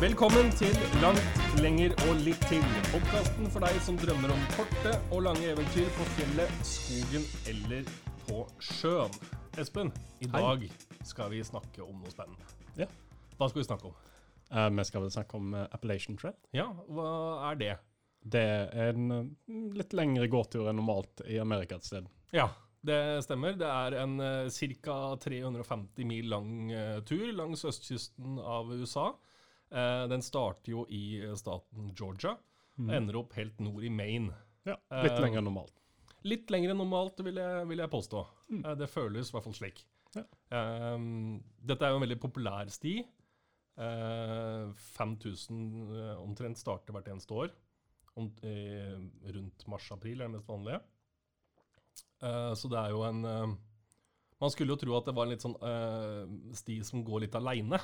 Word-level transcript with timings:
Velkommen 0.00 0.46
til 0.56 0.72
Langt, 1.02 1.40
lenger 1.60 1.92
og 2.08 2.22
litt 2.24 2.40
til. 2.48 2.62
Podkasten 2.88 3.50
for 3.52 3.60
deg 3.60 3.74
som 3.84 3.98
drømmer 4.00 4.32
om 4.32 4.46
korte 4.54 4.94
og 5.12 5.26
lange 5.26 5.50
eventyr 5.50 5.90
på 5.92 6.06
fjellet, 6.14 6.54
skogen 6.64 7.26
eller 7.52 7.90
på 8.24 8.46
sjøen. 8.64 9.12
Espen, 9.60 9.90
i 10.24 10.30
dag 10.32 10.64
skal 11.04 11.28
vi 11.34 11.42
snakke 11.44 11.84
om 11.84 12.00
noe 12.00 12.14
spennende. 12.14 12.48
Ja. 12.80 12.88
Hva 13.36 13.50
skal 13.52 13.60
vi 13.60 13.66
snakke 13.68 13.90
om? 13.90 14.00
Eh, 14.48 14.70
vi 14.78 14.88
skal 14.88 15.04
vel 15.04 15.12
snakke 15.12 15.36
om 15.36 15.52
eh, 15.52 15.68
Appalachian 15.68 16.16
Trail. 16.16 16.38
Ja, 16.56 16.70
hva 16.88 17.12
er 17.50 17.60
det? 17.60 17.76
Det 18.24 18.46
er 18.48 18.94
en 18.94 19.12
eh, 19.18 19.30
litt 19.82 19.92
lengre 19.92 20.32
gåtur 20.32 20.72
enn 20.72 20.80
normalt 20.80 21.26
i 21.28 21.36
Amerika 21.44 21.76
et 21.76 21.92
sted. 21.92 22.08
Ja, 22.32 22.48
det 22.80 23.00
stemmer. 23.26 23.58
Det 23.60 23.68
er 23.68 23.98
en 24.00 24.16
uh, 24.16 24.48
ca. 24.80 25.00
350 25.20 26.08
mil 26.08 26.30
lang 26.32 26.70
eh, 26.72 27.02
tur 27.04 27.26
langs 27.36 27.66
østkysten 27.68 28.40
av 28.40 28.72
USA. 28.72 29.10
Eh, 29.70 30.04
den 30.10 30.22
starter 30.26 30.72
jo 30.72 30.86
i 30.90 31.20
eh, 31.22 31.34
staten 31.38 31.92
Georgia. 31.94 32.36
og 32.80 32.90
Ender 32.96 33.20
opp 33.20 33.34
helt 33.36 33.58
nord 33.62 33.84
i 33.84 33.90
Maine. 33.92 34.32
Ja, 34.66 34.76
Litt 35.02 35.16
uh, 35.16 35.20
lenger 35.22 35.40
enn 35.40 35.46
normalt. 35.50 35.76
Litt 36.28 36.50
lenger 36.52 36.72
enn 36.74 36.80
normalt, 36.80 37.20
vil 37.24 37.38
jeg, 37.40 37.66
vil 37.70 37.80
jeg 37.82 37.92
påstå. 37.92 38.24
Eh, 38.58 38.74
Det 38.80 38.88
føles 38.90 39.30
i 39.30 39.34
hvert 39.36 39.46
fall 39.46 39.56
slik. 39.56 39.82
Ja. 40.16 40.24
Um, 40.96 41.38
dette 41.62 41.86
er 41.86 41.92
jo 41.94 42.00
en 42.00 42.04
veldig 42.04 42.18
populær 42.20 42.68
sti. 42.72 42.96
Uh, 43.80 44.72
5000 44.98 45.60
eh, 45.94 46.16
omtrent 46.20 46.58
starter 46.60 46.92
hvert 46.92 47.08
eneste 47.12 47.32
år. 47.36 47.52
Om, 48.18 48.26
eh, 48.44 48.96
rundt 49.32 49.64
mars-april 49.70 50.20
er 50.20 50.26
det 50.28 50.34
mest 50.34 50.48
vanlige. 50.50 50.80
Eh, 52.20 52.52
så 52.58 52.68
det 52.68 52.80
er 52.80 52.90
jo 52.92 53.04
en 53.06 53.24
eh, 53.24 53.54
Man 54.40 54.52
skulle 54.52 54.72
jo 54.74 54.80
tro 54.80 54.96
at 54.98 55.06
det 55.08 55.14
var 55.16 55.26
en 55.28 55.32
litt 55.34 55.44
sånn 55.44 55.56
eh, 55.62 56.52
sti 56.56 56.78
som 56.84 57.04
går 57.04 57.26
litt 57.26 57.34
aleine. 57.38 57.78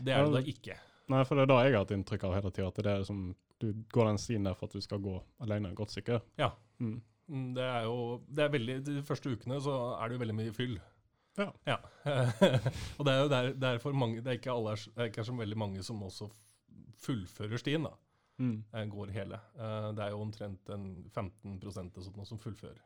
Det 0.00 0.12
er 0.14 0.24
det 0.24 0.32
da 0.32 0.40
ikke. 0.52 0.76
Nei, 1.08 1.22
for 1.24 1.36
det 1.38 1.42
er 1.46 1.50
da 1.52 1.58
jeg 1.64 1.72
har 1.76 1.84
hatt 1.84 1.92
inntrykk 1.94 2.24
av 2.26 2.34
hele 2.34 2.50
tida, 2.50 2.68
at 2.68 2.80
det 2.82 2.92
er 2.92 3.04
som 3.06 3.20
du 3.62 3.68
går 3.94 4.08
den 4.10 4.18
stien 4.18 4.44
der 4.44 4.54
for 4.58 4.66
at 4.66 4.74
du 4.76 4.80
skal 4.84 4.98
gå 5.00 5.14
alene, 5.40 5.70
godt 5.74 5.94
sikker. 5.94 6.20
Ja. 6.38 6.50
Mm. 6.82 6.98
Mm, 7.28 7.54
Det 7.54 7.62
er 7.64 7.82
jo 7.86 8.22
det 8.28 8.44
er 8.44 8.50
veldig, 8.52 8.74
De 8.84 9.02
første 9.02 9.30
ukene 9.32 9.56
så 9.62 9.72
er 10.00 10.08
det 10.08 10.14
jo 10.18 10.20
veldig 10.24 10.34
mye 10.36 10.52
fyll. 10.54 10.76
Ja. 11.38 11.50
Ja. 11.66 11.76
og 12.98 13.04
det 13.06 13.12
er 13.12 13.22
jo 13.22 13.28
der, 13.28 13.48
derfor 13.60 13.92
mange 13.92 14.22
Det 14.22 14.26
er 14.32 14.38
ikke, 14.38 14.52
alle, 14.54 14.72
det 14.76 15.02
er 15.04 15.10
ikke 15.10 15.24
så 15.24 15.34
veldig 15.36 15.56
mange 15.58 15.82
som 15.84 16.02
også 16.02 16.28
fullfører 17.02 17.60
stien, 17.60 17.84
da. 17.86 17.92
Mm. 18.40 18.58
eh, 18.72 18.84
Går 18.92 19.12
hele. 19.14 19.40
Eh, 19.56 19.88
Det 19.96 20.04
er 20.04 20.10
jo 20.14 20.20
omtrent 20.22 20.68
en 20.74 20.86
15 21.14 21.58
eller 21.60 21.72
sånt 21.72 22.26
som 22.28 22.38
fullfører. 22.38 22.80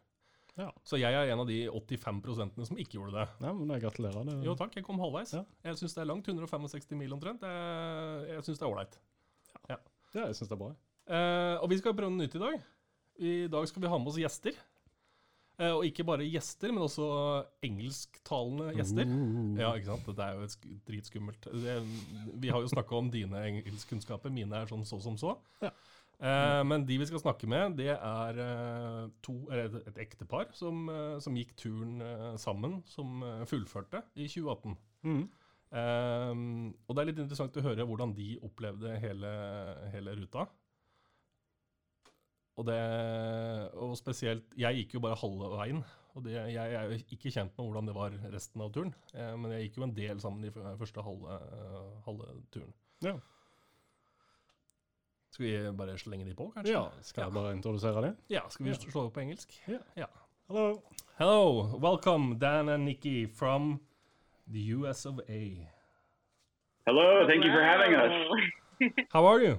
Ja. 0.59 0.69
Så 0.85 0.99
jeg 1.01 1.15
er 1.15 1.31
en 1.33 1.43
av 1.43 1.49
de 1.49 1.61
85% 1.71 2.67
som 2.69 2.81
ikke 2.81 2.99
gjorde 2.99 3.15
det. 3.15 3.27
ja, 3.47 3.53
men 3.55 3.71
jeg 3.77 3.85
gratulerer. 3.85 4.27
Det, 4.27 4.37
Jo 4.47 4.57
takk, 4.59 4.75
jeg 4.77 4.87
kom 4.87 5.01
halvveis. 5.03 5.37
Ja. 5.37 5.45
Jeg 5.71 5.79
syns 5.81 5.95
det 5.97 6.03
er 6.03 6.11
langt. 6.11 6.29
165 6.29 6.99
mil 6.99 7.15
omtrent. 7.17 7.47
Jeg, 7.47 8.27
jeg 8.35 8.49
syns 8.49 8.61
det 8.61 8.67
er 8.67 8.73
ålreit. 8.73 8.99
Ja, 9.71 9.79
jeg 10.27 10.35
syns 10.35 10.51
det 10.51 10.57
er 10.57 10.63
bra. 10.65 10.73
Eh, 11.11 11.57
og 11.63 11.71
vi 11.71 11.79
skal 11.79 11.95
prøve 11.95 12.11
noe 12.11 12.25
nytt 12.25 12.35
i 12.35 12.43
dag. 12.43 12.61
I 13.21 13.33
dag 13.53 13.69
skal 13.71 13.85
vi 13.85 13.91
ha 13.93 13.99
med 14.01 14.11
oss 14.11 14.19
gjester. 14.19 14.57
Eh, 15.61 15.71
og 15.77 15.85
ikke 15.85 16.07
bare 16.09 16.25
gjester, 16.25 16.73
men 16.73 16.87
også 16.87 17.07
engelsktalende 17.67 18.73
gjester. 18.79 19.07
Uh. 19.07 19.59
Ja, 19.61 19.73
ikke 19.77 19.91
sant? 19.91 20.09
Det 20.17 20.25
er 20.25 20.39
jo 20.39 20.77
dritskummelt. 20.89 21.49
Det, 21.63 21.77
vi 22.41 22.53
har 22.53 22.65
jo 22.65 22.71
snakka 22.73 22.97
om 22.97 23.11
dine 23.13 23.43
engelskkunnskaper. 23.51 24.33
Mine 24.33 24.63
er 24.63 24.71
sånn 24.71 24.87
så 24.89 24.99
som 25.05 25.19
så. 25.21 25.37
Ja. 25.63 25.73
Eh, 26.21 26.63
men 26.69 26.85
de 26.85 26.99
vi 27.01 27.07
skal 27.09 27.23
snakke 27.23 27.49
med, 27.49 27.79
det 27.79 27.95
er 27.95 28.41
eh, 28.45 29.05
to, 29.25 29.37
et, 29.57 29.77
ektepar 30.05 30.51
som, 30.57 30.83
eh, 30.93 31.17
som 31.25 31.37
gikk 31.39 31.55
turen 31.57 32.03
sammen, 32.41 32.81
som 32.89 33.23
fullførte 33.49 34.05
i 34.15 34.29
2018. 34.29 34.77
Mm. 35.09 35.23
Eh, 35.71 36.33
og 36.85 36.97
det 36.97 37.03
er 37.03 37.09
litt 37.13 37.23
interessant 37.23 37.57
å 37.57 37.65
høre 37.65 37.87
hvordan 37.87 38.13
de 38.17 38.35
opplevde 38.47 38.99
hele, 39.03 39.31
hele 39.95 40.17
ruta. 40.19 40.49
Og 42.59 42.67
det 42.67 42.81
Og 43.79 43.95
spesielt 43.97 44.51
Jeg 44.59 44.83
gikk 44.83 44.97
jo 44.99 45.01
bare 45.01 45.17
halve 45.17 45.49
veien. 45.55 45.83
Og 46.19 46.25
det, 46.27 46.35
jeg 46.35 46.75
er 46.75 46.91
jo 46.91 46.99
ikke 46.99 47.31
kjent 47.31 47.55
med 47.55 47.65
hvordan 47.65 47.87
det 47.87 47.95
var 47.95 48.17
resten 48.35 48.65
av 48.65 48.73
turen. 48.75 48.93
Eh, 49.15 49.35
men 49.39 49.55
jeg 49.55 49.69
gikk 49.69 49.79
jo 49.79 49.87
en 49.87 49.97
del 49.97 50.21
sammen 50.21 50.45
i 50.45 50.53
første 50.53 51.05
halve, 51.07 51.39
halve 52.05 52.35
turen. 52.53 52.75
Ja. 53.07 53.15
Skal 55.41 55.49
vi 55.49 55.73
bare 55.77 55.99
slenge 55.99 56.25
de 56.29 56.35
på, 56.37 56.51
kanskje? 56.55 56.73
ja. 56.73 56.83
Skal 57.03 57.23
jeg 57.23 57.33
bare 57.33 57.53
introdusere 57.57 58.03
det? 58.05 58.17
Ja, 58.31 58.41
skal 58.49 58.65
vi 58.65 58.71
Ja. 58.71 58.75
slå 58.77 59.01
over 59.01 59.11
på 59.11 59.21
engelsk? 59.21 59.49
Ja. 59.69 59.79
ja. 59.97 60.05
Hello. 60.49 60.83
Hello, 61.19 61.79
welcome 61.79 62.39
Dan 62.39 62.69
and 62.69 62.85
Nikki 62.85 63.27
from 63.27 63.81
the 64.53 64.61
US 64.77 65.07
of 65.07 65.19
A. 65.29 65.67
Hello, 66.87 67.27
thank 67.27 67.45
you 67.45 67.53
for 67.53 67.63
having 67.63 67.95
us. 67.95 68.13
How 69.15 69.25
are 69.25 69.41
you? 69.41 69.57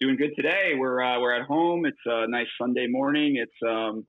Doing 0.00 0.16
good 0.16 0.34
today. 0.36 0.74
We're 0.78 1.02
uh, 1.02 1.18
we're 1.20 1.34
at 1.40 1.46
home. 1.48 1.84
It's 1.88 2.06
a 2.06 2.26
nice 2.28 2.50
Sunday 2.60 2.86
morning. 2.86 3.36
It's 3.44 3.60
um 3.74 4.06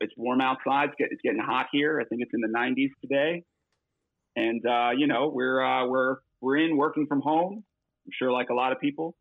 it's 0.00 0.14
warm 0.16 0.40
outside. 0.40 0.88
It's, 0.88 0.96
get, 0.98 1.08
it's 1.12 1.22
getting 1.22 1.40
hot 1.52 1.66
here. 1.70 2.00
I 2.00 2.04
think 2.08 2.20
it's 2.22 2.34
in 2.34 2.40
the 2.40 2.52
90s 2.58 2.90
today. 3.00 3.44
And 4.34 4.66
uh, 4.66 4.90
you 4.98 5.06
know, 5.06 5.28
we're 5.28 5.60
uh, 5.62 5.86
we're 5.86 6.16
we're 6.40 6.56
in 6.56 6.76
working 6.76 7.06
from 7.06 7.20
home. 7.20 7.62
I'm 8.10 8.14
sure 8.18 8.32
like 8.32 8.50
a 8.50 8.54
lot 8.54 8.72
of 8.72 8.80
people, 8.80 9.14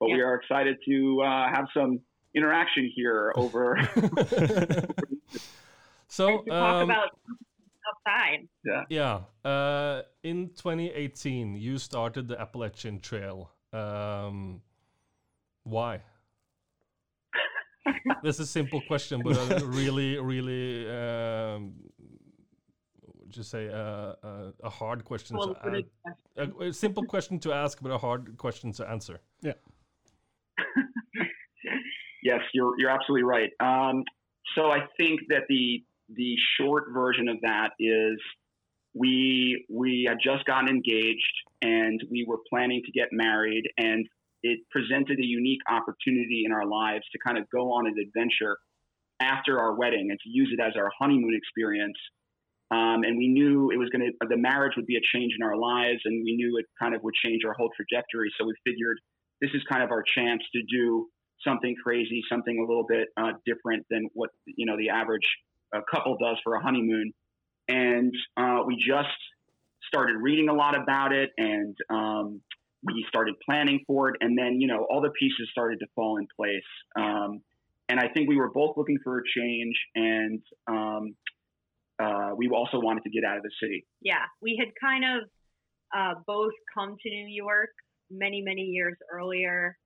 but 0.00 0.06
we 0.06 0.20
are 0.20 0.34
excited 0.34 0.76
to 0.88 1.22
uh, 1.22 1.54
have 1.54 1.66
some 1.72 2.00
interaction 2.34 2.90
here 2.92 3.32
over 3.36 3.76
So, 6.08 6.42
to 6.42 6.50
talk 6.50 6.82
um, 6.82 6.90
about 6.90 7.10
outside. 8.06 8.48
yeah, 8.88 9.20
uh, 9.44 10.02
in 10.24 10.48
2018, 10.48 11.54
you 11.54 11.78
started 11.78 12.26
the 12.26 12.40
Appalachian 12.40 12.98
Trail. 13.00 13.50
Um, 13.72 14.62
why? 15.62 16.02
This 18.22 18.36
is 18.36 18.40
a 18.40 18.46
simple 18.46 18.80
question, 18.88 19.22
but 19.22 19.36
a 19.36 19.64
really, 19.66 20.18
really, 20.18 20.88
um, 20.90 21.74
what 23.34 23.38
would 23.38 23.44
you 23.44 23.68
say, 23.68 23.68
uh, 23.68 24.14
uh, 24.26 24.50
a 24.62 24.70
hard 24.70 25.04
question. 25.04 25.36
Well, 25.36 25.54
to 25.54 25.84
what 26.36 26.60
a, 26.62 26.68
a 26.68 26.72
simple 26.72 27.04
question 27.04 27.38
to 27.40 27.52
ask, 27.52 27.78
but 27.80 27.90
a 27.90 27.98
hard 27.98 28.36
question 28.38 28.72
to 28.72 28.88
answer. 28.88 29.20
Yeah. 29.42 29.52
yes, 32.22 32.40
you're 32.52 32.74
you're 32.78 32.90
absolutely 32.90 33.24
right. 33.24 33.50
Um, 33.60 34.04
so 34.54 34.70
I 34.70 34.80
think 34.96 35.20
that 35.28 35.42
the 35.48 35.82
the 36.14 36.36
short 36.58 36.84
version 36.92 37.28
of 37.28 37.38
that 37.42 37.70
is 37.80 38.18
we 38.94 39.64
we 39.68 40.06
had 40.08 40.18
just 40.22 40.44
gotten 40.44 40.68
engaged 40.68 41.36
and 41.62 42.00
we 42.10 42.24
were 42.28 42.38
planning 42.48 42.82
to 42.84 42.92
get 42.92 43.08
married 43.10 43.64
and 43.78 44.06
it 44.42 44.60
presented 44.70 45.18
a 45.18 45.26
unique 45.26 45.62
opportunity 45.68 46.42
in 46.44 46.52
our 46.52 46.66
lives 46.66 47.04
to 47.12 47.18
kind 47.26 47.38
of 47.38 47.48
go 47.50 47.72
on 47.72 47.86
an 47.86 47.94
adventure 47.98 48.58
after 49.20 49.58
our 49.58 49.74
wedding 49.74 50.08
and 50.10 50.20
to 50.22 50.28
use 50.28 50.54
it 50.56 50.62
as 50.62 50.74
our 50.76 50.90
honeymoon 50.98 51.34
experience. 51.34 51.96
Um, 52.74 53.04
and 53.04 53.16
we 53.16 53.28
knew 53.28 53.70
it 53.70 53.78
was 53.78 53.88
going 53.90 54.02
to 54.02 54.26
the 54.28 54.36
marriage 54.36 54.72
would 54.76 54.86
be 54.86 54.96
a 54.96 55.04
change 55.14 55.32
in 55.38 55.44
our 55.44 55.56
lives 55.56 56.00
and 56.04 56.24
we 56.24 56.34
knew 56.34 56.58
it 56.58 56.66
kind 56.80 56.94
of 56.94 57.02
would 57.04 57.14
change 57.24 57.42
our 57.46 57.54
whole 57.54 57.70
trajectory. 57.76 58.32
So 58.36 58.46
we 58.46 58.54
figured 58.64 58.98
this 59.40 59.50
is 59.54 59.62
kind 59.70 59.82
of 59.82 59.90
our 59.90 60.02
chance 60.02 60.42
to 60.54 60.62
do 60.68 61.06
something 61.46 61.76
crazy, 61.84 62.22
something 62.28 62.58
a 62.58 62.66
little 62.66 62.86
bit 62.88 63.08
uh, 63.16 63.32
different 63.46 63.86
than 63.90 64.08
what 64.14 64.30
you 64.46 64.66
know 64.66 64.76
the 64.76 64.88
average 64.88 65.26
uh, 65.74 65.80
couple 65.92 66.16
does 66.16 66.36
for 66.42 66.54
a 66.54 66.62
honeymoon. 66.62 67.12
And 67.68 68.12
uh, 68.36 68.60
we 68.66 68.76
just 68.76 69.08
started 69.86 70.16
reading 70.16 70.48
a 70.48 70.54
lot 70.54 70.76
about 70.76 71.12
it, 71.12 71.30
and 71.38 71.76
um, 71.90 72.40
we 72.82 73.04
started 73.08 73.34
planning 73.44 73.84
for 73.86 74.08
it. 74.08 74.16
And 74.20 74.36
then 74.36 74.60
you 74.60 74.66
know 74.66 74.86
all 74.90 75.00
the 75.00 75.10
pieces 75.10 75.48
started 75.52 75.78
to 75.80 75.86
fall 75.94 76.16
in 76.16 76.26
place. 76.36 76.70
Um, 76.96 77.40
and 77.88 78.00
I 78.00 78.08
think 78.08 78.28
we 78.28 78.36
were 78.36 78.50
both 78.50 78.76
looking 78.76 78.98
for 79.04 79.18
a 79.18 79.22
change, 79.36 79.76
and 79.94 80.42
um, 80.66 81.14
uh, 82.02 82.30
we 82.36 82.48
also 82.48 82.78
wanted 82.80 83.02
to 83.04 83.10
get 83.10 83.24
out 83.24 83.36
of 83.36 83.42
the 83.42 83.52
city. 83.62 83.86
Yeah, 84.00 84.24
we 84.42 84.56
had 84.58 84.68
kind 84.80 85.04
of 85.04 85.28
uh, 85.96 86.20
both 86.26 86.52
come 86.76 86.96
to 87.00 87.08
New 87.10 87.28
York 87.28 87.70
many, 88.10 88.42
many 88.44 88.62
years 88.62 88.94
earlier 89.12 89.76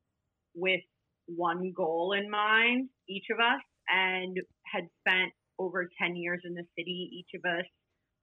with 0.55 0.81
one 1.27 1.73
goal 1.77 2.15
in 2.19 2.31
mind, 2.31 2.89
each 3.09 3.27
of 3.31 3.39
us, 3.39 3.61
and 3.89 4.37
had 4.73 4.85
spent 5.01 5.33
over 5.59 5.89
10 6.01 6.17
years 6.17 6.41
in 6.45 6.55
the 6.55 6.65
city, 6.79 7.11
each 7.13 7.39
of 7.39 7.51
us 7.51 7.65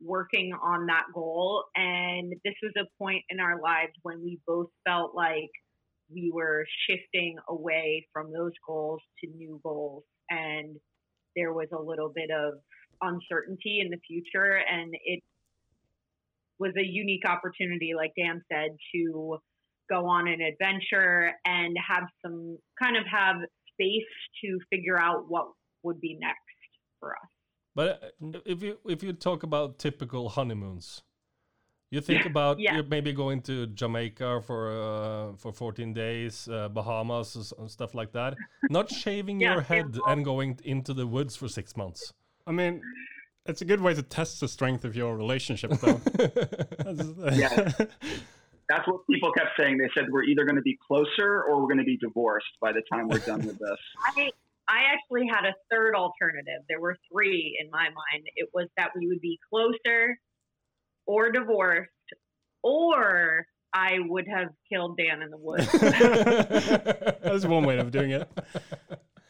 working 0.01 0.51
on 0.53 0.87
that 0.87 1.03
goal. 1.13 1.63
And 1.75 2.33
this 2.43 2.55
was 2.63 2.73
a 2.77 3.03
point 3.03 3.23
in 3.29 3.39
our 3.39 3.61
lives 3.61 3.93
when 4.01 4.21
we 4.23 4.39
both 4.47 4.67
felt 4.87 5.15
like 5.15 5.49
we 6.11 6.31
were 6.33 6.65
shifting 6.87 7.35
away 7.49 8.07
from 8.13 8.31
those 8.31 8.51
goals 8.65 9.01
to 9.23 9.29
new 9.31 9.59
goals. 9.63 10.03
And 10.29 10.77
there 11.35 11.53
was 11.53 11.67
a 11.77 11.81
little 11.81 12.11
bit 12.13 12.29
of 12.31 12.55
uncertainty 13.01 13.80
in 13.81 13.89
the 13.89 13.97
future. 14.07 14.59
And 14.71 14.94
it 15.06 15.21
was 16.59 16.71
a 16.77 16.83
unique 16.86 17.27
opportunity, 17.27 17.94
like 17.95 18.12
Dan 18.18 18.42
said, 18.51 18.77
to 18.94 19.38
go 19.89 20.06
on 20.07 20.27
an 20.27 20.39
adventure 20.42 21.31
and 21.45 21.75
have 21.88 22.03
some 22.25 22.57
kind 22.81 22.97
of 22.97 23.03
have 23.12 23.36
space 23.74 24.03
to 24.44 24.59
figure 24.71 25.00
out 25.00 25.25
what 25.27 25.47
would 25.83 26.00
be 26.01 26.18
next 26.19 26.39
for 27.00 27.12
us. 27.12 27.30
But 27.75 28.15
uh, 28.24 28.39
if 28.45 28.63
you 28.63 28.80
if 28.86 29.03
you 29.03 29.13
talk 29.13 29.44
about 29.44 29.80
typical 29.80 30.30
honeymoons, 30.30 31.03
You 31.92 32.01
think 32.01 32.25
about 32.25 32.59
Yeah. 32.59 32.74
you're 32.75 32.83
maybe 32.89 33.13
going 33.13 33.42
to 33.44 33.68
Jamaica 33.68 34.42
for 34.42 34.71
uh, 34.71 35.38
for 35.38 35.51
14 35.53 35.94
days, 35.94 36.47
uh, 36.50 36.68
Bahamas 36.69 37.53
and 37.57 37.69
stuff 37.69 37.94
like 37.94 38.12
that. 38.13 38.38
Not 38.69 38.89
shaving 38.89 39.39
Yeah, 39.39 39.53
your 39.53 39.62
head 39.62 40.00
and 40.06 40.25
going 40.25 40.59
into 40.63 40.94
the 40.94 41.06
woods 41.07 41.36
for 41.36 41.47
six 41.47 41.77
months. 41.77 42.13
I 42.47 42.51
mean, 42.51 42.81
it's 43.45 43.62
a 43.62 43.65
good 43.65 43.81
way 43.81 43.94
to 43.94 44.01
test 44.03 44.39
the 44.39 44.47
strength 44.47 44.86
of 44.86 44.95
your 44.95 45.15
relationship, 45.15 45.71
though. 45.81 46.01
That's- 46.77 47.38
Yeah. 47.38 47.71
That's 48.68 48.88
what 48.88 49.01
people 49.07 49.31
kept 49.31 49.50
saying. 49.59 49.77
They 49.77 49.89
said 49.94 50.06
we're 50.12 50.24
either 50.24 50.44
going 50.44 50.56
to 50.56 50.62
be 50.63 50.75
closer 50.88 51.44
or 51.44 51.62
we're 51.62 51.68
going 51.68 51.77
to 51.77 51.83
be 51.83 51.97
divorced 51.97 52.47
by 52.59 52.71
the 52.71 52.81
time 52.92 53.07
we're 53.07 53.19
done 53.19 53.45
with 53.45 53.59
this. 53.59 53.77
I 54.18 54.31
I 54.68 54.80
actually 54.92 55.27
had 55.31 55.45
a 55.45 55.53
third 55.69 55.94
alternative. 55.95 56.63
There 56.68 56.80
were 56.80 56.95
three 57.12 57.56
in 57.62 57.69
my 57.69 57.83
mind. 57.83 58.24
It 58.36 58.50
was 58.56 58.68
that 58.77 58.89
we 58.97 59.06
would 59.07 59.21
be 59.21 59.38
closer 59.51 60.18
or 61.06 61.31
divorced, 61.31 61.92
or 62.63 63.45
I 63.71 63.97
would 64.00 64.25
have 64.27 64.47
killed 64.68 64.97
Dan 64.97 65.21
in 65.21 65.30
the 65.30 65.38
woods. 65.38 65.71
That's 67.21 67.45
one 67.45 67.65
way 67.65 67.77
of 67.77 67.92
doing 67.92 68.09
it. 68.12 68.27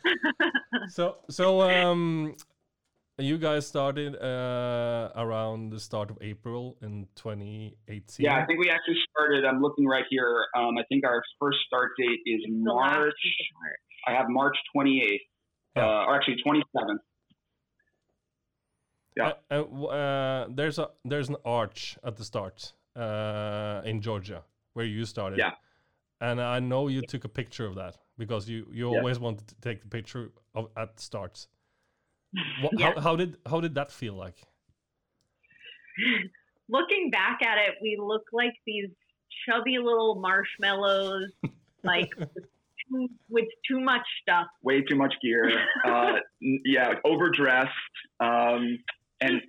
so 0.88 1.18
so 1.30 1.62
um, 1.62 2.36
you 3.18 3.38
guys 3.38 3.66
started 3.66 4.16
uh, 4.22 5.10
around 5.16 5.70
the 5.72 5.80
start 5.80 6.10
of 6.12 6.18
April 6.22 6.78
in 6.82 7.08
2018. 7.16 8.24
Yeah, 8.26 8.36
I 8.36 8.46
think 8.46 8.60
we 8.60 8.70
actually 8.70 8.98
started. 9.12 9.46
I'm 9.46 9.62
looking 9.62 9.86
right 9.88 10.04
here. 10.10 10.46
Um, 10.58 10.78
I 10.78 10.84
think 10.90 11.06
our 11.06 11.22
first 11.40 11.60
start 11.66 11.92
date 11.98 12.20
is 12.26 12.42
the 12.46 12.52
March. 12.52 12.98
March. 12.98 13.14
I 14.08 14.12
have 14.12 14.26
March 14.30 14.58
28th, 14.76 15.20
Yeah. 15.76 15.84
uh, 15.86 16.06
or 16.08 16.16
actually 16.16 16.38
27th. 16.46 16.98
Yeah. 19.16 19.32
Uh, 19.50 19.64
uh, 19.64 19.86
uh, 19.86 20.48
there's 20.50 20.78
a 20.78 20.90
there's 21.06 21.30
an 21.30 21.38
arch 21.46 21.98
at 22.04 22.18
the 22.18 22.26
start 22.26 22.74
uh, 22.98 23.82
in 23.86 24.02
Georgia 24.02 24.44
where 24.74 24.86
you 24.86 25.06
started. 25.06 25.40
Yeah. 25.40 25.52
And 26.20 26.42
I 26.42 26.60
know 26.60 26.90
you 26.90 27.02
took 27.02 27.24
a 27.24 27.30
picture 27.30 27.66
of 27.66 27.76
that 27.76 27.98
because 28.18 28.50
you, 28.50 28.68
you 28.74 28.92
Yeah. 28.92 28.98
always 29.00 29.20
wanted 29.20 29.48
to 29.48 29.56
take 29.62 29.82
the 29.82 29.88
picture 29.88 30.32
of 30.54 30.70
at 30.76 30.98
the 30.98 31.02
starts. 31.02 31.48
Wha 32.62 32.70
Yeah. 32.78 32.94
how, 32.96 33.02
how 33.02 33.16
did 33.16 33.38
how 33.46 33.60
did 33.62 33.76
that 33.76 33.92
feel 33.92 34.14
like? 34.16 34.36
Looking 36.70 37.10
back 37.12 37.40
at 37.44 37.58
it, 37.60 37.76
we 37.82 37.98
look 38.02 38.24
like 38.34 38.54
these 38.66 38.90
chubby 39.48 39.78
little 39.78 40.16
marshmallows, 40.16 41.32
like 41.84 42.10
with 42.18 42.28
too, 42.90 43.08
with 43.30 43.46
too 43.70 43.80
much 43.80 44.02
stuff. 44.22 44.48
Way 44.64 44.82
too 44.82 44.96
much 44.96 45.14
gear. 45.22 45.50
Uh, 45.86 46.14
yeah, 46.42 46.94
overdressed. 47.06 47.70
Um, 48.20 48.80
and 49.22 49.42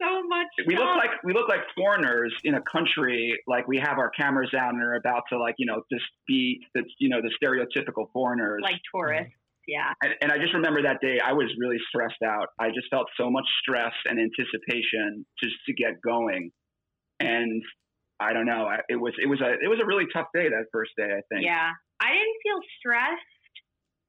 So 0.00 0.22
much. 0.26 0.46
we 0.66 0.76
look 0.76 0.96
like 0.96 1.10
we 1.22 1.32
look 1.34 1.48
like 1.48 1.60
foreigners 1.76 2.32
in 2.44 2.54
a 2.54 2.62
country 2.62 3.38
like 3.46 3.68
we 3.68 3.76
have 3.78 3.98
our 3.98 4.08
cameras 4.10 4.50
out 4.58 4.72
and 4.72 4.82
are 4.82 4.94
about 4.94 5.24
to 5.30 5.38
like 5.38 5.54
you 5.58 5.66
know 5.66 5.82
just 5.92 6.04
be 6.26 6.60
the 6.74 6.82
you 6.98 7.08
know 7.10 7.20
the 7.20 7.30
stereotypical 7.40 8.10
foreigners. 8.12 8.60
like 8.62 8.80
tourists. 8.92 9.34
Yeah. 9.66 9.92
and, 10.02 10.12
and 10.20 10.32
I 10.32 10.38
just 10.38 10.54
remember 10.54 10.82
that 10.82 11.00
day 11.00 11.18
I 11.24 11.32
was 11.32 11.46
really 11.58 11.78
stressed 11.88 12.22
out. 12.24 12.48
I 12.58 12.68
just 12.68 12.88
felt 12.90 13.06
so 13.18 13.30
much 13.30 13.46
stress 13.60 13.92
and 14.04 14.18
anticipation 14.18 15.24
just 15.42 15.56
to 15.66 15.72
get 15.74 16.00
going, 16.04 16.50
and 17.20 17.62
I 18.20 18.32
don't 18.32 18.46
know. 18.46 18.66
I, 18.66 18.80
it 18.88 18.96
was 18.96 19.14
it 19.22 19.28
was 19.28 19.40
a 19.40 19.52
it 19.52 19.68
was 19.68 19.80
a 19.82 19.86
really 19.86 20.06
tough 20.12 20.28
day 20.34 20.48
that 20.48 20.66
first 20.72 20.92
day. 20.96 21.08
I 21.08 21.22
think. 21.32 21.44
Yeah. 21.44 21.70
I 22.00 22.10
didn't 22.10 22.40
feel 22.42 22.60
stressed 22.80 23.20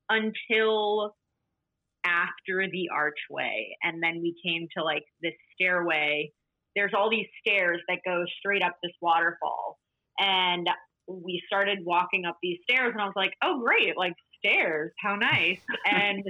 until 0.10 1.16
after 2.06 2.70
the 2.72 2.90
archway. 2.94 3.76
And 3.84 4.02
then 4.02 4.22
we 4.22 4.36
came 4.46 4.68
to 4.78 4.84
like 4.84 5.04
this 5.22 5.34
stairway. 5.54 6.32
There's 6.76 6.92
all 6.96 7.10
these 7.10 7.28
stairs 7.46 7.82
that 7.88 8.00
go 8.06 8.24
straight 8.40 8.64
up 8.64 8.76
this 8.84 8.94
waterfall. 9.02 9.78
And 10.20 10.68
we 11.08 11.42
started 11.48 11.80
walking 11.84 12.26
up 12.26 12.38
these 12.42 12.60
stairs, 12.70 12.92
and 12.94 13.02
I 13.02 13.06
was 13.06 13.14
like, 13.16 13.34
oh, 13.44 13.62
great, 13.64 13.98
like 13.98 14.14
stairs, 14.46 14.92
how 15.00 15.16
nice. 15.16 15.60
and 15.86 16.24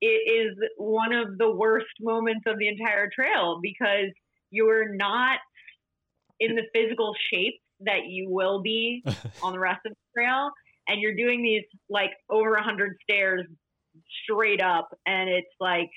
it 0.00 0.06
is 0.06 0.56
one 0.76 1.12
of 1.12 1.38
the 1.38 1.50
worst 1.50 1.86
moments 2.00 2.42
of 2.46 2.58
the 2.58 2.68
entire 2.68 3.08
trail 3.14 3.58
because 3.62 4.10
you're 4.50 4.94
not 4.94 5.38
in 6.40 6.54
the 6.54 6.62
physical 6.74 7.14
shape 7.32 7.54
that 7.80 8.06
you 8.06 8.28
will 8.28 8.60
be 8.60 9.02
on 9.42 9.52
the 9.52 9.58
rest 9.58 9.80
of 9.86 9.92
the 9.92 10.20
trail 10.20 10.50
and 10.88 11.00
you're 11.00 11.14
doing 11.14 11.42
these 11.42 11.62
like 11.88 12.10
over 12.30 12.50
a 12.54 12.58
100 12.58 12.96
stairs 13.02 13.46
straight 14.22 14.60
up 14.60 14.88
and 15.06 15.30
it's 15.30 15.54
like 15.60 15.88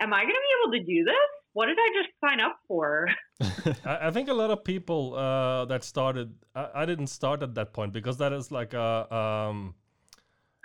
am 0.00 0.12
i 0.12 0.20
going 0.20 0.34
to 0.34 0.40
be 0.40 0.78
able 0.78 0.84
to 0.84 0.92
do 0.92 1.04
this 1.04 1.14
what 1.54 1.66
did 1.66 1.78
i 1.80 1.88
just 1.94 2.10
sign 2.24 2.40
up 2.40 2.56
for 2.68 3.08
I, 3.84 4.08
I 4.08 4.10
think 4.10 4.28
a 4.28 4.34
lot 4.34 4.50
of 4.50 4.64
people 4.64 5.14
uh, 5.14 5.64
that 5.66 5.84
started. 5.84 6.34
I, 6.54 6.68
I 6.74 6.86
didn't 6.86 7.06
start 7.06 7.42
at 7.42 7.54
that 7.54 7.72
point 7.72 7.92
because 7.92 8.16
that 8.18 8.32
is 8.32 8.50
like 8.50 8.74
a 8.74 9.14
um, 9.14 9.74
It's 9.86 9.87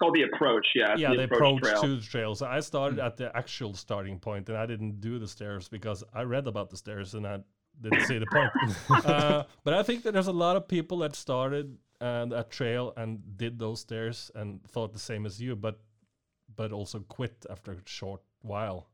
called 0.04 0.16
the 0.16 0.24
approach. 0.24 0.68
Yeah. 0.76 0.96
yeah 0.98 1.12
the 1.12 1.18
the 1.18 1.24
approach 1.24 1.60
approach 1.60 1.72
trail. 1.72 1.82
to 1.82 1.96
the 1.96 2.02
trail. 2.02 2.36
So 2.36 2.46
I 2.46 2.60
started 2.60 3.00
at 3.00 3.18
the 3.18 3.36
actual 3.36 3.74
starting 3.74 4.20
point, 4.20 4.50
and 4.50 4.58
I 4.58 4.66
didn't 4.66 5.00
do 5.02 5.20
the 5.20 5.28
stairs 5.28 5.68
because 5.68 6.04
I 6.14 6.24
read 6.24 6.48
about 6.48 6.70
the 6.70 6.78
stairs 6.78 7.14
and 7.14 7.26
I 7.26 7.40
didn't 7.82 8.06
see 8.06 8.20
the 8.20 8.28
point. 8.28 8.52
uh, 9.06 9.44
but 9.64 9.74
I 9.74 9.84
think 9.84 10.04
that 10.04 10.14
there's 10.14 10.28
a 10.28 10.40
lot 10.46 10.56
of 10.56 10.68
people 10.68 11.00
that 11.00 11.16
started 11.16 11.78
uh, 12.02 12.26
that 12.26 12.52
trail 12.52 12.94
and 12.98 13.38
did 13.38 13.60
those 13.60 13.82
stairs 13.82 14.32
and 14.36 14.64
thought 14.68 14.94
the 14.94 15.00
same 15.00 15.26
as 15.26 15.42
you, 15.42 15.56
but 15.56 15.80
but 16.56 16.72
also 16.72 17.00
quit 17.00 17.46
after 17.50 17.72
a 17.72 17.78
short 17.86 18.22
while. 18.42 18.90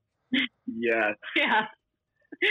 Yes. 0.67 1.15
yeah 1.35 1.65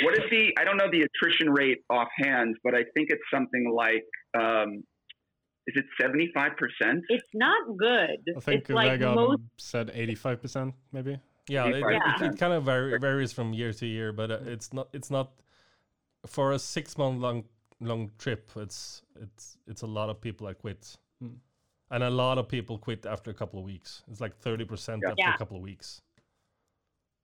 what 0.02 0.14
is 0.14 0.24
the 0.30 0.52
i 0.58 0.64
don't 0.64 0.76
know 0.76 0.90
the 0.90 1.02
attrition 1.02 1.50
rate 1.50 1.78
offhand 1.88 2.56
but 2.64 2.74
i 2.74 2.82
think 2.94 3.10
it's 3.10 3.22
something 3.32 3.72
like 3.74 4.04
um, 4.38 4.82
is 5.68 5.74
it 5.76 5.86
75% 6.00 7.02
it's 7.08 7.28
not 7.34 7.62
good 7.76 8.18
I 8.36 8.40
think 8.40 8.60
it's 8.62 8.70
like 8.70 8.90
Vega 8.92 9.14
most 9.14 9.42
said 9.58 9.88
85%, 9.94 10.72
maybe. 10.92 11.18
Yeah, 11.48 11.66
it, 11.66 11.76
it, 11.76 12.22
it, 12.22 12.38
kind 12.38 12.52
of 12.52 12.64
vari- 12.64 12.98
varies 12.98 13.32
from 13.32 13.52
year 13.54 13.72
to 13.72 13.86
year, 13.86 14.12
but 14.12 14.30
uh, 14.30 14.38
it's 14.54 14.72
not 14.72 14.88
it's 14.92 15.10
not 15.10 15.28
for 16.26 16.52
a 16.52 16.58
six 16.58 16.98
month 16.98 17.20
long 17.22 17.44
long 17.80 18.10
trip. 18.18 18.50
It's 18.56 19.02
it's 19.24 19.56
it's 19.66 19.82
a 19.82 19.86
lot 19.86 20.10
of 20.10 20.20
people 20.20 20.46
that 20.48 20.58
quit, 20.58 20.82
Hmm. 21.22 21.36
and 21.90 22.02
a 22.02 22.10
lot 22.10 22.36
of 22.36 22.48
people 22.48 22.76
quit 22.76 23.06
after 23.06 23.30
a 23.30 23.34
couple 23.34 23.58
of 23.58 23.64
weeks. 23.64 24.02
It's 24.10 24.20
like 24.20 24.36
thirty 24.36 24.66
percent 24.66 25.00
Yeah. 25.02 25.10
after 25.10 25.22
Yeah. 25.22 25.34
a 25.34 25.38
couple 25.38 25.56
of 25.56 25.62
weeks. 25.62 26.02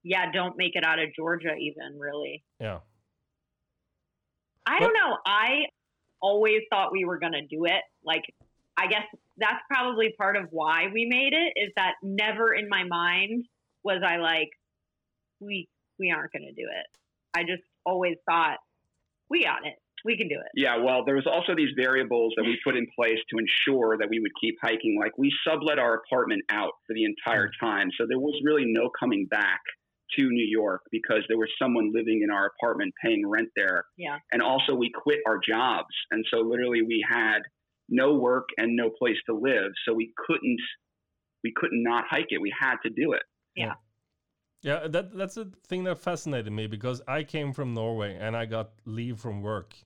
yeah 0.05 0.25
don't 0.33 0.57
make 0.57 0.75
it 0.81 0.85
out 0.85 0.99
of 1.05 1.09
georgia 1.19 1.55
even 1.69 1.99
really 1.99 2.45
Yeah, 2.61 2.79
I 4.67 4.79
don't 4.81 4.95
know. 4.95 5.19
I 5.27 5.67
always 6.21 6.63
thought 6.71 6.93
we 6.93 7.05
were 7.05 7.19
going 7.19 7.33
to 7.33 7.47
do 7.47 7.65
it. 7.67 7.83
Like, 8.05 8.23
I 8.77 8.87
guess 8.87 9.03
that's 9.39 9.63
probably 9.69 10.15
part 10.19 10.37
of 10.37 10.45
why 10.51 10.87
we 10.93 11.07
made 11.11 11.33
it 11.33 11.53
is 11.61 11.73
that 11.77 11.95
never 12.03 12.53
in 12.55 12.69
my 12.69 12.85
mind 12.85 13.45
was 13.83 14.03
I 14.07 14.17
like, 14.17 14.51
we, 15.41 15.69
we 15.99 16.11
aren't 16.11 16.33
going 16.33 16.47
to 16.47 16.53
do 16.53 16.69
it. 16.69 16.87
I 17.37 17.43
just 17.43 17.63
always 17.85 18.17
thought 18.29 18.59
we 19.29 19.43
got 19.45 19.67
it. 19.67 19.75
We 20.05 20.19
can 20.19 20.29
do 20.29 20.35
it. 20.35 20.51
yeah 20.55 20.77
well 20.77 21.03
there 21.07 21.15
was 21.15 21.27
also 21.27 21.55
these 21.57 21.71
variables 21.81 22.35
that 22.37 22.43
we 22.45 22.59
put 22.63 22.77
in 22.77 22.87
place 22.95 23.17
to 23.31 23.39
ensure 23.39 23.97
that 23.97 24.07
we 24.11 24.21
would 24.21 24.33
keep 24.39 24.55
hiking 24.63 24.99
like 25.01 25.17
we 25.17 25.33
sublet 25.49 25.79
our 25.79 25.95
apartment 25.95 26.43
out 26.51 26.73
for 26.87 26.93
the 26.93 27.05
entire 27.07 27.51
time 27.59 27.89
so 27.99 28.05
there 28.07 28.19
was 28.19 28.39
really 28.45 28.65
no 28.67 28.91
coming 29.01 29.25
back 29.31 29.61
to 30.15 30.29
new 30.29 30.45
york 30.45 30.83
because 30.93 31.23
there 31.29 31.39
was 31.39 31.49
someone 31.59 31.91
living 31.95 32.21
in 32.23 32.29
our 32.31 32.53
apartment 32.55 32.93
paying 33.03 33.27
rent 33.27 33.49
there 33.57 33.87
Yeah. 33.97 34.19
and 34.31 34.43
also 34.43 34.75
we 34.75 34.91
quit 34.91 35.21
our 35.27 35.39
jobs 35.41 35.95
and 36.11 36.23
so 36.31 36.41
literally 36.41 36.83
we 36.83 37.03
had 37.11 37.39
no 37.89 38.15
work 38.15 38.49
and 38.57 38.77
no 38.77 38.91
place 38.91 39.17
to 39.27 39.35
live 39.35 39.73
so 39.87 39.93
we 39.95 40.13
couldn't 40.27 40.61
we 41.43 41.53
couldn't 41.55 41.83
not 41.83 42.05
hike 42.09 42.29
it 42.31 42.41
we 42.41 42.53
had 42.61 42.77
to 42.83 42.91
do 42.91 43.13
it 43.13 43.23
yeah. 43.57 43.75
Yeah, 44.63 44.89
that 44.89 45.15
that's 45.17 45.37
a 45.37 45.49
thing 45.69 45.85
that 45.85 45.99
fascinated 45.99 46.51
me 46.53 46.67
because 46.67 47.03
I 47.07 47.23
came 47.23 47.53
from 47.53 47.75
Norway 47.75 48.17
and 48.19 48.35
I 48.35 48.47
got 48.47 48.71
leave 48.87 49.21
from 49.21 49.43
work, 49.43 49.77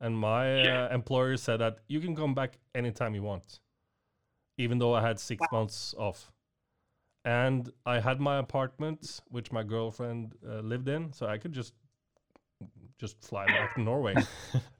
and 0.00 0.16
my 0.16 0.64
Yeah. 0.64 0.86
uh, 0.86 0.94
employer 0.94 1.36
said 1.36 1.58
that 1.60 1.78
you 1.88 1.98
can 2.00 2.14
come 2.14 2.32
back 2.32 2.58
anytime 2.72 3.16
you 3.16 3.22
want, 3.24 3.58
even 4.58 4.78
though 4.78 4.94
I 4.94 5.02
had 5.02 5.18
six 5.18 5.50
months 5.50 5.92
off. 5.98 6.30
And 7.24 7.72
I 7.84 7.98
had 7.98 8.20
my 8.20 8.38
apartment, 8.38 9.20
which 9.28 9.50
my 9.50 9.64
girlfriend 9.64 10.36
uh, 10.48 10.60
lived 10.60 10.88
in, 10.88 11.12
so 11.12 11.26
I 11.26 11.38
could 11.38 11.52
just 11.52 11.74
just 12.98 13.22
fly 13.24 13.46
back 13.46 13.74
to 13.74 13.80
Norway. 13.82 14.14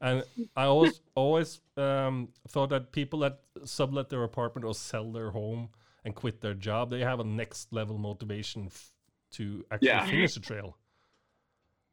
and 0.01 0.25
I 0.57 0.65
always 0.65 1.01
always 1.15 1.61
um, 1.77 2.29
thought 2.49 2.71
that 2.71 2.93
people 2.93 3.19
that 3.21 3.41
sublet 3.65 4.09
their 4.09 4.23
apartment 4.23 4.65
or 4.65 4.75
sell 4.75 5.13
their 5.13 5.31
home 5.31 5.69
and 6.05 6.15
quit 6.15 6.41
their 6.41 6.55
job, 6.55 6.91
they 6.91 7.01
have 7.01 7.21
a 7.21 7.25
next 7.25 7.73
level 7.73 7.99
motivation 7.99 8.67
f- 8.67 8.93
to 9.33 9.65
actually 9.71 9.89
Yeah. 9.89 10.07
finish 10.07 10.35
the 10.35 10.41
trail. 10.41 10.77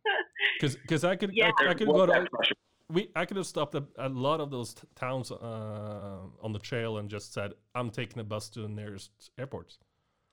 Because 0.60 1.04
I 1.04 1.16
could 1.16 1.32
Yeah. 1.34 1.52
I, 1.60 1.70
I 1.70 1.74
could 1.74 1.88
go 1.88 2.06
to 2.06 2.28
we 2.90 3.10
I 3.16 3.26
could 3.26 3.38
have 3.38 3.48
stopped 3.48 3.76
at 3.76 3.84
a 3.98 4.10
lot 4.10 4.40
of 4.40 4.52
those 4.52 4.74
t- 4.74 4.88
towns 4.96 5.32
uh, 5.32 6.20
on 6.42 6.52
the 6.54 6.60
trail 6.60 6.98
and 6.98 7.10
just 7.10 7.34
said 7.34 7.54
I'm 7.74 7.90
taking 7.90 8.20
a 8.20 8.24
bus 8.24 8.50
to 8.50 8.62
the 8.62 8.68
nearest 8.70 9.12
airport, 9.38 9.78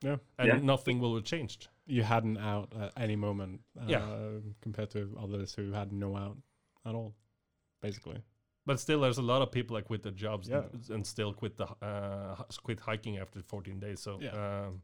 Yeah. 0.03 0.17
and 0.39 0.49
Yeah. 0.49 0.57
nothing 0.59 0.99
will 1.01 1.15
have 1.15 1.25
changed. 1.25 1.69
You 1.91 2.03
had 2.05 2.25
an 2.25 2.37
out 2.39 2.73
at 2.81 2.93
any 2.97 3.17
moment 3.17 3.61
uh, 3.79 3.85
Yeah. 3.89 4.39
compared 4.61 4.91
to 4.91 5.17
others 5.21 5.55
who 5.55 5.73
had 5.73 5.93
no 5.93 6.17
out 6.17 6.37
at 6.87 6.95
all. 6.95 7.15
basically. 7.83 8.23
But 8.67 8.79
still, 8.79 9.01
there's 9.01 9.19
a 9.19 9.23
lot 9.23 9.43
of 9.43 9.51
people 9.51 9.75
that 9.77 9.85
quit 9.87 10.03
their 10.03 10.13
jobs 10.13 10.49
Yeah. 10.49 10.63
and, 10.73 10.91
and 10.91 11.07
still 11.07 11.33
quit 11.33 11.57
the 11.57 11.67
uh, 11.83 12.37
quit 12.63 12.79
hiking 12.81 13.19
after 13.19 13.43
14 13.43 13.81
days. 13.81 14.01
So 14.01 14.19
Yeah. 14.21 14.35
um, 14.67 14.83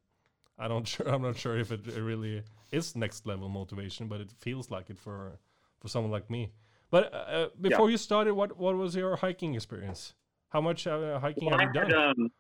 I 0.59 0.67
don't 0.69 0.89
sure 0.93 1.07
I'm 1.09 1.23
not 1.23 1.37
sure 1.37 1.57
if 1.59 1.71
it 1.71 1.87
really 1.87 2.43
is 2.73 2.97
next 2.97 3.27
level 3.27 3.49
motivation, 3.49 4.09
but 4.09 4.21
it 4.21 4.33
feels 4.41 4.71
like 4.71 4.91
it 4.91 4.99
for 4.99 5.39
for 5.81 5.89
someone 5.89 6.11
like 6.11 6.29
me. 6.31 6.51
But 6.91 7.13
uh, 7.15 7.49
before 7.61 7.91
you 7.91 7.99
started, 7.99 8.33
what 8.35 8.57
what 8.57 8.75
was 8.77 8.97
your 8.97 9.17
hiking 9.17 9.55
experience? 9.55 10.15
How 10.49 10.61
much 10.63 10.87
uh, 10.87 11.21
hiking 11.21 11.49
Well, 11.51 11.59
have 11.59 11.75
you 11.75 11.81
I 11.81 11.85
had, 11.85 11.91
done? 11.91 12.15
um, 12.21 12.31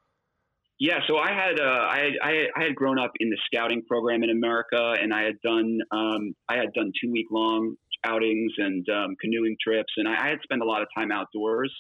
yeah, 0.78 0.98
so 1.08 1.16
I 1.16 1.30
had, 1.30 1.58
uh, 1.58 1.86
I 1.90 1.98
had 1.98 2.46
I 2.54 2.64
had 2.64 2.74
grown 2.74 2.98
up 2.98 3.12
in 3.18 3.30
the 3.30 3.38
scouting 3.46 3.82
program 3.88 4.22
in 4.22 4.30
America, 4.30 4.94
and 5.00 5.12
I 5.12 5.22
had 5.22 5.40
done 5.42 5.78
um, 5.90 6.34
I 6.48 6.56
had 6.56 6.72
done 6.74 6.92
two 7.02 7.10
week 7.10 7.26
long 7.30 7.76
outings 8.04 8.52
and 8.58 8.86
um, 8.90 9.16
canoeing 9.20 9.56
trips, 9.62 9.92
and 9.96 10.06
I, 10.06 10.26
I 10.26 10.28
had 10.28 10.38
spent 10.42 10.62
a 10.62 10.66
lot 10.66 10.82
of 10.82 10.88
time 10.96 11.10
outdoors. 11.10 11.72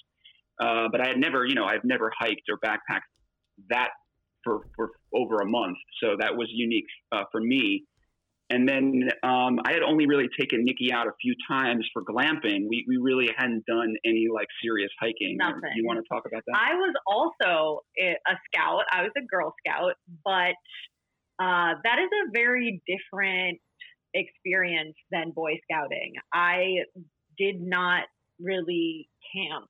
Uh, 0.58 0.88
but 0.90 1.02
I 1.02 1.08
had 1.08 1.18
never, 1.18 1.44
you 1.44 1.54
know, 1.54 1.66
I've 1.66 1.84
never 1.84 2.10
hiked 2.18 2.48
or 2.50 2.58
backpacked 2.64 3.00
that 3.68 3.90
for, 4.42 4.66
for 4.74 4.92
over 5.14 5.36
a 5.42 5.46
month, 5.46 5.76
so 6.02 6.16
that 6.18 6.34
was 6.34 6.48
unique 6.50 6.86
uh, 7.12 7.24
for 7.30 7.40
me. 7.40 7.84
And 8.48 8.68
then 8.68 9.08
um, 9.24 9.58
I 9.66 9.72
had 9.72 9.82
only 9.82 10.06
really 10.06 10.28
taken 10.38 10.64
Nikki 10.64 10.92
out 10.92 11.08
a 11.08 11.12
few 11.20 11.34
times 11.50 11.84
for 11.92 12.02
glamping. 12.04 12.68
We, 12.68 12.84
we 12.86 12.96
really 12.96 13.28
hadn't 13.36 13.64
done 13.66 13.94
any 14.04 14.26
like 14.32 14.46
serious 14.62 14.90
hiking. 15.00 15.36
Nothing. 15.36 15.62
You 15.74 15.84
want 15.84 15.98
to 15.98 16.04
talk 16.08 16.24
about 16.26 16.42
that? 16.46 16.56
I 16.56 16.74
was 16.74 16.94
also 17.06 17.80
a 18.00 18.14
scout. 18.46 18.84
I 18.92 19.02
was 19.02 19.10
a 19.18 19.26
Girl 19.26 19.52
Scout, 19.66 19.94
but 20.24 20.54
uh, 21.42 21.74
that 21.82 21.98
is 21.98 22.08
a 22.24 22.30
very 22.32 22.80
different 22.86 23.58
experience 24.14 24.94
than 25.10 25.32
Boy 25.34 25.58
Scouting. 25.68 26.14
I 26.32 26.84
did 27.36 27.56
not 27.60 28.04
really 28.40 29.08
camp. 29.34 29.66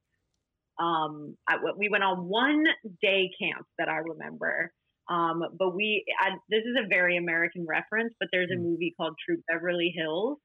Um, 0.78 1.36
I, 1.48 1.56
we 1.78 1.88
went 1.88 2.04
on 2.04 2.28
one 2.28 2.64
day 3.02 3.30
camp 3.40 3.66
that 3.78 3.88
I 3.88 3.96
remember. 3.96 4.70
Um, 5.08 5.42
but 5.58 5.74
we, 5.74 6.04
I, 6.20 6.30
this 6.50 6.62
is 6.64 6.76
a 6.84 6.88
very 6.88 7.16
American 7.16 7.66
reference, 7.68 8.14
but 8.18 8.28
there's 8.32 8.50
a 8.52 8.58
movie 8.58 8.94
called 8.96 9.14
Troop 9.24 9.40
Beverly 9.48 9.94
Hills, 9.96 10.38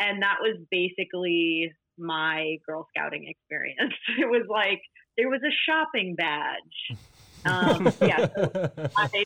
and 0.00 0.22
that 0.22 0.36
was 0.40 0.58
basically 0.70 1.72
my 1.98 2.56
Girl 2.66 2.86
Scouting 2.94 3.26
experience. 3.28 3.94
It 4.18 4.28
was 4.28 4.46
like 4.48 4.80
there 5.16 5.28
was 5.28 5.40
a 5.42 5.54
shopping 5.66 6.14
badge. 6.14 6.98
Um, 7.44 7.86
yeah, 8.06 8.26
so 8.34 8.70
I, 8.96 9.24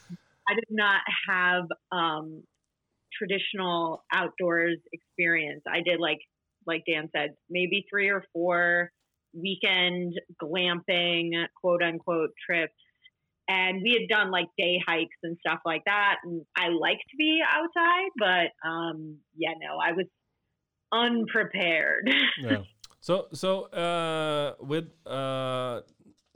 I 0.49 0.55
did 0.55 0.71
not 0.71 1.00
have 1.29 1.65
um, 1.91 2.43
traditional 3.17 4.05
outdoors 4.12 4.79
experience. 4.93 5.62
I 5.69 5.81
did 5.85 6.00
like 6.00 6.19
like 6.67 6.83
Dan 6.89 7.09
said, 7.15 7.31
maybe 7.49 7.85
three 7.91 8.11
or 8.11 8.25
four 8.33 8.91
weekend 9.35 10.15
glamping 10.43 11.31
quote 11.61 11.83
unquote 11.83 12.31
trips. 12.45 12.75
And 13.50 13.83
we 13.83 13.99
had 13.99 14.09
done 14.09 14.30
like 14.30 14.47
day 14.57 14.80
hikes 14.87 15.16
and 15.25 15.37
stuff 15.45 15.59
like 15.66 15.83
that. 15.87 16.19
And 16.23 16.42
I 16.57 16.69
like 16.69 16.99
to 16.99 17.16
be 17.19 17.40
outside, 17.52 18.11
but 18.16 18.69
um, 18.69 19.16
yeah, 19.37 19.54
no, 19.61 19.78
I 19.83 19.90
was 19.90 20.07
unprepared. 20.92 22.09
yeah. 22.40 22.62
So 23.00 23.26
so 23.33 23.64
uh, 23.73 24.54
with 24.61 24.88
uh, 25.04 25.80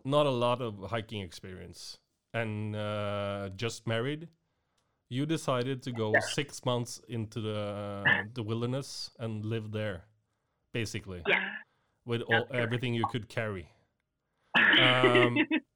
not 0.05 0.27
a 0.27 0.31
lot 0.31 0.61
of 0.61 0.91
hiking 0.91 1.21
experience 1.21 1.99
and 2.33 2.75
uh, 2.75 3.51
just 3.55 3.87
married, 3.87 4.29
you 5.09 5.25
decided 5.25 5.83
to 5.85 5.93
go 5.93 6.15
six 6.33 6.65
months 6.65 7.01
into 7.09 7.41
the 7.41 8.03
the 8.35 8.43
wilderness 8.43 9.11
and 9.21 9.45
live 9.45 9.71
there, 9.71 10.07
basically, 10.73 11.23
yeah. 11.29 11.49
with 12.07 12.23
all, 12.23 12.49
everything 12.53 12.93
you 12.93 13.05
could 13.13 13.29
carry. 13.29 13.69
Um, 14.57 15.37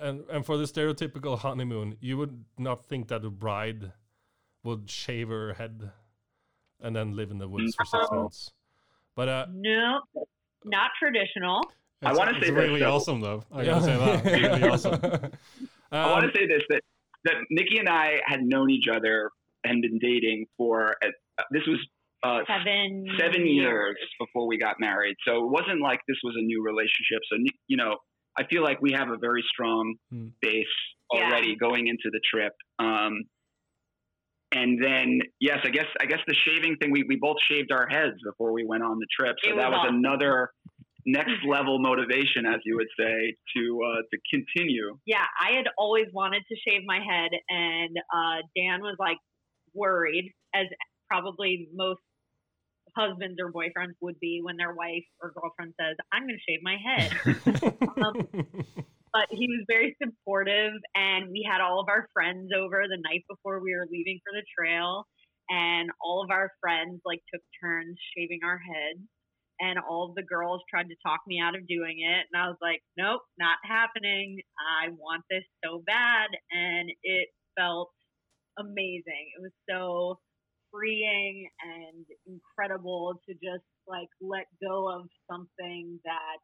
and 0.00 0.24
and 0.30 0.44
for 0.46 0.56
the 0.56 0.64
stereotypical 0.64 1.38
honeymoon, 1.38 1.96
you 2.00 2.16
would 2.18 2.44
not 2.58 2.86
think 2.86 3.08
that 3.08 3.24
a 3.24 3.30
bride 3.30 3.92
would 4.64 4.90
shave 4.90 5.28
her 5.28 5.54
head 5.54 5.90
and 6.80 6.94
then 6.96 7.14
live 7.16 7.30
in 7.30 7.38
the 7.38 7.48
woods 7.48 7.74
for 7.74 7.84
six 7.84 8.06
months. 8.10 8.50
But 9.14 9.28
uh, 9.28 9.46
no, 9.52 10.00
not 10.64 10.90
traditional. 10.98 11.60
I 12.02 12.12
wanna 12.14 12.34
say 12.34 12.40
this, 12.40 12.50
really 12.50 12.80
though. 12.80 12.94
awesome 12.96 13.20
though. 13.20 13.44
I 13.52 13.64
gotta 13.64 13.84
say 13.84 13.96
that. 13.96 14.24
Really 14.24 14.62
awesome. 14.70 14.94
I 15.92 16.06
want 16.10 16.24
Um, 16.24 16.30
to 16.30 16.38
say 16.38 16.46
this 16.46 16.62
that 16.70 16.82
that 17.24 17.34
Nikki 17.50 17.78
and 17.78 17.88
I 17.88 18.20
had 18.26 18.42
known 18.42 18.70
each 18.70 18.88
other 18.88 19.30
and 19.64 19.82
been 19.82 19.98
dating 19.98 20.46
for 20.56 20.96
uh, 21.04 21.08
this 21.50 21.62
was 21.66 21.78
uh, 22.22 22.40
Seven 22.46 23.06
seven 23.18 23.46
years 23.46 23.96
before 24.18 24.46
we 24.46 24.58
got 24.58 24.76
married. 24.78 25.16
So 25.26 25.44
it 25.44 25.50
wasn't 25.50 25.80
like 25.80 26.00
this 26.06 26.18
was 26.22 26.34
a 26.38 26.42
new 26.42 26.62
relationship. 26.62 27.20
So 27.30 27.36
you 27.68 27.76
know, 27.76 27.96
I 28.38 28.44
feel 28.46 28.62
like 28.62 28.80
we 28.80 28.92
have 28.92 29.08
a 29.10 29.16
very 29.16 29.42
strong 29.52 29.94
Hmm. 30.10 30.28
base 30.40 30.66
Yeah. 31.12 31.28
already 31.28 31.56
going 31.56 31.88
into 31.88 32.10
the 32.10 32.20
trip. 32.32 32.52
Um, 32.78 33.24
and 34.52 34.82
then 34.82 35.20
yes, 35.40 35.58
I 35.64 35.70
guess 35.70 35.86
I 36.00 36.06
guess 36.06 36.18
the 36.26 36.34
shaving 36.34 36.76
thing 36.76 36.90
we, 36.90 37.04
we 37.04 37.16
both 37.16 37.36
shaved 37.48 37.70
our 37.72 37.86
heads 37.88 38.16
before 38.24 38.52
we 38.52 38.64
went 38.64 38.82
on 38.82 38.98
the 38.98 39.06
trip. 39.18 39.36
So 39.44 39.50
It 39.50 39.56
that 39.56 39.70
was 39.70 39.78
was 39.78 39.86
awesome. 39.86 39.96
another 39.96 40.50
next 41.06 41.44
level 41.48 41.78
motivation, 41.78 42.46
as 42.46 42.60
you 42.64 42.76
would 42.76 42.88
say, 42.98 43.34
to 43.56 43.80
uh, 43.84 44.02
to 44.10 44.18
continue. 44.30 44.98
yeah, 45.06 45.24
I 45.40 45.52
had 45.52 45.66
always 45.78 46.06
wanted 46.12 46.42
to 46.48 46.56
shave 46.68 46.82
my 46.84 46.98
head, 46.98 47.30
and 47.48 47.96
uh, 48.12 48.42
Dan 48.56 48.80
was 48.82 48.96
like 48.98 49.18
worried, 49.72 50.32
as 50.54 50.66
probably 51.08 51.68
most 51.74 52.00
husbands 53.00 53.38
or 53.40 53.52
boyfriends 53.52 53.96
would 54.00 54.20
be 54.20 54.40
when 54.42 54.56
their 54.56 54.74
wife 54.74 55.04
or 55.22 55.32
girlfriend 55.32 55.74
says, 55.80 55.96
"I'm 56.12 56.26
going 56.26 56.36
to 56.36 56.44
shave 56.46 56.60
my 56.62 56.76
head." 56.76 57.10
Um, 58.00 58.16
but 59.12 59.26
he 59.30 59.46
was 59.48 59.64
very 59.68 59.96
supportive, 60.00 60.72
and 60.94 61.30
we 61.30 61.46
had 61.48 61.60
all 61.60 61.80
of 61.80 61.88
our 61.88 62.08
friends 62.14 62.50
over 62.56 62.84
the 62.88 63.02
night 63.02 63.24
before 63.28 63.60
we 63.60 63.74
were 63.74 63.86
leaving 63.90 64.20
for 64.24 64.32
the 64.32 64.44
trail, 64.56 65.04
and 65.50 65.90
all 66.00 66.22
of 66.22 66.30
our 66.30 66.50
friends 66.60 67.00
like 67.04 67.20
took 67.32 67.42
turns 67.62 67.98
shaving 68.16 68.40
our 68.44 68.58
heads. 68.58 69.02
And 69.62 69.78
all 69.78 70.08
of 70.08 70.14
the 70.14 70.22
girls 70.22 70.62
tried 70.70 70.88
to 70.88 70.96
talk 71.04 71.20
me 71.26 71.38
out 71.38 71.54
of 71.54 71.68
doing 71.68 72.00
it. 72.00 72.24
And 72.32 72.40
I 72.40 72.48
was 72.48 72.56
like, 72.62 72.80
nope, 72.96 73.20
not 73.38 73.58
happening. 73.62 74.40
I 74.56 74.88
want 74.88 75.22
this 75.28 75.44
so 75.62 75.82
bad. 75.84 76.30
And 76.50 76.90
it 77.02 77.28
felt 77.58 77.90
amazing. 78.58 79.36
It 79.36 79.42
was 79.42 79.52
so 79.68 80.18
freeing 80.72 81.48
and 81.62 82.06
incredible 82.26 83.20
to 83.28 83.34
just 83.34 83.66
like 83.86 84.08
let 84.20 84.46
go 84.62 84.88
of 84.88 85.08
something 85.30 85.98
that 86.04 86.40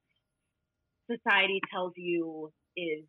society 1.11 1.61
tells 1.73 1.93
you 1.97 2.53
is 2.77 3.05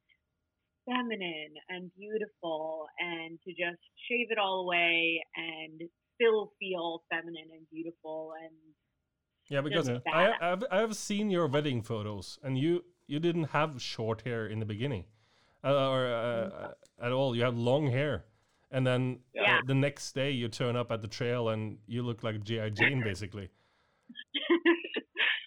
feminine 0.85 1.53
and 1.69 1.91
beautiful 1.97 2.87
and 2.99 3.37
to 3.43 3.51
just 3.51 3.81
shave 4.09 4.27
it 4.29 4.37
all 4.37 4.61
away 4.61 5.19
and 5.35 5.81
still 6.15 6.53
feel 6.59 7.03
feminine 7.09 7.49
and 7.53 7.65
beautiful 7.71 8.31
and 8.41 8.53
yeah, 9.49 9.61
because 9.61 9.89
I. 10.11 10.33
I've 10.41 10.63
I've 10.69 10.95
seen 10.95 11.29
your 11.29 11.47
wedding 11.47 11.81
photos, 11.81 12.37
and 12.43 12.57
you 12.57 12.83
you 13.07 13.19
didn't 13.19 13.45
have 13.45 13.81
short 13.81 14.23
hair 14.23 14.45
in 14.45 14.59
the 14.59 14.65
beginning, 14.65 15.05
uh, 15.63 15.89
or 15.89 16.05
uh, 16.05 16.71
at 17.01 17.11
all. 17.11 17.35
You 17.35 17.43
had 17.43 17.55
long 17.55 17.87
hair, 17.87 18.25
and 18.71 18.85
then 18.85 19.19
uh, 19.37 19.41
Yeah. 19.43 19.59
the 19.65 19.75
next 19.75 20.13
day 20.13 20.31
you 20.31 20.47
turn 20.49 20.75
up 20.75 20.91
at 20.91 21.01
the 21.01 21.07
trail 21.07 21.49
and 21.49 21.77
you 21.87 22.01
look 22.03 22.23
like 22.23 22.43
GI 22.43 22.71
Jane, 22.71 23.01
basically. 23.03 23.49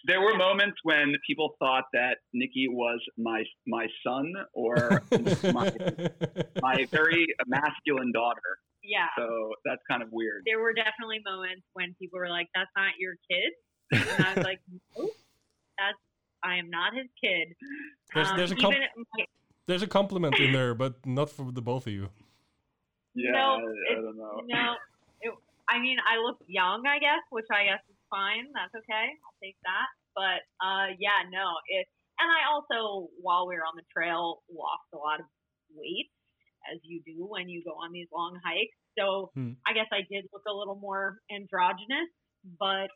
There 0.05 0.19
were 0.19 0.35
moments 0.35 0.77
when 0.83 1.13
people 1.27 1.55
thought 1.59 1.83
that 1.93 2.17
Nikki 2.33 2.67
was 2.67 2.99
my 3.19 3.43
my 3.67 3.85
son 4.05 4.33
or 4.53 5.03
my, 5.53 5.71
my 6.59 6.85
very 6.91 7.27
masculine 7.45 8.11
daughter. 8.11 8.41
yeah 8.83 9.05
So 9.15 9.51
that's 9.63 9.81
kind 9.89 10.01
of 10.01 10.09
weird. 10.11 10.41
there 10.47 10.59
were 10.59 10.73
definitely 10.73 11.19
moments 11.23 11.61
when 11.73 11.93
people 12.01 12.17
were 12.17 12.29
like 12.29 12.47
that's 12.55 12.71
not 12.75 12.91
your 12.97 13.13
kid 13.29 13.51
and 13.91 14.25
i 14.25 14.33
was 14.35 14.43
like 14.43 14.59
nope 14.97 15.11
that's 15.77 16.01
i 16.43 16.55
am 16.55 16.69
not 16.71 16.93
his 16.95 17.07
kid 17.23 17.47
There's- 18.13 18.31
Um, 18.31 18.37
there's 18.37 18.51
a 18.51 18.55
couple- 18.55 18.71
my, 19.17 19.25
There's 19.67 19.83
a 19.83 19.87
compliment 19.87 20.39
in 20.39 20.51
there, 20.51 20.73
but 20.73 20.93
not 21.05 21.29
for 21.29 21.51
the 21.51 21.61
both 21.61 21.85
of 21.87 21.93
you. 21.93 22.09
Yeah, 23.15 23.31
No, 23.35 23.59
I, 23.59 23.93
I 23.93 24.01
don't 24.01 24.17
know. 24.17 24.39
no 24.47 24.63
it, 25.21 25.31
i 25.69 25.79
mean 25.79 25.97
i 26.07 26.17
look 26.17 26.39
young 26.47 26.83
i 26.87 26.97
guess 26.99 27.21
which 27.29 27.45
i 27.51 27.63
guess 27.67 27.83
is 27.89 27.99
fine 28.09 28.47
that's 28.55 28.73
okay 28.73 29.07
i'll 29.23 29.39
take 29.43 29.57
that 29.67 29.87
but 30.15 30.39
uh 30.63 30.87
yeah 30.99 31.27
no 31.29 31.59
it 31.67 31.85
and 32.19 32.29
i 32.31 32.47
also 32.47 33.07
while 33.21 33.47
we 33.47 33.55
were 33.55 33.67
on 33.67 33.75
the 33.75 33.85
trail 33.91 34.41
lost 34.49 34.87
a 34.93 34.97
lot 34.97 35.19
of 35.19 35.27
weight 35.75 36.09
as 36.71 36.79
you 36.83 37.01
do 37.05 37.25
when 37.27 37.49
you 37.49 37.61
go 37.65 37.71
on 37.75 37.91
these 37.91 38.07
long 38.13 38.39
hikes 38.43 38.77
so 38.97 39.31
Hmm. 39.35 39.53
i 39.67 39.73
guess 39.73 39.87
i 39.91 40.01
did 40.09 40.25
look 40.33 40.43
a 40.47 40.53
little 40.55 40.79
more 40.79 41.19
androgynous 41.31 42.09
but 42.59 42.89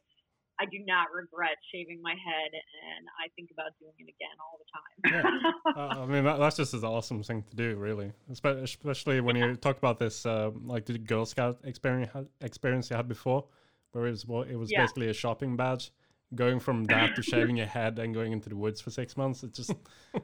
i 0.60 0.66
do 0.66 0.80
not 0.86 1.08
regret 1.14 1.58
shaving 1.74 2.00
my 2.02 2.12
head 2.12 2.52
and 2.54 3.08
i 3.24 3.28
think 3.36 3.50
about 3.52 3.72
doing 3.80 3.94
it 4.00 4.10
again 4.16 4.36
all 4.40 4.58
the 4.62 4.70
time 4.72 5.54
uh, 5.78 6.04
I 6.04 6.06
mean, 6.06 6.24
that, 6.24 6.38
that's 6.40 6.58
just 6.58 6.74
an 6.74 6.84
awesome 6.84 7.22
thing 7.24 7.44
to 7.44 7.56
do, 7.56 7.76
really. 7.76 8.12
Especially 8.32 9.22
when 9.22 9.36
you 9.36 9.56
talk 9.56 9.78
about 9.78 10.00
this, 10.00 10.26
uh, 10.26 10.52
like 10.64 10.86
the 10.86 10.98
Girl 10.98 11.26
Scout 11.26 11.60
experience 11.64 12.12
experience 12.42 12.90
you 12.90 12.96
had 12.96 13.08
before, 13.08 13.46
where 13.92 14.08
it 14.08 14.12
was 14.12 14.26
well, 14.26 14.44
it 14.44 14.56
was 14.56 14.72
Yeah. 14.72 14.82
basically 14.82 15.10
a 15.10 15.14
shopping 15.14 15.56
badge. 15.58 15.92
going 16.34 16.60
from 16.60 16.86
that 16.86 17.16
to 17.16 17.22
shaving 17.22 17.56
your 17.58 17.68
head 17.68 18.00
and 18.00 18.14
going 18.14 18.32
into 18.32 18.50
the 18.50 18.56
woods 18.56 18.82
for 18.82 18.90
six 18.92 19.16
months. 19.18 19.44
It's 19.44 19.58
just 19.58 19.74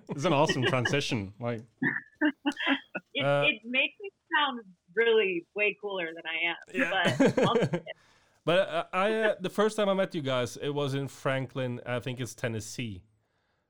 it's 0.10 0.26
an 0.26 0.34
awesome 0.34 0.64
transition. 0.64 1.34
Like 1.40 1.62
It, 3.14 3.26
Uh, 3.26 3.44
it 3.48 3.62
makes 3.66 3.96
me 4.02 4.10
sound 4.36 4.62
really 4.96 5.46
way 5.56 5.76
cooler 5.82 6.08
than 6.16 6.24
I 6.26 6.38
am. 6.52 6.56
Yeah. 6.74 6.90
But 7.28 7.48
I'll 7.48 7.56
take 7.56 7.74
it. 7.74 7.84
But 8.46 8.70
uh, 8.70 8.84
I, 8.92 9.14
uh, 9.14 9.36
the 9.40 9.50
first 9.50 9.78
time 9.78 9.90
I 9.90 9.94
met 9.94 10.16
you 10.16 10.22
guys, 10.22 10.58
it 10.58 10.70
was 10.74 10.94
in 10.94 11.08
Franklin. 11.08 11.80
I 11.86 12.00
think 12.00 12.20
it's 12.20 12.34
Tennessee. 12.34 13.04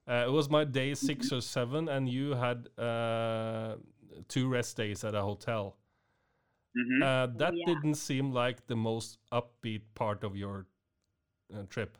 Uh, 0.10 0.24
it 0.28 0.32
was 0.32 0.50
my 0.50 0.64
day 0.64 0.94
six 0.94 1.32
or 1.32 1.42
seven, 1.42 1.88
and 1.90 2.08
you 2.10 2.34
had 2.34 2.70
uh, 2.78 3.76
two 4.28 4.48
rest 4.48 4.78
days 4.78 5.04
at 5.04 5.14
a 5.14 5.22
hotel. 5.22 5.78
hmm 6.76 7.04
Uh, 7.04 7.28
that 7.38 7.54
yeah. 7.56 7.66
didn't 7.66 7.96
seem 7.96 8.32
like 8.32 8.68
the 8.68 8.76
most 8.76 9.18
upbeat 9.32 9.84
part 9.94 10.24
of 10.24 10.36
your 10.36 10.68
uh, 11.54 11.64
trip. 11.70 11.98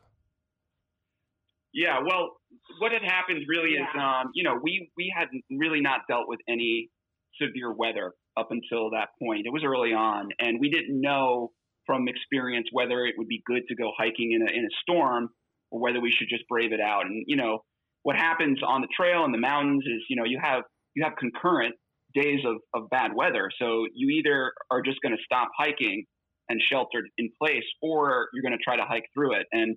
Yeah, 1.74 2.00
well, 2.04 2.36
what 2.80 2.92
had 2.92 3.02
happened 3.02 3.46
really 3.48 3.70
is, 3.76 3.86
um, 3.98 4.30
you 4.34 4.44
know, 4.44 4.58
we 4.62 4.90
we 4.96 5.12
had 5.16 5.28
really 5.50 5.80
not 5.80 6.00
dealt 6.08 6.28
with 6.28 6.40
any 6.48 6.90
severe 7.40 7.72
weather 7.72 8.12
up 8.36 8.50
until 8.50 8.90
that 8.90 9.10
point. 9.18 9.46
It 9.46 9.52
was 9.52 9.64
early 9.64 9.92
on, 9.94 10.30
and 10.38 10.60
we 10.60 10.68
didn't 10.70 11.00
know 11.00 11.52
from 11.86 12.08
experience 12.08 12.68
whether 12.72 13.04
it 13.04 13.14
would 13.18 13.28
be 13.28 13.42
good 13.46 13.62
to 13.68 13.74
go 13.74 13.92
hiking 13.96 14.32
in 14.32 14.42
a 14.42 14.50
in 14.50 14.64
a 14.64 14.74
storm 14.82 15.28
or 15.70 15.80
whether 15.80 16.00
we 16.00 16.10
should 16.10 16.28
just 16.28 16.46
brave 16.48 16.72
it 16.72 16.80
out. 16.80 17.06
And 17.06 17.24
you 17.26 17.36
know, 17.36 17.60
what 18.02 18.16
happens 18.16 18.60
on 18.66 18.80
the 18.80 18.88
trail 18.94 19.24
in 19.24 19.32
the 19.32 19.38
mountains 19.38 19.84
is, 19.86 20.02
you 20.08 20.16
know, 20.16 20.24
you 20.24 20.38
have 20.42 20.62
you 20.94 21.04
have 21.04 21.14
concurrent 21.16 21.74
days 22.14 22.40
of, 22.44 22.56
of 22.74 22.90
bad 22.90 23.12
weather. 23.14 23.50
So 23.58 23.86
you 23.94 24.10
either 24.10 24.52
are 24.70 24.82
just 24.82 25.00
going 25.00 25.16
to 25.16 25.22
stop 25.24 25.48
hiking 25.56 26.04
and 26.48 26.60
sheltered 26.70 27.04
in 27.16 27.30
place, 27.40 27.64
or 27.80 28.28
you're 28.34 28.42
going 28.42 28.56
to 28.56 28.62
try 28.62 28.76
to 28.76 28.84
hike 28.84 29.06
through 29.14 29.34
it. 29.36 29.46
And 29.52 29.76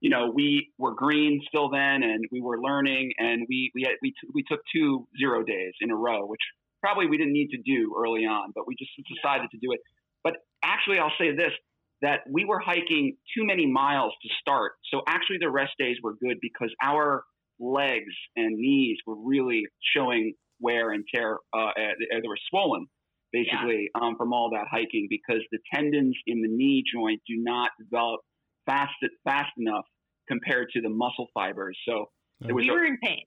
you 0.00 0.10
know, 0.10 0.32
we 0.34 0.72
were 0.78 0.94
green 0.94 1.40
still 1.46 1.70
then, 1.70 2.02
and 2.02 2.24
we 2.32 2.40
were 2.40 2.60
learning, 2.60 3.12
and 3.18 3.46
we 3.48 3.70
we 3.74 3.82
had, 3.82 3.94
we 4.02 4.10
t- 4.10 4.28
we 4.34 4.42
took 4.42 4.60
two 4.74 5.06
zero 5.18 5.44
days 5.44 5.72
in 5.80 5.90
a 5.90 5.96
row, 5.96 6.26
which 6.26 6.40
probably 6.80 7.06
we 7.06 7.16
didn't 7.16 7.32
need 7.32 7.50
to 7.50 7.58
do 7.64 7.94
early 7.96 8.22
on, 8.22 8.50
but 8.54 8.66
we 8.66 8.74
just 8.74 8.90
decided 9.08 9.48
to 9.52 9.58
do 9.58 9.70
it. 9.70 9.80
But 10.24 10.34
actually, 10.62 10.98
I'll 10.98 11.12
say 11.18 11.34
this: 11.34 11.52
that 12.02 12.20
we 12.30 12.44
were 12.44 12.58
hiking 12.58 13.16
too 13.36 13.44
many 13.44 13.66
miles 13.66 14.12
to 14.22 14.28
start. 14.40 14.72
So 14.92 15.02
actually, 15.08 15.38
the 15.40 15.50
rest 15.50 15.72
days 15.78 15.96
were 16.02 16.14
good 16.14 16.38
because 16.40 16.70
our 16.82 17.24
legs 17.60 18.12
and 18.36 18.56
knees 18.58 18.98
were 19.06 19.16
really 19.16 19.64
showing 19.94 20.34
wear 20.60 20.90
and 20.92 21.04
tear. 21.12 21.38
Uh, 21.52 21.70
they 21.76 22.28
were 22.28 22.38
swollen, 22.50 22.86
basically, 23.32 23.88
um, 24.00 24.16
from 24.16 24.32
all 24.32 24.50
that 24.50 24.66
hiking 24.70 25.06
because 25.08 25.40
the 25.50 25.58
tendons 25.74 26.16
in 26.26 26.42
the 26.42 26.48
knee 26.48 26.82
joint 26.92 27.20
do 27.26 27.34
not 27.36 27.70
develop 27.78 28.20
fast 28.66 28.92
fast 29.24 29.50
enough 29.58 29.84
compared 30.28 30.68
to 30.72 30.80
the 30.80 30.88
muscle 30.88 31.28
fibers. 31.34 31.78
So 31.86 32.10
We 32.40 32.70
were 32.70 32.84
in 32.84 32.98
pain. 33.02 33.24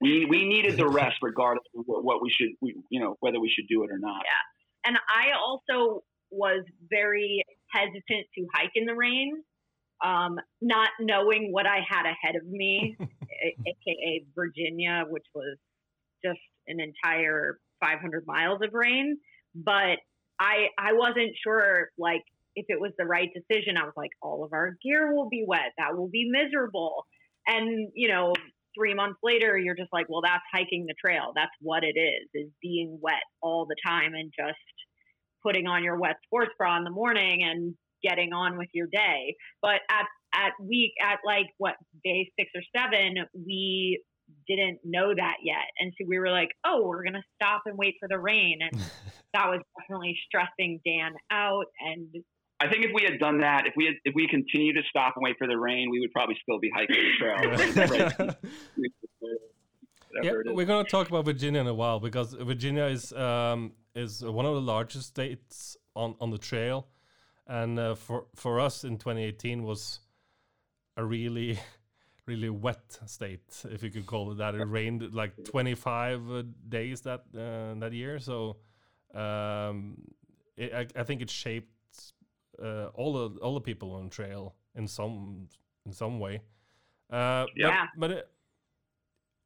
we 0.00 0.26
we 0.26 0.44
needed 0.44 0.76
the 0.76 0.88
rest 1.00 1.16
regardless 1.22 1.64
of 1.76 1.84
what, 1.86 2.04
what 2.04 2.22
we 2.22 2.30
should 2.30 2.50
we, 2.60 2.74
you 2.90 3.00
know 3.00 3.16
whether 3.20 3.40
we 3.40 3.50
should 3.54 3.68
do 3.68 3.84
it 3.84 3.90
or 3.90 3.98
not. 3.98 4.22
Yeah. 4.24 4.88
And 4.88 4.98
I 5.08 5.32
also 5.36 6.04
was 6.30 6.64
very 6.90 7.42
hesitant 7.72 8.26
to 8.36 8.46
hike 8.54 8.72
in 8.74 8.86
the 8.86 8.94
rain, 8.94 9.42
um, 10.04 10.36
not 10.60 10.90
knowing 11.00 11.52
what 11.52 11.66
I 11.66 11.78
had 11.88 12.06
ahead 12.06 12.36
of 12.36 12.46
me, 12.46 12.96
aka 13.00 14.24
Virginia, 14.34 15.04
which 15.08 15.26
was 15.34 15.56
just 16.24 16.40
an 16.68 16.78
entire 16.80 17.58
500 17.80 18.26
miles 18.26 18.60
of 18.62 18.70
rain. 18.72 19.18
But 19.54 19.98
I 20.38 20.68
I 20.78 20.92
wasn't 20.92 21.32
sure 21.42 21.90
like 21.98 22.22
if 22.56 22.66
it 22.68 22.80
was 22.80 22.92
the 22.98 23.04
right 23.04 23.28
decision. 23.34 23.76
I 23.76 23.84
was 23.84 23.94
like, 23.96 24.10
all 24.22 24.44
of 24.44 24.52
our 24.52 24.76
gear 24.82 25.14
will 25.14 25.28
be 25.28 25.44
wet. 25.46 25.72
That 25.78 25.96
will 25.96 26.08
be 26.08 26.28
miserable. 26.30 27.04
And 27.46 27.90
you 27.94 28.08
know, 28.08 28.32
three 28.76 28.94
months 28.94 29.18
later, 29.22 29.56
you're 29.56 29.76
just 29.76 29.92
like, 29.92 30.06
well, 30.08 30.22
that's 30.22 30.42
hiking 30.52 30.86
the 30.86 30.94
trail. 30.94 31.32
That's 31.34 31.52
what 31.60 31.84
it 31.84 31.98
is: 31.98 32.28
is 32.34 32.50
being 32.60 32.98
wet 33.00 33.22
all 33.40 33.66
the 33.66 33.76
time 33.86 34.14
and 34.14 34.32
just 34.36 34.58
putting 35.46 35.66
on 35.66 35.84
your 35.84 35.96
wet 35.98 36.16
sports 36.24 36.50
bra 36.58 36.76
in 36.76 36.84
the 36.84 36.90
morning 36.90 37.42
and 37.42 37.74
getting 38.02 38.32
on 38.32 38.58
with 38.58 38.68
your 38.72 38.88
day. 38.88 39.36
But 39.62 39.80
at 39.90 40.06
at 40.34 40.52
week 40.60 40.92
at 41.02 41.18
like 41.24 41.46
what 41.58 41.74
day 42.04 42.30
six 42.38 42.50
or 42.54 42.62
seven, 42.76 43.14
we 43.34 44.02
didn't 44.48 44.80
know 44.84 45.14
that 45.14 45.36
yet, 45.42 45.66
and 45.78 45.92
so 45.92 46.04
we 46.08 46.18
were 46.18 46.30
like, 46.30 46.50
oh, 46.64 46.82
we're 46.84 47.04
gonna 47.04 47.22
stop 47.36 47.62
and 47.66 47.78
wait 47.78 47.94
for 48.00 48.08
the 48.08 48.18
rain, 48.18 48.58
and 48.60 48.80
that 49.34 49.46
was 49.48 49.60
definitely 49.78 50.18
stressing 50.26 50.80
Dan 50.84 51.12
out. 51.30 51.66
And 51.80 52.08
I 52.58 52.68
think 52.68 52.84
if 52.84 52.90
we 52.94 53.02
had 53.04 53.20
done 53.20 53.40
that, 53.40 53.66
if 53.66 53.74
we 53.76 53.86
had, 53.86 53.94
if 54.04 54.14
we 54.14 54.26
continued 54.28 54.74
to 54.74 54.82
stop 54.88 55.14
and 55.16 55.22
wait 55.22 55.36
for 55.38 55.46
the 55.46 55.58
rain, 55.58 55.90
we 55.90 56.00
would 56.00 56.12
probably 56.12 56.36
still 56.42 56.58
be 56.58 56.70
hiking 56.74 56.96
the 56.96 57.94
trail. 58.16 58.34
yeah, 60.22 60.30
Whatever 60.30 60.40
it 60.42 60.46
is. 60.48 60.54
we're 60.56 60.66
gonna 60.66 60.88
talk 60.88 61.08
about 61.08 61.24
Virginia 61.24 61.60
in 61.60 61.66
a 61.66 61.74
while 61.74 62.00
because 62.00 62.32
Virginia 62.34 62.84
is 62.84 63.12
um, 63.12 63.72
is 63.94 64.22
one 64.24 64.44
of 64.46 64.54
the 64.54 64.60
largest 64.60 65.06
states 65.08 65.76
on, 65.94 66.14
on 66.20 66.30
the 66.30 66.38
trail, 66.38 66.88
and 67.46 67.78
uh, 67.78 67.94
for 67.94 68.26
for 68.34 68.60
us 68.60 68.84
in 68.84 68.98
2018 68.98 69.62
was 69.62 70.00
a 70.96 71.04
really 71.04 71.58
really 72.26 72.50
wet 72.50 72.98
state, 73.06 73.64
if 73.70 73.82
you 73.82 73.90
could 73.90 74.06
call 74.06 74.32
it 74.32 74.38
that. 74.38 74.54
It 74.54 74.64
rained 74.64 75.14
like 75.14 75.44
25 75.44 76.30
uh, 76.30 76.42
days 76.68 77.02
that 77.02 77.20
uh, 77.34 77.78
that 77.80 77.92
year, 77.92 78.18
so 78.18 78.56
um, 79.14 79.96
it, 80.56 80.72
I, 80.74 80.86
I 81.00 81.04
think 81.04 81.22
it 81.22 81.30
shaped 81.30 81.70
uh, 82.62 82.86
all 82.94 83.12
the 83.28 83.38
all 83.40 83.54
the 83.54 83.60
people 83.60 83.92
on 83.92 84.04
the 84.04 84.10
trail 84.10 84.54
in 84.74 84.86
some 84.88 85.48
in 85.84 85.92
some 85.92 86.18
way. 86.18 86.40
Uh, 87.10 87.44
but- 87.44 87.48
Yeah. 87.56 87.86
but 87.96 88.10
it, 88.10 88.28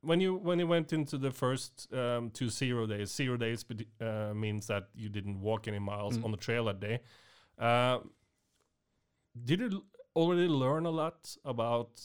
when 0.03 0.21
you 0.21 0.35
when 0.35 0.59
you 0.59 0.67
went 0.67 0.93
into 0.93 1.19
the 1.19 1.31
first 1.31 1.93
um, 1.93 2.31
two 2.31 2.49
zero 2.49 2.87
days, 2.87 3.11
zero 3.15 3.37
days 3.37 3.65
uh, 4.01 4.33
means 4.35 4.67
that 4.67 4.89
you 4.95 5.09
didn't 5.09 5.41
walk 5.41 5.69
any 5.69 5.79
miles 5.79 6.19
Mm. 6.19 6.25
on 6.25 6.31
the 6.31 6.37
trail 6.37 6.65
that 6.65 6.81
day. 6.81 7.01
Uh, 7.59 7.99
did 9.45 9.61
you 9.61 9.85
already 10.17 10.49
learn 10.49 10.87
a 10.87 10.91
lot 10.91 11.37
about 11.45 12.01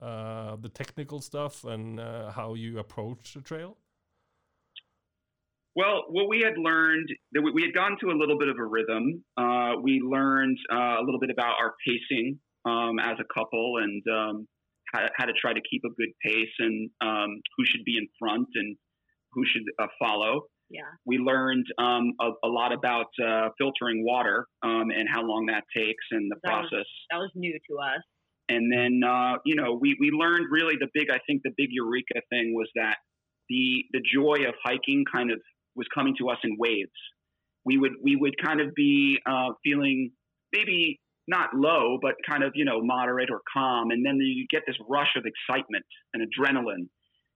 uh, 0.00 0.56
the 0.56 0.68
technical 0.68 1.20
stuff 1.20 1.64
and 1.64 1.98
uh, 1.98 2.30
how 2.30 2.54
you 2.54 2.78
approach 2.78 3.34
the 3.34 3.40
trail? 3.40 3.76
Well, 5.74 6.04
what 6.08 6.28
we 6.28 6.40
had 6.40 6.58
learned 6.58 7.08
that 7.32 7.42
we, 7.42 7.50
we 7.52 7.62
had 7.62 7.72
gone 7.74 7.96
to 8.00 8.10
a 8.10 8.16
little 8.16 8.38
bit 8.38 8.48
of 8.48 8.58
a 8.58 8.64
rhythm. 8.64 9.24
Uh, 9.36 9.74
we 9.80 10.00
learned 10.00 10.58
uh, 10.72 10.96
a 11.00 11.02
little 11.04 11.20
bit 11.20 11.30
about 11.30 11.54
our 11.60 11.74
pacing 11.86 12.38
um, 12.64 12.98
as 12.98 13.16
a 13.20 13.24
couple 13.32 13.78
and 13.78 14.02
um, 14.08 14.48
how, 14.92 15.06
how 15.16 15.24
to 15.26 15.32
try 15.40 15.52
to 15.52 15.60
keep 15.70 15.82
a 15.84 15.92
good 16.00 16.10
pace 16.24 16.54
and 16.58 16.90
um, 17.00 17.30
who 17.56 17.64
should 17.64 17.84
be 17.84 17.96
in 17.98 18.06
front 18.18 18.46
and 18.54 18.76
who 19.32 19.42
should 19.46 19.62
uh, 19.80 19.86
follow. 19.98 20.42
yeah, 20.70 20.82
We 21.06 21.18
learned 21.18 21.66
um, 21.78 22.12
a, 22.20 22.30
a 22.44 22.48
lot 22.48 22.72
about 22.72 23.06
uh, 23.22 23.48
filtering 23.58 24.04
water 24.04 24.46
um, 24.62 24.90
and 24.90 25.06
how 25.12 25.22
long 25.22 25.46
that 25.46 25.64
takes 25.76 26.04
and 26.10 26.30
the 26.30 26.36
That 26.44 26.60
was- 26.62 26.68
process. 26.70 26.86
that 27.10 27.18
was 27.18 27.30
new 27.34 27.52
to 27.70 27.76
us. 27.78 28.02
And 28.50 28.72
then, 28.72 29.02
uh, 29.06 29.34
you 29.44 29.54
know, 29.56 29.78
we, 29.78 29.94
we 30.00 30.10
learned 30.10 30.46
really 30.50 30.76
the 30.80 30.88
big, 30.94 31.10
I 31.10 31.18
think 31.26 31.42
the 31.44 31.52
big 31.58 31.68
eureka 31.70 32.22
thing 32.30 32.54
was 32.54 32.66
that 32.76 32.96
the, 33.50 33.84
the 33.92 34.00
joy 34.14 34.48
of 34.48 34.54
hiking 34.64 35.04
kind 35.14 35.30
of 35.30 35.38
was 35.76 35.86
coming 35.94 36.14
to 36.18 36.30
us 36.30 36.38
in 36.44 36.56
waves. 36.58 36.90
We 37.66 37.76
would, 37.76 37.92
we 38.02 38.16
would 38.16 38.34
kind 38.42 38.62
of 38.62 38.74
be 38.74 39.18
uh, 39.30 39.50
feeling 39.62 40.12
maybe 40.54 40.98
not 41.28 41.50
low, 41.54 41.98
but 42.00 42.14
kind 42.28 42.42
of, 42.42 42.52
you 42.54 42.64
know, 42.64 42.80
moderate 42.82 43.30
or 43.30 43.40
calm. 43.52 43.90
And 43.90 44.04
then 44.04 44.16
you 44.16 44.46
get 44.50 44.62
this 44.66 44.76
rush 44.88 45.14
of 45.16 45.24
excitement 45.24 45.84
and 46.14 46.22
adrenaline. 46.22 46.88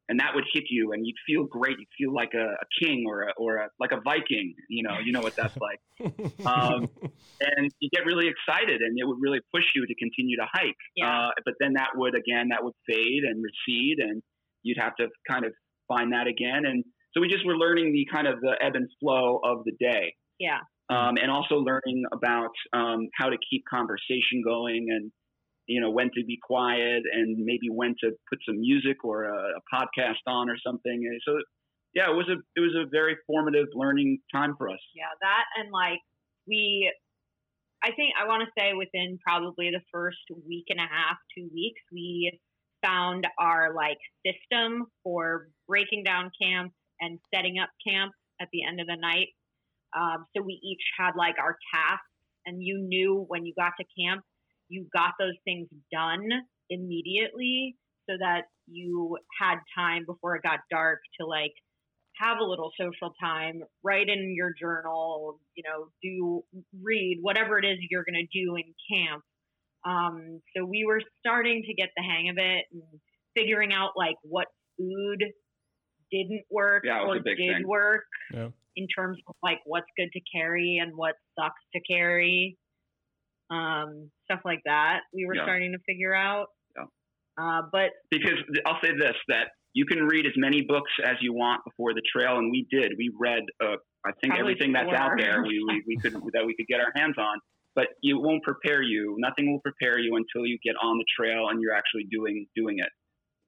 And 0.08 0.18
that 0.18 0.34
would 0.34 0.44
hit 0.52 0.64
you, 0.68 0.92
and 0.92 1.06
you'd 1.06 1.16
feel 1.26 1.44
great. 1.44 1.76
You'd 1.78 1.88
feel 1.96 2.12
like 2.12 2.34
a, 2.34 2.44
a 2.44 2.84
king 2.84 3.04
or 3.06 3.22
a, 3.22 3.32
or 3.38 3.56
a, 3.58 3.68
like 3.78 3.92
a 3.92 4.00
Viking. 4.02 4.52
You 4.68 4.82
know, 4.82 4.98
you 5.02 5.12
know 5.12 5.20
what 5.20 5.36
that's 5.36 5.56
like 5.56 5.80
Um, 6.46 6.90
and 7.40 7.70
you 7.78 7.88
get 7.90 8.04
really 8.04 8.28
excited 8.28 8.80
and 8.80 8.98
it 8.98 9.06
would 9.06 9.18
really 9.20 9.40
push 9.54 9.64
you 9.74 9.86
to 9.86 9.94
continue 9.94 10.36
to 10.36 10.46
hike. 10.52 10.76
Yeah. 10.96 11.28
Uh, 11.28 11.30
but 11.44 11.54
then 11.60 11.74
that 11.74 11.90
would, 11.94 12.14
again, 12.16 12.48
that 12.48 12.64
would 12.64 12.74
fade 12.86 13.22
and 13.22 13.42
recede 13.42 13.98
and 14.00 14.22
you'd 14.62 14.78
have 14.78 14.94
to 14.96 15.08
kind 15.30 15.44
of 15.44 15.52
find 15.88 16.12
that 16.12 16.26
again. 16.26 16.66
And 16.66 16.84
so 17.14 17.20
we 17.20 17.28
just 17.28 17.46
were 17.46 17.56
learning 17.56 17.92
the 17.92 18.06
kind 18.12 18.26
of 18.26 18.40
the 18.40 18.54
ebb 18.60 18.74
and 18.74 18.88
flow 19.00 19.40
of 19.44 19.64
the 19.64 19.72
day. 19.78 20.14
Yeah. 20.38 20.58
Um, 20.92 21.14
and 21.22 21.30
also 21.30 21.54
learning 21.70 22.04
about 22.12 22.54
um, 22.74 23.08
how 23.18 23.28
to 23.30 23.38
keep 23.48 23.62
conversation 23.64 24.42
going 24.44 24.82
and, 24.90 25.10
you 25.66 25.80
know, 25.80 25.90
when 25.90 26.10
to 26.16 26.22
be 26.26 26.38
quiet 26.42 27.02
and 27.10 27.28
maybe 27.50 27.68
when 27.70 27.94
to 28.02 28.10
put 28.28 28.38
some 28.46 28.60
music 28.60 28.98
or 29.02 29.24
a, 29.24 29.38
a 29.58 29.62
podcast 29.74 30.20
on 30.26 30.50
or 30.50 30.56
something. 30.66 30.98
And 31.08 31.20
so, 31.26 31.32
yeah, 31.94 32.10
it 32.10 32.16
was 32.20 32.28
a, 32.28 32.36
it 32.56 32.60
was 32.60 32.74
a 32.76 32.84
very 32.90 33.16
formative 33.26 33.68
learning 33.74 34.18
time 34.34 34.54
for 34.58 34.68
us. 34.68 34.82
Yeah, 34.94 35.12
that 35.20 35.44
and 35.58 35.72
like 35.72 36.02
we, 36.46 36.92
I 37.82 37.90
think 37.96 38.10
I 38.20 38.26
want 38.26 38.42
to 38.46 38.50
say 38.60 38.74
within 38.74 39.18
probably 39.26 39.70
the 39.70 39.84
first 39.90 40.24
week 40.46 40.66
and 40.68 40.78
a 40.78 40.88
half, 40.98 41.16
two 41.36 41.48
weeks, 41.54 41.80
we 41.90 42.38
found 42.84 43.26
our 43.38 43.74
like 43.74 44.02
system 44.26 44.86
for 45.02 45.48
breaking 45.66 46.02
down 46.04 46.30
camp 46.40 46.72
and 47.00 47.18
setting 47.34 47.58
up 47.58 47.70
camp 47.86 48.12
at 48.40 48.48
the 48.52 48.60
end 48.68 48.80
of 48.80 48.86
the 48.86 48.96
night. 49.00 49.28
Um, 49.96 50.26
so 50.36 50.42
we 50.42 50.60
each 50.62 50.82
had 50.98 51.12
like 51.16 51.36
our 51.38 51.56
tasks, 51.74 52.06
and 52.46 52.62
you 52.62 52.78
knew 52.78 53.24
when 53.28 53.46
you 53.46 53.52
got 53.56 53.72
to 53.78 53.84
camp, 53.98 54.24
you 54.68 54.86
got 54.92 55.12
those 55.18 55.36
things 55.44 55.68
done 55.92 56.28
immediately 56.70 57.76
so 58.08 58.16
that 58.18 58.42
you 58.66 59.18
had 59.40 59.56
time 59.76 60.04
before 60.06 60.36
it 60.36 60.42
got 60.42 60.60
dark 60.70 61.00
to 61.20 61.26
like 61.26 61.52
have 62.20 62.38
a 62.38 62.44
little 62.44 62.70
social 62.78 63.14
time, 63.20 63.62
write 63.82 64.08
in 64.08 64.34
your 64.36 64.52
journal, 64.58 65.40
you 65.54 65.62
know, 65.66 65.88
do 66.02 66.44
read 66.82 67.18
whatever 67.20 67.58
it 67.58 67.64
is 67.64 67.78
you're 67.90 68.04
going 68.04 68.26
to 68.26 68.38
do 68.38 68.56
in 68.56 68.74
camp. 68.90 69.22
Um, 69.84 70.40
so 70.56 70.64
we 70.64 70.84
were 70.86 71.00
starting 71.20 71.62
to 71.66 71.74
get 71.74 71.90
the 71.96 72.02
hang 72.02 72.28
of 72.28 72.36
it 72.38 72.64
and 72.72 72.82
figuring 73.34 73.72
out 73.72 73.90
like 73.96 74.16
what 74.22 74.46
food 74.78 75.24
didn't 76.10 76.44
work 76.50 76.82
Yeah, 76.84 77.00
or 77.00 77.18
did 77.18 77.36
thing. 77.36 77.66
work 77.66 78.04
Yeah. 78.32 78.48
In 78.76 78.86
terms 78.88 79.18
of 79.28 79.34
like 79.42 79.58
what's 79.64 79.86
good 79.96 80.10
to 80.12 80.20
carry 80.34 80.78
and 80.82 80.96
what 80.96 81.14
sucks 81.38 81.60
to 81.74 81.80
carry, 81.80 82.56
um, 83.50 84.10
stuff 84.24 84.40
like 84.44 84.60
that. 84.64 85.00
We 85.12 85.26
were 85.26 85.34
Yeah. 85.34 85.44
starting 85.44 85.72
to 85.72 85.78
figure 85.86 86.14
out. 86.14 86.48
Yeah. 86.76 86.86
Uh, 87.36 87.62
but 87.70 87.90
because 88.10 88.38
I'll 88.66 88.80
say 88.82 88.92
this 88.92 89.16
that 89.28 89.48
you 89.74 89.86
can 89.86 90.04
read 90.04 90.26
as 90.26 90.32
many 90.36 90.62
books 90.62 90.90
as 91.04 91.16
you 91.20 91.32
want 91.32 91.64
before 91.64 91.94
the 91.94 92.02
trail, 92.14 92.36
and 92.38 92.50
we 92.50 92.66
did. 92.70 92.92
We 92.98 93.10
read, 93.18 93.42
uh, 93.62 93.76
I 94.04 94.12
think, 94.20 94.34
everything 94.34 94.72
that's 94.72 94.92
out 94.92 95.12
there. 95.18 95.42
We, 95.42 95.64
we, 95.66 95.82
we 95.86 95.96
could 95.96 96.12
that 96.34 96.44
we 96.46 96.54
could 96.54 96.66
get 96.66 96.80
our 96.80 96.92
hands 96.94 97.16
on, 97.18 97.38
but 97.74 97.88
it 98.02 98.14
won't 98.14 98.42
prepare 98.42 98.82
you. 98.82 99.16
Nothing 99.18 99.50
will 99.50 99.60
prepare 99.60 99.98
you 99.98 100.16
until 100.16 100.46
you 100.46 100.58
get 100.62 100.76
on 100.82 100.98
the 100.98 101.04
trail 101.18 101.48
and 101.48 101.60
you're 101.60 101.74
actually 101.74 102.04
doing 102.10 102.46
doing 102.54 102.78
it. 102.78 102.88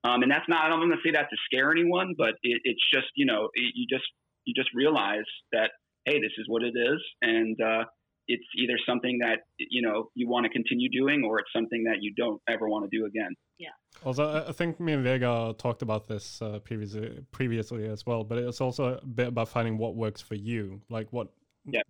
Um, 0.05 0.23
and 0.23 0.31
that's 0.31 0.49
not. 0.49 0.65
I 0.65 0.69
don't 0.69 0.81
want 0.81 0.93
to 0.93 1.01
say 1.07 1.13
that 1.13 1.29
to 1.31 1.37
scare 1.47 1.71
anyone, 1.71 2.15
but 2.17 2.35
it, 2.43 2.61
it's 2.65 2.83
just 2.93 3.07
you 3.17 3.27
know 3.27 3.49
it, 3.55 3.73
you 3.75 3.87
just 3.89 4.05
you 4.45 4.55
just 4.55 4.71
realize 4.75 5.25
that 5.53 5.71
hey, 6.07 6.21
this 6.21 6.33
is 6.39 6.45
what 6.49 6.63
it 6.63 6.75
is, 6.77 7.01
and 7.23 7.59
uh, 7.63 7.85
it's 8.29 8.45
either 8.59 8.75
something 8.87 9.19
that 9.19 9.41
you 9.59 9.81
know 9.83 10.11
you 10.15 10.29
want 10.29 10.45
to 10.45 10.51
continue 10.51 10.89
doing, 10.91 11.25
or 11.25 11.39
it's 11.39 11.51
something 11.55 11.85
that 11.85 11.97
you 12.03 12.13
don't 12.17 12.41
ever 12.49 12.69
want 12.69 12.89
to 12.91 12.99
do 12.99 13.07
again. 13.07 13.35
Yeah. 13.59 13.69
Also, 14.05 14.29
I- 14.29 14.49
I 14.49 14.53
think 14.53 14.81
me 14.81 14.93
and 14.93 15.05
Vega 15.05 15.55
talked 15.59 15.83
about 15.83 16.07
this 16.09 16.43
uh, 16.43 16.59
previously, 16.59 17.21
previously 17.31 17.87
as 17.87 18.05
well. 18.05 18.25
But 18.25 18.39
it's 18.39 18.61
also 18.61 18.99
a 19.03 19.07
bit 19.07 19.29
about 19.29 19.49
finding 19.49 19.79
what 19.79 19.95
works 19.95 20.21
for 20.21 20.35
you. 20.35 20.81
Like 20.91 21.13
what 21.13 21.29
Yeah. 21.65 21.83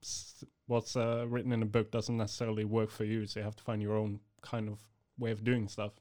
what's 0.66 0.94
uh, 0.96 1.24
written 1.28 1.52
in 1.52 1.62
a 1.62 1.66
book 1.66 1.90
doesn't 1.90 2.16
necessarily 2.16 2.64
work 2.64 2.90
for 2.90 3.04
you, 3.04 3.26
so 3.26 3.40
you 3.40 3.44
have 3.44 3.56
to 3.56 3.62
find 3.64 3.80
your 3.82 3.96
own 3.96 4.20
kind 4.42 4.68
of 4.68 4.78
way 5.18 5.30
of 5.32 5.42
doing 5.42 5.66
stuff. 5.68 5.92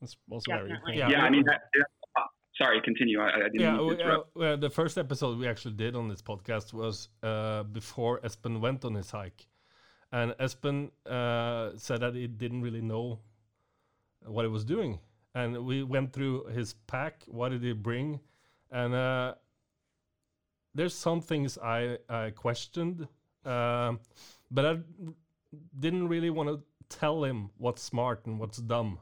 That's 0.00 0.16
also 0.30 0.50
very 0.50 0.68
Definitely. 0.70 0.94
important. 0.94 0.98
Yeah, 1.12 1.18
Yeah, 1.18 1.24
I 1.26 1.30
mean, 1.30 1.44
that, 1.44 1.60
sorry, 2.60 2.80
continue. 2.82 3.20
I, 3.20 3.28
I 3.28 3.38
didn't 3.52 3.60
Yeah, 3.60 3.80
we, 3.80 4.02
uh, 4.02 4.18
well, 4.34 4.56
the 4.56 4.70
first 4.70 4.98
episode 4.98 5.38
we 5.38 5.48
actually 5.48 5.74
did 5.74 5.96
on 5.96 6.08
this 6.08 6.22
podcast 6.22 6.72
was 6.72 7.08
uh, 7.22 7.62
before 7.64 8.20
Espen 8.20 8.60
went 8.60 8.84
on 8.84 8.94
his 8.94 9.10
hike, 9.10 9.46
and 10.12 10.32
Espen 10.32 10.90
uh, 11.06 11.76
said 11.76 12.00
that 12.00 12.14
he 12.14 12.26
didn't 12.26 12.62
really 12.62 12.82
know 12.82 13.20
what 14.26 14.44
he 14.44 14.50
was 14.50 14.64
doing, 14.64 14.98
and 15.34 15.64
we 15.64 15.82
went 15.82 16.12
through 16.12 16.44
his 16.46 16.74
pack. 16.86 17.24
What 17.28 17.50
did 17.50 17.62
he 17.62 17.72
bring? 17.72 18.20
And 18.70 18.94
uh, 18.94 19.34
there's 20.74 20.94
some 20.94 21.20
things 21.20 21.58
I 21.58 21.98
I 22.08 22.30
questioned, 22.30 23.08
um, 23.44 24.00
but 24.50 24.64
I 24.66 24.78
didn't 25.78 26.08
really 26.08 26.30
want 26.30 26.48
to 26.50 26.60
tell 26.98 27.24
him 27.24 27.50
what's 27.56 27.82
smart 27.82 28.26
and 28.26 28.38
what's 28.38 28.58
dumb 28.58 28.98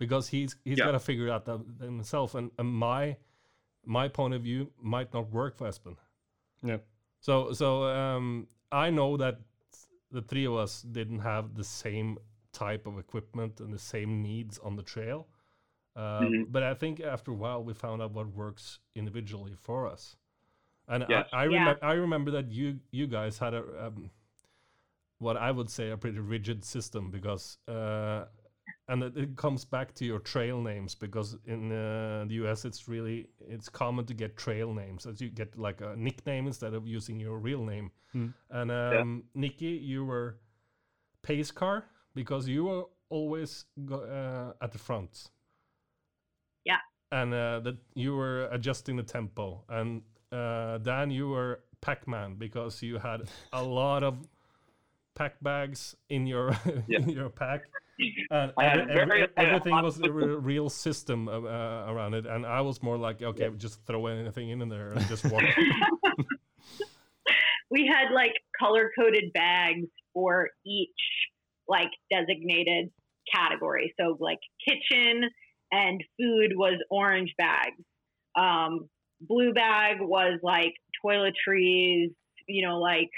because 0.00 0.26
he's 0.26 0.56
he's 0.64 0.78
Yeah. 0.78 0.86
got 0.86 0.92
to 0.92 0.98
figure 0.98 1.26
it 1.28 1.30
out 1.30 1.44
that, 1.44 1.60
himself. 1.80 2.34
And, 2.34 2.50
and 2.58 2.68
my 2.68 3.16
my 3.84 4.08
point 4.08 4.34
of 4.34 4.42
view 4.42 4.72
might 4.82 5.14
not 5.14 5.30
work 5.30 5.56
for 5.56 5.68
Espen. 5.68 5.96
Yeah. 6.64 6.78
So 7.20 7.52
so 7.52 7.84
um, 7.84 8.48
I 8.72 8.90
know 8.90 9.16
that 9.18 9.36
the 10.10 10.22
three 10.22 10.46
of 10.46 10.54
us 10.54 10.82
didn't 10.82 11.20
have 11.20 11.54
the 11.54 11.64
same 11.64 12.18
type 12.52 12.86
of 12.88 12.98
equipment 12.98 13.60
and 13.60 13.72
the 13.72 13.78
same 13.78 14.22
needs 14.22 14.58
on 14.58 14.74
the 14.76 14.82
trail. 14.82 15.28
Um, 15.96 16.24
Mhm. 16.24 16.44
But 16.52 16.62
I 16.62 16.74
think 16.74 17.00
after 17.00 17.30
a 17.30 17.34
while 17.34 17.62
we 17.62 17.74
found 17.74 18.02
out 18.02 18.12
what 18.12 18.26
works 18.26 18.80
individually 18.94 19.54
for 19.54 19.86
us. 19.92 20.16
And 20.88 21.04
Yes. 21.08 21.28
I, 21.32 21.44
I, 21.44 21.48
Yeah. 21.48 21.74
I 21.82 21.92
remember 21.92 22.30
that 22.32 22.50
you 22.50 22.80
you 22.90 23.06
guys 23.06 23.38
had 23.38 23.54
a 23.54 23.62
um, 23.86 24.10
what 25.18 25.36
I 25.36 25.50
would 25.50 25.68
say 25.70 25.90
a 25.90 25.96
pretty 25.96 26.18
rigid 26.18 26.64
system 26.64 27.10
because 27.10 27.58
uh, 27.68 28.24
and 28.90 29.04
it, 29.04 29.16
it 29.16 29.36
comes 29.36 29.64
back 29.64 29.94
to 29.94 30.04
your 30.04 30.18
trail 30.18 30.60
names 30.60 30.96
because 30.96 31.36
in 31.46 31.70
uh, 31.70 32.24
the 32.26 32.34
US 32.44 32.64
it's 32.64 32.88
really 32.88 33.28
it's 33.48 33.68
common 33.68 34.04
to 34.06 34.14
get 34.14 34.36
trail 34.36 34.74
names 34.74 35.06
as 35.06 35.20
you 35.20 35.30
get 35.30 35.56
like 35.56 35.80
a 35.80 35.94
nickname 35.96 36.46
instead 36.48 36.74
of 36.74 36.86
using 36.86 37.20
your 37.20 37.38
real 37.38 37.64
name. 37.64 37.92
Hmm. 38.12 38.28
And 38.50 38.70
um, 38.72 39.24
Nikki, 39.34 39.66
you 39.66 40.04
were 40.04 40.38
pace 41.22 41.52
car 41.52 41.84
because 42.14 42.48
you 42.48 42.64
were 42.64 42.84
always 43.10 43.64
go, 43.86 44.00
uh, 44.00 44.64
at 44.64 44.72
the 44.72 44.78
front. 44.78 45.30
Yeah. 46.64 46.78
And 47.12 47.32
uh, 47.32 47.60
that 47.60 47.76
you 47.94 48.16
were 48.16 48.48
adjusting 48.50 48.96
the 48.96 49.04
tempo, 49.04 49.64
and 49.68 50.02
uh, 50.32 50.78
Dan, 50.78 51.10
you 51.10 51.28
were 51.28 51.60
Pac-Man 51.80 52.36
because 52.36 52.82
you 52.82 52.98
had 52.98 53.22
a 53.52 53.62
lot 53.62 54.02
of 54.02 54.14
pack 55.14 55.34
bags 55.42 55.96
in 56.08 56.26
your 56.26 56.56
Yeah. 56.88 57.00
in 57.00 57.08
your 57.08 57.28
pack. 57.28 57.62
And 58.30 58.52
I 58.56 58.64
had 58.64 58.80
every- 58.80 58.94
very- 58.94 59.22
every- 59.22 59.34
I 59.36 59.40
had 59.40 59.48
a 59.48 59.54
everything 59.54 59.72
lot 59.72 59.84
was 59.84 60.00
a 60.00 60.10
real 60.12 60.68
system 60.68 61.28
uh, 61.28 61.40
uh, 61.40 61.86
around 61.88 62.14
it, 62.14 62.26
and 62.26 62.46
I 62.46 62.60
was 62.60 62.82
more 62.82 62.96
like, 62.96 63.22
okay, 63.22 63.50
just 63.56 63.84
throw 63.86 64.06
anything 64.06 64.50
in 64.50 64.68
there 64.68 64.92
and 64.92 65.00
just 65.06 65.30
walk. 65.30 65.42
we 67.70 67.86
had 67.86 68.12
like 68.12 68.32
color 68.58 68.90
coded 68.98 69.32
bags 69.32 69.86
for 70.12 70.48
each 70.66 70.90
like 71.68 71.90
designated 72.10 72.90
category. 73.32 73.94
So 73.98 74.16
like 74.20 74.38
kitchen 74.66 75.30
and 75.72 76.02
food 76.18 76.52
was 76.56 76.78
orange 76.90 77.32
bags. 77.38 77.80
Um, 78.36 78.88
blue 79.20 79.52
bag 79.52 79.98
was 80.00 80.40
like 80.42 80.74
toiletries, 81.04 82.12
you 82.48 82.66
know, 82.66 82.80
like 82.80 83.10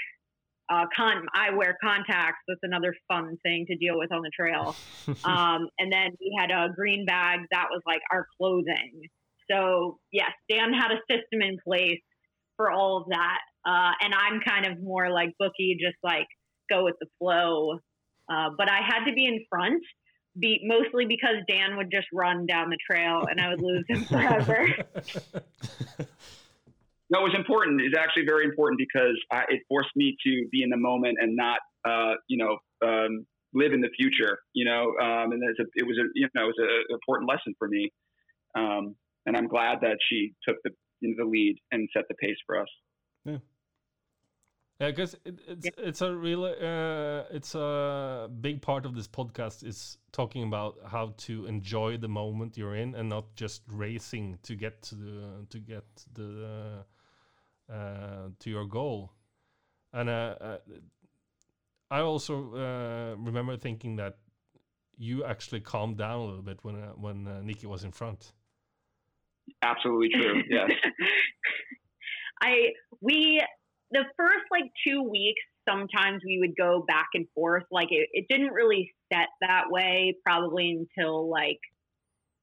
uh, 0.69 0.85
con- 0.95 1.25
I 1.33 1.55
wear 1.55 1.77
contacts. 1.83 2.39
That's 2.47 2.59
another 2.63 2.95
fun 3.07 3.37
thing 3.43 3.65
to 3.67 3.75
deal 3.77 3.97
with 3.97 4.11
on 4.11 4.21
the 4.21 4.31
trail. 4.37 4.75
Um, 5.25 5.67
and 5.79 5.91
then 5.91 6.11
we 6.19 6.35
had 6.39 6.49
a 6.49 6.69
green 6.73 7.05
bag 7.05 7.41
that 7.51 7.67
was 7.69 7.81
like 7.85 8.01
our 8.11 8.25
clothing. 8.37 9.01
So 9.51 9.97
yes, 10.11 10.31
Dan 10.49 10.73
had 10.73 10.91
a 10.91 10.99
system 11.09 11.41
in 11.41 11.57
place 11.65 11.99
for 12.55 12.71
all 12.71 12.97
of 12.97 13.09
that. 13.09 13.39
Uh, 13.65 13.91
and 14.01 14.13
I'm 14.13 14.39
kind 14.41 14.65
of 14.65 14.81
more 14.81 15.11
like 15.11 15.33
bookie, 15.39 15.77
just 15.79 15.97
like 16.03 16.27
go 16.69 16.83
with 16.85 16.95
the 16.99 17.07
flow. 17.19 17.79
Uh, 18.31 18.49
but 18.57 18.69
I 18.69 18.79
had 18.85 19.05
to 19.05 19.13
be 19.13 19.25
in 19.25 19.43
front, 19.49 19.83
be 20.39 20.61
mostly 20.63 21.05
because 21.05 21.35
Dan 21.49 21.77
would 21.77 21.91
just 21.91 22.07
run 22.13 22.45
down 22.45 22.69
the 22.69 22.77
trail 22.89 23.25
and 23.29 23.39
I 23.39 23.49
would 23.49 23.61
lose 23.61 23.85
him 23.87 24.03
forever. 24.09 24.67
No, 27.13 27.19
it 27.19 27.23
was 27.23 27.35
important. 27.37 27.79
It's 27.79 27.97
actually 27.97 28.25
very 28.25 28.43
important 28.43 28.79
because 28.79 29.15
I, 29.31 29.43
it 29.49 29.61
forced 29.69 29.91
me 29.95 30.17
to 30.25 30.47
be 30.51 30.63
in 30.63 30.69
the 30.71 30.77
moment 30.77 31.17
and 31.21 31.35
not, 31.35 31.59
uh, 31.87 32.15
you 32.27 32.37
know, 32.37 32.57
um, 32.83 33.27
live 33.53 33.71
in 33.71 33.81
the 33.81 33.89
future. 33.95 34.39
You 34.53 34.65
know, 34.65 34.95
um, 34.99 35.31
and 35.31 35.43
a, 35.43 35.63
it 35.75 35.85
was 35.85 35.97
a, 35.99 36.09
you 36.15 36.27
know, 36.33 36.45
it 36.45 36.53
was 36.57 36.59
an 36.59 36.85
important 36.89 37.29
lesson 37.29 37.53
for 37.59 37.67
me. 37.67 37.91
Um, 38.55 38.95
and 39.27 39.37
I'm 39.37 39.47
glad 39.47 39.79
that 39.81 39.97
she 40.09 40.33
took 40.47 40.57
the 40.63 40.71
you 41.01 41.09
know, 41.09 41.23
the 41.23 41.29
lead 41.29 41.57
and 41.71 41.87
set 41.95 42.05
the 42.09 42.15
pace 42.15 42.37
for 42.47 42.59
us. 42.59 42.67
Yeah, 44.83 44.89
because 44.89 45.15
it, 45.23 45.39
it's 45.47 45.69
it's 45.77 46.01
a 46.01 46.13
real 46.13 46.45
uh, 46.45 47.23
it's 47.29 47.53
a 47.55 48.27
big 48.41 48.61
part 48.61 48.85
of 48.85 48.95
this 48.95 49.07
podcast 49.07 49.63
is 49.63 49.97
talking 50.11 50.43
about 50.43 50.75
how 50.85 51.13
to 51.17 51.45
enjoy 51.45 51.97
the 51.97 52.09
moment 52.09 52.57
you're 52.57 52.75
in 52.75 52.95
and 52.95 53.07
not 53.07 53.35
just 53.35 53.61
racing 53.71 54.39
to 54.43 54.55
get 54.55 54.81
to 54.81 54.95
the 54.95 55.45
to 55.51 55.59
get 55.59 55.85
the 56.15 56.45
uh, 56.45 56.83
to 57.69 58.49
your 58.49 58.65
goal. 58.65 59.13
And 59.93 60.09
uh, 60.09 60.35
uh, 60.41 60.57
I 61.91 61.99
also 62.01 62.53
uh, 62.55 63.15
remember 63.21 63.55
thinking 63.57 63.97
that 63.97 64.17
you 64.97 65.23
actually 65.23 65.61
calmed 65.61 65.97
down 65.97 66.19
a 66.19 66.25
little 66.25 66.41
bit 66.41 66.59
when 66.63 66.75
uh, 66.75 66.93
when 66.95 67.27
uh, 67.27 67.41
Nikki 67.41 67.67
was 67.67 67.83
in 67.83 67.91
front. 67.91 68.33
Absolutely 69.61 70.09
true. 70.09 70.41
Yes. 70.49 70.71
I 72.41 72.71
we 73.01 73.41
the 73.91 74.03
first 74.17 74.45
like 74.51 74.71
two 74.85 75.03
weeks 75.03 75.41
sometimes 75.69 76.21
we 76.25 76.39
would 76.39 76.55
go 76.57 76.83
back 76.87 77.07
and 77.13 77.27
forth 77.33 77.63
like 77.71 77.87
it, 77.91 78.09
it 78.11 78.25
didn't 78.29 78.51
really 78.51 78.91
set 79.11 79.27
that 79.41 79.65
way 79.69 80.15
probably 80.25 80.71
until 80.71 81.29
like 81.29 81.59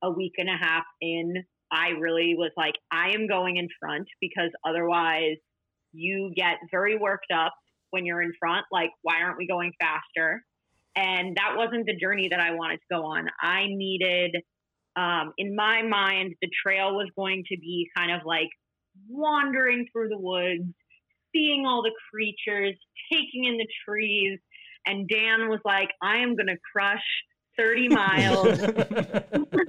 a 0.02 0.10
week 0.10 0.34
and 0.38 0.48
a 0.48 0.56
half 0.58 0.84
in 1.02 1.44
i 1.72 1.90
really 2.00 2.34
was 2.36 2.50
like 2.56 2.74
i 2.90 3.10
am 3.10 3.26
going 3.26 3.56
in 3.56 3.68
front 3.80 4.06
because 4.20 4.50
otherwise 4.66 5.36
you 5.92 6.32
get 6.36 6.56
very 6.70 6.96
worked 6.96 7.32
up 7.34 7.52
when 7.90 8.06
you're 8.06 8.22
in 8.22 8.32
front. 8.38 8.64
Like 8.72 8.90
why 9.02 9.20
aren't 9.22 9.38
we 9.38 9.46
going 9.46 9.72
faster? 9.80 10.42
And 10.96 11.36
that 11.36 11.54
wasn't 11.56 11.86
the 11.86 11.96
journey 11.96 12.28
that 12.30 12.40
i 12.40 12.52
wanted 12.52 12.76
to 12.78 12.86
go 12.90 13.04
on. 13.04 13.28
I 13.40 13.66
needed 13.68 14.36
um, 14.96 15.32
in 15.38 15.54
my 15.54 15.82
mind 15.82 16.34
the 16.42 16.50
trail 16.64 16.94
was 16.94 17.08
going 17.16 17.44
to 17.48 17.56
be 17.58 17.88
kind 17.96 18.12
of 18.12 18.22
like 18.24 18.48
wandering 19.08 19.86
through 19.92 20.08
the 20.08 20.18
woods, 20.18 20.64
seeing 21.32 21.64
all 21.66 21.82
the 21.82 21.92
creatures, 22.10 22.76
taking 23.12 23.44
in 23.44 23.56
the 23.56 23.68
trees. 23.86 24.38
And 24.86 25.08
Dan 25.08 25.48
was 25.48 25.60
like, 25.64 25.90
I 26.02 26.18
am 26.18 26.34
going 26.36 26.48
to 26.48 26.56
crush 26.72 27.04
30 27.56 27.88
miles. 27.88 28.60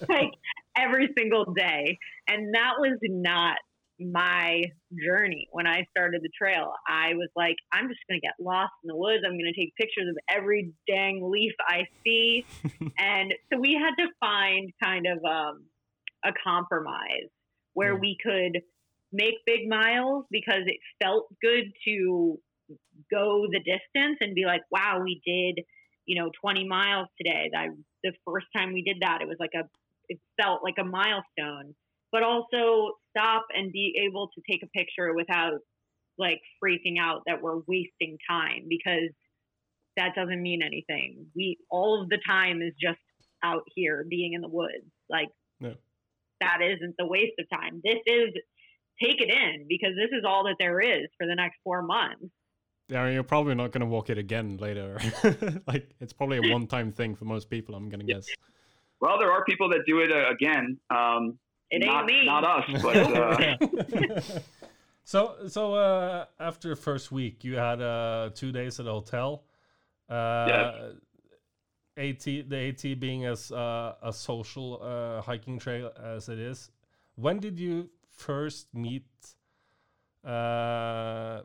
Like 0.08 0.32
every 0.76 1.08
single 1.16 1.52
day. 1.54 1.98
And 2.28 2.54
that 2.54 2.74
was 2.78 2.98
not 3.02 3.56
my 3.98 4.62
journey 5.04 5.46
when 5.52 5.66
I 5.66 5.84
started 5.90 6.22
the 6.22 6.30
trail. 6.36 6.72
I 6.88 7.14
was 7.14 7.28
like, 7.36 7.56
I'm 7.72 7.88
just 7.88 8.00
going 8.08 8.18
to 8.20 8.26
get 8.26 8.34
lost 8.40 8.72
in 8.82 8.88
the 8.88 8.96
woods. 8.96 9.22
I'm 9.26 9.32
going 9.32 9.52
to 9.52 9.60
take 9.60 9.74
pictures 9.76 10.08
of 10.08 10.16
every 10.34 10.72
dang 10.88 11.20
leaf 11.30 11.52
I 11.68 11.84
see. 12.04 12.46
and 12.98 13.34
so 13.52 13.58
we 13.60 13.74
had 13.74 14.02
to 14.02 14.08
find 14.18 14.72
kind 14.82 15.06
of 15.06 15.18
um, 15.24 15.64
a 16.24 16.32
compromise 16.42 17.28
where 17.74 17.92
Yeah. 17.92 17.98
we 18.00 18.16
could 18.24 18.62
make 19.12 19.34
big 19.44 19.68
miles 19.68 20.24
because 20.30 20.62
it 20.66 20.78
felt 21.02 21.26
good 21.42 21.64
to 21.86 22.38
go 23.10 23.46
the 23.50 23.58
distance 23.58 24.18
and 24.20 24.34
be 24.34 24.44
like, 24.46 24.62
wow, 24.70 25.00
we 25.04 25.20
did, 25.26 25.64
you 26.06 26.20
know, 26.20 26.30
20 26.40 26.66
miles 26.66 27.08
today. 27.18 27.50
That 27.52 27.68
the 28.02 28.12
first 28.24 28.46
time 28.56 28.72
we 28.72 28.82
did 28.82 28.98
that, 29.02 29.18
it 29.20 29.28
was 29.28 29.36
like 29.40 29.52
a, 29.54 29.64
it 30.10 30.18
felt 30.40 30.62
like 30.62 30.74
a 30.78 30.84
milestone. 30.84 31.74
But 32.12 32.24
also 32.24 32.94
stop 33.16 33.46
and 33.54 33.72
be 33.72 33.94
able 34.06 34.28
to 34.34 34.42
take 34.50 34.62
a 34.64 34.78
picture 34.78 35.14
without 35.14 35.60
like 36.18 36.40
freaking 36.62 36.96
out 37.00 37.22
that 37.26 37.40
we're 37.40 37.60
wasting 37.68 38.18
time 38.28 38.66
because 38.68 39.10
that 39.96 40.14
doesn't 40.16 40.42
mean 40.42 40.60
anything. 40.62 41.26
We 41.36 41.58
all 41.70 42.02
of 42.02 42.08
the 42.08 42.18
time 42.28 42.62
is 42.62 42.72
just 42.80 42.98
out 43.44 43.62
here 43.74 44.04
being 44.08 44.32
in 44.34 44.40
the 44.40 44.48
woods. 44.48 44.90
Like 45.08 45.28
Yeah. 45.60 45.74
that 46.40 46.58
isn't 46.62 46.96
the 46.98 47.06
waste 47.06 47.38
of 47.38 47.46
time. 47.48 47.80
This 47.84 48.00
is 48.06 48.30
take 49.00 49.20
it 49.20 49.32
in 49.32 49.66
because 49.68 49.92
this 49.96 50.10
is 50.12 50.24
all 50.26 50.44
that 50.44 50.56
there 50.58 50.80
is 50.80 51.06
for 51.16 51.26
the 51.26 51.36
next 51.36 51.56
four 51.64 51.82
months. 51.82 52.26
Yeah, 52.88 53.08
you're 53.08 53.22
probably 53.22 53.54
not 53.54 53.70
going 53.70 53.82
to 53.82 53.86
walk 53.86 54.10
it 54.10 54.18
again 54.18 54.56
later. 54.56 54.98
like 55.68 55.94
it's 56.00 56.12
probably 56.12 56.38
a 56.38 56.52
one-time 56.52 56.90
thing 56.90 57.14
for 57.14 57.24
most 57.24 57.48
people. 57.48 57.76
I'm 57.76 57.88
going 57.88 58.04
to 58.04 58.12
guess. 58.12 58.26
Well, 59.00 59.18
there 59.18 59.32
are 59.32 59.44
people 59.44 59.68
that 59.70 59.80
do 59.86 60.00
it 60.00 60.10
uh, 60.12 60.30
again. 60.30 60.78
Um, 60.90 61.38
It 61.70 61.82
ain't 61.84 61.86
not, 61.86 62.06
me. 62.06 62.24
Not 62.24 62.44
us, 62.44 62.82
but 62.82 62.96
uh, 62.96 64.38
so 65.04 65.36
so 65.48 65.74
uh, 65.74 66.26
after 66.38 66.74
first 66.76 67.12
week, 67.12 67.44
you 67.44 67.56
had 67.56 67.80
uh, 67.80 68.30
two 68.34 68.52
days 68.52 68.80
at 68.80 68.86
a 68.86 68.90
hotel. 68.90 69.44
Uh, 70.08 70.46
Yes. 70.48 70.94
AT 71.96 72.24
the 72.48 72.56
AT 72.68 72.82
being 73.00 73.26
as 73.26 73.52
uh, 73.52 73.94
a 74.02 74.12
social 74.12 74.80
uh, 74.82 75.20
hiking 75.20 75.58
trail 75.58 75.92
as 76.02 76.28
it 76.28 76.38
is. 76.38 76.70
When 77.16 77.40
did 77.40 77.58
you 77.58 77.90
first 78.08 78.72
meet 78.72 79.04
uh, 80.24 81.42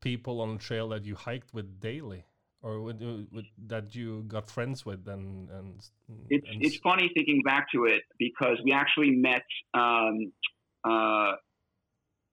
people 0.00 0.40
on 0.40 0.54
the 0.54 0.58
trail 0.58 0.88
that 0.90 1.04
you 1.04 1.14
hiked 1.14 1.54
with 1.54 1.80
daily, 1.80 2.24
or 2.62 2.80
with, 2.80 3.00
uh, 3.02 3.24
with 3.32 3.46
that 3.66 3.94
you 3.94 4.22
got 4.28 4.50
friends 4.50 4.84
with? 4.84 5.06
And 5.08 5.48
and 5.50 5.80
it's 6.28 6.46
and 6.48 6.64
it's 6.64 6.76
funny 6.78 7.10
thinking 7.14 7.42
back 7.44 7.66
to 7.72 7.84
it 7.84 8.02
because 8.18 8.58
we 8.64 8.72
actually 8.72 9.10
met. 9.10 9.42
Um, 9.74 10.32
uh, 10.84 11.32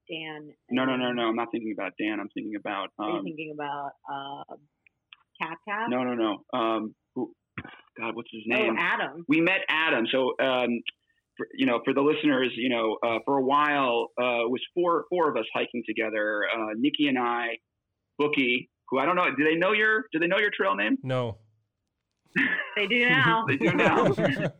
Dan. 0.09 0.49
no, 0.69 0.85
no, 0.85 0.95
no, 0.97 1.11
no. 1.11 1.23
I'm 1.29 1.35
not 1.35 1.47
thinking 1.51 1.73
about 1.77 1.93
Dan. 1.99 2.19
I'm 2.19 2.29
thinking 2.29 2.55
about. 2.55 2.89
Are 2.99 3.09
you 3.09 3.17
Um, 3.17 3.23
thinking 3.23 3.51
about 3.55 3.91
uh, 4.11 4.55
Cat 5.41 5.57
Cat? 5.67 5.89
no, 5.89 6.03
no, 6.03 6.13
no. 6.13 6.43
Um, 6.59 6.95
who, 7.15 7.33
God, 7.99 8.15
what's 8.15 8.29
his 8.31 8.43
Oh, 8.51 8.55
name? 8.55 8.75
Adam. 8.77 9.25
we 9.27 9.41
met 9.41 9.61
Adam. 9.67 10.05
So, 10.11 10.33
um, 10.39 10.81
for, 11.37 11.47
you 11.55 11.65
know, 11.65 11.81
for 11.83 11.93
the 11.93 12.01
listeners, 12.01 12.51
you 12.55 12.69
know, 12.69 12.97
uh, 13.03 13.17
for 13.25 13.37
a 13.37 13.43
while, 13.43 14.11
uh, 14.21 14.45
it 14.45 14.51
was 14.51 14.61
four 14.75 15.05
four 15.09 15.27
of 15.29 15.37
us 15.37 15.45
hiking 15.55 15.83
together. 15.87 16.43
Uh, 16.55 16.73
Nikki 16.77 17.07
and 17.07 17.17
I, 17.17 17.57
Bookie, 18.19 18.69
who 18.89 18.99
I 18.99 19.05
don't 19.05 19.15
know. 19.15 19.25
Do 19.35 19.43
they 19.43 19.55
know 19.55 19.71
your? 19.73 20.03
Do 20.11 20.19
they 20.19 20.27
know 20.27 20.39
your 20.39 20.51
trail 20.55 20.75
name? 20.75 20.97
no. 21.03 21.37
They 22.75 22.87
do 22.87 23.07
now. 23.09 23.45
They 23.47 23.55
do 23.57 23.71
now. 23.73 24.13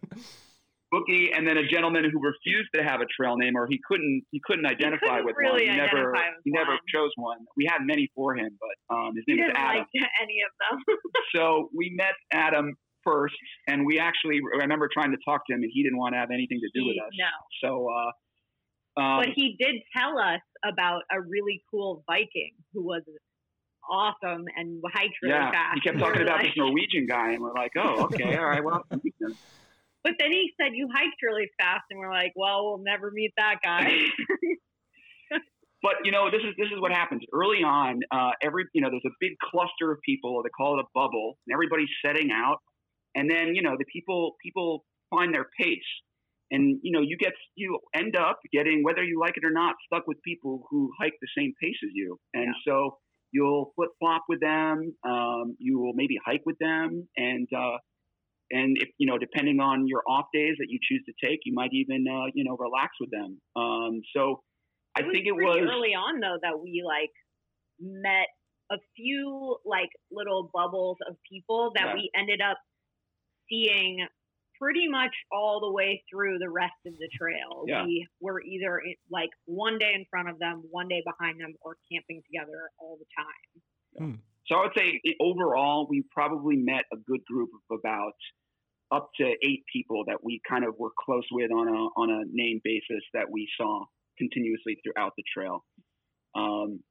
Bookie, 0.91 1.31
and 1.35 1.45
then 1.47 1.57
a 1.57 1.67
gentleman 1.67 2.05
who 2.09 2.21
refused 2.23 2.69
to 2.75 2.83
have 2.83 3.01
a 3.01 3.05
trail 3.19 3.35
name, 3.35 3.57
or 3.57 3.67
he 3.67 3.79
couldn't 3.85 4.21
he 4.31 4.39
couldn't 4.45 4.65
identify 4.65 5.19
couldn't 5.19 5.25
with 5.25 5.35
really 5.37 5.67
one. 5.67 5.75
He 5.75 5.81
never 5.81 6.15
identify 6.15 6.29
with 6.29 6.41
he 6.45 6.51
never 6.51 6.77
chose 6.93 7.09
one. 7.15 7.39
We 7.57 7.67
had 7.69 7.79
many 7.83 8.09
for 8.15 8.35
him, 8.37 8.57
but 8.61 8.95
um, 8.95 9.15
his 9.15 9.23
He 9.27 9.33
name 9.33 9.45
was 9.45 9.53
didn't 9.53 9.57
Adam. 9.65 9.77
like 9.79 9.87
any 10.23 10.37
of 10.45 10.51
them. 10.61 10.95
so 11.35 11.69
we 11.75 11.91
met 11.97 12.13
Adam 12.31 12.75
first, 13.03 13.35
and 13.67 13.85
we 13.85 13.99
actually 13.99 14.39
I 14.55 14.61
remember 14.61 14.87
trying 14.93 15.11
to 15.11 15.17
talk 15.27 15.41
to 15.47 15.53
him, 15.53 15.63
and 15.63 15.71
he 15.73 15.83
didn't 15.83 15.97
want 15.97 16.13
to 16.13 16.19
have 16.19 16.29
anything 16.31 16.61
to 16.61 16.69
do 16.79 16.85
with 16.87 16.95
us. 17.03 17.11
No. 17.19 17.67
So, 17.67 17.87
uh, 17.91 19.01
um, 19.01 19.21
but 19.25 19.29
he 19.35 19.57
did 19.59 19.81
tell 19.97 20.17
us 20.17 20.39
about 20.63 21.01
a 21.11 21.19
really 21.19 21.61
cool 21.71 22.03
Viking 22.07 22.53
who 22.73 22.85
was 22.85 23.01
awesome 23.91 24.45
and 24.55 24.81
hiked 24.93 25.15
really 25.21 25.35
yeah, 25.35 25.51
fast. 25.51 25.75
he 25.75 25.81
kept 25.81 25.99
talking 25.99 26.21
about 26.23 26.37
like- 26.37 26.47
this 26.47 26.57
Norwegian 26.57 27.07
guy, 27.07 27.33
and 27.33 27.41
we're 27.41 27.53
like, 27.53 27.71
oh, 27.77 28.03
okay, 28.13 28.35
all 28.35 28.45
right, 28.45 28.63
well. 28.63 28.83
But 28.89 30.13
then 30.19 30.31
he 30.31 30.53
said 30.61 30.73
you 30.73 30.87
hiked 30.93 31.17
really 31.23 31.49
fast, 31.59 31.83
and 31.89 31.99
we're 31.99 32.11
like, 32.11 32.33
well, 32.35 32.65
we'll 32.65 32.83
never 32.83 33.09
meet 33.11 33.33
that 33.37 33.55
guy. 33.63 33.89
But 35.85 36.01
you 36.03 36.11
know, 36.11 36.31
this 36.31 36.41
is 36.41 36.55
this 36.57 36.69
is 36.73 36.81
what 36.81 36.91
happens 36.91 37.21
early 37.31 37.61
on. 37.61 37.99
Uh, 38.09 38.31
every 38.41 38.65
you 38.73 38.81
know, 38.81 38.89
there's 38.89 39.05
a 39.05 39.13
big 39.19 39.33
cluster 39.37 39.91
of 39.91 39.99
people. 40.03 40.41
They 40.41 40.49
call 40.49 40.79
it 40.79 40.81
a 40.81 40.87
bubble, 40.95 41.37
and 41.45 41.53
everybody's 41.53 41.93
setting 42.03 42.31
out. 42.31 42.57
And 43.13 43.29
then 43.29 43.53
you 43.53 43.61
know, 43.61 43.75
the 43.77 43.85
people 43.93 44.33
people 44.41 44.83
find 45.11 45.31
their 45.31 45.45
pace, 45.61 45.77
and 46.49 46.79
you 46.81 46.91
know, 46.91 47.01
you 47.01 47.17
get 47.17 47.33
you 47.53 47.77
end 47.93 48.15
up 48.15 48.39
getting 48.51 48.83
whether 48.83 49.03
you 49.03 49.19
like 49.19 49.37
it 49.37 49.45
or 49.45 49.51
not 49.51 49.75
stuck 49.85 50.07
with 50.07 50.17
people 50.23 50.65
who 50.71 50.89
hike 50.99 51.13
the 51.21 51.27
same 51.37 51.53
pace 51.61 51.77
as 51.83 51.91
you, 51.93 52.17
and 52.33 52.55
so 52.67 52.97
you'll 53.31 53.71
flip 53.75 53.89
flop 53.99 54.23
with 54.29 54.39
them. 54.39 54.95
Um, 55.03 55.55
you 55.59 55.79
will 55.79 55.93
maybe 55.93 56.17
hike 56.25 56.43
with 56.45 56.57
them, 56.59 57.07
and 57.17 57.47
uh, 57.55 57.77
and 58.51 58.77
if 58.79 58.89
you 58.97 59.07
know, 59.07 59.17
depending 59.17 59.59
on 59.59 59.87
your 59.87 60.03
off 60.07 60.25
days 60.33 60.55
that 60.59 60.67
you 60.69 60.79
choose 60.81 61.03
to 61.05 61.13
take, 61.27 61.39
you 61.45 61.53
might 61.53 61.71
even 61.73 62.05
uh, 62.07 62.31
you 62.33 62.43
know 62.43 62.55
relax 62.57 62.93
with 62.99 63.11
them. 63.11 63.39
Um, 63.55 64.01
so. 64.15 64.41
I 64.97 65.01
was 65.03 65.11
think 65.11 65.27
it 65.27 65.33
was 65.33 65.57
early 65.59 65.93
on 65.93 66.21
though 66.21 66.37
that 66.41 66.57
we 66.57 66.81
like 66.85 67.11
met 67.81 68.27
a 68.71 68.77
few 68.95 69.57
like 69.65 69.89
little 70.09 70.49
bubbles 70.53 70.95
of 71.09 71.17
people 71.29 71.73
that 71.75 71.87
Yeah. 71.87 71.93
we 71.95 72.09
ended 72.17 72.39
up 72.39 72.57
seeing 73.49 74.07
pretty 74.59 74.87
much 74.87 75.11
all 75.31 75.59
the 75.59 75.71
way 75.71 76.03
through 76.09 76.39
the 76.39 76.49
rest 76.49 76.73
of 76.85 76.93
the 76.97 77.09
trail. 77.17 77.63
Yeah. 77.67 77.85
We 77.85 78.07
were 78.21 78.41
either 78.41 78.81
like 79.09 79.29
one 79.45 79.77
day 79.77 79.93
in 79.93 80.05
front 80.09 80.29
of 80.29 80.39
them, 80.39 80.63
one 80.71 80.87
day 80.87 81.03
behind 81.05 81.39
them, 81.39 81.53
or 81.61 81.77
camping 81.91 82.21
together 82.25 82.69
all 82.79 82.97
the 82.97 83.05
time. 83.15 84.21
So 84.47 84.55
I 84.55 84.63
would 84.63 84.73
say 84.75 85.01
overall, 85.19 85.87
we 85.89 86.03
probably 86.11 86.57
met 86.57 86.83
a 86.93 86.97
good 86.97 87.23
group 87.25 87.49
of 87.71 87.79
about 87.79 88.13
up 88.91 89.09
to 89.19 89.33
eight 89.43 89.63
people 89.71 90.03
that 90.07 90.23
we 90.23 90.39
kind 90.47 90.63
of 90.63 90.75
were 90.77 90.91
close 91.03 91.25
with 91.31 91.51
on 91.51 91.67
a 91.67 91.71
on 91.71 92.09
a 92.11 92.23
name 92.31 92.61
basis 92.63 93.03
that 93.13 93.25
we 93.31 93.47
saw 93.57 93.83
continuously 94.17 94.77
throughout 94.83 95.13
the 95.17 95.23
trail. 95.33 95.65
Um, 96.35 96.81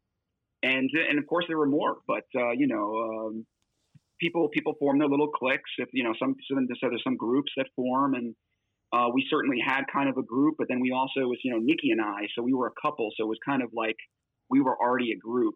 and 0.62 0.90
and 1.08 1.18
of 1.18 1.26
course 1.26 1.44
there 1.46 1.58
were 1.58 1.66
more, 1.66 1.98
but 2.06 2.24
uh, 2.34 2.50
you 2.50 2.66
know, 2.66 3.28
um, 3.28 3.46
people 4.24 4.48
people 4.48 4.74
form 4.78 4.98
their 4.98 5.08
little 5.08 5.28
cliques. 5.28 5.70
If 5.78 5.88
you 5.92 6.02
know 6.04 6.14
some 6.18 6.34
so 6.48 6.56
so 6.80 6.88
there's 6.88 7.04
some 7.04 7.16
groups 7.16 7.52
that 7.56 7.66
form, 7.76 8.14
and 8.14 8.34
uh, 8.92 9.08
we 9.12 9.26
certainly 9.30 9.58
had 9.64 9.82
kind 9.92 10.08
of 10.08 10.16
a 10.16 10.22
group, 10.22 10.54
but 10.58 10.66
then 10.68 10.80
we 10.80 10.92
also 10.92 11.28
was 11.28 11.38
you 11.44 11.52
know 11.52 11.58
Nikki 11.58 11.90
and 11.90 12.00
I, 12.00 12.26
so 12.34 12.42
we 12.42 12.54
were 12.54 12.68
a 12.68 12.76
couple, 12.80 13.10
so 13.16 13.24
it 13.24 13.28
was 13.28 13.38
kind 13.46 13.62
of 13.62 13.70
like 13.74 13.96
we 14.50 14.60
were 14.60 14.76
already 14.76 15.12
a 15.12 15.18
group. 15.18 15.54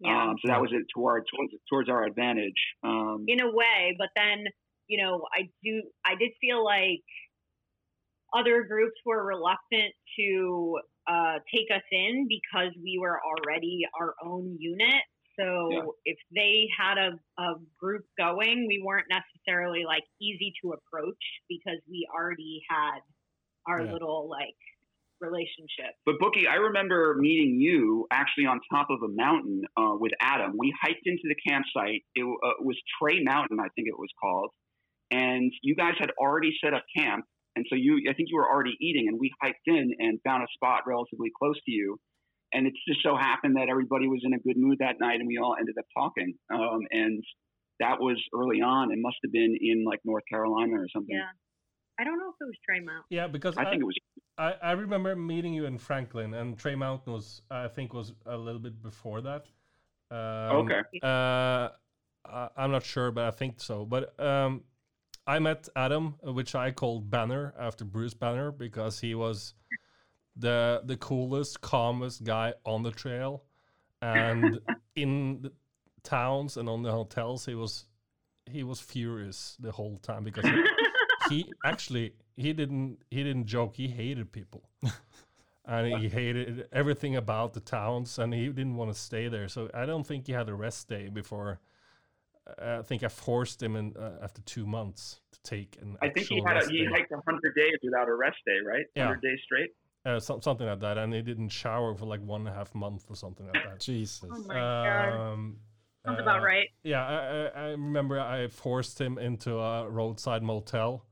Yeah. 0.00 0.30
Um, 0.30 0.36
so 0.40 0.52
that 0.52 0.60
was 0.60 0.70
it 0.72 0.86
toward 0.94 1.24
towards, 1.34 1.52
towards 1.68 1.88
our 1.88 2.04
advantage. 2.04 2.60
Um, 2.84 3.24
in 3.26 3.40
a 3.40 3.50
way, 3.50 3.96
but 3.98 4.08
then, 4.14 4.44
you 4.86 5.02
know, 5.02 5.22
I 5.34 5.48
do 5.64 5.82
I 6.06 6.14
did 6.14 6.30
feel 6.40 6.64
like 6.64 7.02
other 8.36 8.62
groups 8.62 8.94
were 9.04 9.24
reluctant 9.24 9.92
to 10.20 10.78
uh, 11.10 11.38
take 11.52 11.66
us 11.74 11.82
in 11.90 12.28
because 12.28 12.72
we 12.82 12.98
were 13.00 13.18
already 13.18 13.80
our 13.98 14.14
own 14.24 14.56
unit. 14.60 15.02
So 15.38 15.68
Yeah. 15.70 15.84
if 16.04 16.18
they 16.34 16.68
had 16.78 16.98
a, 16.98 17.18
a 17.40 17.54
group 17.78 18.04
going, 18.18 18.66
we 18.66 18.82
weren't 18.84 19.06
necessarily 19.10 19.84
like 19.84 20.02
easy 20.20 20.52
to 20.62 20.72
approach 20.72 21.22
because 21.48 21.78
we 21.88 22.08
already 22.14 22.60
had 22.68 23.00
our 23.66 23.84
Yeah. 23.84 23.92
little 23.92 24.28
like 24.28 24.56
relationship. 25.20 25.94
but 26.06 26.14
Bookie, 26.20 26.46
I 26.46 26.54
remember 26.56 27.16
meeting 27.18 27.60
you 27.60 28.06
actually 28.12 28.46
on 28.46 28.60
top 28.72 28.88
of 28.88 29.02
a 29.02 29.08
mountain 29.08 29.62
uh, 29.76 29.94
with 29.98 30.12
Adam. 30.20 30.52
We 30.56 30.72
hiked 30.80 31.02
into 31.06 31.22
the 31.24 31.34
campsite. 31.46 32.02
It 32.14 32.22
uh, 32.22 32.52
was 32.60 32.76
Tray 33.00 33.20
Mountain, 33.22 33.58
I 33.60 33.66
think 33.74 33.88
it 33.88 33.98
was 33.98 34.08
called, 34.20 34.50
and 35.10 35.52
you 35.62 35.74
guys 35.74 35.94
had 35.98 36.10
already 36.20 36.52
set 36.62 36.72
up 36.72 36.84
camp. 36.96 37.24
And 37.56 37.66
so 37.68 37.74
you, 37.74 38.08
I 38.08 38.12
think 38.14 38.28
you 38.30 38.36
were 38.36 38.48
already 38.48 38.76
eating, 38.80 39.08
and 39.08 39.18
we 39.18 39.32
hiked 39.42 39.66
in 39.66 39.90
and 39.98 40.20
found 40.24 40.44
a 40.44 40.46
spot 40.54 40.82
relatively 40.86 41.30
close 41.36 41.56
to 41.64 41.72
you. 41.72 41.98
And 42.52 42.66
it 42.66 42.72
just 42.86 43.02
so 43.02 43.16
happened 43.16 43.56
that 43.56 43.68
everybody 43.68 44.08
was 44.08 44.20
in 44.24 44.32
a 44.32 44.38
good 44.38 44.56
mood 44.56 44.78
that 44.80 44.96
night, 45.00 45.20
and 45.20 45.28
we 45.28 45.38
all 45.38 45.54
ended 45.58 45.76
up 45.78 45.84
talking. 45.96 46.34
Um, 46.52 46.80
and 46.90 47.22
that 47.80 48.00
was 48.00 48.22
early 48.34 48.60
on. 48.60 48.90
It 48.90 48.98
must 48.98 49.16
have 49.22 49.32
been 49.32 49.56
in 49.60 49.84
like 49.84 50.00
North 50.04 50.24
Carolina 50.30 50.74
or 50.74 50.86
something. 50.92 51.14
Yeah. 51.14 51.30
I 52.00 52.04
don't 52.04 52.18
know 52.18 52.28
if 52.28 52.36
it 52.40 52.44
was 52.44 52.54
Tray 52.64 52.80
Mount. 52.80 53.04
Yeah, 53.10 53.26
because 53.26 53.56
I 53.56 53.64
think 53.64 53.82
it 53.82 53.84
was. 53.84 53.96
I, 54.38 54.54
I 54.62 54.72
remember 54.72 55.16
meeting 55.16 55.52
you 55.52 55.66
in 55.66 55.78
Franklin, 55.78 56.32
and 56.32 56.56
Tray 56.56 56.76
Mountain 56.76 57.12
was, 57.12 57.42
I 57.50 57.66
think, 57.66 57.92
was 57.92 58.12
a 58.24 58.36
little 58.36 58.60
bit 58.60 58.80
before 58.82 59.20
that. 59.22 59.46
Um, 60.10 60.56
Okay. 60.58 60.80
Uh, 61.02 61.70
I, 62.24 62.48
I'm 62.56 62.70
not 62.70 62.84
sure, 62.84 63.10
but 63.10 63.24
I 63.24 63.30
think 63.32 63.60
so. 63.60 63.84
But 63.84 64.18
um, 64.20 64.62
I 65.26 65.38
met 65.40 65.68
Adam, 65.74 66.14
uh, 66.26 66.32
which 66.32 66.54
I 66.54 66.70
called 66.70 67.10
Banner 67.10 67.52
after 67.58 67.84
Bruce 67.84 68.14
Banner 68.14 68.52
because 68.52 69.00
he 69.00 69.14
was 69.14 69.54
the 70.38 70.82
the 70.84 70.96
coolest, 70.96 71.60
calmest 71.60 72.24
guy 72.24 72.54
on 72.64 72.82
the 72.82 72.90
trail, 72.90 73.44
and 74.00 74.60
in 74.96 75.42
the 75.42 75.52
towns 76.02 76.56
and 76.56 76.68
on 76.68 76.82
the 76.82 76.92
hotels, 76.92 77.44
he 77.46 77.54
was 77.54 77.86
he 78.46 78.62
was 78.62 78.80
furious 78.80 79.56
the 79.60 79.72
whole 79.72 79.98
time 79.98 80.24
because 80.24 80.44
he, 80.44 80.64
he 81.28 81.52
actually 81.64 82.14
he 82.36 82.52
didn't 82.52 82.98
he 83.10 83.22
didn't 83.22 83.46
joke. 83.46 83.76
He 83.76 83.88
hated 83.88 84.32
people. 84.32 84.68
and 85.66 86.00
he 86.00 86.08
hated 86.08 86.66
everything 86.72 87.16
about 87.16 87.52
the 87.52 87.60
towns 87.60 88.18
and 88.18 88.32
he 88.32 88.46
didn't 88.46 88.74
want 88.74 88.90
to 88.90 88.98
stay 88.98 89.28
there 89.28 89.48
so 89.48 89.68
i 89.74 89.84
don't 89.84 90.06
think 90.06 90.26
he 90.26 90.32
had 90.32 90.48
a 90.48 90.54
rest 90.54 90.88
day 90.88 91.10
before 91.10 91.60
uh, 92.62 92.78
i 92.78 92.82
think 92.82 93.02
i 93.02 93.08
forced 93.08 93.62
him 93.62 93.76
in 93.76 93.94
uh, 93.98 94.12
after 94.22 94.40
two 94.42 94.64
months 94.64 95.20
to 95.30 95.50
take 95.50 95.76
an 95.80 95.96
I 96.00 96.08
think 96.08 96.26
he 96.26 96.42
had 96.44 96.56
a, 96.62 96.68
he 96.68 96.84
hiked 96.86 97.12
hundred 97.26 97.54
days 97.54 97.76
without 97.82 98.08
a 98.08 98.14
rest 98.14 98.38
day, 98.46 98.58
right? 98.64 98.86
Yeah. 98.94 99.06
Hundred 99.06 99.22
days 99.22 99.40
straight. 99.44 99.70
Uh, 100.08 100.20
some, 100.20 100.40
something 100.40 100.66
like 100.66 100.80
that 100.80 100.96
and 100.98 101.12
he 101.12 101.22
didn't 101.22 101.50
shower 101.50 101.94
for 101.94 102.06
like 102.06 102.20
one 102.20 102.40
and 102.42 102.48
a 102.48 102.52
half 102.52 102.74
month 102.74 103.04
or 103.08 103.16
something 103.16 103.46
like 103.46 103.62
that 103.64 103.80
Jesus. 103.80 104.24
Oh 104.30 104.42
my 104.46 104.54
god. 104.54 105.32
um, 105.32 105.56
Sounds 106.06 106.18
uh, 106.18 106.22
about 106.22 106.42
right. 106.42 106.68
Yeah, 106.82 107.04
I, 107.06 107.60
I, 107.60 107.64
I 107.64 107.68
remember 107.70 108.18
I 108.18 108.48
forced 108.48 109.00
him 109.00 109.18
into 109.18 109.58
a 109.58 109.88
roadside 109.88 110.42
motel 110.42 111.04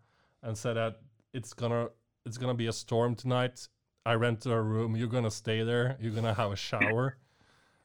and 0.43 0.57
said 0.57 0.75
that 0.77 1.01
it's 1.35 1.53
gonna 1.53 1.89
it's 2.25 2.39
gonna 2.39 2.55
be 2.55 2.67
a 2.69 2.73
storm 2.73 3.15
tonight. 3.15 3.69
I 4.05 4.15
rented 4.15 4.53
a 4.53 4.61
room. 4.61 4.97
You're 4.97 5.09
gonna 5.09 5.31
stay 5.31 5.63
there. 5.65 5.97
You're 6.01 6.13
gonna 6.13 6.35
have 6.35 6.53
a 6.53 6.57
shower. 6.57 7.19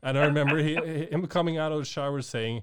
and 0.04 0.18
I 0.18 0.26
remember 0.26 0.58
he, 0.60 0.76
him 0.76 1.26
coming 1.28 1.58
out 1.58 1.72
of 1.72 1.80
the 1.80 1.86
shower 1.86 2.22
saying, 2.22 2.62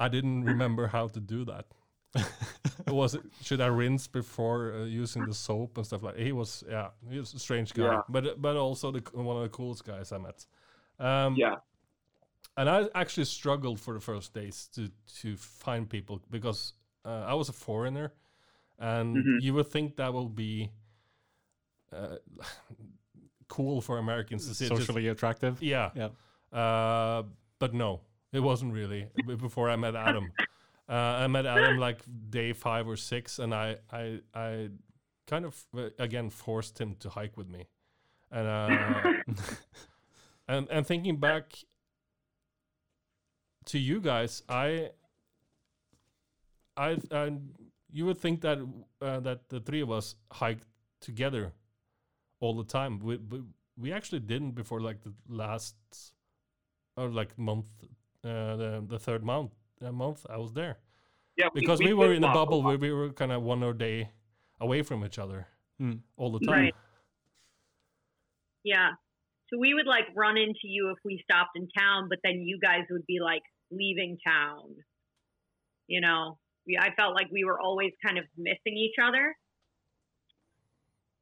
"I 0.00 0.08
didn't 0.08 0.44
remember 0.44 0.86
how 0.86 1.08
to 1.08 1.20
do 1.20 1.44
that. 1.46 1.66
was 2.88 3.14
it, 3.14 3.22
should 3.42 3.60
I 3.60 3.66
rinse 3.68 4.06
before 4.06 4.72
uh, 4.74 4.84
using 4.84 5.24
the 5.26 5.34
soap 5.34 5.76
and 5.78 5.86
stuff 5.86 6.02
like?" 6.02 6.16
He 6.16 6.32
was 6.32 6.62
yeah, 6.68 6.88
he 7.10 7.18
was 7.18 7.32
a 7.34 7.38
strange 7.38 7.72
guy, 7.72 7.84
Yeah. 7.84 8.00
but 8.08 8.40
but 8.40 8.56
also 8.56 8.90
the 8.92 9.02
one 9.14 9.36
of 9.36 9.42
the 9.42 9.48
coolest 9.48 9.84
guys 9.84 10.12
I 10.12 10.18
met. 10.18 10.46
Um, 10.98 11.36
Yeah. 11.36 11.56
and 12.56 12.68
I 12.68 12.88
actually 12.94 13.24
struggled 13.26 13.80
for 13.80 13.94
the 13.94 14.00
first 14.00 14.34
days 14.34 14.68
to 14.74 14.88
to 15.22 15.36
find 15.36 15.88
people 15.88 16.20
because 16.30 16.74
uh, 17.04 17.24
I 17.26 17.34
was 17.34 17.48
a 17.48 17.52
foreigner, 17.52 18.12
and 18.78 19.16
Mhm. 19.16 19.40
you 19.42 19.54
would 19.54 19.70
think 19.70 19.96
that 19.96 20.12
will 20.12 20.28
be 20.28 20.70
uh, 21.92 22.16
cool 23.48 23.80
for 23.80 23.98
Americans 23.98 24.46
to 24.48 24.54
see. 24.54 24.68
just- 24.68 24.80
Socially 24.86 25.08
attractive. 25.08 25.62
yeah, 25.62 25.90
Yeah. 25.94 26.08
Uh, 26.58 27.22
but 27.58 27.72
no, 27.74 28.00
it 28.32 28.40
wasn't 28.40 28.72
really. 28.74 29.08
Before 29.26 29.70
I 29.70 29.76
met 29.76 29.94
Adam, 29.94 30.30
uh, 30.88 30.92
I 30.92 31.26
met 31.28 31.46
Adam 31.46 31.78
like 31.78 32.00
day 32.30 32.52
five 32.52 32.88
or 32.88 32.96
six, 32.96 33.38
and 33.38 33.54
I 33.54 33.76
I 33.90 34.20
I 34.34 34.68
kind 35.26 35.44
of 35.44 35.64
uh, 35.76 35.88
again 35.98 36.30
forced 36.30 36.80
him 36.80 36.96
to 36.96 37.10
hike 37.10 37.36
with 37.36 37.48
me, 37.48 37.68
and 38.30 38.48
uh, 38.48 39.12
and 40.48 40.68
and 40.70 40.86
thinking 40.86 41.16
back 41.16 41.54
to 43.66 43.78
you 43.78 44.00
guys, 44.00 44.42
I 44.48 44.90
I, 46.76 46.98
I 47.10 47.32
you 47.92 48.06
would 48.06 48.18
think 48.18 48.40
that 48.40 48.58
uh, 49.00 49.20
that 49.20 49.48
the 49.48 49.60
three 49.60 49.82
of 49.82 49.90
us 49.90 50.16
hiked 50.32 50.66
together 51.00 51.52
all 52.40 52.56
the 52.56 52.64
time. 52.64 52.98
We, 52.98 53.18
we 53.18 53.42
we 53.78 53.92
actually 53.92 54.20
didn't 54.20 54.52
before 54.52 54.80
like 54.80 55.02
the 55.02 55.14
last 55.28 55.76
or 56.96 57.08
like 57.08 57.38
month, 57.38 57.68
uh, 58.24 58.56
the 58.56 58.84
the 58.86 58.98
third 58.98 59.22
month 59.22 59.52
uh, 59.84 59.92
month 59.92 60.24
I 60.28 60.36
was 60.38 60.52
there 60.52 60.78
Yeah. 61.36 61.48
because 61.54 61.80
we, 61.80 61.92
were 61.92 62.12
in 62.12 62.24
a 62.24 62.32
bubble 62.32 62.62
where 62.62 62.78
we 62.78 62.92
were 62.92 63.10
kind 63.12 63.32
of 63.32 63.42
one 63.42 63.62
or 63.62 63.72
day 63.72 64.10
away 64.60 64.82
from 64.82 65.04
each 65.04 65.18
other 65.18 65.46
Mm. 65.80 66.00
all 66.16 66.30
the 66.30 66.38
time. 66.46 66.54
Right. 66.60 66.74
Yeah. 68.64 68.90
So 69.50 69.58
we 69.58 69.74
would 69.74 69.86
like 69.86 70.04
run 70.14 70.36
into 70.36 70.64
you 70.64 70.90
if 70.90 70.98
we 71.04 71.20
stopped 71.24 71.56
in 71.56 71.68
town, 71.76 72.08
but 72.08 72.18
then 72.22 72.40
you 72.42 72.58
guys 72.62 72.82
would 72.90 73.04
be 73.06 73.18
like 73.20 73.42
leaving 73.70 74.18
town. 74.26 74.76
You 75.88 76.00
know, 76.00 76.38
we, 76.66 76.78
I 76.78 76.94
felt 76.94 77.14
like 77.14 77.28
we 77.32 77.44
were 77.44 77.58
always 77.60 77.92
kind 78.04 78.18
of 78.18 78.24
missing 78.38 78.76
each 78.76 78.94
other. 79.02 79.34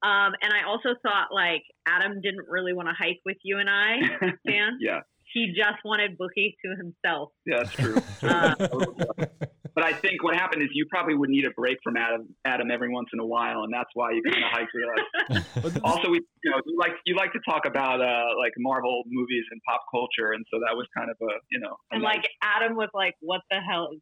Um, 0.03 0.33
and 0.41 0.51
I 0.53 0.67
also 0.67 0.89
thought 1.03 1.27
like 1.31 1.63
Adam 1.87 2.21
didn't 2.21 2.47
really 2.47 2.73
want 2.73 2.87
to 2.87 2.93
hike 2.97 3.19
with 3.25 3.37
you 3.43 3.59
and 3.59 3.69
I, 3.69 3.97
Dan. 4.47 4.77
yeah. 4.79 4.99
He 5.33 5.53
just 5.55 5.83
wanted 5.85 6.17
Bookie 6.17 6.55
to 6.65 6.75
himself. 6.77 7.29
Yeah, 7.45 7.59
that's 7.59 7.73
true. 7.73 7.97
Uh, 8.23 9.25
But 9.73 9.85
I 9.85 9.93
think 9.93 10.21
what 10.21 10.35
happened 10.35 10.61
is 10.63 10.69
you 10.73 10.85
probably 10.89 11.15
would 11.15 11.29
need 11.29 11.45
a 11.45 11.51
break 11.51 11.77
from 11.81 11.95
Adam, 11.95 12.35
Adam 12.43 12.69
every 12.71 12.91
once 12.91 13.07
in 13.13 13.19
a 13.19 13.25
while, 13.25 13.63
and 13.63 13.73
that's 13.73 13.89
why 13.93 14.11
you 14.11 14.21
kind 14.21 14.43
of 14.43 14.51
hiked 14.51 14.71
with 14.75 15.69
us. 15.69 15.79
also, 15.83 16.09
we, 16.09 16.19
you 16.43 16.51
know, 16.51 16.57
you 16.65 16.77
like 16.77 16.91
you 17.05 17.15
like 17.15 17.31
to 17.31 17.39
talk 17.49 17.65
about 17.65 18.01
uh, 18.01 18.25
like 18.37 18.51
Marvel 18.57 19.03
movies 19.07 19.45
and 19.49 19.61
pop 19.65 19.81
culture, 19.89 20.33
and 20.33 20.45
so 20.51 20.59
that 20.59 20.75
was 20.75 20.87
kind 20.95 21.09
of 21.09 21.15
a, 21.21 21.31
you 21.51 21.59
know, 21.59 21.77
a 21.91 21.95
and 21.95 22.03
nice- 22.03 22.17
like 22.17 22.27
Adam 22.43 22.75
was 22.75 22.89
like, 22.93 23.15
"What 23.21 23.41
the 23.49 23.59
hell 23.61 23.89
is 23.93 24.01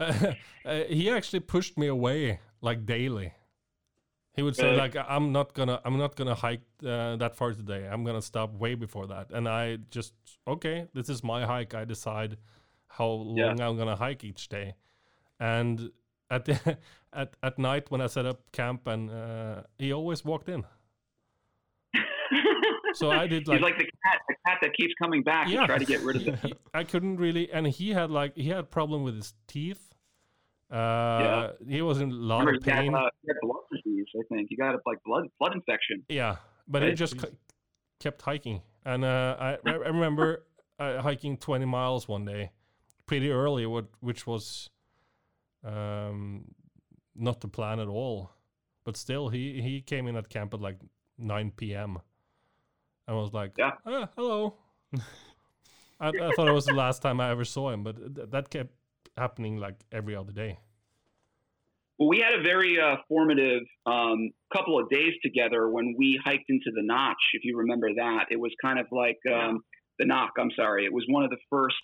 that?" 0.00 0.36
uh, 0.64 0.84
he 0.88 1.10
actually 1.10 1.40
pushed 1.40 1.76
me 1.76 1.86
away 1.86 2.40
like 2.62 2.86
daily. 2.86 3.34
He 4.40 4.42
would 4.42 4.56
say 4.56 4.68
Really? 4.68 4.78
like 4.78 4.96
I'm 4.96 5.32
not 5.32 5.52
gonna 5.52 5.78
I'm 5.84 5.98
not 5.98 6.16
gonna 6.16 6.34
hike 6.34 6.62
uh, 6.82 7.16
that 7.16 7.36
far 7.36 7.52
today. 7.52 7.86
I'm 7.92 8.04
gonna 8.04 8.22
stop 8.22 8.54
way 8.54 8.74
before 8.74 9.06
that. 9.08 9.26
And 9.36 9.46
I 9.46 9.76
just 9.90 10.14
okay, 10.48 10.86
this 10.94 11.10
is 11.10 11.22
my 11.22 11.44
hike. 11.44 11.74
I 11.74 11.84
decide 11.84 12.38
how 12.88 13.08
long 13.08 13.36
Yeah. 13.36 13.68
I'm 13.68 13.76
gonna 13.76 13.96
hike 13.96 14.24
each 14.24 14.48
day. 14.48 14.76
And 15.38 15.90
at 16.30 16.46
the, 16.46 16.78
at 17.12 17.36
at 17.42 17.58
night 17.58 17.90
when 17.90 18.00
I 18.00 18.06
set 18.06 18.24
up 18.24 18.50
camp 18.52 18.86
and 18.86 19.10
uh, 19.10 19.62
he 19.76 19.92
always 19.92 20.24
walked 20.24 20.48
in. 20.48 20.64
So 22.94 23.10
I 23.10 23.26
did 23.26 23.46
like 23.48 23.56
he's 23.58 23.62
like 23.62 23.78
the 23.78 23.84
cat, 23.84 24.18
the 24.28 24.36
cat 24.46 24.58
that 24.62 24.72
keeps 24.74 24.94
coming 25.02 25.22
back 25.22 25.48
Yeah. 25.48 25.60
to 25.60 25.66
try 25.66 25.78
to 25.78 25.84
get 25.84 26.00
rid 26.00 26.16
of 26.16 26.44
it. 26.44 26.58
I 26.72 26.84
couldn't 26.84 27.18
really, 27.18 27.52
and 27.52 27.66
he 27.66 27.90
had 27.90 28.10
like 28.10 28.34
he 28.36 28.48
had 28.48 28.70
problem 28.70 29.02
with 29.02 29.16
his 29.16 29.34
teeth. 29.46 29.84
Uh, 30.70 31.50
he 31.68 31.82
was 31.82 32.00
in 32.00 32.10
a 32.12 32.14
lot 32.14 32.38
Remember, 32.46 32.58
of 32.58 32.64
had, 32.64 32.80
pain. 32.84 32.94
uh, 32.94 33.08
he 33.22 33.28
had 33.28 33.36
blood 33.42 33.62
disease, 34.04 34.22
I 34.30 34.34
think. 34.34 34.48
He 34.50 34.56
got 34.56 34.74
a 34.74 34.78
like 34.86 34.98
blood 35.04 35.24
blood 35.38 35.54
infection. 35.54 36.04
yeah, 36.08 36.36
but 36.68 36.82
he 36.82 36.88
Right. 36.88 36.96
just 36.96 37.20
c- 37.20 37.28
kept 37.98 38.22
hiking, 38.22 38.62
and 38.84 39.04
uh, 39.04 39.36
I, 39.38 39.50
I 39.66 39.72
I 39.72 39.88
remember 39.88 40.44
uh, 40.78 41.02
hiking 41.02 41.36
twenty 41.36 41.66
miles 41.66 42.08
one 42.08 42.24
day, 42.24 42.50
pretty 43.06 43.30
early, 43.30 43.66
what 43.66 43.86
which 44.00 44.26
was 44.26 44.70
um 45.64 46.44
not 47.14 47.40
the 47.40 47.48
plan 47.48 47.80
at 47.80 47.88
all, 47.88 48.30
but 48.84 48.96
still 48.96 49.28
he 49.28 49.60
he 49.60 49.80
came 49.82 50.06
in 50.06 50.16
at 50.16 50.28
camp 50.28 50.54
at 50.54 50.60
like 50.60 50.78
nine 51.18 51.50
p.m. 51.50 51.98
and 53.06 53.16
was 53.16 53.32
like, 53.32 53.52
Yeah. 53.58 53.72
"Ah, 53.86 54.08
hello. 54.16 54.54
I, 56.00 56.08
I 56.08 56.32
thought 56.32 56.48
it 56.48 56.52
was 56.54 56.64
the 56.64 56.72
last 56.74 57.02
time 57.02 57.20
I 57.20 57.30
ever 57.30 57.44
saw 57.44 57.70
him, 57.70 57.84
but 57.84 58.14
th- 58.14 58.30
that 58.30 58.48
kept 58.50 58.72
happening 59.18 59.58
like 59.58 59.84
every 59.92 60.16
other 60.16 60.32
day. 60.32 60.58
Well, 62.00 62.08
we 62.08 62.18
had 62.18 62.32
a 62.32 62.42
very 62.42 62.78
uh, 62.80 62.96
formative 63.08 63.60
um, 63.84 64.30
couple 64.56 64.78
of 64.80 64.88
days 64.88 65.12
together 65.22 65.68
when 65.68 65.94
we 65.98 66.18
hiked 66.24 66.46
into 66.48 66.70
the 66.74 66.82
Notch. 66.82 67.20
If 67.34 67.42
you 67.44 67.58
remember 67.58 67.88
that, 67.94 68.24
it 68.30 68.40
was 68.40 68.50
kind 68.64 68.78
of 68.78 68.86
like 68.90 69.18
um, 69.30 69.60
the 69.98 70.06
NOC. 70.06 70.28
I'm 70.38 70.50
sorry, 70.56 70.86
it 70.86 70.92
was 70.94 71.04
one 71.08 71.24
of 71.24 71.30
the 71.30 71.36
first, 71.50 71.76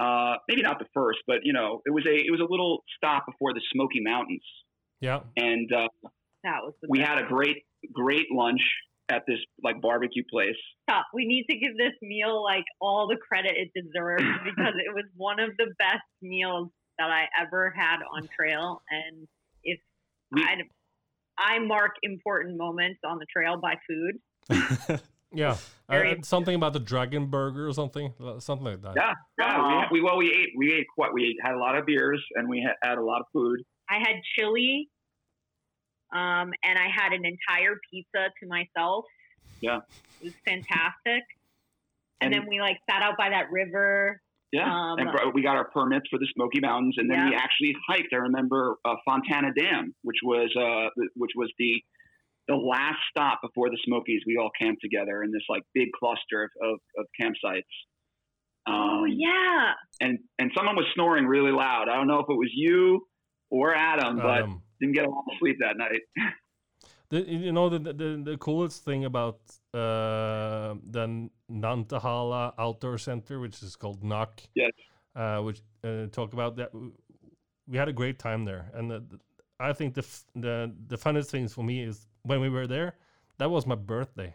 uh, 0.00 0.34
maybe 0.48 0.62
not 0.62 0.80
the 0.80 0.86
first, 0.92 1.20
but 1.28 1.36
you 1.44 1.52
know, 1.52 1.80
it 1.86 1.90
was 1.92 2.04
a 2.04 2.14
it 2.16 2.32
was 2.32 2.40
a 2.40 2.50
little 2.50 2.82
stop 2.96 3.26
before 3.26 3.54
the 3.54 3.60
Smoky 3.72 4.00
Mountains, 4.02 4.42
Yeah, 5.00 5.20
and 5.36 5.70
uh, 5.72 5.86
that 6.42 6.58
was 6.64 6.74
the 6.82 6.88
we 6.90 6.98
best. 6.98 7.10
had 7.10 7.18
a 7.24 7.26
great 7.28 7.58
great 7.92 8.26
lunch 8.32 8.60
at 9.08 9.22
this 9.28 9.38
like 9.62 9.80
barbecue 9.80 10.24
place. 10.32 10.56
Stop. 10.90 11.06
We 11.14 11.26
need 11.26 11.44
to 11.50 11.56
give 11.56 11.76
this 11.76 11.92
meal 12.02 12.42
like 12.42 12.64
all 12.80 13.06
the 13.06 13.16
credit 13.16 13.52
it 13.54 13.70
deserves 13.72 14.24
because 14.44 14.74
it 14.84 14.92
was 14.92 15.04
one 15.16 15.38
of 15.38 15.50
the 15.58 15.66
best 15.78 16.02
meals 16.22 16.70
that 16.98 17.10
I 17.10 17.26
ever 17.40 17.72
had 17.76 17.98
on 18.12 18.28
trail. 18.36 18.80
And 18.90 19.22
if 19.22 19.28
We- 19.28 19.33
I, 20.42 20.62
I 21.38 21.58
mark 21.60 21.92
important 22.02 22.56
moments 22.56 23.00
on 23.06 23.18
the 23.18 23.26
trail 23.34 23.56
by 23.60 23.74
food. 23.88 25.00
yeah. 25.32 25.56
I- 25.88 25.98
Very- 25.98 26.22
something 26.22 26.54
about 26.54 26.72
the 26.72 26.80
dragon 26.80 27.26
burger 27.26 27.68
or 27.68 27.72
something, 27.72 28.12
uh, 28.24 28.38
something 28.40 28.64
like 28.66 28.82
that. 28.82 28.94
Yeah, 28.96 29.12
yeah. 29.38 29.86
We, 29.90 30.00
we 30.00 30.04
well 30.04 30.16
we 30.16 30.30
ate 30.32 30.50
we 30.56 30.72
ate 30.72 30.86
quite 30.94 31.12
we 31.12 31.24
ate, 31.26 31.36
had 31.42 31.54
a 31.54 31.58
lot 31.58 31.76
of 31.76 31.84
beers 31.86 32.24
and 32.36 32.48
we 32.48 32.60
had, 32.60 32.74
had 32.88 32.98
a 32.98 33.02
lot 33.04 33.20
of 33.20 33.26
food. 33.32 33.60
I 33.90 33.98
had 33.98 34.16
chili, 34.36 34.88
um, 36.12 36.52
and 36.64 36.78
I 36.78 36.88
had 36.94 37.12
an 37.12 37.24
entire 37.24 37.76
pizza 37.90 38.30
to 38.40 38.48
myself. 38.48 39.04
Yeah. 39.60 39.80
it 40.20 40.24
was 40.24 40.32
fantastic. 40.44 41.22
And, 42.20 42.32
And- 42.32 42.34
then 42.34 42.48
we 42.48 42.60
like 42.60 42.78
sat 42.88 43.02
out 43.02 43.16
by 43.18 43.28
that 43.30 43.50
river. 43.50 44.20
Yeah, 44.54 44.70
Um, 44.72 44.98
and 44.98 45.08
we 45.34 45.42
got 45.42 45.56
our 45.56 45.68
permits 45.70 46.06
for 46.10 46.18
the 46.18 46.28
Smoky 46.34 46.60
Mountains, 46.60 46.94
and 46.98 47.10
then 47.10 47.18
Yeah. 47.18 47.30
we 47.30 47.34
actually 47.34 47.74
hiked. 47.88 48.12
I 48.12 48.16
remember 48.28 48.76
uh, 48.84 48.94
Fontana 49.04 49.52
Dam, 49.58 49.94
which 50.02 50.18
was 50.22 50.48
uh, 50.56 50.90
the- 50.96 51.08
which 51.16 51.32
was 51.36 51.50
the 51.58 51.82
the 52.46 52.54
last 52.54 52.98
stop 53.10 53.40
before 53.42 53.70
the 53.70 53.78
Smokies. 53.86 54.22
We 54.26 54.36
all 54.36 54.50
camped 54.60 54.82
together 54.82 55.22
in 55.24 55.30
this 55.32 55.42
like 55.48 55.62
big 55.72 55.88
cluster 55.98 56.44
of, 56.44 56.50
of, 56.74 56.78
of 56.98 57.06
campsites. 57.20 57.72
Um, 58.66 58.74
Oh 58.76 59.04
yeah. 59.06 59.72
and 60.00 60.18
and 60.38 60.50
someone 60.56 60.76
was 60.76 60.86
snoring 60.94 61.26
really 61.26 61.52
loud. 61.52 61.88
I 61.88 61.96
don't 61.96 62.06
know 62.06 62.20
if 62.20 62.26
it 62.30 62.38
was 62.44 62.50
you 62.54 63.06
or 63.50 63.74
Adam, 63.74 64.16
but 64.18 64.46
didn't 64.80 64.94
get 64.94 65.06
a 65.06 65.10
lot 65.10 65.24
of 65.30 65.38
sleep 65.40 65.56
that 65.60 65.76
night. 65.76 66.00
The, 67.14 67.20
you 67.46 67.52
know 67.52 67.68
the, 67.74 67.78
the 67.78 68.08
the 68.30 68.36
coolest 68.46 68.78
thing 68.84 69.04
about 69.04 69.38
uh, 69.72 70.74
the 70.96 71.04
Nantahala 71.48 72.42
Outdoor 72.58 72.98
Center, 72.98 73.34
which 73.44 73.62
is 73.62 73.76
called 73.76 74.02
NOC, 74.02 74.30
Yes. 74.54 74.72
uh, 75.14 75.38
which 75.46 75.60
uh, 75.84 76.06
talk 76.18 76.32
about 76.32 76.56
that. 76.56 76.70
We 77.70 77.76
had 77.82 77.88
a 77.88 77.92
great 77.92 78.18
time 78.18 78.44
there, 78.44 78.64
and 78.76 78.90
the, 78.90 78.98
the- 79.10 79.20
I 79.60 79.72
think 79.72 79.94
the 79.94 80.02
f- 80.02 80.24
the 80.34 80.56
the 80.88 80.98
funnest 81.04 81.28
things 81.34 81.54
for 81.54 81.62
me 81.70 81.76
is 81.90 81.96
when 82.30 82.40
we 82.40 82.48
were 82.56 82.66
there. 82.66 82.90
That 83.38 83.50
was 83.50 83.64
my 83.66 83.76
birthday, 83.76 84.34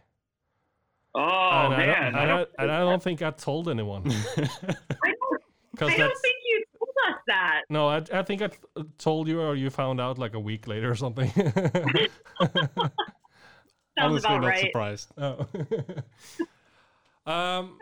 Oh 1.15 1.21
and, 1.21 1.73
I 1.73 1.77
man, 1.77 1.87
don't, 1.87 2.15
I 2.15 2.21
and, 2.21 2.29
don't- 2.29 2.49
I, 2.59 2.63
and 2.63 2.71
I 2.71 2.79
don't 2.79 3.03
think 3.03 3.21
I 3.21 3.31
told 3.31 3.67
anyone 3.69 4.03
I 4.07 4.11
don't, 4.11 5.41
because 5.71 5.89
I 5.93 5.97
don't 5.97 6.07
that's 6.07 6.21
think 6.21 6.37
you 6.49 6.63
told 6.77 6.95
us 7.07 7.18
that. 7.29 7.61
no. 7.69 7.87
I, 7.87 8.01
I 8.13 8.23
think 8.23 8.41
I 8.41 8.47
t- 8.47 8.57
told 8.97 9.27
you, 9.27 9.41
or 9.41 9.55
you 9.55 9.69
found 9.69 9.99
out 10.01 10.17
like 10.17 10.33
a 10.35 10.39
week 10.39 10.67
later 10.67 10.89
or 10.91 10.95
something. 10.95 11.31
Sounds 13.97 14.23
Honestly, 14.25 14.29
about 14.29 14.41
not 14.41 14.47
right. 14.47 14.59
surprised. 14.59 15.07
Oh. 15.17 15.45
um, 17.31 17.77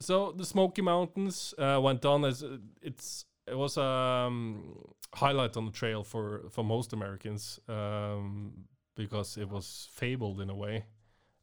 so 0.00 0.32
the 0.32 0.44
Smoky 0.44 0.82
Mountains 0.82 1.54
uh, 1.58 1.80
went 1.82 2.04
on 2.04 2.24
as 2.24 2.42
uh, 2.42 2.58
it's 2.82 3.24
it 3.46 3.56
was 3.56 3.76
a 3.76 3.82
um, 3.82 4.76
highlight 5.14 5.56
on 5.56 5.64
the 5.66 5.72
trail 5.72 6.04
for 6.04 6.42
for 6.50 6.62
most 6.64 6.92
Americans 6.92 7.58
um, 7.68 8.52
because 8.94 9.36
it 9.36 9.48
was 9.48 9.88
fabled 9.92 10.40
in 10.40 10.50
a 10.50 10.54
way. 10.54 10.84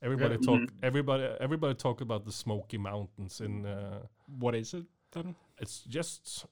Everybody 0.01 0.35
Yeah. 0.35 0.45
talk 0.47 0.59
Mhm. 0.59 0.69
everybody 0.83 1.23
everybody 1.39 1.73
talk 1.75 2.01
about 2.01 2.23
the 2.25 2.31
Smoky 2.31 2.77
Mountains 2.77 3.41
in 3.41 3.65
uh, 3.65 3.99
What 4.39 4.55
is 4.55 4.73
it 4.73 4.85
then? 5.11 5.35
it's 5.59 5.81
just 5.89 6.45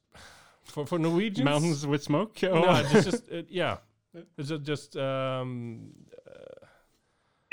for 0.71 0.85
for 0.85 0.97
Norwegians 0.99 1.45
Mountains 1.45 1.85
with 1.85 2.03
smoke? 2.03 2.41
No, 2.43 2.65
Oh. 2.65 2.75
it's 2.91 3.05
just 3.05 3.27
it, 3.29 3.47
yeah. 3.61 3.77
It's 4.37 4.49
just, 4.49 4.63
just 4.63 4.97
um, 4.97 5.93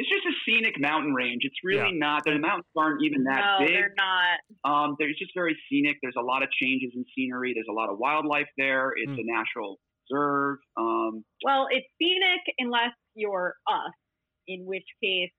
it's 0.00 0.08
just 0.08 0.26
a 0.26 0.34
scenic 0.44 0.74
mountain 0.80 1.12
range. 1.12 1.40
It's 1.42 1.56
really 1.64 1.90
Yeah. 1.92 1.98
not. 1.98 2.24
The 2.24 2.38
mountains 2.38 2.66
aren't 2.76 3.02
even 3.04 3.24
that 3.24 3.58
no, 3.60 3.66
big. 3.66 3.74
they're 3.74 3.94
not. 3.96 4.38
Um, 4.64 4.96
they're 4.98 5.08
just 5.10 5.32
very 5.34 5.56
scenic. 5.68 5.96
There's 6.02 6.16
a 6.16 6.22
lot 6.22 6.42
of 6.42 6.50
changes 6.52 6.92
in 6.94 7.04
scenery. 7.16 7.52
There's 7.54 7.66
a 7.68 7.72
lot 7.72 7.90
of 7.90 7.98
wildlife 7.98 8.48
there. 8.56 8.92
It's 8.96 9.10
Mm. 9.12 9.20
a 9.20 9.24
natural 9.24 9.80
reserve. 10.10 10.58
Um, 10.76 11.24
Well, 11.44 11.66
it's 11.70 11.86
scenic 12.00 12.40
unless 12.58 12.92
you're 13.14 13.54
us, 13.66 13.92
in 14.46 14.64
which 14.66 14.86
case 15.02 15.32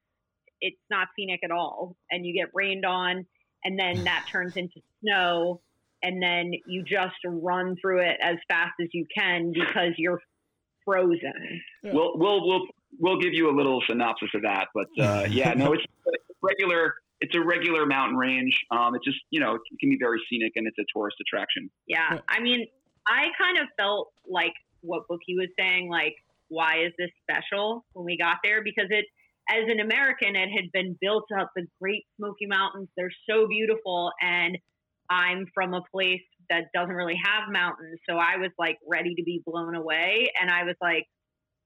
it's 0.61 0.81
not 0.89 1.07
scenic 1.17 1.39
at 1.43 1.51
all, 1.51 1.95
and 2.11 2.25
you 2.25 2.33
get 2.33 2.49
rained 2.53 2.85
on, 2.85 3.25
and 3.63 3.79
then 3.79 3.93
that 4.11 4.27
turns 4.29 4.57
into 4.57 4.81
snow, 5.01 5.61
and 6.03 6.21
then 6.21 6.51
you 6.67 6.83
just 6.83 7.15
run 7.25 7.75
through 7.81 8.01
it 8.01 8.17
as 8.21 8.37
fast 8.47 8.73
as 8.81 8.87
you 8.93 9.05
can 9.15 9.51
because 9.53 9.93
you're 9.97 10.19
frozen. 10.85 11.61
Yeah. 11.83 11.93
We'll 11.93 12.17
we'll 12.17 12.47
we'll 12.47 12.67
we'll 12.99 13.19
give 13.19 13.33
you 13.33 13.49
a 13.49 13.55
little 13.55 13.81
synopsis 13.87 14.29
of 14.33 14.41
that. 14.43 14.67
But 14.73 15.03
uh, 15.03 15.25
yeah, 15.29 15.53
no, 15.53 15.73
it's 15.73 15.83
a 16.07 16.11
regular. 16.41 16.95
It's 17.21 17.35
a 17.35 17.41
regular 17.41 17.85
mountain 17.85 18.17
range. 18.17 18.57
Um, 18.71 18.95
it's 18.95 19.03
just 19.03 19.19
you 19.29 19.39
know 19.39 19.55
it 19.55 19.61
can 19.79 19.89
be 19.89 19.97
very 19.99 20.21
scenic 20.29 20.53
and 20.55 20.67
it's 20.67 20.77
a 20.79 20.85
tourist 20.95 21.17
attraction. 21.21 21.69
Yeah, 21.87 22.13
Yeah. 22.13 22.19
I 22.29 22.39
mean, 22.39 22.65
I 23.07 23.27
kind 23.37 23.57
of 23.59 23.67
felt 23.77 24.11
like 24.29 24.53
what 24.81 25.07
Bookie 25.07 25.35
was 25.35 25.49
saying, 25.57 25.89
like, 25.89 26.15
why 26.47 26.83
is 26.85 26.93
this 26.97 27.09
special 27.23 27.85
when 27.93 28.05
we 28.05 28.17
got 28.17 28.37
there? 28.43 28.63
Because 28.63 28.87
it, 28.89 29.05
as 29.49 29.63
an 29.67 29.79
American, 29.79 30.35
it 30.35 30.49
had 30.49 30.71
been 30.71 30.97
built 31.01 31.25
up. 31.37 31.51
The 31.55 31.67
Great 31.81 32.05
Smoky 32.17 32.45
Mountains, 32.45 32.87
they're 32.95 33.11
so 33.29 33.47
beautiful, 33.47 34.11
and 34.21 34.57
I'm 35.09 35.45
from 35.53 35.73
a 35.73 35.81
place 35.91 36.21
that 36.49 36.65
doesn't 36.73 36.93
really 36.95 37.19
have 37.23 37.51
mountains, 37.51 37.99
so 38.09 38.15
I 38.17 38.37
was 38.37 38.51
like 38.57 38.77
ready 38.87 39.13
to 39.15 39.23
be 39.23 39.41
blown 39.45 39.75
away, 39.75 40.31
and 40.39 40.49
I 40.49 40.63
was 40.63 40.75
like, 40.81 41.05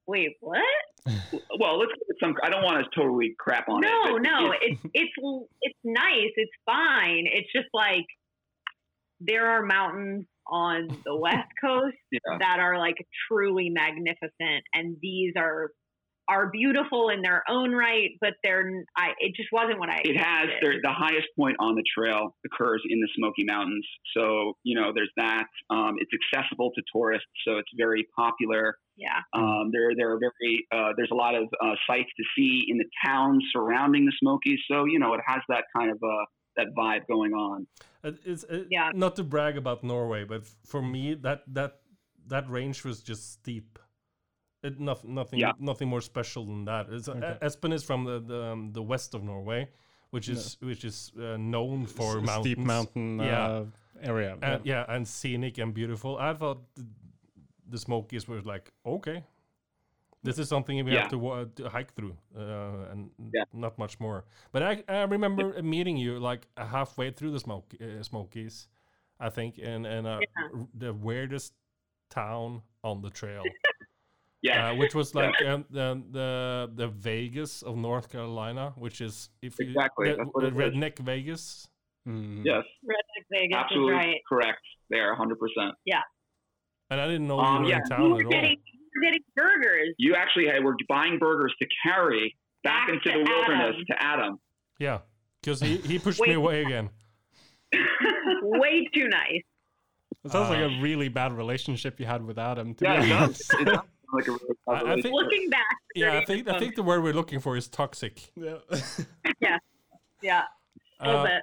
wait, 0.08 0.32
what? 0.40 0.60
Well, 1.60 1.80
let's 1.80 1.92
give 1.92 2.08
it 2.10 2.16
some. 2.22 2.36
I 2.44 2.50
don't 2.50 2.64
want 2.64 2.84
to 2.84 3.00
totally 3.00 3.36
crap 3.40 3.68
on 3.70 3.84
it. 3.84 3.88
no, 3.88 4.18
no, 4.18 4.54
it's- 4.54 4.78
it's 4.94 5.12
it's 5.18 5.48
it's 5.62 5.80
nice, 5.84 6.32
it's 6.36 6.52
fine. 6.66 7.26
It's 7.32 7.52
just 7.54 7.68
like 7.74 8.06
there 9.20 9.48
are 9.48 9.64
mountains 9.64 10.26
on 10.48 10.88
the 11.06 11.16
west 11.20 11.50
coast 11.64 11.96
yeah. 12.12 12.38
that 12.40 12.60
are 12.60 12.78
like 12.78 12.96
truly 13.28 13.70
magnificent, 13.70 14.64
and 14.74 14.98
these 15.02 15.34
are 15.38 15.72
are 16.28 16.50
beautiful 16.52 17.10
in 17.10 17.22
their 17.22 17.44
own 17.50 17.72
right, 17.74 18.12
but 18.22 18.34
they're 18.44 18.70
I 18.98 19.10
it 19.20 19.36
just 19.36 19.50
wasn't 19.52 19.80
what 19.80 19.90
I 19.90 20.02
It 20.06 20.16
has 20.18 20.46
expected. 20.50 20.58
there, 20.62 20.80
the 20.82 20.94
highest 20.94 21.28
point 21.38 21.56
on 21.60 21.76
the 21.76 21.84
trail 21.98 22.36
occurs 22.46 22.82
in 22.90 23.00
the 23.00 23.08
Smoky 23.18 23.44
Mountains. 23.46 23.86
So 24.16 24.54
you 24.64 24.80
know, 24.80 24.92
there's 24.94 25.12
that. 25.18 25.46
Um, 25.70 25.96
it's 26.00 26.12
accessible 26.34 26.72
to 26.76 26.82
tourists, 26.96 27.28
so 27.46 27.58
it's 27.58 27.70
very 27.78 28.08
popular. 28.16 28.78
yeah. 28.96 29.20
Um, 29.34 29.70
there, 29.72 29.92
there 29.98 30.12
are 30.14 30.20
very 30.20 30.66
uh, 30.72 30.94
there's 30.98 31.12
a 31.12 31.16
lot 31.16 31.36
of 31.36 31.44
uh, 31.62 31.76
sights 31.88 32.10
to 32.18 32.24
see 32.36 32.66
in 32.68 32.78
the 32.78 32.86
towns 33.06 33.44
surrounding 33.52 34.06
the 34.06 34.14
Smokies. 34.20 34.60
So 34.70 34.86
you 34.86 35.00
know, 35.00 35.14
it 35.14 35.22
has 35.28 35.42
that 35.50 35.66
kind 35.76 35.92
of 35.92 35.98
uh, 36.04 36.26
that 36.58 36.68
vibe 36.78 37.08
going 37.08 37.34
on. 37.34 37.68
It- 38.04 38.20
It's 38.26 38.44
it, 38.44 38.68
Yeah. 38.70 38.92
not 38.94 39.16
to 39.16 39.24
brag 39.24 39.58
about 39.58 39.84
Norway, 39.84 40.24
but 40.26 40.46
for 40.66 40.82
me 40.82 41.16
that 41.16 41.44
that 41.54 41.80
that 42.28 42.50
range 42.50 42.84
was 42.86 43.02
just 43.04 43.24
steep. 43.34 43.80
It 44.64 44.80
nothing 44.80 45.14
nothing 45.14 45.40
Yeah. 45.40 45.52
nothing 45.60 45.90
more 45.90 46.02
special 46.02 46.46
than 46.46 46.66
that. 46.66 46.88
It's, 46.90 47.10
Okay. 47.10 47.38
Espen 47.42 47.74
is 47.74 47.84
from 47.84 48.06
the 48.06 48.20
the, 48.20 48.44
um, 48.52 48.72
the 48.74 48.82
west 48.82 49.14
of 49.14 49.22
Norway, 49.24 49.68
which 50.12 50.30
is 50.30 50.58
which 50.62 50.86
is 50.86 51.12
uh, 51.18 51.38
known 51.38 51.86
for 51.86 52.20
S- 52.20 52.26
mountains. 52.26 52.46
steep 52.46 52.58
mountain 52.58 53.20
Yeah. 53.20 53.48
uh, 53.48 53.66
area. 54.02 54.38
and, 54.42 54.66
yeah, 54.66 54.86
and 54.96 55.08
scenic 55.08 55.58
and 55.58 55.74
beautiful. 55.74 56.18
I 56.18 56.34
thought 56.34 56.60
the, 56.76 56.86
the 57.70 57.78
Smokies 57.78 58.28
were 58.28 58.42
like 58.42 58.72
okay. 58.86 59.24
This 60.26 60.38
is 60.40 60.48
something 60.48 60.86
we 60.86 60.92
Yeah. 60.94 61.00
have 61.02 61.10
to, 61.10 61.18
wa- 61.18 61.46
to 61.56 61.68
hike 61.68 61.94
through, 61.96 62.16
uh, 62.38 62.92
and 62.92 63.12
Yeah. 63.34 63.44
not 63.54 63.78
much 63.78 64.00
more. 64.00 64.24
But 64.54 64.62
I, 64.64 64.84
I 64.88 65.04
remember 65.04 65.62
meeting 65.62 65.98
you 65.98 66.18
like 66.32 66.48
halfway 66.56 67.12
through 67.12 67.32
the 67.32 67.40
smoke, 67.40 67.74
uh, 67.82 68.02
Smokies, 68.04 68.70
I 69.20 69.30
think, 69.30 69.58
in 69.58 69.86
in 69.86 70.06
uh, 70.06 70.20
Yeah. 70.22 70.64
the 70.80 70.94
weirdest 70.94 71.54
town 72.10 72.62
on 72.84 73.02
the 73.02 73.10
trail, 73.10 73.44
Yeah, 74.44 74.72
uh, 74.72 74.76
which 74.76 74.94
was 74.94 75.16
like 75.22 75.34
um, 75.46 75.66
the, 75.72 76.04
the 76.12 76.72
the 76.76 76.88
Vegas 76.90 77.62
of 77.64 77.78
North 77.78 78.12
Carolina, 78.12 78.74
which 78.76 79.00
is 79.02 79.30
if 79.42 79.58
you 79.60 79.68
Exactly, 79.70 80.10
the- 80.12 80.18
that's 80.18 80.30
what 80.34 80.42
the 80.42 80.48
it 80.48 80.54
is. 80.54 80.74
redneck 80.76 81.00
Vegas. 81.00 81.68
Mm. 82.08 82.44
yes, 82.44 82.64
Redneck 82.86 83.26
Vegas 83.32 83.58
absolutely 83.58 83.94
is 83.94 84.06
right. 84.06 84.22
correct. 84.28 84.60
There, 84.90 85.08
100. 85.10 85.40
percent 85.40 85.74
Yeah. 85.86 86.02
And 86.90 87.00
I 87.00 87.08
didn't 87.08 87.28
know 87.28 87.40
Um, 87.40 87.64
you 87.64 87.64
were 87.64 87.70
yeah, 87.70 87.76
in 87.78 87.82
You 87.84 87.90
town 87.90 88.12
were 88.12 88.20
at 88.20 88.26
all. 88.26 88.32
getting 88.32 88.58
you 88.68 88.92
were 88.96 89.02
getting 89.06 89.24
burgers. 89.36 89.90
You 89.98 90.16
actually 90.16 90.48
had, 90.48 90.62
were 90.64 90.76
buying 90.90 91.18
burgers 91.18 91.56
to 91.62 91.68
carry 91.88 92.36
back, 92.64 92.88
Back 92.88 92.90
into 92.96 93.10
the 93.18 93.24
wilderness 93.32 93.76
Adam. 93.76 93.86
to 93.88 94.04
Adam. 94.04 94.40
Yeah, 94.80 95.00
because 95.42 95.62
he, 95.62 95.78
he 95.78 95.98
pushed 95.98 96.20
me 96.22 96.34
away 96.34 96.62
again. 96.66 96.90
Way 98.44 98.88
too 98.94 99.08
nice. 99.08 99.42
It 100.26 100.32
sounds 100.32 100.50
like 100.50 100.60
Uh, 100.60 100.70
a 100.78 100.82
really 100.82 101.10
bad 101.10 101.34
relationship 101.34 102.00
you 102.00 102.06
had 102.06 102.24
with 102.26 102.38
Adam. 102.38 102.76
To 102.76 102.86
Yeah, 102.86 103.00
be 103.02 103.06
it 103.06 103.10
does. 103.10 103.40
It 103.60 103.66
does 103.66 103.76
sound 103.76 103.88
like 104.14 104.28
a 104.28 104.32
really 104.32 104.56
I- 104.68 104.72
I 104.72 104.74
relationship. 104.82 105.04
think- 105.04 105.16
Looking 105.16 105.50
back, 105.50 105.78
Yeah, 105.96 106.08
I 106.08 106.12
very 106.12 106.26
think 106.26 106.48
I 106.50 106.60
think 106.60 106.76
the 106.76 106.84
word 106.84 107.04
we're 107.04 107.14
looking 107.14 107.40
for 107.40 107.58
is 107.58 107.68
toxic. 107.68 108.32
yeah. 108.36 108.58
yeah, 110.22 110.44
a 111.00 111.06
little 111.08 111.22
Uh, 111.22 111.26
bit. 111.26 111.42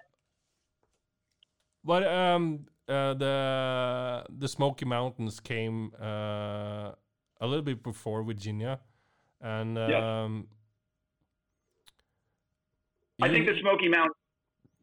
But 1.85 2.03
um, 2.07 2.67
uh, 2.89 3.15
the 3.15 4.27
the 4.39 4.49
Smoky 4.49 4.85
Mountains 4.85 5.41
came 5.41 5.93
uh, 6.01 6.93
a 7.41 7.47
little 7.47 7.63
bit 7.65 7.83
before 7.83 8.23
Virginia, 8.23 8.81
and 9.41 9.77
Yeah. 9.77 10.23
um, 10.25 10.49
I 13.23 13.29
think 13.29 13.47
the 13.47 13.57
Smoky 13.61 13.89
Mountains. 13.89 14.15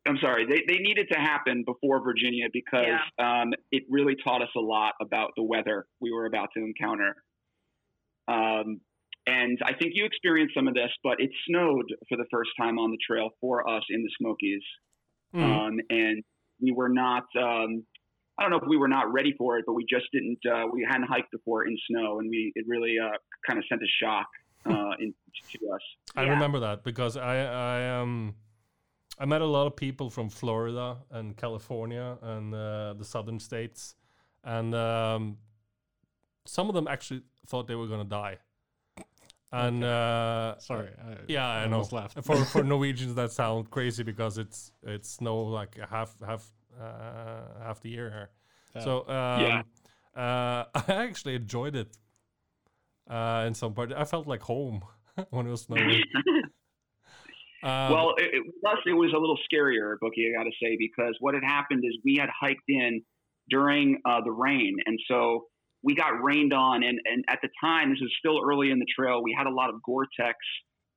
I'm 0.08 0.18
sorry. 0.22 0.46
They, 0.46 0.64
they 0.72 0.80
needed 0.80 1.08
to 1.12 1.20
happen 1.20 1.64
before 1.66 2.02
Virginia 2.02 2.48
because 2.54 2.86
um, 3.20 3.52
it 3.74 3.84
really 3.90 4.16
taught 4.24 4.42
us 4.42 4.48
a 4.56 4.60
lot 4.60 4.94
about 5.02 5.32
the 5.36 5.44
weather 5.44 5.86
we 6.00 6.12
were 6.14 6.26
about 6.28 6.48
to 6.56 6.64
encounter. 6.64 7.14
Um, 8.28 8.82
and 9.26 9.58
I 9.66 9.74
think 9.74 9.92
you 9.94 10.06
experienced 10.06 10.54
some 10.56 10.68
of 10.68 10.74
this, 10.74 10.90
but 11.04 11.20
it 11.20 11.30
snowed 11.48 11.86
for 12.08 12.18
the 12.18 12.26
first 12.32 12.52
time 12.60 12.80
on 12.80 12.92
the 12.92 12.98
trail 13.06 13.30
for 13.42 13.68
us 13.70 13.84
in 13.90 14.04
the 14.04 14.10
Smokies, 14.20 14.64
Mm. 15.34 15.44
um, 15.44 15.80
and 15.90 16.24
we 16.62 16.72
were 16.72 16.88
not. 16.90 17.24
Um, 17.38 17.86
I 18.38 18.44
don't 18.44 18.52
know 18.52 18.58
if 18.58 18.68
we 18.68 18.78
were 18.78 18.88
not 18.88 19.12
ready 19.12 19.34
for 19.38 19.58
it, 19.58 19.66
but 19.68 19.74
we 19.74 19.86
just 19.90 20.06
didn't. 20.14 20.40
Uh, 20.46 20.66
we 20.72 20.86
hadn't 20.90 21.08
hiked 21.08 21.32
before 21.32 21.68
in 21.68 21.78
snow, 21.90 22.20
and 22.20 22.30
we 22.30 22.52
it 22.56 22.66
really 22.68 22.96
uh, 22.98 23.18
kind 23.46 23.60
of 23.60 23.66
sent 23.68 23.82
a 23.82 23.88
shock 24.02 24.28
uh, 24.66 24.92
in, 25.00 25.14
to 25.52 25.58
us. 25.76 25.82
I 26.16 26.24
Yeah. 26.24 26.30
remember 26.32 26.60
that 26.62 26.84
because 26.84 27.18
I 27.18 27.36
I 27.40 28.00
um 28.00 28.36
I 29.20 29.26
met 29.26 29.42
a 29.42 29.46
lot 29.46 29.68
of 29.68 29.76
people 29.76 30.10
from 30.10 30.30
Florida 30.30 30.98
and 31.12 31.36
California 31.36 32.18
and 32.22 32.54
uh, 32.54 32.94
the 32.94 33.04
southern 33.04 33.40
states, 33.40 33.96
and 34.44 34.74
um, 34.76 35.38
some 36.46 36.70
of 36.70 36.76
them 36.76 36.88
actually 36.88 37.24
thought 37.48 37.68
they 37.68 37.76
were 37.76 37.88
gonna 37.88 38.04
die. 38.06 38.38
And 39.52 39.82
uh, 39.84 40.58
Sorry. 40.60 40.90
I, 41.00 41.16
Yeah, 41.28 41.48
I, 41.48 41.66
know. 41.68 41.76
almost 41.76 41.94
laughed. 41.94 42.22
For 42.24 42.36
for 42.46 42.64
Norwegians, 42.74 43.16
that 43.16 43.32
sound 43.32 43.72
crazy 43.72 44.04
because 44.04 44.38
it's 44.38 44.72
it's 44.84 45.10
snow 45.10 45.38
like 45.44 45.78
half 45.90 46.14
half 46.26 46.46
uh, 46.80 47.60
half 47.64 47.82
the 47.82 47.90
year 47.90 48.10
here. 48.10 48.30
Yeah. 48.76 48.82
So 48.84 49.00
um, 49.08 49.42
Yeah. 49.42 49.62
uh, 50.16 50.66
I 50.88 50.94
actually 51.06 51.36
enjoyed 51.36 51.76
it 51.76 51.98
uh, 53.10 53.46
in 53.48 53.54
some 53.54 53.74
part. 53.74 53.94
I 53.94 54.04
felt 54.04 54.28
like 54.28 54.42
home 54.42 54.82
when 55.30 55.48
it 55.48 55.50
was 55.52 55.62
snowing. 55.62 56.04
Um, 57.64 57.92
well, 57.92 58.14
it, 58.18 58.30
it, 58.36 58.44
with 58.46 58.72
us, 58.72 58.78
it 58.86 58.94
was 58.94 59.12
a 59.16 59.18
little 59.18 59.38
scarier, 59.52 59.96
Bookie, 60.00 60.32
I 60.32 60.38
got 60.38 60.44
to 60.44 60.52
say, 60.62 60.78
because 60.78 61.16
what 61.20 61.34
had 61.34 61.44
happened 61.44 61.84
is 61.86 61.98
we 62.06 62.16
had 62.20 62.30
hiked 62.40 62.62
in 62.68 63.02
during 63.50 64.00
uh, 64.06 64.22
the 64.24 64.32
rain. 64.32 64.78
And 64.86 65.00
so 65.08 65.46
we 65.88 65.96
got 65.96 66.22
rained 66.22 66.52
on. 66.54 66.84
And, 66.84 67.00
and 67.12 67.24
at 67.30 67.40
the 67.42 67.50
time, 67.64 67.86
this 67.92 68.02
was 68.02 68.14
still 68.20 68.40
early 68.48 68.72
in 68.72 68.80
the 68.84 68.86
trail, 68.98 69.24
we 69.24 69.34
had 69.38 69.48
a 69.48 69.56
lot 69.60 69.70
of 69.74 69.82
Gore 69.84 70.08
Tex 70.20 70.36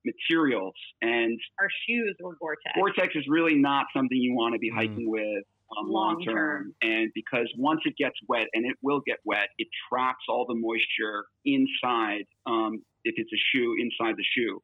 materials. 0.05 0.75
And 1.01 1.39
Our 1.61 1.69
shoes 1.87 2.17
were 2.21 2.35
Gore-Tex. 2.41 2.75
Gore 2.75 2.93
Tex 2.99 3.15
is 3.15 3.25
really 3.29 3.55
not 3.55 3.87
something 3.95 4.17
you 4.17 4.35
want 4.35 4.55
to 4.55 4.59
be 4.59 4.71
Mm. 4.71 4.75
hiking 4.81 5.09
with 5.09 5.45
um, 5.77 5.89
long 5.89 6.15
Long 6.15 6.25
term. 6.25 6.35
term. 6.35 6.75
And 6.83 7.13
because 7.15 7.49
once 7.57 7.81
it 7.85 7.95
gets 7.97 8.17
wet, 8.27 8.49
and 8.55 8.67
it 8.67 8.77
will 8.83 9.03
get 9.07 9.19
wet, 9.25 9.49
it 9.59 9.69
traps 9.89 10.25
all 10.29 10.45
the 10.49 10.57
moisture 10.57 11.27
inside, 11.45 12.25
um, 12.47 12.83
if 13.05 13.15
it's 13.17 13.33
a 13.33 13.41
shoe, 13.53 13.77
inside 13.79 14.17
the 14.17 14.25
shoe. 14.35 14.61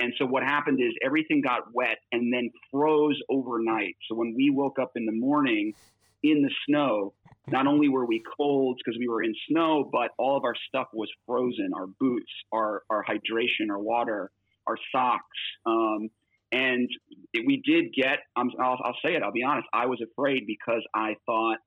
And 0.00 0.12
so 0.18 0.24
what 0.26 0.42
happened 0.42 0.80
is 0.80 0.92
everything 1.04 1.40
got 1.42 1.72
wet 1.72 1.98
and 2.10 2.32
then 2.34 2.50
froze 2.72 3.18
overnight. 3.28 3.96
So 4.08 4.16
when 4.16 4.34
we 4.34 4.50
woke 4.50 4.78
up 4.80 4.92
in 4.96 5.04
the 5.06 5.12
morning 5.12 5.74
in 6.22 6.42
the 6.42 6.50
snow, 6.68 7.14
not 7.48 7.66
only 7.66 7.88
were 7.88 8.06
we 8.06 8.22
cold 8.36 8.78
because 8.84 8.98
we 8.98 9.08
were 9.08 9.22
in 9.22 9.34
snow, 9.48 9.88
but 9.90 10.10
all 10.18 10.36
of 10.36 10.44
our 10.44 10.54
stuff 10.68 10.88
was 10.92 11.08
frozen 11.26 11.70
our 11.74 11.86
boots, 11.86 12.30
our, 12.52 12.82
our 12.90 13.04
hydration, 13.04 13.70
our 13.70 13.78
water, 13.78 14.30
our 14.66 14.76
socks. 14.92 15.24
Um, 15.66 16.10
and 16.52 16.88
it, 17.32 17.44
we 17.46 17.62
did 17.64 17.92
get, 17.94 18.18
um, 18.36 18.50
I'll, 18.60 18.78
I'll 18.84 18.96
say 19.04 19.14
it, 19.14 19.22
I'll 19.22 19.32
be 19.32 19.42
honest, 19.44 19.66
I 19.72 19.86
was 19.86 20.00
afraid 20.12 20.46
because 20.46 20.82
I 20.94 21.14
thought, 21.26 21.58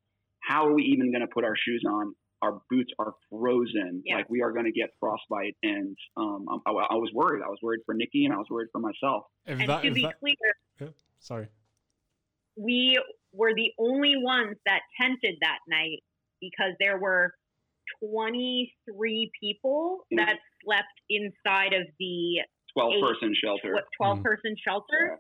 how 0.42 0.68
are 0.68 0.74
we 0.74 0.84
even 0.84 1.12
going 1.12 1.22
to 1.22 1.28
put 1.34 1.44
our 1.46 1.56
shoes 1.56 1.84
on? 1.90 2.14
Our 2.42 2.62
boots 2.70 2.92
are 3.00 3.14
frozen. 3.30 4.04
Yeah. 4.06 4.18
Like 4.18 4.30
we 4.30 4.42
are 4.42 4.52
going 4.52 4.66
to 4.66 4.74
get 4.74 4.90
frostbite. 5.00 5.56
And 5.64 5.96
um, 6.18 6.46
I, 6.66 6.72
I 6.72 6.96
was 6.96 7.10
worried. 7.14 7.42
I 7.42 7.48
was 7.48 7.60
worried 7.64 7.80
for 7.86 7.96
Nikki 7.96 8.26
and 8.26 8.34
I 8.34 8.38
was 8.38 8.48
worried 8.50 8.68
for 8.74 8.80
myself. 8.80 9.24
if 9.46 9.60
And 9.60 9.70
that, 9.70 9.84
to 9.84 9.92
be 9.92 10.02
that- 10.02 10.20
clear, 10.20 10.92
sorry. 11.20 11.48
we 12.58 13.00
were 13.34 13.54
the 13.56 13.72
only 13.80 14.16
ones 14.18 14.58
that 14.66 14.82
tented 15.00 15.38
that 15.42 15.60
night 15.68 16.04
because 16.40 16.74
there 16.80 17.00
were 17.00 17.34
23 18.00 19.32
people 19.40 20.06
Yeah. 20.10 20.26
that 20.26 20.40
slept 20.64 21.02
inside 21.10 21.74
of 21.74 21.88
the 22.00 22.42
12 22.74 22.94
Eight. 22.94 23.02
person 23.02 23.36
shelter. 23.36 23.82
tw- 23.82 23.96
12 23.98 24.24
person 24.24 24.54
mm. 24.54 24.60
shelter. 24.64 25.20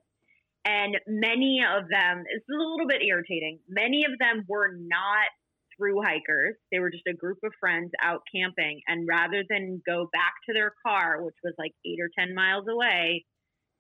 And 0.66 0.98
many 1.08 1.62
of 1.64 1.90
them, 1.90 2.24
it's 2.28 2.48
a 2.50 2.54
little 2.54 2.88
bit 2.88 3.02
irritating. 3.04 3.60
Many 3.68 4.06
of 4.06 4.18
them 4.18 4.46
were 4.48 4.72
not 4.74 5.28
through 5.76 6.02
hikers. 6.02 6.56
They 6.72 6.80
were 6.80 6.90
just 6.90 7.08
a 7.08 7.14
group 7.14 7.40
of 7.44 7.52
friends 7.60 7.92
out 8.02 8.22
camping. 8.34 8.82
And 8.88 9.08
rather 9.08 9.44
than 9.50 9.82
go 9.86 10.08
back 10.14 10.34
to 10.48 10.54
their 10.54 10.74
car, 10.86 11.22
which 11.22 11.36
was 11.44 11.54
like 11.58 11.74
eight 11.86 12.00
or 12.00 12.10
10 12.18 12.34
miles 12.34 12.66
away, 12.70 13.26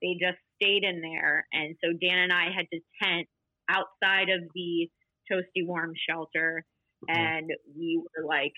they 0.01 0.17
just 0.19 0.39
stayed 0.61 0.84
in 0.84 1.01
there. 1.01 1.47
And 1.53 1.75
so 1.84 1.93
Dan 1.93 2.19
and 2.19 2.34
I 2.34 2.51
had 2.55 2.65
to 2.73 2.79
tent 3.01 3.27
outside 3.70 4.30
of 4.30 4.41
the 4.53 4.89
Toasty 5.32 5.66
Warm 5.66 5.93
shelter. 6.09 6.66
Mm-hmm. 7.09 7.20
And 7.20 7.49
we 7.78 8.01
were 8.01 8.26
like 8.26 8.53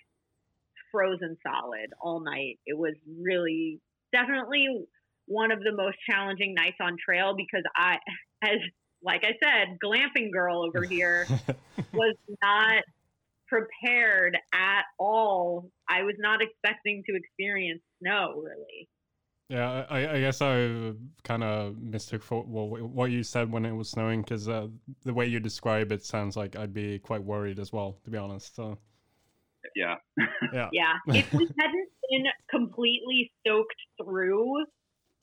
frozen 0.91 1.38
solid 1.45 1.91
all 2.01 2.24
night. 2.24 2.60
It 2.66 2.78
was 2.78 2.93
really 3.20 3.80
definitely 4.14 4.68
one 5.28 5.51
of 5.51 5.60
the 5.60 5.74
most 5.76 5.97
challenging 6.10 6.53
nights 6.53 6.78
on 6.82 6.97
trail 7.03 7.36
because 7.36 7.64
I, 7.76 7.97
as 8.43 8.58
like 9.03 9.24
I 9.24 9.34
said, 9.43 9.78
glamping 9.84 10.32
girl 10.32 10.64
over 10.64 10.84
here 10.89 11.28
was 11.93 12.16
not 12.41 12.84
prepared 13.47 14.38
at 14.53 14.84
all. 14.99 15.70
I 15.88 16.03
was 16.03 16.16
not 16.18 16.39
expecting 16.41 17.03
to 17.08 17.16
experience 17.16 17.82
snow 18.01 18.41
really. 18.43 18.88
Yeah, 19.49 19.85
I, 19.89 20.15
I 20.15 20.19
guess 20.21 20.41
I 20.41 20.93
kind 21.23 21.43
of 21.43 21.77
mistook 21.79 22.23
for 22.23 22.43
well, 22.47 22.67
what 22.67 23.11
you 23.11 23.21
said 23.21 23.51
when 23.51 23.63
it 23.63 23.73
was 23.73 23.89
snowing 23.89 24.21
because 24.23 24.49
uh, 24.49 24.67
the 25.03 25.13
way 25.13 25.27
you 25.27 25.39
describe 25.39 25.91
it 25.91 26.03
sounds 26.03 26.35
like 26.35 26.55
I'd 26.55 26.73
be 26.73 26.97
quite 26.97 27.23
worried 27.23 27.59
as 27.59 27.71
well, 27.71 27.99
to 28.05 28.09
be 28.09 28.17
honest. 28.17 28.55
So 28.55 28.79
Yeah. 29.75 29.95
yeah, 30.51 30.69
Yeah. 30.73 30.93
if 31.07 31.31
we 31.31 31.47
hadn't 31.59 31.89
been 32.09 32.25
completely 32.49 33.31
soaked 33.45 33.75
through 34.03 34.65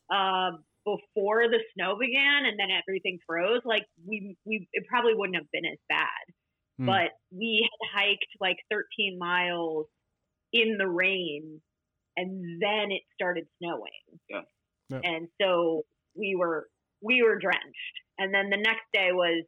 uh, 0.09 0.53
before 0.85 1.49
the 1.49 1.59
snow 1.75 1.97
began 1.99 2.45
and 2.47 2.59
then 2.59 2.69
everything 2.71 3.19
froze, 3.27 3.63
like 3.65 3.87
we 4.07 4.37
we 4.45 4.69
it 4.73 4.85
probably 4.89 5.15
wouldn't 5.15 5.37
have 5.37 5.51
been 5.53 5.65
as 5.67 5.79
bad. 5.89 6.35
Hmm. 6.79 6.87
But 6.87 7.11
we 7.33 7.69
had 7.69 8.01
hiked 8.03 8.27
like 8.41 8.59
13 8.71 9.19
miles 9.19 9.87
in 10.53 10.77
the 10.79 10.87
rain 10.87 11.61
and 12.17 12.61
then 12.63 12.91
it 12.93 13.03
started 13.15 13.47
snowing. 13.59 14.21
Yeah. 14.29 14.41
Yeah. 14.91 15.01
And 15.05 15.29
so 15.41 15.83
we 16.15 16.35
were 16.39 16.69
we 17.01 17.23
were 17.23 17.39
drenched. 17.39 17.97
And 18.19 18.33
then 18.35 18.51
the 18.51 18.59
next 18.59 18.85
day 18.93 19.11
was 19.13 19.45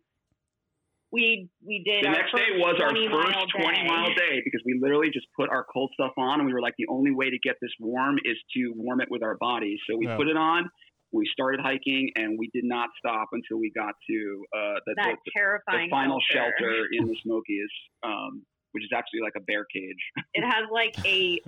we 1.12 1.48
we 1.64 1.82
did 1.84 2.04
The 2.04 2.08
our 2.08 2.14
next 2.14 2.32
day 2.34 2.58
was 2.58 2.80
our 2.82 2.90
first 2.90 3.10
mile 3.36 3.46
20 3.46 3.76
day. 3.76 3.86
mile 3.86 4.14
day 4.14 4.40
because 4.44 4.62
we 4.66 4.78
literally 4.80 5.10
just 5.12 5.26
put 5.38 5.48
our 5.50 5.64
cold 5.72 5.90
stuff 5.94 6.12
on 6.16 6.40
and 6.40 6.46
we 6.46 6.52
were 6.52 6.60
like, 6.62 6.74
the 6.78 6.86
only 6.88 7.12
way 7.12 7.30
to 7.30 7.38
get 7.38 7.56
this 7.62 7.70
warm 7.78 8.16
is 8.24 8.36
to 8.56 8.72
warm 8.76 9.00
it 9.00 9.08
with 9.10 9.22
our 9.22 9.36
bodies. 9.36 9.78
So 9.88 9.96
we 9.96 10.06
Yeah. 10.06 10.16
put 10.16 10.26
it 10.28 10.36
on, 10.36 10.68
we 11.12 11.28
started 11.32 11.60
hiking, 11.60 12.10
and 12.16 12.36
we 12.38 12.50
did 12.52 12.64
not 12.64 12.88
stop 12.98 13.28
until 13.32 13.58
we 13.60 13.70
got 13.76 13.94
to 14.10 14.44
uh, 14.56 14.74
the, 14.86 14.94
that 14.96 15.16
the, 15.24 15.30
the 15.70 15.86
final 15.90 16.18
shelter. 16.32 16.50
shelter 16.58 16.88
in 16.90 17.06
the 17.06 17.14
Smokies, 17.22 17.70
um, 18.02 18.44
which 18.74 18.82
is 18.84 18.90
actually 18.94 19.20
like 19.22 19.38
a 19.38 19.44
bear 19.46 19.64
cage. 19.72 20.02
It 20.34 20.42
has 20.44 20.66
like 20.72 20.94
a 21.06 21.38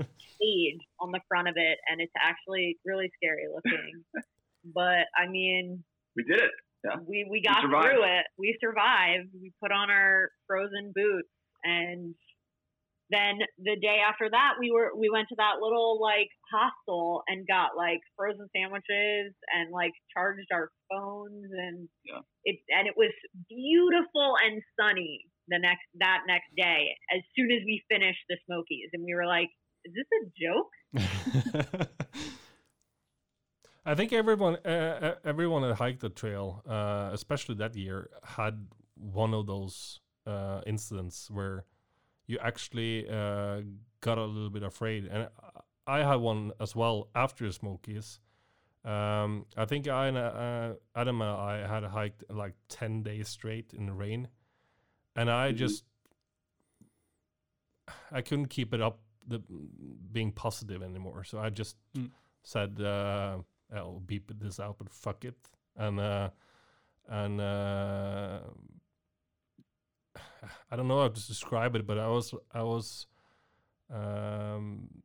cage 0.41 0.81
on 1.01 1.11
the 1.11 1.21
front 1.29 1.49
of 1.49 1.55
it, 1.57 1.79
and 1.91 2.01
it's 2.01 2.15
actually 2.23 2.79
really 2.87 3.11
scary 3.19 3.45
looking. 3.53 4.05
but 4.75 5.11
I 5.19 5.27
mean, 5.29 5.83
we 6.15 6.23
did 6.23 6.41
it. 6.41 6.51
Yeah. 6.85 6.97
we 7.07 7.27
we 7.29 7.43
got 7.43 7.63
survived. 7.63 7.87
through 7.87 8.05
it. 8.05 8.27
We 8.39 8.57
survived. 8.61 9.31
We 9.35 9.51
put 9.61 9.73
on 9.73 9.91
our 9.91 10.31
frozen 10.47 10.93
boots, 10.95 11.29
and 11.65 12.15
then 13.11 13.39
the 13.59 13.77
day 13.81 13.99
after 14.07 14.29
that, 14.31 14.55
we 14.61 14.71
were 14.71 14.91
we 14.97 15.09
went 15.11 15.29
to 15.31 15.37
that 15.39 15.59
little 15.61 15.99
like 16.01 16.29
hostel 16.51 17.23
and 17.29 17.47
got 17.47 17.77
like 17.77 18.01
frozen 18.17 18.47
sandwiches 18.55 19.35
and 19.55 19.71
like 19.73 19.93
charged 20.15 20.47
our 20.53 20.71
phones 20.91 21.51
and 21.51 21.89
Yeah. 22.05 22.21
it 22.45 22.59
and 22.69 22.87
it 22.87 22.95
was 22.97 23.13
beautiful 23.49 24.35
and 24.45 24.63
sunny 24.79 25.25
the 25.49 25.59
next 25.59 25.87
that 25.99 26.23
next 26.27 26.49
day 26.57 26.95
as 27.15 27.23
soon 27.37 27.51
as 27.51 27.63
we 27.65 27.83
finished 27.89 28.25
the 28.29 28.37
Smokies 28.47 28.91
and 28.93 29.05
we 29.05 29.15
were 29.15 29.27
like, 29.27 29.51
is 29.85 29.93
this 29.95 30.07
a 30.13 30.27
joke? 30.37 31.89
I 33.87 33.95
think 33.95 34.13
everyone, 34.13 34.57
uh, 34.65 34.69
uh, 34.69 35.15
everyone 35.25 35.63
that 35.63 35.77
hiked 35.77 36.01
the 36.01 36.09
trail, 36.09 36.61
uh, 36.69 37.11
especially 37.13 37.55
that 37.57 37.77
year, 37.77 38.11
had 38.25 38.67
one 38.97 39.33
of 39.33 39.47
those 39.47 40.01
uh, 40.27 40.61
incidents 40.67 41.31
where 41.31 41.65
you 42.27 42.37
actually 42.43 43.09
uh, 43.09 43.61
got 44.01 44.19
a 44.19 44.25
little 44.25 44.51
bit 44.51 44.65
afraid, 44.65 45.07
and 45.07 45.29
I 45.87 45.99
had 45.99 46.17
one 46.17 46.51
as 46.59 46.75
well 46.75 47.11
after 47.15 47.47
the 47.47 47.53
Smokies. 47.53 48.19
Um, 48.85 49.47
I 49.57 49.65
think 49.67 49.87
I 49.87 50.09
and 50.09 50.17
uh, 50.17 50.75
Adam 50.97 51.21
and 51.21 51.31
I 51.31 51.67
had 51.67 51.85
hiked 51.85 52.25
like 52.29 52.55
ten 52.69 53.05
days 53.05 53.29
straight 53.29 53.73
in 53.73 53.87
the 53.87 53.93
rain, 53.93 54.27
and 55.17 55.31
I 55.31 55.53
Mhm. 55.53 55.57
just 55.57 55.85
I 58.13 58.21
couldn't 58.23 58.47
keep 58.49 58.73
it 58.75 58.81
up, 58.81 59.01
the 59.27 59.41
being 60.13 60.33
positive 60.33 60.83
anymore. 60.83 61.25
So 61.25 61.39
I 61.39 61.51
just 61.51 61.77
Mm. 61.95 62.11
said. 62.43 62.81
Uh, 62.81 63.39
I'll 63.75 63.99
beep 63.99 64.31
this 64.39 64.61
out, 64.61 64.79
but 64.79 64.89
fuck 64.91 65.25
it. 65.25 65.35
And 65.75 65.99
uh, 65.99 66.31
and 67.09 67.41
uh, 67.41 68.41
I 70.71 70.77
don't 70.77 70.87
know 70.89 71.01
how 71.01 71.09
to 71.09 71.27
describe 71.27 71.75
it, 71.77 71.87
but 71.87 71.99
I 71.99 72.07
was 72.09 72.33
I 72.55 72.63
was 72.63 73.07
um, 73.93 75.03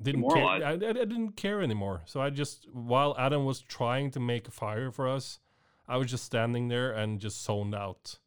didn't 0.00 0.28
care. 0.30 0.44
I, 0.44 0.58
I, 0.62 0.72
I 0.72 0.76
didn't 0.76 1.32
care 1.36 1.62
anymore. 1.62 2.02
So 2.04 2.20
I 2.20 2.28
just 2.30 2.68
while 2.72 3.14
Adam 3.18 3.44
was 3.46 3.60
trying 3.62 4.10
to 4.12 4.20
make 4.20 4.46
a 4.46 4.50
fire 4.50 4.90
for 4.90 5.08
us, 5.08 5.38
I 5.88 5.96
was 5.96 6.10
just 6.10 6.24
standing 6.24 6.68
there 6.68 6.92
and 6.92 7.18
just 7.18 7.42
zoned 7.42 7.74
out, 7.74 8.18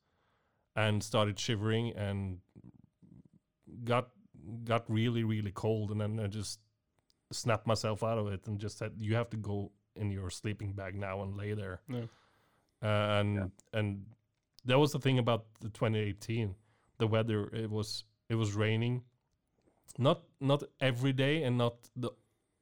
and 0.75 1.03
started 1.03 1.39
shivering 1.39 1.93
and 1.95 2.39
got 3.83 4.09
got 4.63 4.89
really 4.89 5.23
really 5.23 5.51
cold, 5.51 5.91
and 5.91 5.99
then 6.01 6.19
I 6.19 6.27
just 6.27 6.59
snapped 7.31 7.67
myself 7.67 8.03
out 8.03 8.17
of 8.17 8.27
it 8.27 8.47
and 8.47 8.59
just 8.59 8.77
said, 8.77 8.93
"You 8.97 9.15
have 9.15 9.29
to 9.31 9.37
go 9.37 9.71
in 9.95 10.11
your 10.11 10.29
sleeping 10.29 10.73
bag 10.73 10.95
now 10.95 11.21
and 11.23 11.35
lay 11.35 11.53
there." 11.53 11.81
Yeah. 11.89 12.05
Uh, 12.81 13.19
and 13.19 13.35
Yeah. 13.35 13.47
and 13.79 14.05
that 14.65 14.79
was 14.79 14.91
the 14.91 14.99
thing 14.99 15.19
about 15.19 15.45
the 15.61 15.69
2018. 15.69 16.55
The 16.97 17.07
weather 17.07 17.47
it 17.53 17.69
was 17.69 18.03
it 18.29 18.35
was 18.35 18.53
raining, 18.53 19.03
not 19.97 20.23
not 20.39 20.63
every 20.79 21.13
day 21.13 21.43
and 21.43 21.57
not 21.57 21.75
the 21.95 22.11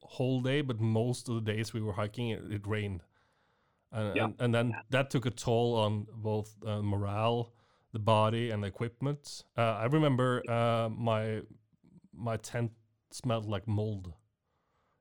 whole 0.01 0.41
day, 0.41 0.62
but 0.62 0.80
most 0.80 1.30
of 1.30 1.36
the 1.36 1.41
days 1.53 1.74
we 1.74 1.82
were 1.82 1.93
hiking, 1.93 2.30
it, 2.30 2.51
it 2.51 2.68
rained, 2.68 3.03
and 3.91 4.16
Yeah. 4.16 4.24
and, 4.26 4.36
and 4.41 4.53
then 4.55 4.76
that 4.89 5.10
took 5.10 5.26
a 5.26 5.32
toll 5.32 5.76
on 5.76 6.08
both 6.14 6.55
uh, 6.66 6.82
morale, 6.82 7.53
the 7.94 8.00
body 8.00 8.52
and 8.52 8.64
the 8.64 8.68
equipment. 8.68 9.44
Uh, 9.58 9.62
I 9.84 9.86
remember 9.86 10.44
uh, 10.50 10.90
my 10.90 11.42
my 12.14 12.38
tent 12.38 12.72
smelled 13.12 13.46
like 13.48 13.68
mold, 13.68 14.14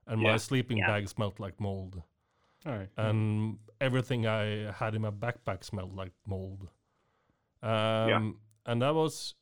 and 0.07 0.21
my 0.21 0.37
sleeping 0.37 0.79
Yeah. 0.79 0.87
bag 0.87 1.09
smelled 1.09 1.41
like 1.41 1.61
mold, 1.61 2.03
All 2.67 2.73
right. 2.73 2.89
and 2.97 3.59
everything 3.81 4.27
I 4.27 4.73
had 4.73 4.95
in 4.95 5.03
my 5.03 5.11
backpack 5.11 5.65
smelled 5.65 5.95
like 5.95 6.13
mold. 6.27 6.69
Um, 7.63 8.41
And 8.67 8.83
that 8.83 8.95
was 8.95 9.35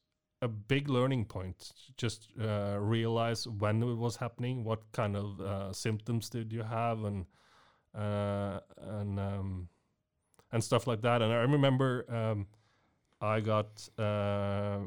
a 0.43 0.49
big 0.49 0.89
learning 0.89 1.25
point. 1.27 1.73
Just 1.97 2.29
uh, 2.41 2.77
realize 2.79 3.49
when 3.49 3.83
it 3.83 3.97
was 3.97 4.17
happening, 4.17 4.65
what 4.65 4.81
kind 4.93 5.17
of 5.17 5.41
uh, 5.41 5.73
symptoms 5.73 6.29
did 6.29 6.53
you 6.53 6.63
have, 6.63 7.05
and 7.05 7.27
uh, 7.95 8.61
and 8.77 9.19
um, 9.21 9.69
and 10.53 10.63
stuff 10.65 10.87
like 10.87 11.03
that. 11.03 11.23
And 11.23 11.33
I 11.33 11.43
remember 11.43 12.05
um, 12.09 12.47
I 13.25 13.41
got 13.41 13.89
uh, 13.99 14.81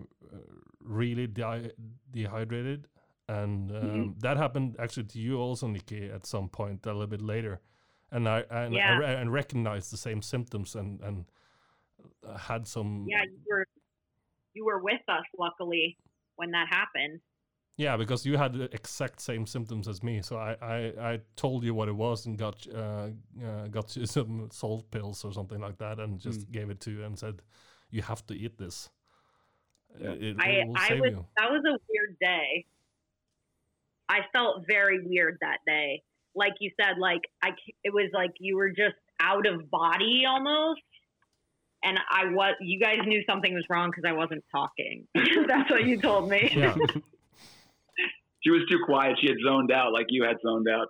really 0.79 1.27
de- 1.27 1.71
dehydrated, 2.11 2.88
and 3.27 3.71
um, 3.71 3.77
Mhm. 3.77 4.21
that 4.21 4.38
happened 4.38 4.75
actually 4.79 5.07
to 5.07 5.19
you 5.19 5.39
also, 5.39 5.67
Nikki, 5.67 6.09
at 6.09 6.25
some 6.25 6.49
point 6.49 6.85
a 6.85 6.93
little 6.93 7.07
bit 7.07 7.21
later. 7.21 7.59
And 8.11 8.27
I 8.27 8.39
and 8.49 8.77
I, 8.77 8.97
re- 8.97 9.15
and 9.21 9.33
recognized 9.33 9.91
the 9.91 9.97
same 9.97 10.21
symptoms 10.21 10.75
and 10.75 11.01
and 11.01 11.25
uh, 12.23 12.38
had 12.38 12.67
some 12.67 13.05
Yeah, 13.09 13.23
you 13.23 13.39
were 13.49 13.65
you 14.53 14.65
were 14.65 14.79
with 14.79 15.01
us 15.09 15.25
luckily 15.38 15.97
when 16.35 16.51
that 16.51 16.67
happened. 16.69 17.21
Yeah, 17.75 17.97
because 17.97 18.25
you 18.25 18.38
had 18.38 18.53
the 18.53 18.73
exact 18.73 19.21
same 19.21 19.45
symptoms 19.45 19.88
as 19.88 20.01
me, 20.01 20.21
so 20.23 20.38
I, 20.38 20.55
I, 20.61 21.11
I 21.11 21.19
told 21.35 21.63
you 21.63 21.75
what 21.75 21.88
it 21.88 21.95
was 21.95 22.25
and 22.25 22.35
got 22.38 22.65
uh, 22.73 23.09
uh, 23.45 23.67
got 23.69 23.95
you 23.95 24.05
some 24.17 24.49
salt 24.51 24.89
pills 24.89 25.23
or 25.25 25.31
something 25.33 25.61
like 25.61 25.77
that, 25.77 25.99
and 25.99 26.19
just 26.19 26.51
gave 26.51 26.69
it 26.71 26.79
to 26.81 26.91
you 26.91 27.03
and 27.03 27.19
said, 27.19 27.41
"You 27.89 28.01
have 28.01 28.25
to 28.27 28.33
eat 28.33 28.57
this. 28.57 28.89
Yeah. 29.99 30.11
It, 30.11 30.23
it 30.23 30.35
I 30.39 30.65
will 30.65 30.77
I 30.77 30.88
save 30.89 30.99
was 30.99 31.11
you." 31.11 31.25
that 31.38 31.51
was 31.51 31.61
a 31.65 31.77
weird 31.89 32.17
day. 32.19 32.65
I 34.09 34.19
felt 34.33 34.63
very 34.67 34.99
weird 35.03 35.38
that 35.41 35.57
day. 35.65 36.03
Like 36.35 36.53
you 36.59 36.71
said, 36.79 36.97
like 36.99 37.21
I 37.41 37.51
it 37.83 37.93
was 37.93 38.09
like 38.13 38.31
you 38.39 38.55
were 38.57 38.69
just 38.69 38.95
out 39.19 39.45
of 39.47 39.69
body 39.69 40.23
almost. 40.27 40.81
And 41.83 41.99
I 42.09 42.25
was 42.25 42.55
you 42.59 42.79
guys 42.79 42.99
knew 43.05 43.23
something 43.29 43.53
was 43.53 43.65
wrong 43.69 43.91
because 43.91 44.03
I 44.07 44.13
wasn't 44.13 44.43
talking. 44.51 45.07
That's 45.47 45.69
what 45.69 45.85
you 45.85 46.01
told 46.01 46.29
me. 46.29 46.51
Yeah, 46.55 46.75
She 48.41 48.51
was 48.51 48.61
too 48.69 48.79
quiet. 48.85 49.17
She 49.19 49.27
had 49.27 49.38
zoned 49.45 49.71
out, 49.71 49.91
like 49.93 50.05
you 50.09 50.23
had 50.23 50.38
zoned 50.41 50.67
out. 50.69 50.88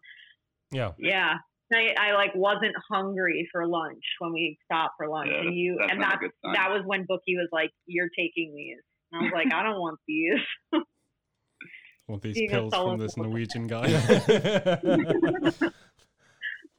yeah, 0.72 0.92
Yeah. 1.00 1.36
I, 1.74 1.94
I 2.00 2.14
like 2.14 2.34
wasn't 2.36 2.76
hungry 2.90 3.48
for 3.52 3.68
lunch 3.68 4.04
when 4.20 4.34
we 4.34 4.58
stopped 4.66 4.94
for 4.98 5.10
lunch, 5.10 5.30
Yeah, 5.32 5.42
and 5.42 5.56
you 5.56 5.76
that's 5.80 5.92
and 5.92 6.02
that 6.02 6.20
that 6.54 6.70
was 6.70 6.84
when 6.86 7.06
Bookie 7.08 7.36
was 7.36 7.50
like, 7.52 7.72
"You're 7.86 8.10
taking 8.18 8.54
these," 8.56 8.78
and 9.12 9.22
I 9.22 9.24
was 9.26 9.34
like, 9.34 9.54
"I 9.54 9.64
don't 9.64 9.80
want 9.80 10.00
these." 10.08 10.40
Want 12.08 12.22
these 12.22 12.36
being 12.36 12.50
pills 12.50 12.74
from 12.74 12.98
this. 13.00 13.18
Norwegian 13.18 13.68
guy? 13.68 13.82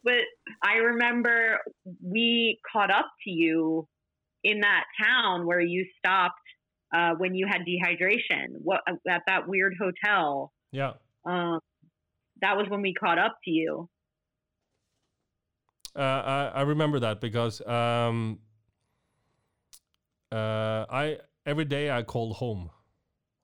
but 0.03 0.15
I 0.63 0.77
remember 0.77 1.59
we 2.03 2.59
caught 2.73 2.91
up 2.91 3.11
to 3.25 3.31
you 3.31 3.87
in 4.43 4.61
that 4.61 4.85
town 5.03 5.47
where 5.47 5.61
you 5.61 5.85
stopped 5.99 6.41
uh, 6.95 7.11
when 7.19 7.35
you 7.35 7.47
had 7.47 7.61
dehydration. 7.67 8.55
What 8.63 8.81
at 8.89 9.21
that 9.27 9.47
weird 9.47 9.75
hotel? 9.79 10.51
yeah. 10.73 10.93
Um, 11.27 11.61
that 12.41 12.57
was 12.57 12.67
when 12.71 12.81
we 12.81 12.95
caught 12.95 13.19
up 13.19 13.37
to 13.45 13.51
you. 13.51 13.89
Uh, 15.97 16.01
I, 16.01 16.53
I 16.55 16.61
remember 16.63 17.01
that 17.01 17.21
because 17.21 17.61
um, 17.67 18.39
uh, 20.31 20.85
I 20.91 21.19
every 21.47 21.65
day 21.65 21.91
I 21.91 22.03
called 22.03 22.37
home. 22.37 22.71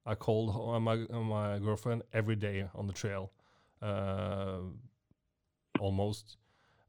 I 0.06 0.14
called 0.14 0.50
uh, 0.74 0.80
my 0.80 1.04
uh, 1.10 1.20
my 1.20 1.58
girlfriend 1.58 2.02
every 2.12 2.36
day 2.36 2.68
on 2.74 2.86
the 2.86 2.92
trail, 2.92 3.32
uh, 3.80 4.58
almost, 5.80 6.36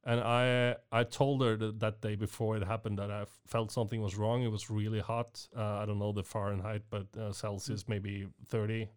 and 0.04 0.20
I 0.20 0.76
I 0.92 1.04
told 1.06 1.42
her 1.42 1.56
that, 1.56 1.80
that 1.80 2.02
day 2.02 2.16
before 2.16 2.58
it 2.58 2.64
happened 2.64 3.00
that 3.00 3.10
I 3.10 3.26
felt 3.48 3.72
something 3.72 4.02
was 4.02 4.16
wrong. 4.18 4.44
It 4.44 4.52
was 4.52 4.70
really 4.70 5.00
hot. 5.00 5.48
Uh, 5.56 5.64
I 5.64 5.86
don't 5.86 6.00
know 6.00 6.12
the 6.12 6.24
Fahrenheit, 6.24 6.84
but 6.90 7.08
uh, 7.18 7.32
Celsius 7.32 7.88
maybe 7.88 8.28
thirty, 8.48 8.90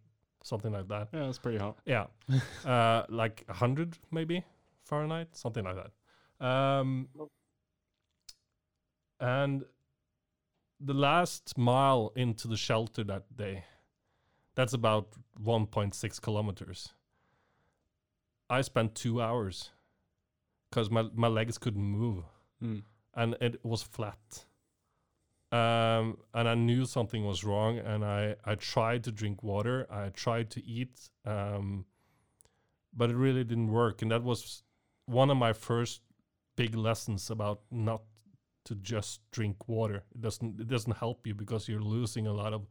something 0.43 0.73
like 0.73 0.89
that. 0.89 1.07
yeah, 1.13 1.29
it's 1.29 1.39
pretty 1.39 1.59
hot. 1.59 1.77
Yeah, 1.85 2.07
uh, 2.65 3.03
like 3.07 3.45
a 3.47 3.53
hundred 3.53 3.97
maybe 4.11 4.43
Fahrenheit, 4.83 5.29
something 5.37 5.63
like 5.63 5.75
that. 5.75 5.91
Um, 6.39 7.09
and 9.19 9.65
the 10.79 10.93
last 10.93 11.57
mile 11.57 12.11
into 12.15 12.47
the 12.47 12.55
shelter 12.57 13.03
that 13.03 13.35
day, 13.35 13.65
that's 14.55 14.73
about 14.73 15.09
1.6 15.43 16.21
kilometers. 16.21 16.93
I 18.49 18.61
spent 18.61 18.95
two 18.95 19.21
hours 19.21 19.69
because 20.69 20.89
my, 20.89 21.05
my 21.13 21.27
legs 21.27 21.57
couldn't 21.57 21.83
move 21.83 22.23
Mm. 22.61 22.83
and 23.15 23.37
it 23.39 23.63
was 23.63 23.81
flat. 23.83 24.45
Um, 25.51 26.17
and 26.33 26.47
I 26.47 26.55
knew 26.55 26.83
something 26.85 27.25
was 27.25 27.45
wrong, 27.45 27.79
and 27.79 28.03
I, 28.03 28.35
I 28.43 28.55
tried 28.55 29.05
to 29.05 29.13
drink 29.13 29.41
water. 29.41 29.87
I 29.89 30.09
tried 30.09 30.51
to 30.51 30.65
eat, 30.65 31.09
um, 31.25 31.85
but 32.93 33.09
it 33.09 33.15
really 33.15 33.45
didn't 33.45 33.71
work. 33.71 34.01
And 34.01 34.11
that 34.11 34.23
was 34.23 34.61
one 35.05 35.29
of 35.31 35.37
my 35.37 35.53
first 35.53 36.01
big 36.59 36.75
lessons 36.75 37.31
about 37.31 37.59
not 37.71 38.01
to 38.65 38.75
just 38.75 39.21
drink 39.31 39.55
water. 39.67 39.99
It 40.15 40.21
doesn't 40.25 40.59
it 40.59 40.67
doesn't 40.67 40.97
help 41.05 41.27
you 41.27 41.33
because 41.43 41.71
you're 41.71 41.87
losing 41.97 42.27
a 42.27 42.33
lot 42.33 42.53
of 42.53 42.61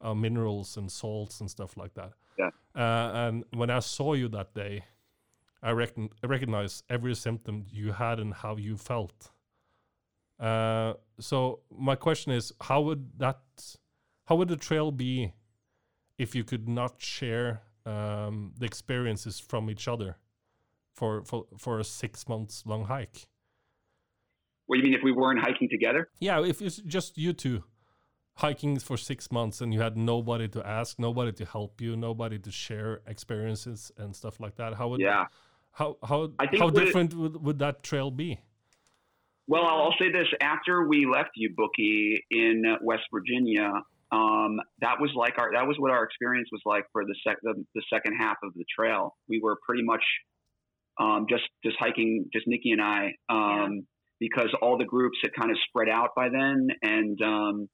uh, 0.00 0.14
minerals 0.14 0.76
and 0.78 0.88
salts 0.90 1.40
and 1.40 1.48
stuff 1.50 1.76
like 1.82 1.94
that. 1.94 2.12
Yeah. 2.38 2.50
Uh, 2.82 3.10
and 3.22 3.44
when 3.60 3.70
I 3.78 3.80
saw 3.80 4.14
you 4.14 4.28
that 4.28 4.54
day, 4.54 4.84
I 5.62 5.70
recogn- 5.72 6.12
I 6.22 6.26
recognized 6.26 6.84
every 6.88 7.14
symptom 7.14 7.54
you 7.80 7.92
had 7.92 8.16
and 8.20 8.34
how 8.42 8.56
you 8.56 8.76
felt. 8.76 9.18
Uh, 10.38 10.92
so 11.18 11.60
my 11.88 11.96
question 11.96 12.32
is, 12.32 12.52
how 12.60 12.80
would 12.86 13.02
that, 13.18 13.40
how 14.26 14.36
would 14.36 14.48
the 14.48 14.56
trail 14.68 14.90
be, 14.92 15.32
if 16.18 16.34
you 16.34 16.44
could 16.44 16.68
not 16.68 16.92
share 17.00 17.62
um, 17.86 18.52
the 18.58 18.66
experiences 18.66 19.40
from 19.40 19.70
each 19.70 19.88
other, 19.88 20.16
for 20.94 21.24
for 21.24 21.44
for 21.58 21.78
a 21.80 21.84
six 21.84 22.28
months 22.28 22.62
long 22.64 22.84
hike? 22.86 23.26
What 24.66 24.76
do 24.76 24.78
you 24.80 24.84
mean 24.84 24.94
if 24.98 25.04
we 25.04 25.12
weren't 25.12 25.40
hiking 25.40 25.68
together? 25.68 26.08
Yeah, 26.20 26.42
if 26.44 26.62
it's 26.62 26.76
just 26.76 27.18
you 27.18 27.32
two 27.34 27.64
hiking 28.36 28.78
for 28.78 28.96
six 28.96 29.30
months 29.30 29.60
and 29.60 29.72
you 29.74 29.80
had 29.80 29.96
nobody 29.96 30.48
to 30.48 30.66
ask, 30.66 30.98
nobody 30.98 31.32
to 31.32 31.44
help 31.44 31.80
you, 31.80 31.94
nobody 31.96 32.38
to 32.38 32.50
share 32.50 33.00
experiences 33.06 33.92
and 33.96 34.16
stuff 34.16 34.40
like 34.40 34.56
that, 34.56 34.74
how 34.74 34.88
would 34.88 35.00
Yeah. 35.00 35.26
how 35.72 35.98
how 36.02 36.32
I 36.38 36.46
think 36.46 36.60
how 36.60 36.66
what 36.66 36.76
it- 36.78 36.84
different 36.86 37.14
would, 37.14 37.36
would 37.44 37.58
that 37.58 37.82
trail 37.82 38.10
be? 38.10 38.40
Well, 39.46 39.66
I'll 39.66 39.94
say 40.00 40.10
this: 40.10 40.26
after 40.40 40.88
we 40.88 41.04
left 41.04 41.32
you, 41.34 41.50
Bookie, 41.54 42.24
in 42.30 42.64
West 42.80 43.04
Virginia, 43.12 43.70
um, 44.10 44.58
that 44.80 44.98
was 45.02 45.10
like 45.14 45.34
our 45.38 45.52
that 45.52 45.66
was 45.66 45.76
what 45.78 45.90
our 45.90 46.02
experience 46.04 46.48
was 46.50 46.62
like 46.64 46.84
for 46.92 47.04
the 47.04 47.14
sec 47.26 47.36
the, 47.42 47.54
the 47.74 47.82
second 47.92 48.14
half 48.16 48.38
of 48.42 48.54
the 48.54 48.64
trail. 48.74 49.16
We 49.28 49.40
were 49.40 49.56
pretty 49.66 49.82
much 49.82 50.02
um, 50.98 51.26
just 51.28 51.44
just 51.64 51.76
hiking, 51.78 52.26
just 52.32 52.46
Nikki 52.46 52.70
and 52.70 52.82
I, 52.82 53.12
um, 53.28 53.86
because 54.20 54.48
all 54.62 54.78
the 54.78 54.84
groups 54.84 55.18
had 55.22 55.32
kind 55.38 55.50
of 55.50 55.56
spread 55.68 55.88
out 55.88 56.10
by 56.16 56.28
then, 56.28 56.68
and 56.82 57.18
um, 57.22 57.68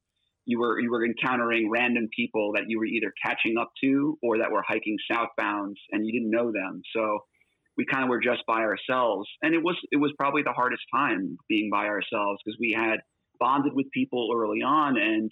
you 0.47 0.59
were 0.59 0.81
you 0.81 0.91
were 0.91 1.05
encountering 1.05 1.71
random 1.71 2.09
people 2.15 2.53
that 2.55 2.65
you 2.67 2.79
were 2.79 2.87
either 2.87 3.13
catching 3.25 3.57
up 3.59 3.71
to 3.85 4.19
or 4.23 4.39
that 4.39 4.51
were 4.51 4.65
hiking 4.67 4.97
southbound, 5.11 5.77
and 5.93 6.07
you 6.07 6.13
didn't 6.13 6.31
know 6.31 6.51
them. 6.51 6.83
So 6.95 7.21
we 7.77 7.85
kind 7.85 8.05
of 8.05 8.11
were 8.11 8.21
just 8.21 8.43
by 8.47 8.61
ourselves, 8.61 9.29
and 9.43 9.55
it 9.55 9.63
was 9.63 9.77
it 9.93 9.97
was 9.97 10.13
probably 10.19 10.43
the 10.43 10.53
hardest 10.53 10.83
time 10.95 11.37
being 11.49 11.71
by 11.71 11.87
ourselves 11.87 12.41
because 12.45 12.59
we 12.59 12.75
had 12.77 13.01
bonded 13.39 13.73
with 13.75 13.87
people 13.93 14.31
early 14.35 14.61
on, 14.63 14.99
and 14.99 15.31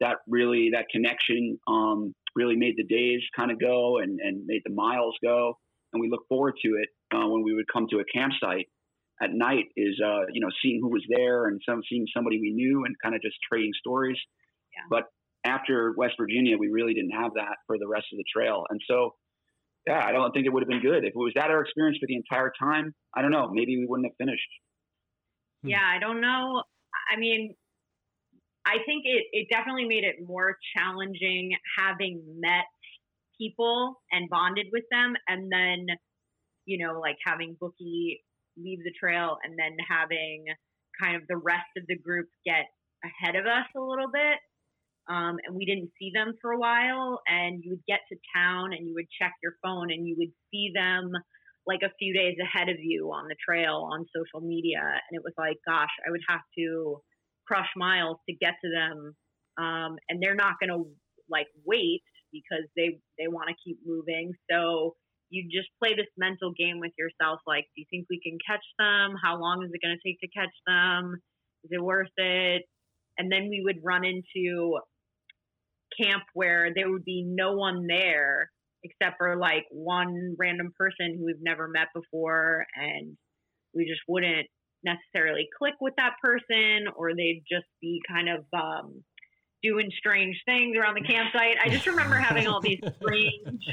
that 0.00 0.16
really 0.28 0.70
that 0.74 0.86
connection 0.92 1.58
um, 1.68 2.14
really 2.36 2.56
made 2.56 2.74
the 2.76 2.84
days 2.84 3.20
kind 3.36 3.50
of 3.50 3.60
go 3.60 3.98
and 3.98 4.18
and 4.20 4.44
made 4.46 4.62
the 4.64 4.74
miles 4.74 5.14
go, 5.22 5.54
and 5.92 6.00
we 6.00 6.10
look 6.10 6.26
forward 6.28 6.54
to 6.64 6.68
it 6.82 6.88
uh, 7.14 7.26
when 7.26 7.42
we 7.42 7.54
would 7.54 7.66
come 7.72 7.86
to 7.90 7.98
a 7.98 8.04
campsite 8.04 8.66
at 9.22 9.30
night. 9.32 9.66
Is 9.76 10.00
uh, 10.04 10.26
you 10.32 10.40
know 10.40 10.50
seeing 10.62 10.80
who 10.82 10.90
was 10.90 11.04
there 11.08 11.46
and 11.46 11.60
some 11.68 11.82
seeing 11.88 12.06
somebody 12.14 12.40
we 12.40 12.52
knew 12.52 12.84
and 12.84 12.94
kind 13.02 13.14
of 13.14 13.22
just 13.22 13.36
trading 13.50 13.72
stories. 13.78 14.16
Yeah. 14.74 14.84
But 14.90 15.04
after 15.44 15.94
West 15.96 16.14
Virginia, 16.18 16.56
we 16.58 16.68
really 16.68 16.94
didn't 16.94 17.12
have 17.12 17.32
that 17.34 17.56
for 17.66 17.78
the 17.78 17.86
rest 17.86 18.06
of 18.12 18.18
the 18.18 18.24
trail, 18.34 18.64
and 18.70 18.80
so 18.88 19.14
yeah, 19.86 20.04
I 20.04 20.12
don't 20.12 20.32
think 20.32 20.46
it 20.46 20.52
would 20.52 20.62
have 20.62 20.68
been 20.68 20.82
good. 20.82 21.04
If 21.04 21.14
it 21.14 21.16
was 21.16 21.32
that 21.36 21.50
our 21.50 21.62
experience 21.62 21.98
for 21.98 22.06
the 22.06 22.16
entire 22.16 22.52
time, 22.60 22.94
I 23.16 23.22
don't 23.22 23.30
know. 23.30 23.48
Maybe 23.50 23.78
we 23.78 23.86
wouldn't 23.86 24.06
have 24.06 24.16
finished. 24.18 24.50
Hmm. 25.62 25.70
Yeah, 25.70 25.84
I 25.84 25.98
don't 25.98 26.20
know. 26.20 26.62
I 27.10 27.18
mean, 27.18 27.54
I 28.66 28.76
think 28.84 29.04
it, 29.06 29.24
it 29.32 29.48
definitely 29.50 29.86
made 29.86 30.04
it 30.04 30.16
more 30.26 30.56
challenging 30.76 31.56
having 31.78 32.22
met 32.38 32.66
people 33.40 33.94
and 34.12 34.28
bonded 34.28 34.66
with 34.72 34.84
them 34.90 35.14
and 35.26 35.50
then, 35.50 35.86
you 36.68 36.76
know, 36.84 37.00
like 37.00 37.16
having 37.26 37.56
Bookie 37.58 38.20
leave 38.60 38.80
the 38.84 38.92
trail 39.00 39.38
and 39.44 39.56
then 39.58 39.74
having 39.88 40.44
kind 41.00 41.16
of 41.16 41.22
the 41.28 41.40
rest 41.40 41.72
of 41.78 41.84
the 41.88 41.96
group 41.98 42.28
get 42.44 42.66
ahead 43.08 43.36
of 43.40 43.46
us 43.46 43.66
a 43.76 43.80
little 43.80 44.10
bit. 44.12 44.38
um, 45.08 45.38
and 45.44 45.56
we 45.56 45.64
didn't 45.64 45.90
see 45.98 46.10
them 46.14 46.34
for 46.40 46.52
a 46.52 46.58
while. 46.58 47.20
And 47.26 47.62
you 47.64 47.70
would 47.72 47.86
get 47.88 48.00
to 48.12 48.16
town 48.36 48.72
and 48.72 48.86
you 48.86 48.94
would 48.94 49.08
check 49.20 49.32
your 49.42 49.54
phone 49.62 49.90
and 49.90 50.06
you 50.06 50.16
would 50.18 50.32
see 50.50 50.70
them 50.74 51.10
like 51.66 51.80
a 51.82 51.92
few 51.98 52.14
days 52.14 52.36
ahead 52.42 52.68
of 52.68 52.76
you 52.80 53.10
on 53.12 53.28
the 53.28 53.36
trail 53.46 53.88
on 53.92 54.06
social 54.14 54.46
media. 54.46 54.80
And 54.80 55.12
it 55.12 55.22
was 55.24 55.34
like, 55.38 55.56
gosh, 55.66 55.92
I 56.06 56.10
would 56.10 56.20
have 56.28 56.40
to 56.58 56.98
crush 57.46 57.68
miles 57.76 58.18
to 58.28 58.34
get 58.36 58.54
to 58.64 58.70
them. 58.70 59.16
Um, 59.58 59.96
and 60.08 60.22
they're 60.22 60.34
not 60.34 60.54
going 60.60 60.70
to 60.70 60.90
like 61.30 61.48
wait 61.64 62.02
because 62.32 62.64
they, 62.76 63.00
they 63.18 63.28
want 63.28 63.48
to 63.48 63.54
keep 63.64 63.78
moving. 63.86 64.32
So 64.50 64.94
you 65.30 65.44
just 65.50 65.68
play 65.78 65.94
this 65.94 66.10
mental 66.16 66.52
game 66.58 66.80
with 66.80 66.92
yourself. 66.98 67.40
Like, 67.46 67.64
do 67.74 67.82
you 67.82 67.86
think 67.90 68.06
we 68.08 68.20
can 68.20 68.38
catch 68.46 68.64
them? 68.78 69.16
How 69.22 69.38
long 69.38 69.62
is 69.64 69.70
it 69.72 69.84
going 69.84 69.96
to 69.96 70.08
take 70.08 70.20
to 70.20 70.28
catch 70.28 70.54
them? 70.66 71.16
Is 71.64 71.70
it 71.72 71.82
worth 71.82 72.12
it? 72.16 72.62
And 73.18 73.30
then 73.30 73.48
we 73.48 73.62
would 73.64 73.80
run 73.84 74.04
into 74.04 74.78
camp 76.00 76.22
where 76.34 76.70
there 76.74 76.90
would 76.90 77.04
be 77.04 77.24
no 77.26 77.52
one 77.52 77.86
there 77.86 78.50
except 78.84 79.16
for 79.18 79.36
like 79.36 79.64
one 79.70 80.36
random 80.38 80.72
person 80.78 81.16
who 81.18 81.26
we've 81.26 81.42
never 81.42 81.66
met 81.68 81.88
before 81.94 82.64
and 82.76 83.16
we 83.74 83.84
just 83.86 84.00
wouldn't 84.06 84.46
necessarily 84.84 85.48
click 85.58 85.74
with 85.80 85.94
that 85.96 86.12
person 86.22 86.86
or 86.96 87.14
they'd 87.14 87.42
just 87.50 87.66
be 87.80 88.00
kind 88.08 88.28
of 88.28 88.44
um, 88.52 89.02
doing 89.62 89.90
strange 89.98 90.40
things 90.46 90.76
around 90.76 90.94
the 90.94 91.06
campsite. 91.06 91.56
I 91.62 91.68
just 91.68 91.86
remember 91.86 92.14
having 92.16 92.46
all 92.46 92.60
these 92.60 92.78
strange 93.02 93.64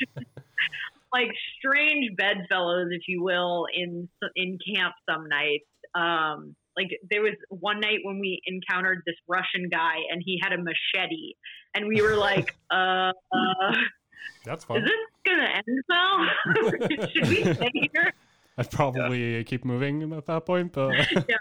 like 1.16 1.32
strange 1.58 2.16
bedfellows 2.18 2.88
if 2.92 3.04
you 3.08 3.24
will 3.24 3.66
in 3.74 4.10
in 4.36 4.58
camp 4.76 4.94
some 5.10 5.28
nights. 5.30 5.66
Um, 5.96 6.56
like 6.76 6.90
there 7.10 7.22
was 7.22 7.36
one 7.50 7.80
night 7.80 8.00
when 8.04 8.20
we 8.20 8.42
encountered 8.46 9.02
this 9.06 9.16
Russian 9.28 9.70
guy 9.72 9.96
and 10.12 10.22
he 10.26 10.40
had 10.44 10.52
a 10.52 10.58
machete, 10.58 11.34
and 11.74 11.88
we 11.88 12.02
were 12.02 12.18
like, 12.18 12.54
uh, 12.70 13.12
uh 13.32 13.76
"That's 14.44 14.66
fun. 14.66 14.78
Is 14.78 14.84
this 14.84 14.94
gonna 15.26 15.50
end 15.56 15.84
now? 15.90 16.28
Should 17.14 17.28
we 17.30 17.54
stay 17.54 17.72
here?" 17.94 18.14
I'd 18.58 18.72
probably 18.72 19.38
yeah. 19.38 19.44
keep 19.44 19.66
moving 19.66 20.14
at 20.14 20.26
that 20.26 20.46
point, 20.46 20.74
but 20.74 20.94
yeah, 21.12 21.36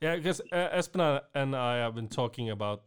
yeah, 0.00 0.16
because 0.16 0.40
uh, 0.52 0.68
Espen 0.78 1.22
and 1.34 1.56
I 1.56 1.76
have 1.78 1.94
been 1.94 2.08
talking 2.08 2.50
about 2.50 2.82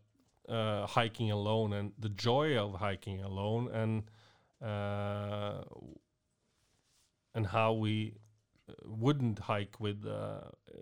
uh, 0.49 0.85
hiking 0.87 1.31
alone 1.31 1.73
and 1.73 1.91
the 1.99 2.09
joy 2.09 2.57
of 2.57 2.75
hiking 2.75 3.21
alone, 3.21 3.69
and 3.71 4.03
uh, 4.63 5.63
and 7.33 7.47
how 7.47 7.73
we 7.73 8.15
wouldn't 8.85 9.39
hike 9.39 9.79
with 9.79 10.05
uh, 10.05 10.41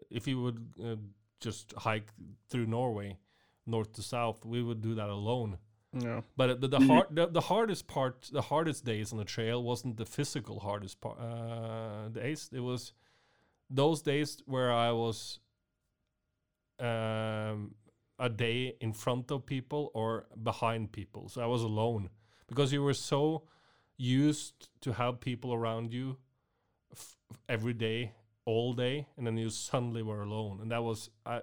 if 0.09 0.27
you 0.27 0.41
would 0.41 0.59
uh, 0.83 0.95
just 1.39 1.73
hike 1.77 2.09
through 2.49 2.65
Norway, 2.65 3.17
north 3.65 3.93
to 3.93 4.01
south, 4.01 4.45
we 4.45 4.61
would 4.61 4.81
do 4.81 4.95
that 4.95 5.09
alone. 5.09 5.57
Yeah. 5.93 6.21
But 6.37 6.61
the 6.61 6.67
the, 6.67 6.79
hard, 6.79 7.07
the, 7.09 7.27
the 7.27 7.41
hardest 7.41 7.87
part, 7.87 8.29
the 8.31 8.43
hardest 8.43 8.85
days 8.85 9.11
on 9.11 9.17
the 9.17 9.25
trail 9.25 9.63
wasn't 9.63 9.97
the 9.97 10.05
physical 10.05 10.59
hardest 10.59 11.01
part 11.01 11.19
uh, 11.19 12.09
days. 12.09 12.49
It 12.53 12.59
was 12.59 12.93
those 13.69 14.01
days 14.01 14.41
where 14.45 14.71
I 14.71 14.91
was 14.91 15.39
um, 16.79 17.75
a 18.19 18.29
day 18.29 18.75
in 18.81 18.93
front 18.93 19.31
of 19.31 19.45
people 19.45 19.91
or 19.93 20.27
behind 20.43 20.91
people. 20.91 21.29
So 21.29 21.41
I 21.41 21.47
was 21.47 21.63
alone 21.63 22.09
because 22.47 22.71
you 22.71 22.83
were 22.83 22.93
so 22.93 23.43
used 23.99 24.69
to 24.81 24.93
have 24.93 25.19
people 25.19 25.53
around 25.53 25.93
you 25.93 26.17
every 27.47 27.73
day, 27.73 28.13
all 28.45 28.73
day, 28.73 29.07
and 29.17 29.27
then 29.27 29.37
you 29.37 29.49
suddenly 29.49 30.01
were 30.01 30.23
alone. 30.23 30.59
And 30.61 30.71
that 30.71 30.83
was 30.83 31.09
I 31.25 31.41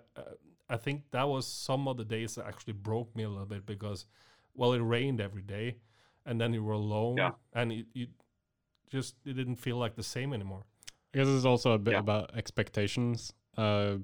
I 0.69 0.77
think 0.77 1.03
that 1.13 1.29
was 1.29 1.47
some 1.47 1.87
of 1.87 1.97
the 1.97 2.05
days 2.05 2.35
that 2.35 2.47
actually 2.47 2.73
broke 2.73 3.15
me 3.15 3.23
a 3.23 3.29
little 3.29 3.47
bit 3.47 3.67
because 3.67 4.07
well 4.55 4.73
it 4.73 4.81
rained 4.81 5.21
every 5.21 5.43
day, 5.43 5.77
and 6.25 6.41
then 6.41 6.53
you 6.53 6.65
were 6.65 6.73
alone, 6.73 7.19
yeah. 7.19 7.33
and 7.53 7.73
it, 7.73 7.87
you 7.93 8.07
just 8.91 9.15
it 9.25 9.35
didn't 9.35 9.57
feel 9.57 9.77
like 9.77 9.95
the 9.95 10.03
same 10.03 10.33
anymore. 10.33 10.65
I 11.15 11.19
guess 11.19 11.29
it's 11.29 11.45
also 11.45 11.73
a 11.73 11.79
bit 11.79 11.93
yeah. 11.93 12.01
about 12.01 12.37
expectations. 12.37 13.33
Uh, 13.57 13.97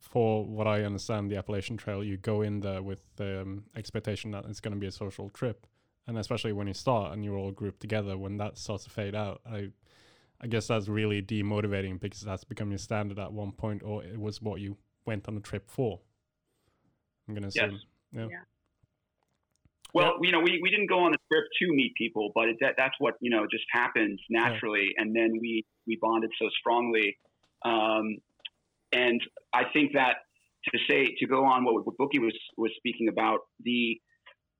for 0.00 0.44
what 0.44 0.66
I 0.66 0.82
understand, 0.82 1.30
the 1.30 1.36
Appalachian 1.36 1.78
Trail, 1.78 2.04
you 2.04 2.18
go 2.18 2.42
in 2.42 2.60
there 2.60 2.82
with 2.82 3.02
the 3.16 3.40
um, 3.40 3.64
expectation 3.74 4.32
that 4.32 4.44
it's 4.44 4.60
going 4.60 4.74
to 4.74 4.78
be 4.78 4.86
a 4.86 4.92
social 4.92 5.30
trip, 5.30 5.66
and 6.06 6.18
especially 6.18 6.52
when 6.52 6.66
you 6.66 6.74
start 6.74 7.12
and 7.12 7.24
you're 7.24 7.36
all 7.36 7.52
grouped 7.52 7.80
together, 7.80 8.16
when 8.16 8.36
that 8.38 8.58
starts 8.58 8.84
to 8.84 8.90
fade 8.90 9.14
out, 9.14 9.40
I 9.46 9.68
I 10.40 10.48
guess 10.48 10.66
that's 10.66 10.88
really 10.88 11.22
demotivating 11.22 12.00
because 12.00 12.20
that's 12.20 12.44
become 12.44 12.70
your 12.70 12.78
standard 12.78 13.18
at 13.18 13.32
one 13.32 13.52
point, 13.52 13.82
or 13.84 14.02
it 14.02 14.18
was 14.18 14.42
what 14.42 14.60
you 14.60 14.76
went 15.06 15.28
on 15.28 15.36
the 15.36 15.40
trip 15.40 15.70
for. 15.70 16.00
I'm 17.28 17.34
gonna 17.34 17.50
yes. 17.54 17.66
assume. 17.66 17.80
Yeah. 18.12 18.26
yeah. 18.30 18.38
Well, 19.94 20.14
you 20.22 20.32
know, 20.32 20.40
we, 20.40 20.58
we 20.62 20.70
didn't 20.70 20.88
go 20.88 21.00
on 21.00 21.12
the 21.12 21.18
trip 21.30 21.44
to 21.60 21.68
meet 21.68 21.94
people, 21.96 22.32
but 22.34 22.48
it, 22.48 22.56
that 22.60 22.74
that's 22.76 22.94
what 22.98 23.14
you 23.20 23.30
know 23.30 23.46
just 23.50 23.64
happens 23.70 24.20
naturally, 24.30 24.88
yeah. 24.96 25.02
and 25.02 25.14
then 25.14 25.38
we 25.40 25.64
we 25.86 25.98
bonded 26.00 26.30
so 26.40 26.48
strongly. 26.58 27.16
Um, 27.64 28.16
and 28.92 29.20
I 29.52 29.62
think 29.72 29.92
that 29.92 30.16
to 30.64 30.78
say 30.90 31.14
to 31.18 31.26
go 31.26 31.44
on 31.44 31.64
what, 31.64 31.86
what 31.86 31.96
Bookie 31.96 32.18
was 32.18 32.36
was 32.56 32.72
speaking 32.76 33.08
about 33.08 33.40
the 33.62 34.00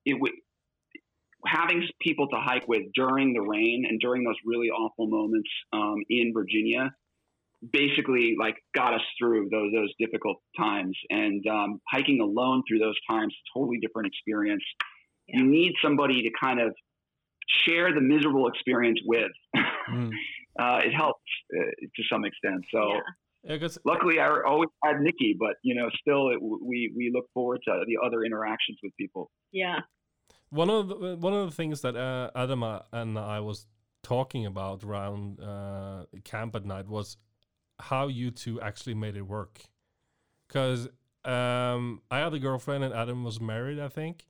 it 0.05 0.20
would 0.20 0.32
having 1.47 1.86
people 2.01 2.28
to 2.28 2.36
hike 2.36 2.66
with 2.68 2.82
during 2.95 3.32
the 3.32 3.40
rain 3.40 3.84
and 3.88 4.01
during 4.01 4.24
those 4.24 4.36
really 4.45 4.68
awful 4.68 5.07
moments 5.09 5.49
um, 5.72 5.97
in 6.09 6.32
Virginia 6.34 6.90
basically 7.70 8.34
like 8.38 8.57
got 8.74 8.95
us 8.95 9.01
through 9.18 9.49
those 9.51 9.70
those 9.72 9.93
difficult 9.99 10.38
times 10.59 10.99
and 11.11 11.47
um, 11.47 11.80
hiking 11.88 12.20
alone 12.20 12.62
through 12.66 12.78
those 12.78 12.97
times 13.09 13.34
totally 13.55 13.78
different 13.78 14.09
experience 14.09 14.64
yeah. 15.28 15.38
you 15.38 15.47
need 15.47 15.72
somebody 15.80 16.22
to 16.22 16.30
kind 16.43 16.61
of 16.61 16.74
share 17.64 17.95
the 17.95 18.01
miserable 18.01 18.49
experience 18.49 18.99
with 19.07 19.30
mm. 19.57 20.11
uh, 20.59 20.80
it 20.84 20.93
helps 20.93 21.22
uh, 21.57 21.62
to 21.95 22.03
some 22.11 22.24
extent 22.24 22.64
so 22.72 22.95
yeah. 22.95 23.01
Yeah, 23.45 23.66
luckily 23.84 24.20
I 24.20 24.28
always 24.47 24.68
had 24.84 25.01
Nikki, 25.01 25.36
but 25.36 25.57
you 25.64 25.74
know, 25.74 25.90
still 26.01 26.28
it, 26.30 26.38
we 26.40 26.93
we 26.97 27.11
look 27.12 27.24
forward 27.34 27.59
to 27.64 27.82
the 27.88 27.99
other 28.07 28.22
interactions 28.22 28.78
with 28.84 28.93
people. 28.97 29.32
Yeah, 29.51 29.80
one 30.53 30.68
of 30.68 30.88
the, 30.88 31.16
one 31.16 31.32
of 31.32 31.48
the 31.48 31.57
things 31.57 31.80
that 31.80 31.96
uh, 31.96 32.30
Adam 32.34 32.62
and 32.92 33.18
I 33.18 33.40
was 33.40 33.66
talking 34.03 34.44
about 34.44 34.84
around 34.84 35.40
uh, 35.40 36.05
camp 36.24 36.55
at 36.55 36.66
night 36.66 36.88
was 36.88 37.16
how 37.80 38.09
you 38.09 38.30
two 38.30 38.61
actually 38.61 38.94
made 38.94 39.16
it 39.16 39.22
work. 39.22 39.62
Because 40.46 40.88
um, 41.24 42.03
I 42.11 42.18
had 42.18 42.34
a 42.34 42.38
girlfriend 42.38 42.84
and 42.84 42.92
Adam 42.92 43.24
was 43.24 43.40
married, 43.40 43.80
I 43.80 43.88
think, 43.88 44.26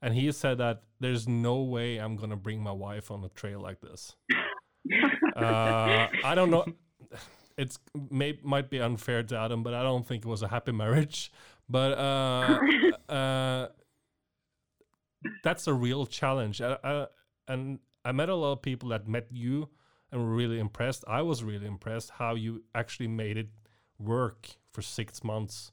and 0.00 0.14
he 0.14 0.32
said 0.32 0.56
that 0.58 0.82
there's 0.98 1.28
no 1.28 1.60
way 1.60 1.98
I'm 1.98 2.16
gonna 2.16 2.36
bring 2.36 2.62
my 2.62 2.72
wife 2.72 3.10
on 3.10 3.22
a 3.22 3.28
trail 3.28 3.60
like 3.60 3.82
this. 3.82 4.16
uh, 5.36 6.06
I 6.24 6.34
don't 6.34 6.50
know. 6.50 6.64
It's 7.58 7.78
may 8.10 8.38
might 8.42 8.70
be 8.70 8.80
unfair 8.80 9.22
to 9.24 9.36
Adam, 9.36 9.62
but 9.62 9.74
I 9.74 9.82
don't 9.82 10.06
think 10.06 10.24
it 10.24 10.28
was 10.28 10.40
a 10.42 10.48
happy 10.48 10.72
marriage. 10.72 11.30
But 11.68 11.98
uh, 11.98 12.58
uh, 13.12 13.68
that's 15.42 15.66
a 15.66 15.74
real 15.74 16.06
challenge. 16.06 16.60
I, 16.60 16.76
I, 16.82 17.06
and 17.48 17.78
I 18.04 18.12
met 18.12 18.28
a 18.28 18.34
lot 18.34 18.52
of 18.52 18.62
people 18.62 18.90
that 18.90 19.08
met 19.08 19.26
you 19.30 19.68
and 20.12 20.20
were 20.20 20.34
really 20.34 20.58
impressed. 20.58 21.04
I 21.06 21.22
was 21.22 21.44
really 21.44 21.66
impressed 21.66 22.10
how 22.10 22.34
you 22.34 22.62
actually 22.74 23.08
made 23.08 23.36
it 23.36 23.48
work 23.98 24.48
for 24.72 24.82
six 24.82 25.22
months. 25.22 25.72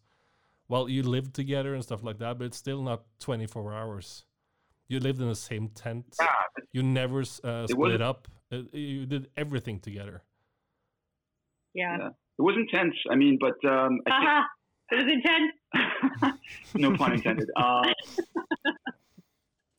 Well, 0.70 0.89
you 0.89 1.04
lived 1.04 1.34
together 1.34 1.74
and 1.74 1.84
stuff 1.84 2.04
like 2.04 2.20
that, 2.20 2.38
but 2.38 2.45
it's 2.45 2.58
still 2.58 2.82
not 2.82 3.04
24 3.20 3.74
hours. 3.74 4.26
You 4.88 5.00
lived 5.00 5.22
in 5.22 5.30
the 5.30 5.36
same 5.36 5.70
tent. 5.70 6.16
Yeah. 6.20 6.28
You 6.72 6.84
never 6.84 7.22
uh, 7.43 7.68
split 7.68 8.02
up. 8.02 8.28
Uh, 8.52 8.60
you 8.72 9.06
did 9.06 9.30
everything 9.36 9.80
together. 9.80 10.24
Yeah. 11.74 11.98
yeah. 12.00 12.08
It 12.08 12.41
was 12.41 12.56
intense. 12.56 12.95
I 13.10 13.16
mean, 13.16 13.38
but 13.39 13.58
um, 13.70 14.00
I 14.08 14.12
uh-huh. 14.12 14.43
it 14.91 14.95
was 15.04 15.14
intense. 15.14 16.39
no 16.76 16.95
pun 16.95 17.14
intended. 17.14 17.50
Uh, 17.56 17.82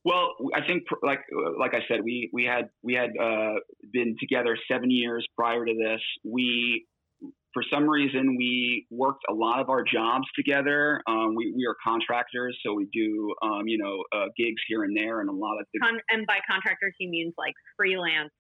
well, 0.09 0.35
I 0.55 0.67
think, 0.67 0.85
like 1.03 1.21
like 1.61 1.75
I 1.75 1.81
said, 1.87 2.01
we 2.03 2.31
we 2.33 2.45
had 2.45 2.71
we 2.83 2.95
had 2.95 3.11
uh, 3.21 3.61
been 3.93 4.17
together 4.19 4.57
seven 4.71 4.91
years 4.91 5.27
prior 5.37 5.67
to 5.67 5.75
this. 5.75 6.01
We, 6.25 6.87
for 7.53 7.63
some 7.71 7.87
reason, 7.87 8.37
we 8.39 8.87
worked 8.91 9.25
a 9.29 9.35
lot 9.35 9.61
of 9.61 9.69
our 9.69 9.85
jobs 9.85 10.25
together. 10.35 11.03
Um, 11.07 11.35
we 11.37 11.53
we 11.55 11.67
are 11.67 11.77
contractors, 11.85 12.59
so 12.65 12.73
we 12.73 12.89
do 12.91 13.35
um, 13.43 13.69
you 13.69 13.77
know 13.77 14.03
uh, 14.19 14.29
gigs 14.35 14.63
here 14.67 14.85
and 14.85 14.97
there, 14.97 15.21
and 15.21 15.29
a 15.29 15.33
lot 15.33 15.59
of 15.61 15.67
Con- 15.83 16.01
and 16.09 16.27
by 16.27 16.39
contractors 16.51 16.95
he 16.99 17.07
means 17.07 17.35
like 17.37 17.55
freelance 17.77 18.33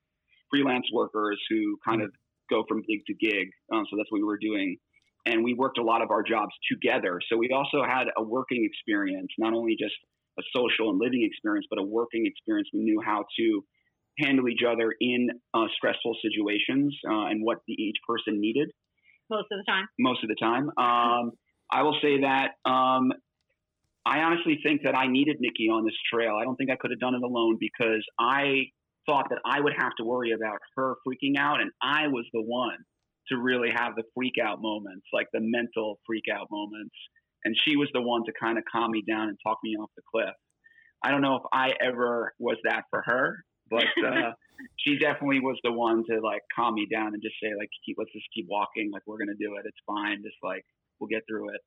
freelance 0.51 0.87
workers 0.91 1.39
who 1.51 1.77
kind 1.87 2.01
of 2.01 2.11
go 2.49 2.65
from 2.67 2.81
gig 2.89 3.01
to 3.07 3.15
gig. 3.15 3.49
Um, 3.75 3.85
so 3.91 3.99
that's 3.99 4.11
what 4.11 4.21
we 4.21 4.25
were 4.25 4.39
doing. 4.41 4.79
And 5.27 5.45
we 5.45 5.53
worked 5.53 5.77
a 5.77 5.83
lot 5.83 6.01
of 6.01 6.11
our 6.11 6.23
jobs 6.23 6.53
together. 6.73 7.21
So 7.31 7.37
we 7.37 7.51
also 7.53 7.85
had 7.87 8.07
a 8.17 8.23
working 8.23 8.65
experience, 8.65 9.29
not 9.37 9.53
only 9.53 9.77
just 9.79 9.93
a 10.39 10.43
social 10.55 10.91
and 10.91 10.99
living 10.99 11.23
experience, 11.25 11.67
but 11.69 11.79
a 11.79 11.83
working 11.83 12.27
experience. 12.27 12.69
We 12.73 12.81
knew 12.81 13.01
how 13.05 13.25
to 13.39 13.65
handle 14.19 14.49
each 14.49 14.63
other 14.69 14.95
in 15.01 15.29
uh, 15.55 15.67
stressful 15.77 16.17
situations 16.23 16.97
uh, 17.09 17.27
and 17.27 17.45
what 17.45 17.59
the, 17.67 17.75
each 17.75 17.97
person 18.07 18.41
needed. 18.41 18.71
Most 19.31 19.47
of 19.53 19.59
the 19.59 19.65
time. 19.71 19.87
Most 19.99 20.25
of 20.25 20.29
the 20.29 20.37
time. 20.41 20.71
Um, 20.79 21.33
I 21.71 21.83
will 21.83 21.97
say 22.03 22.21
that 22.21 22.53
um, 22.69 23.13
I 24.07 24.21
honestly 24.21 24.59
think 24.63 24.83
that 24.85 24.97
I 24.97 25.07
needed 25.07 25.37
Nikki 25.39 25.69
on 25.69 25.85
this 25.85 25.95
trail. 26.13 26.37
I 26.41 26.45
don't 26.45 26.57
think 26.57 26.71
I 26.71 26.77
could 26.77 26.91
have 26.91 27.01
done 27.01 27.15
it 27.15 27.23
alone 27.23 27.59
because 27.61 28.05
I 28.19 28.73
thought 29.07 29.27
that 29.31 29.39
I 29.45 29.61
would 29.61 29.75
have 29.79 29.93
to 29.99 30.05
worry 30.05 30.33
about 30.33 30.59
her 30.77 30.95
freaking 31.07 31.39
out, 31.39 31.61
and 31.61 31.71
I 31.83 32.09
was 32.09 32.25
the 32.33 32.43
one 32.43 32.79
to 33.29 33.37
really 33.37 33.69
have 33.75 33.95
the 33.97 34.05
freak 34.15 34.35
out 34.43 34.63
moments, 34.63 35.07
like 35.13 35.27
the 35.33 35.41
mental 35.41 36.01
freak 36.07 36.25
out 36.33 36.49
moments. 36.51 36.95
And 37.45 37.55
she 37.65 37.77
was 37.77 37.89
the 37.93 38.03
one 38.03 38.25
to 38.25 38.33
kind 38.41 38.59
of 38.59 38.65
calm 38.71 38.91
me 38.91 39.03
down 39.07 39.29
and 39.29 39.39
talk 39.45 39.59
me 39.63 39.77
off 39.77 39.91
the 39.97 40.03
cliff. 40.11 40.35
I 41.03 41.11
don't 41.11 41.23
know 41.23 41.37
if 41.37 41.43
I 41.53 41.73
ever 41.81 42.33
was 42.39 42.57
that 42.65 42.85
for 42.91 43.03
her, 43.07 43.45
but 43.71 43.85
uh, 44.07 44.33
she 44.77 44.99
definitely 44.99 45.41
was 45.41 45.59
the 45.63 45.73
one 45.73 46.05
to 46.11 46.21
like 46.21 46.43
calm 46.55 46.75
me 46.75 46.87
down 46.91 47.15
and 47.15 47.23
just 47.23 47.37
say 47.43 47.51
like, 47.57 47.69
keep, 47.87 47.97
let's 47.99 48.13
just 48.13 48.27
keep 48.35 48.47
walking. 48.49 48.91
Like 48.93 49.03
we're 49.07 49.19
gonna 49.19 49.39
do 49.39 49.55
it. 49.57 49.65
It's 49.65 49.83
fine. 49.87 50.23
Just 50.23 50.39
like 50.43 50.65
we'll 50.99 51.09
get 51.09 51.23
through 51.29 51.51
it. 51.55 51.61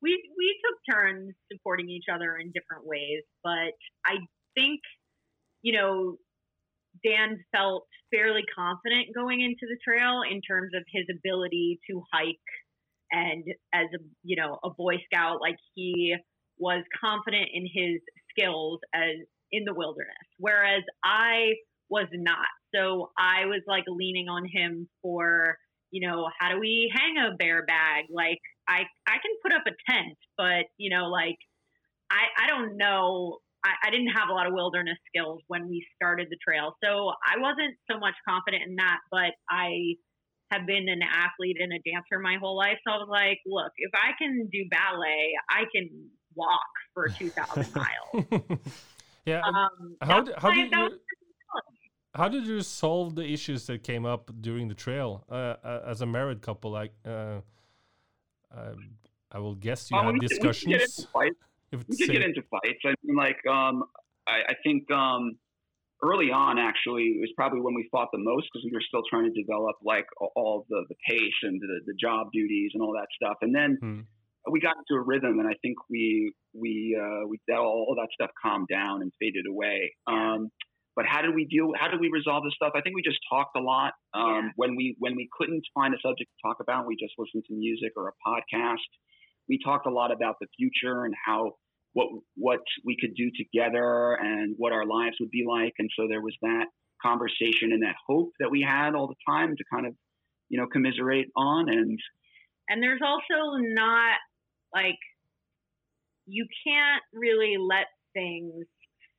We 0.00 0.18
we 0.36 0.58
took 0.64 0.96
turns 0.96 1.34
supporting 1.52 1.88
each 1.88 2.06
other 2.12 2.36
in 2.36 2.50
different 2.50 2.86
ways, 2.86 3.22
but 3.44 3.72
I 4.04 4.18
think 4.56 4.80
you 5.62 5.78
know 5.78 6.16
Dan 7.04 7.38
felt 7.54 7.86
fairly 8.12 8.42
confident 8.54 9.14
going 9.14 9.40
into 9.40 9.64
the 9.70 9.78
trail 9.82 10.22
in 10.28 10.40
terms 10.42 10.72
of 10.74 10.82
his 10.92 11.06
ability 11.08 11.80
to 11.88 12.02
hike 12.12 12.48
and 13.12 13.44
as 13.72 13.86
a 13.94 14.02
you 14.22 14.36
know 14.36 14.58
a 14.64 14.70
boy 14.70 14.94
scout 15.04 15.40
like 15.40 15.56
he 15.74 16.14
was 16.58 16.82
confident 17.00 17.48
in 17.52 17.62
his 17.62 18.00
skills 18.30 18.80
as 18.94 19.16
in 19.52 19.64
the 19.64 19.74
wilderness 19.74 20.26
whereas 20.38 20.82
I 21.04 21.52
was 21.92 22.08
not. 22.14 22.48
So 22.74 23.12
I 23.18 23.44
was 23.44 23.60
like 23.68 23.84
leaning 23.86 24.26
on 24.28 24.48
him 24.50 24.88
for 25.02 25.58
you 25.90 26.08
know 26.08 26.26
how 26.40 26.50
do 26.50 26.58
we 26.58 26.90
hang 26.92 27.18
a 27.18 27.36
bear 27.36 27.64
bag? 27.66 28.06
Like 28.10 28.40
I 28.66 28.84
I 29.06 29.20
can 29.20 29.32
put 29.42 29.52
up 29.52 29.62
a 29.66 29.92
tent 29.92 30.16
but 30.38 30.64
you 30.78 30.88
know 30.88 31.08
like 31.10 31.36
I 32.10 32.44
I 32.44 32.48
don't 32.48 32.78
know. 32.78 33.38
I, 33.64 33.86
I 33.86 33.90
didn't 33.90 34.08
have 34.08 34.28
a 34.28 34.32
lot 34.32 34.48
of 34.48 34.54
wilderness 34.54 34.98
skills 35.06 35.40
when 35.46 35.68
we 35.68 35.86
started 35.94 36.26
the 36.30 36.38
trail. 36.42 36.74
So 36.82 37.12
I 37.22 37.38
wasn't 37.38 37.76
so 37.88 37.96
much 38.00 38.14
confident 38.26 38.64
in 38.66 38.74
that, 38.76 38.98
but 39.08 39.38
I 39.48 39.94
have 40.52 40.66
been 40.66 40.88
an 40.88 41.00
athlete 41.02 41.56
and 41.60 41.72
a 41.72 41.78
dancer 41.88 42.18
my 42.20 42.36
whole 42.40 42.56
life. 42.56 42.78
So 42.86 42.92
I 42.92 42.96
was 42.98 43.08
like, 43.10 43.38
look, 43.46 43.72
if 43.76 43.90
I 43.94 44.10
can 44.18 44.48
do 44.52 44.64
ballet, 44.70 45.32
I 45.50 45.64
can 45.74 45.88
walk 46.34 46.72
for 46.94 47.08
2,000 47.18 47.74
miles. 47.74 48.58
yeah. 49.26 49.40
Um, 49.40 49.96
how, 50.00 50.24
how 50.36 50.50
did 50.50 50.70
you, 50.70 50.98
how 52.14 52.28
did 52.28 52.46
you 52.46 52.60
solve 52.60 53.14
the 53.14 53.24
issues 53.24 53.66
that 53.66 53.82
came 53.82 54.04
up 54.04 54.30
during 54.40 54.68
the 54.68 54.74
trail 54.74 55.24
uh, 55.30 55.56
uh 55.64 55.82
as 55.86 56.02
a 56.02 56.06
married 56.06 56.42
couple? 56.42 56.70
Like, 56.70 56.92
uh, 57.06 57.40
uh, 58.54 58.74
I 59.30 59.38
will 59.38 59.54
guess 59.54 59.90
you 59.90 59.98
had 59.98 60.20
discussions 60.20 61.06
we 61.72 61.96
could 61.96 62.12
get 62.12 62.22
into 62.28 62.42
fights. 62.50 62.80
I 62.84 62.94
mean, 63.02 63.16
like, 63.16 63.38
um, 63.46 63.84
I, 64.26 64.52
I 64.52 64.54
think 64.62 64.90
um, 64.90 65.38
early 66.02 66.30
on, 66.30 66.58
actually, 66.58 67.14
it 67.16 67.20
was 67.20 67.30
probably 67.36 67.60
when 67.60 67.74
we 67.74 67.88
fought 67.90 68.08
the 68.12 68.18
most 68.18 68.48
because 68.52 68.64
we 68.64 68.72
were 68.74 68.82
still 68.86 69.02
trying 69.08 69.32
to 69.32 69.34
develop 69.40 69.76
like 69.84 70.06
all 70.18 70.66
the 70.68 70.84
the 70.88 70.96
pace 71.08 71.40
and 71.42 71.60
the, 71.60 71.80
the 71.86 71.94
job 71.94 72.28
duties 72.32 72.72
and 72.74 72.82
all 72.82 72.92
that 72.92 73.08
stuff. 73.14 73.38
And 73.40 73.54
then 73.54 73.78
hmm. 73.80 74.00
we 74.50 74.60
got 74.60 74.76
into 74.76 75.00
a 75.00 75.04
rhythm, 75.04 75.38
and 75.38 75.48
I 75.48 75.54
think 75.62 75.76
we 75.88 76.32
we 76.52 76.98
uh, 76.98 77.26
we 77.28 77.38
that 77.48 77.58
all, 77.58 77.86
all 77.88 77.96
that 77.96 78.08
stuff 78.12 78.30
calmed 78.42 78.68
down 78.68 79.02
and 79.02 79.12
faded 79.20 79.46
away. 79.48 79.94
Um, 80.06 80.50
but 80.94 81.06
how 81.08 81.22
did 81.22 81.34
we 81.34 81.46
deal? 81.46 81.72
How 81.78 81.88
did 81.88 82.00
we 82.00 82.10
resolve 82.12 82.44
this 82.44 82.52
stuff? 82.54 82.72
I 82.76 82.82
think 82.82 82.94
we 82.94 83.02
just 83.02 83.18
talked 83.30 83.56
a 83.56 83.62
lot. 83.62 83.94
Um, 84.12 84.22
yeah. 84.22 84.48
When 84.56 84.76
we 84.76 84.96
when 84.98 85.16
we 85.16 85.28
couldn't 85.38 85.62
find 85.74 85.94
a 85.94 85.98
subject 86.02 86.28
to 86.28 86.38
talk 86.44 86.58
about, 86.60 86.86
we 86.86 86.96
just 86.96 87.14
listened 87.16 87.44
to 87.48 87.54
music 87.54 87.92
or 87.96 88.08
a 88.08 88.16
podcast. 88.26 88.84
We 89.48 89.58
talked 89.64 89.86
a 89.86 89.90
lot 89.90 90.12
about 90.12 90.36
the 90.40 90.46
future 90.56 91.04
and 91.04 91.14
how 91.26 91.52
what 91.92 92.08
what 92.36 92.60
we 92.84 92.96
could 93.00 93.14
do 93.14 93.30
together 93.36 94.14
and 94.14 94.54
what 94.58 94.72
our 94.72 94.86
lives 94.86 95.16
would 95.20 95.30
be 95.30 95.44
like. 95.46 95.72
And 95.78 95.90
so 95.98 96.06
there 96.08 96.22
was 96.22 96.36
that 96.42 96.66
conversation 97.02 97.72
and 97.72 97.82
that 97.82 97.96
hope 98.06 98.30
that 98.40 98.50
we 98.50 98.62
had 98.66 98.94
all 98.94 99.08
the 99.08 99.14
time 99.28 99.56
to 99.56 99.64
kind 99.72 99.86
of, 99.86 99.94
you 100.48 100.60
know, 100.60 100.66
commiserate 100.66 101.28
on 101.36 101.68
and 101.68 101.98
and 102.68 102.82
there's 102.82 103.00
also 103.04 103.58
not 103.58 104.16
like 104.74 104.98
you 106.26 106.46
can't 106.66 107.02
really 107.12 107.56
let 107.58 107.86
things 108.14 108.64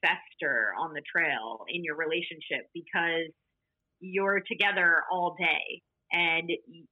fester 0.01 0.73
on 0.79 0.93
the 0.93 1.01
trail 1.01 1.65
in 1.67 1.83
your 1.83 1.95
relationship 1.95 2.67
because 2.73 3.31
you're 3.99 4.41
together 4.49 5.03
all 5.11 5.35
day 5.39 5.81
and 6.11 6.49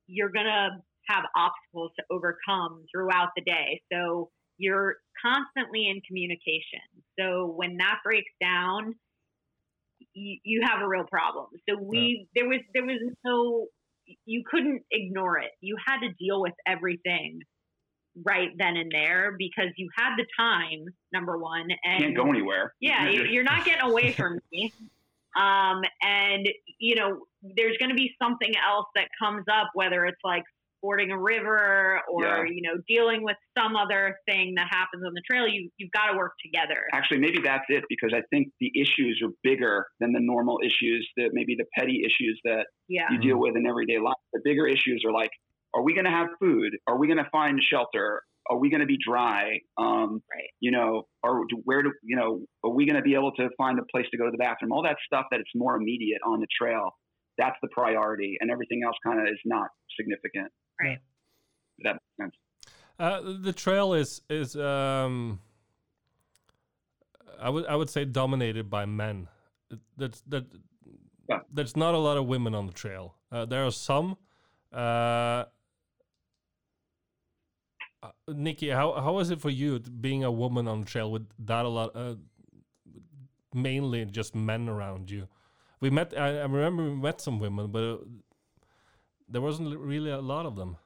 you're 0.07 0.32
going 0.32 0.45
to 0.45 0.69
have 1.07 1.23
obstacles 1.36 1.91
to 1.97 2.03
overcome 2.11 2.86
throughout 2.93 3.29
the 3.36 3.43
day. 3.43 3.82
So 3.91 4.29
you're 4.62 4.97
constantly 5.22 5.88
in 5.88 6.01
communication. 6.07 6.86
So 7.20 7.53
when 7.55 7.78
that 7.78 7.99
breaks 8.03 8.32
down, 8.39 8.95
you, 10.14 10.38
you 10.43 10.62
have 10.64 10.82
a 10.82 10.88
real 10.88 11.05
problem. 11.09 11.47
So 11.68 11.76
we 11.82 12.28
yeah. 12.36 12.41
there 12.41 12.49
was 12.49 12.59
there 12.74 12.86
was 12.86 12.99
no 13.26 13.68
you 14.26 14.43
couldn't 14.49 14.84
ignore 14.91 15.39
it. 15.39 15.51
You 15.62 15.78
had 15.86 15.99
to 16.01 16.09
deal 16.20 16.41
with 16.41 16.53
everything 16.68 17.39
right 18.26 18.49
then 18.57 18.76
and 18.76 18.91
there 18.91 19.36
because 19.38 19.70
you 19.78 19.89
had 19.97 20.16
the 20.18 20.26
time. 20.38 20.86
Number 21.12 21.38
one, 21.38 21.68
and 21.84 22.03
can't 22.03 22.16
go 22.16 22.30
anywhere. 22.30 22.74
Yeah, 22.80 23.09
you're 23.09 23.43
not 23.43 23.66
getting 23.66 23.89
away 23.89 24.14
from 24.14 24.39
me. 24.51 24.72
Um, 25.39 25.82
and 26.01 26.47
you 26.78 26.95
know, 26.95 27.22
there's 27.55 27.78
going 27.78 27.89
to 27.89 27.95
be 27.95 28.14
something 28.22 28.53
else 28.68 28.88
that 28.95 29.07
comes 29.20 29.45
up, 29.51 29.72
whether 29.74 30.05
it's 30.05 30.22
like 30.24 30.43
fording 30.82 31.11
a 31.11 31.17
river 31.17 32.01
or 32.11 32.25
yeah. 32.25 32.43
you 32.51 32.61
know 32.61 32.82
dealing 32.88 33.23
with 33.23 33.38
some 33.57 33.75
other 33.75 34.17
thing 34.27 34.53
that 34.55 34.67
happens 34.69 35.03
on 35.05 35.13
the 35.13 35.21
trail 35.29 35.47
you 35.47 35.69
you've 35.77 35.91
got 35.91 36.11
to 36.11 36.17
work 36.17 36.34
together. 36.43 36.84
Actually 36.93 37.19
maybe 37.19 37.39
that's 37.43 37.65
it 37.69 37.84
because 37.89 38.11
i 38.15 38.21
think 38.29 38.49
the 38.59 38.71
issues 38.75 39.21
are 39.23 39.32
bigger 39.43 39.86
than 39.99 40.11
the 40.11 40.19
normal 40.19 40.59
issues 40.63 41.07
that 41.17 41.29
maybe 41.34 41.55
the 41.55 41.65
petty 41.77 42.03
issues 42.05 42.39
that 42.43 42.65
yeah. 42.88 43.07
you 43.11 43.19
deal 43.19 43.38
with 43.38 43.55
in 43.55 43.67
everyday 43.67 43.99
life. 43.99 44.17
The 44.34 44.41
bigger 44.43 44.67
issues 44.67 45.03
are 45.05 45.13
like 45.13 45.32
are 45.73 45.84
we 45.84 45.93
going 45.93 46.05
to 46.05 46.11
have 46.11 46.27
food? 46.39 46.75
Are 46.86 46.97
we 46.97 47.07
going 47.07 47.23
to 47.23 47.29
find 47.32 47.61
shelter? 47.71 48.23
Are 48.49 48.57
we 48.57 48.69
going 48.69 48.82
to 48.82 48.86
be 48.88 48.97
dry? 48.97 49.59
Um, 49.77 50.21
right. 50.29 50.49
you 50.59 50.71
know 50.71 51.03
or 51.23 51.45
where 51.63 51.84
do 51.84 51.93
you 52.03 52.15
know 52.15 52.41
are 52.63 52.71
we 52.71 52.86
going 52.86 52.95
to 52.95 53.03
be 53.03 53.13
able 53.13 53.32
to 53.34 53.49
find 53.57 53.79
a 53.79 53.84
place 53.93 54.07
to 54.11 54.17
go 54.17 54.25
to 54.25 54.32
the 54.32 54.38
bathroom? 54.38 54.71
All 54.71 54.84
that 54.84 54.97
stuff 55.05 55.25
that 55.32 55.39
it's 55.39 55.51
more 55.55 55.75
immediate 55.75 56.21
on 56.25 56.39
the 56.39 56.47
trail 56.59 56.95
that's 57.41 57.59
the 57.61 57.71
priority 57.79 58.37
and 58.39 58.51
everything 58.55 58.81
else 58.85 58.97
kind 59.03 59.19
of 59.19 59.25
is 59.25 59.41
not 59.45 59.69
significant 59.97 60.51
Right. 60.81 60.99
That 61.83 61.93
makes 61.93 62.03
sense. 62.19 62.35
Uh, 62.99 63.21
the 63.41 63.53
trail 63.53 63.93
is 63.93 64.21
is 64.29 64.55
um, 64.55 65.39
I 67.39 67.49
would 67.49 67.65
I 67.65 67.75
would 67.75 67.89
say 67.89 68.05
dominated 68.05 68.69
by 68.69 68.85
men. 68.85 69.27
That's 69.97 70.21
that. 70.27 70.45
Yeah. 71.29 71.39
There's 71.51 71.75
not 71.75 71.95
a 71.95 71.97
lot 71.97 72.17
of 72.17 72.25
women 72.25 72.53
on 72.53 72.67
the 72.67 72.73
trail. 72.73 73.15
Uh, 73.31 73.45
there 73.45 73.65
are 73.65 73.71
some. 73.71 74.17
Uh, 74.73 75.45
uh 78.03 78.11
Nikki, 78.27 78.69
how 78.69 78.93
how 78.93 79.13
was 79.13 79.29
it 79.31 79.41
for 79.41 79.49
you 79.49 79.79
being 79.79 80.23
a 80.23 80.31
woman 80.31 80.67
on 80.67 80.81
the 80.81 80.85
trail 80.85 81.11
with 81.11 81.27
that 81.39 81.65
a 81.65 81.69
lot, 81.69 81.95
uh, 81.95 82.15
mainly 83.53 84.05
just 84.05 84.35
men 84.35 84.69
around 84.69 85.09
you? 85.09 85.27
We 85.82 85.89
met. 85.89 86.13
I, 86.17 86.39
I 86.39 86.43
remember 86.43 86.84
we 86.84 86.95
met 86.95 87.19
some 87.19 87.39
women, 87.39 87.71
but 87.71 87.84
uh, 87.84 87.97
there 89.27 89.41
wasn't 89.41 89.77
really 89.77 90.11
a 90.11 90.21
lot 90.21 90.45
of 90.45 90.55
them. 90.55 90.77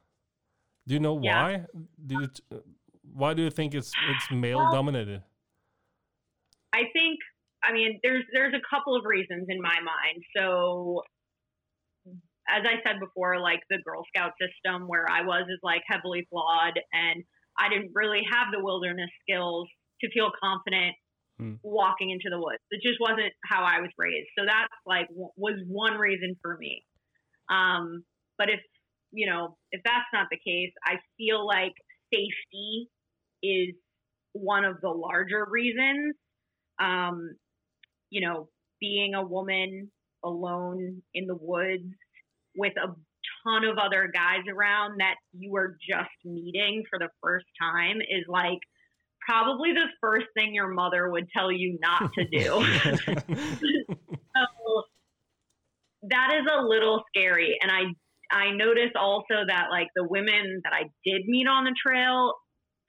Do 0.87 0.93
you 0.93 0.99
know 0.99 1.19
yeah. 1.21 1.43
why? 1.43 1.65
Did 2.05 2.21
it, 2.21 2.39
uh, 2.51 2.57
why 3.13 3.33
do 3.33 3.43
you 3.43 3.49
think 3.49 3.75
it's 3.75 3.91
it's 4.09 4.31
male 4.31 4.57
well, 4.57 4.71
dominated? 4.71 5.21
I 6.73 6.83
think 6.93 7.19
I 7.63 7.73
mean 7.73 7.99
there's 8.03 8.23
there's 8.33 8.53
a 8.53 8.63
couple 8.73 8.95
of 8.95 9.03
reasons 9.05 9.47
in 9.49 9.61
my 9.61 9.75
mind. 9.79 10.23
So 10.35 11.01
as 12.47 12.63
I 12.63 12.81
said 12.87 12.99
before, 12.99 13.39
like 13.39 13.61
the 13.69 13.77
Girl 13.83 14.03
Scout 14.15 14.31
system 14.39 14.87
where 14.87 15.09
I 15.09 15.21
was 15.21 15.45
is 15.49 15.59
like 15.63 15.81
heavily 15.87 16.27
flawed 16.29 16.79
and 16.93 17.23
I 17.57 17.69
didn't 17.69 17.91
really 17.93 18.21
have 18.31 18.47
the 18.53 18.63
wilderness 18.63 19.09
skills 19.23 19.67
to 20.01 20.09
feel 20.11 20.29
confident 20.39 20.95
hmm. 21.37 21.53
walking 21.63 22.09
into 22.09 22.29
the 22.29 22.37
woods. 22.37 22.61
It 22.71 22.81
just 22.81 22.99
wasn't 22.99 23.33
how 23.43 23.63
I 23.63 23.81
was 23.81 23.89
raised. 23.97 24.27
So 24.37 24.45
that's 24.45 24.73
like 24.85 25.07
was 25.11 25.59
one 25.67 25.97
reason 25.97 26.35
for 26.41 26.57
me. 26.57 26.83
Um, 27.49 28.03
but 28.37 28.49
if, 28.49 28.59
you 29.11 29.27
know, 29.27 29.57
if 29.71 29.81
that's 29.83 30.05
not 30.13 30.27
the 30.29 30.37
case, 30.37 30.71
I 30.83 30.95
feel 31.17 31.45
like 31.45 31.73
safety 32.13 32.89
is 33.43 33.75
one 34.33 34.65
of 34.65 34.81
the 34.81 34.89
larger 34.89 35.45
reasons. 35.49 36.15
Um, 36.79 37.35
you 38.09 38.25
know, 38.27 38.49
being 38.79 39.13
a 39.13 39.25
woman 39.25 39.91
alone 40.23 41.01
in 41.13 41.27
the 41.27 41.37
woods 41.39 41.83
with 42.57 42.73
a 42.77 42.87
ton 43.45 43.63
of 43.65 43.77
other 43.77 44.11
guys 44.13 44.43
around 44.51 44.99
that 44.99 45.15
you 45.33 45.55
are 45.55 45.77
just 45.87 46.09
meeting 46.23 46.83
for 46.89 46.99
the 46.99 47.09
first 47.21 47.45
time 47.61 47.97
is 47.97 48.25
like 48.27 48.59
probably 49.27 49.73
the 49.73 49.87
first 50.01 50.27
thing 50.35 50.53
your 50.53 50.67
mother 50.69 51.09
would 51.09 51.27
tell 51.35 51.51
you 51.51 51.77
not 51.81 52.11
to 52.13 52.25
do. 52.25 52.43
so 54.35 54.83
that 56.03 56.33
is 56.33 56.45
a 56.51 56.61
little 56.61 57.03
scary. 57.09 57.57
And 57.61 57.71
I 57.71 57.83
I 58.31 58.51
noticed 58.51 58.95
also 58.95 59.45
that 59.47 59.67
like 59.69 59.87
the 59.95 60.07
women 60.07 60.61
that 60.63 60.73
I 60.73 60.83
did 61.05 61.25
meet 61.27 61.47
on 61.47 61.65
the 61.65 61.75
trail 61.85 62.33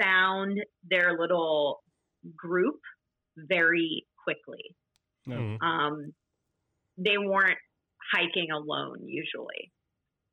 found 0.03 0.59
their 0.89 1.19
little 1.19 1.81
group 2.37 2.81
very 3.37 4.07
quickly. 4.25 4.77
Yeah. 5.27 5.37
Mhm. 5.37 5.63
Um, 5.63 6.13
they 6.97 7.19
weren't 7.19 7.59
hiking 8.15 8.51
alone 8.51 9.07
usually, 9.07 9.73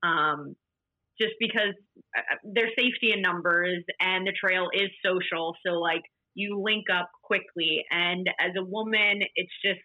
um, 0.04 0.56
just 1.20 1.34
because 1.40 1.74
uh, 2.18 2.36
there's 2.54 2.72
safety 2.78 3.14
in 3.14 3.22
numbers 3.22 3.84
and 4.00 4.26
the 4.28 4.34
trail 4.34 4.70
is 4.74 4.90
social. 5.06 5.56
So 5.66 5.74
like 5.74 6.02
you 6.36 6.62
link 6.62 6.86
up 6.94 7.10
quickly, 7.24 7.84
and 7.92 8.28
as 8.40 8.52
a 8.58 8.64
woman, 8.64 9.22
it's 9.36 9.54
just 9.64 9.80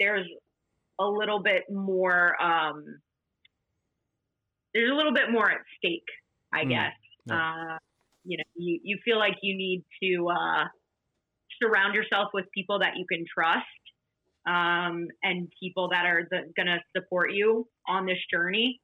there's 0.00 0.26
a 1.00 1.06
little 1.06 1.42
bit 1.42 1.64
more. 1.70 2.40
Um, 2.42 2.84
there's 4.74 4.90
a 4.90 4.94
little 4.94 5.14
bit 5.14 5.30
more 5.30 5.50
at 5.50 5.58
stake, 5.78 6.02
I 6.52 6.64
Mm, 6.64 6.70
guess. 6.70 6.94
Uh, 7.30 7.78
you 8.24 8.38
know, 8.38 8.44
you, 8.56 8.80
you 8.82 8.98
feel 9.04 9.18
like 9.18 9.36
you 9.42 9.56
need 9.56 9.84
to 10.02 10.28
uh, 10.28 10.64
surround 11.62 11.94
yourself 11.94 12.28
with 12.34 12.46
people 12.54 12.78
that 12.80 12.92
you 12.96 13.04
can 13.10 13.24
trust 13.32 13.66
um, 14.46 15.08
and 15.22 15.48
people 15.62 15.88
that 15.90 16.06
are 16.06 16.28
going 16.30 16.66
to 16.66 16.78
support 16.96 17.32
you 17.32 17.66
on 17.88 18.06
this 18.06 18.18
journey. 18.32 18.80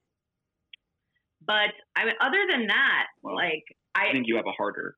But 1.47 1.71
I 1.95 2.05
mean, 2.07 2.15
other 2.21 2.45
than 2.51 2.67
that, 2.69 3.07
Well, 3.23 3.35
like 3.37 3.65
I 3.95 4.09
I, 4.09 4.13
think 4.13 4.27
you 4.27 4.37
have 4.37 4.47
a 4.47 4.53
harder, 4.53 4.97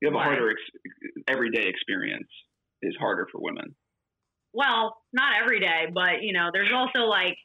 you 0.00 0.08
have 0.08 0.14
Why? 0.14 0.22
a 0.22 0.24
harder 0.26 0.50
ex- 0.50 1.22
everyday 1.28 1.68
experience 1.68 2.28
is 2.82 2.94
harder 2.98 3.26
for 3.30 3.40
women. 3.40 3.74
well, 4.52 4.96
not 5.12 5.32
every 5.42 5.60
day, 5.60 5.86
but 5.92 6.22
you 6.22 6.32
know, 6.32 6.50
there's 6.52 6.72
also 6.72 7.00
like 7.06 7.36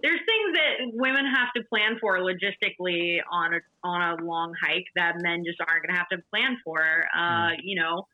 there's 0.00 0.18
things 0.26 0.56
that 0.56 0.72
women 0.94 1.24
have 1.26 1.48
to 1.56 1.62
plan 1.68 1.96
for 2.00 2.18
logistically 2.18 3.18
on 3.30 3.54
a 3.54 3.60
on 3.84 4.18
a 4.18 4.22
long 4.24 4.52
hike 4.60 4.86
that 4.96 5.14
men 5.22 5.44
just 5.46 5.60
aren't 5.60 5.82
going 5.84 5.94
to 5.94 5.98
have 5.98 6.08
to 6.08 6.18
plan 6.30 6.56
for. 6.64 6.80
Uh, 7.16 7.50
You 7.62 7.80
know, 7.80 8.06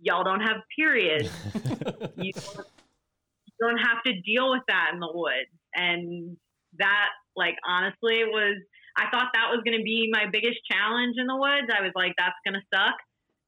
y'all 0.00 0.24
don't 0.24 0.40
have 0.40 0.58
periods. 0.78 1.28
you 2.16 2.32
don't, 2.32 2.66
you 3.46 3.52
don't 3.60 3.78
have 3.78 4.02
to 4.06 4.20
deal 4.22 4.50
with 4.50 4.62
that 4.68 4.90
in 4.94 5.00
the 5.00 5.10
woods. 5.12 5.50
And 5.74 6.36
that, 6.78 7.08
like, 7.38 7.54
honestly, 7.66 8.18
it 8.18 8.28
was, 8.28 8.58
I 8.98 9.04
thought 9.10 9.30
that 9.32 9.50
was 9.50 9.62
going 9.64 9.78
to 9.78 9.84
be 9.84 10.10
my 10.12 10.26
biggest 10.30 10.58
challenge 10.70 11.14
in 11.16 11.26
the 11.26 11.36
woods. 11.36 11.70
I 11.70 11.82
was 11.82 11.92
like, 11.94 12.12
that's 12.18 12.34
going 12.44 12.58
to 12.58 12.66
suck. 12.74 12.96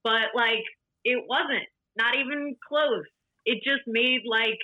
But, 0.05 0.31
like, 0.35 0.65
it 1.05 1.25
wasn't, 1.29 1.67
not 1.99 2.15
even 2.15 2.57
close. 2.67 3.05
It 3.45 3.59
just 3.65 3.83
made, 3.87 4.23
like, 4.25 4.59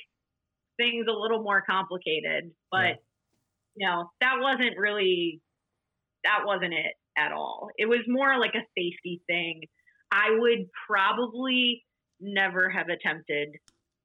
things 0.79 1.07
a 1.11 1.13
little 1.13 1.43
more 1.43 1.63
complicated. 1.69 2.53
But, 2.71 3.03
you 3.75 3.87
know, 3.87 4.11
that 4.21 4.37
wasn't 4.41 4.79
really, 4.79 5.41
that 6.25 6.47
wasn't 6.47 6.73
it 6.73 6.95
at 7.19 7.33
all. 7.33 7.69
It 7.77 7.87
was 7.87 8.01
more 8.07 8.39
like 8.39 8.55
a 8.55 8.65
safety 8.79 9.23
thing. 9.27 9.63
I 10.13 10.37
would 10.39 10.71
probably 10.87 11.85
never 12.21 12.71
have 12.71 12.87
attempted 12.89 13.49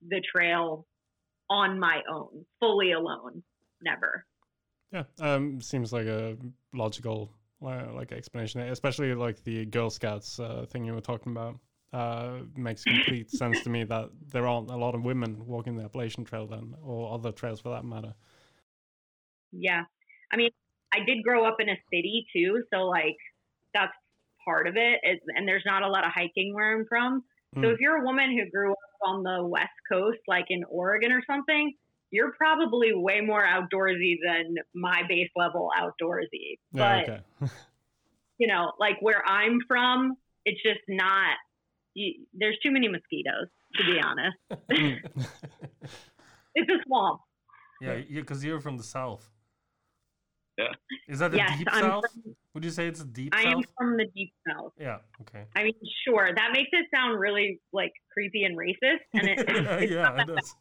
the 0.08 0.22
trail 0.36 0.88
on 1.50 1.80
my 1.80 2.02
own, 2.12 2.46
fully 2.60 2.94
alone. 2.94 3.44
Never. 3.84 4.26
Yeah, 4.92 5.04
um, 5.20 5.62
seems 5.62 5.94
like 5.94 6.08
a 6.08 6.38
logical 6.74 7.32
uh, 7.64 7.94
like 7.94 8.12
explanation, 8.12 8.62
especially 8.62 9.14
like 9.14 9.44
the 9.44 9.66
Girl 9.66 9.90
Scouts 9.90 10.40
uh, 10.40 10.66
thing 10.70 10.86
you 10.86 10.94
were 10.94 11.02
talking 11.02 11.32
about. 11.32 11.60
Uh, 11.94 12.44
makes 12.56 12.86
complete 12.86 13.30
sense 13.32 13.62
to 13.62 13.70
me 13.70 13.84
that 13.84 14.10
there 14.30 14.48
aren't 14.48 14.70
a 14.72 14.78
lot 14.78 14.96
of 14.96 15.04
women 15.04 15.46
walking 15.46 15.76
the 15.76 15.84
Appalachian 15.84 16.24
Trail 16.24 16.48
then, 16.48 16.76
or 16.84 17.14
other 17.14 17.32
trails 17.32 17.60
for 17.60 17.70
that 17.70 17.84
matter. 17.86 18.14
Yeah. 19.52 19.84
I 20.32 20.38
mean, 20.38 20.50
I 20.94 21.00
did 21.06 21.24
grow 21.24 21.46
up 21.46 21.58
in 21.60 21.70
a 21.70 21.78
city 21.92 22.26
too, 22.34 22.64
so 22.74 22.82
like 22.86 23.18
that's 23.74 23.94
part 24.46 24.68
of 24.68 24.76
it. 24.78 25.00
It's, 25.04 25.24
and 25.36 25.48
there's 25.48 25.64
not 25.66 25.84
a 25.84 25.88
lot 25.90 26.06
of 26.06 26.12
hiking 26.14 26.54
where 26.54 26.78
I'm 26.78 26.86
from. 26.88 27.24
So 27.64 27.70
Mm. 27.70 27.74
if 27.74 27.80
you're 27.80 27.98
a 28.02 28.06
woman 28.06 28.32
who 28.38 28.50
grew 28.50 28.72
up 28.72 28.78
on 29.06 29.24
the 29.24 29.46
West 29.46 29.70
Coast, 29.92 30.20
like 30.28 30.46
in 30.50 30.64
Oregon 30.70 31.12
or 31.12 31.22
something, 31.30 31.74
you're 32.12 32.34
probably 32.34 32.94
way 32.94 33.22
more 33.22 33.44
outdoorsy 33.44 34.18
than 34.24 34.56
my 34.76 35.02
base 35.08 35.30
level 35.36 35.70
outdoorsy. 35.80 36.60
Yeah, 36.74 37.04
but 37.06 37.10
okay. 37.10 37.22
you 38.38 38.48
know, 38.48 38.74
like 38.80 38.98
where 39.02 39.26
I'm 39.28 39.60
from, 39.68 40.16
it's 40.46 40.62
just 40.62 40.82
not. 40.88 41.38
You, 41.94 42.26
there's 42.34 42.58
too 42.64 42.72
many 42.72 42.88
mosquitoes, 42.88 43.48
to 43.76 43.84
be 43.86 44.00
honest. 44.00 44.38
It's 46.54 46.70
a 46.70 46.84
swamp. 46.86 47.22
yeah, 47.82 48.02
because 48.10 48.44
you're 48.44 48.60
from 48.60 48.76
the 48.78 48.84
south. 48.84 49.30
Yeah. 50.58 50.66
Is 51.08 51.20
that 51.20 51.32
the 51.32 51.38
Yes, 51.38 51.58
deep 51.58 51.68
I'm 51.72 51.82
south? 51.82 52.04
from- 52.12 52.36
Would 52.54 52.66
you 52.66 52.70
say 52.72 52.88
it's 52.88 53.02
a 53.02 53.06
deep 53.06 53.34
I 53.34 53.44
am 53.44 53.64
from 53.78 53.96
the 53.96 54.06
deep 54.14 54.34
south. 54.48 54.74
Yeah. 54.78 54.98
Okay. 55.22 55.46
I 55.56 55.64
mean, 55.64 55.74
sure, 56.06 56.30
that 56.36 56.50
makes 56.52 56.70
it 56.74 56.88
sound 56.94 57.18
really 57.20 57.62
like 57.72 57.94
creepy 58.14 58.44
and 58.44 58.58
racist, 58.58 59.00
and 59.14 59.30
it, 59.30 59.40
it's, 59.40 59.50
it's 59.84 59.92
yeah, 59.94 60.22
it 60.22 60.28
does. 60.28 60.56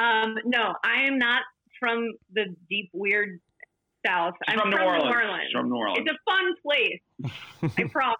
Um, 0.00 0.36
no, 0.44 0.74
I 0.82 1.02
am 1.02 1.18
not 1.18 1.42
from 1.78 2.12
the 2.32 2.54
deep, 2.68 2.90
weird 2.92 3.38
South. 4.06 4.34
She's 4.48 4.54
I'm 4.54 4.60
from 4.60 4.70
New 4.70 4.76
from 4.76 4.86
Orleans. 4.86 5.04
New 5.04 5.10
Orleans. 5.10 5.42
She's 5.46 5.52
from 5.52 5.68
New 5.68 5.76
Orleans. 5.76 6.06
It's 6.06 6.10
a 6.10 6.30
fun 6.30 6.54
place. 6.62 7.72
I 7.78 7.84
promise. 7.90 8.16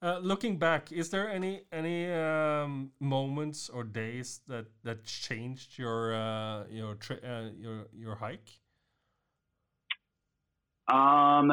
Uh, 0.00 0.18
looking 0.18 0.58
back, 0.58 0.92
is 0.92 1.10
there 1.10 1.28
any 1.28 1.62
any 1.72 2.10
um, 2.12 2.92
moments 3.00 3.68
or 3.68 3.82
days 3.82 4.40
that 4.46 4.66
that 4.84 5.04
changed 5.04 5.78
your 5.78 6.14
uh, 6.14 6.64
your 6.70 6.94
tri- 6.94 7.16
uh, 7.16 7.50
your 7.56 7.86
your 7.92 8.14
hike? 8.14 8.48
Um, 10.86 11.52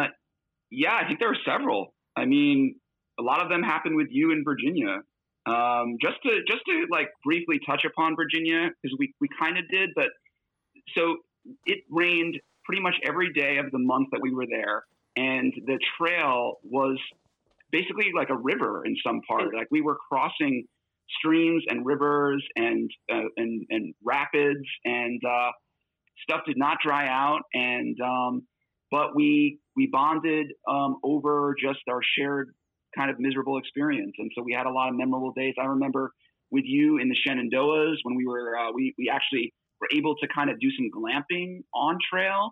yeah, 0.70 0.96
I 0.96 1.08
think 1.08 1.20
there 1.20 1.30
are 1.30 1.38
several. 1.46 1.94
I 2.16 2.26
mean, 2.26 2.76
a 3.20 3.24
lot 3.24 3.42
of 3.42 3.50
them 3.50 3.64
happened 3.64 3.96
with 3.96 4.08
you 4.12 4.32
in 4.32 4.44
Virginia. 4.44 5.00
Um, 5.46 5.98
just 6.02 6.16
to 6.24 6.42
just 6.48 6.62
to 6.66 6.88
like 6.90 7.10
briefly 7.24 7.60
touch 7.66 7.86
upon 7.86 8.16
Virginia 8.16 8.70
because 8.70 8.96
we 8.98 9.14
we 9.22 9.28
kind 9.40 9.58
of 9.58 9.66
did, 9.70 9.92
but 9.96 10.10
so 10.98 11.18
it 11.66 11.80
rained 11.90 12.40
pretty 12.64 12.82
much 12.82 12.96
every 13.04 13.32
day 13.32 13.58
of 13.58 13.72
the 13.72 13.78
month 13.78 14.10
that 14.12 14.22
we 14.22 14.34
were 14.34 14.48
there, 14.50 14.86
and 15.16 15.54
the 15.68 15.78
trail 15.98 16.56
was 16.64 16.98
basically 17.72 18.12
like 18.16 18.30
a 18.30 18.36
river 18.36 18.86
in 18.86 18.96
some 19.06 19.22
part. 19.28 19.54
Like 19.54 19.68
we 19.70 19.82
were 19.82 19.98
crossing 20.10 20.66
streams 21.20 21.64
and 21.68 21.86
rivers 21.86 22.44
and 22.56 22.90
uh, 23.12 23.30
and 23.38 23.66
and 23.70 23.94
rapids, 24.04 24.66
and 24.84 25.22
uh, 25.24 25.52
stuff 26.24 26.42
did 26.48 26.58
not 26.58 26.78
dry 26.84 27.08
out, 27.08 27.42
and 27.54 27.98
um, 28.02 28.48
but 28.92 29.16
we 29.16 29.60
we 29.76 29.88
bonded 29.92 30.48
um, 30.70 30.98
over 31.04 31.56
just 31.62 31.80
our 31.90 32.02
shared 32.18 32.54
kind 32.98 33.12
of 33.12 33.20
miserable 33.20 33.58
experience, 33.58 34.14
and 34.18 34.32
so 34.36 34.44
we 34.44 34.54
had 34.54 34.66
a 34.66 34.72
lot 34.72 34.90
of 34.90 34.96
memorable 34.96 35.32
days. 35.34 35.54
I 35.60 35.66
remember 35.66 36.12
with 36.52 36.66
you 36.66 36.98
in 36.98 37.10
the 37.10 37.16
Shenandoahs 37.16 37.98
when 38.04 38.16
we 38.16 38.26
were 38.26 38.58
uh, 38.58 38.72
we 38.74 38.94
we 38.98 39.10
actually 39.10 39.54
were 39.82 39.88
able 39.94 40.16
to 40.18 40.28
kind 40.28 40.50
of 40.50 40.60
do 40.60 40.70
some 40.72 40.90
glamping 40.92 41.64
on 41.74 41.98
trail 42.12 42.52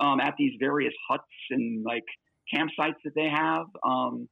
um, 0.00 0.20
at 0.20 0.34
these 0.38 0.52
various 0.58 0.94
huts 1.08 1.24
and 1.50 1.84
like 1.84 2.04
campsites 2.52 2.96
that 3.04 3.14
they 3.14 3.28
have. 3.28 3.66
Um, 3.84 4.28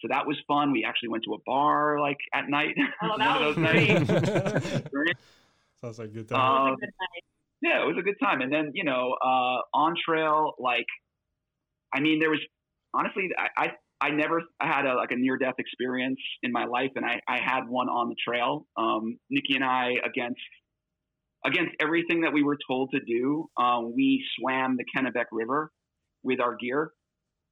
so 0.00 0.08
that 0.10 0.26
was 0.26 0.36
fun. 0.46 0.72
We 0.72 0.84
actually 0.84 1.08
went 1.10 1.24
to 1.24 1.34
a 1.34 1.38
bar 1.46 1.98
like 2.00 2.18
at 2.34 2.48
night. 2.48 2.74
Oh, 3.02 3.14
that 3.18 3.40
was 3.40 3.56
those 3.56 3.64
nights. 3.64 4.88
great. 4.90 5.16
Sounds 5.80 5.98
like 5.98 6.08
a 6.08 6.12
good 6.12 6.28
time. 6.28 6.72
Um, 6.72 6.76
yeah, 7.62 7.82
it 7.82 7.86
was 7.86 7.96
a 7.98 8.02
good 8.02 8.16
time. 8.22 8.42
And 8.42 8.52
then, 8.52 8.72
you 8.74 8.84
know, 8.84 9.16
uh, 9.24 9.58
on 9.72 9.94
trail, 10.04 10.52
like, 10.58 10.86
I 11.94 12.00
mean, 12.00 12.20
there 12.20 12.30
was 12.30 12.40
honestly, 12.92 13.30
I, 13.38 13.64
I, 13.64 13.72
I 14.00 14.10
never 14.10 14.42
had 14.60 14.86
a, 14.86 14.94
like 14.94 15.12
a 15.12 15.16
near 15.16 15.38
death 15.38 15.54
experience 15.58 16.20
in 16.42 16.52
my 16.52 16.64
life, 16.66 16.90
and 16.96 17.04
I, 17.04 17.20
I 17.28 17.38
had 17.40 17.68
one 17.68 17.88
on 17.88 18.08
the 18.08 18.16
trail. 18.22 18.66
Um, 18.76 19.18
Nikki 19.30 19.54
and 19.54 19.64
I, 19.64 19.94
against 20.04 20.40
against 21.46 21.72
everything 21.80 22.22
that 22.22 22.32
we 22.32 22.42
were 22.42 22.56
told 22.66 22.90
to 22.92 23.00
do, 23.00 23.48
um, 23.60 23.92
we 23.94 24.24
swam 24.38 24.76
the 24.76 24.84
Kennebec 24.84 25.26
River 25.30 25.70
with 26.22 26.40
our 26.40 26.56
gear, 26.56 26.90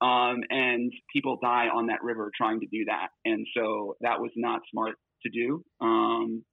um, 0.00 0.40
and 0.50 0.92
people 1.12 1.38
die 1.42 1.68
on 1.68 1.86
that 1.86 2.02
river 2.02 2.30
trying 2.36 2.60
to 2.60 2.66
do 2.66 2.84
that, 2.86 3.08
and 3.24 3.46
so 3.56 3.96
that 4.00 4.20
was 4.20 4.30
not 4.36 4.60
smart 4.70 4.96
to 5.24 5.30
do. 5.30 5.64
Um, 5.80 6.44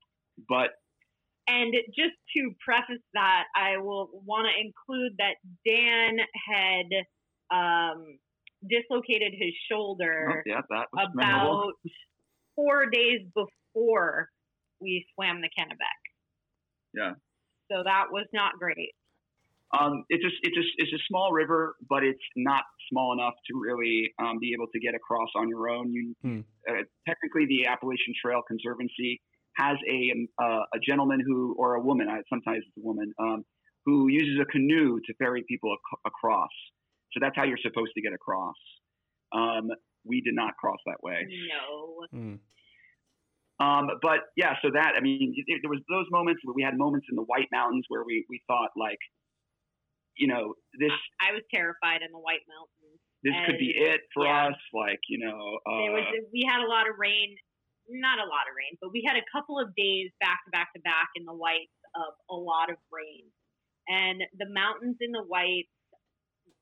but 0.48 0.70
And 1.48 1.74
just 1.98 2.16
to 2.38 2.52
preface 2.64 3.04
that, 3.14 3.46
I 3.56 3.78
will 3.78 4.10
want 4.26 4.48
to 4.48 4.54
include 4.62 5.14
that 5.18 5.36
Dan 5.68 6.18
had 6.48 6.86
um, 7.52 8.20
dislocated 8.68 9.34
his 9.34 9.53
oh, 9.53 9.68
shoulder 9.72 10.43
yeah, 10.45 10.62
that 10.70 10.88
was 10.93 11.10
memorable. 11.14 11.64
about 11.64 11.74
four 12.55 12.89
days 12.89 13.22
before 13.34 14.28
we 14.82 15.05
swam 15.14 15.41
the 15.41 15.49
Kennebec. 15.57 15.99
Yeah. 16.93 17.14
So 17.72 17.84
that 17.84 18.05
was 18.12 18.26
not 18.34 18.53
great. 18.60 18.93
Um, 19.80 20.03
it's 20.10 20.24
just 20.24 20.36
it's 20.41 20.57
a 20.57 20.64
it's 20.78 20.93
a 20.93 21.03
small 21.07 21.32
river, 21.32 21.76
but 21.88 22.03
it's 22.03 22.24
not 22.36 22.64
small 22.91 23.14
enough 23.14 23.36
to 23.51 23.60
really 23.60 24.12
um, 24.20 24.39
be 24.39 24.51
able 24.53 24.66
to 24.74 24.80
get 24.80 24.95
across 24.95 25.30
on 25.36 25.47
your 25.47 25.70
own. 25.70 25.91
You 25.93 26.16
Hmm. 26.24 26.39
uh, 26.68 26.82
technically 27.07 27.45
the 27.45 27.68
Appalachian 27.68 28.14
Trail 28.20 28.41
Conservancy 28.47 29.22
has 29.57 29.78
a 29.88 30.12
um, 30.12 30.28
uh, 30.41 30.64
a 30.74 30.80
gentleman 30.80 31.22
who 31.26 31.55
or 31.60 31.76
a 31.76 31.82
woman. 31.82 32.07
I, 32.10 32.22
sometimes 32.30 32.64
it's 32.66 32.78
a 32.78 32.86
woman 32.86 33.14
um, 33.20 33.45
who 33.86 34.07
uses 34.10 34.39
a 34.41 34.45
canoe 34.45 34.99
to 35.05 35.14
ferry 35.20 35.43
people 35.47 35.72
ac- 35.72 36.01
across. 36.05 36.49
So 37.14 37.20
that's 37.22 37.36
how 37.36 37.43
you're 37.43 37.62
supposed 37.62 37.91
to 37.95 38.01
get 38.01 38.14
across. 38.14 38.55
Um, 39.32 39.70
we 40.05 40.22
did 40.22 40.36
not 40.36 40.55
cross 40.57 40.80
that 40.86 41.01
way. 41.03 41.28
No. 41.49 42.05
Mm. 42.18 42.39
Um, 43.60 43.91
but 44.01 44.32
yeah, 44.39 44.55
so 44.64 44.72
that 44.72 44.95
I 44.95 45.01
mean, 45.01 45.36
it, 45.36 45.60
there 45.62 45.70
was 45.70 45.84
those 45.91 46.07
moments 46.12 46.39
where 46.47 46.55
we 46.55 46.64
had 46.64 46.80
moments 46.80 47.07
in 47.12 47.16
the 47.20 47.28
White 47.28 47.51
Mountains 47.51 47.84
where 47.89 48.07
we 48.07 48.26
we 48.30 48.39
thought 48.47 48.72
like, 48.80 48.99
you 50.16 50.28
know, 50.32 50.55
this 50.80 50.95
I 51.20 51.36
was 51.36 51.43
terrified 51.51 51.99
in 51.99 52.12
the 52.16 52.24
White 52.24 52.47
Mountains. 52.47 52.99
this 53.20 53.36
could 53.43 53.60
be 53.60 53.76
it 53.76 53.99
for 54.16 54.24
yeah. 54.24 54.47
us. 54.47 54.60
Like, 54.72 55.03
you 55.12 55.20
know, 55.20 55.60
uh, 55.68 55.84
There 55.84 55.91
was 55.91 56.07
we 56.32 56.47
had 56.47 56.64
a 56.64 56.70
lot 56.72 56.88
of 56.88 56.95
rain, 56.95 57.36
not 57.91 58.24
a 58.24 58.28
lot 58.32 58.47
of 58.47 58.55
rain, 58.55 58.80
but 58.80 58.95
we 58.95 59.03
had 59.03 59.20
a 59.20 59.26
couple 59.28 59.60
of 59.60 59.76
days 59.76 60.07
back 60.24 60.39
to 60.47 60.51
back 60.55 60.72
to 60.72 60.80
back 60.88 61.12
in 61.20 61.28
the 61.28 61.36
whites 61.36 61.76
of 61.99 62.16
a 62.32 62.39
lot 62.39 62.72
of 62.72 62.80
rain, 62.95 63.28
and 63.91 64.24
the 64.39 64.47
mountains 64.47 64.95
in 65.03 65.12
the 65.12 65.28
whites. 65.28 65.68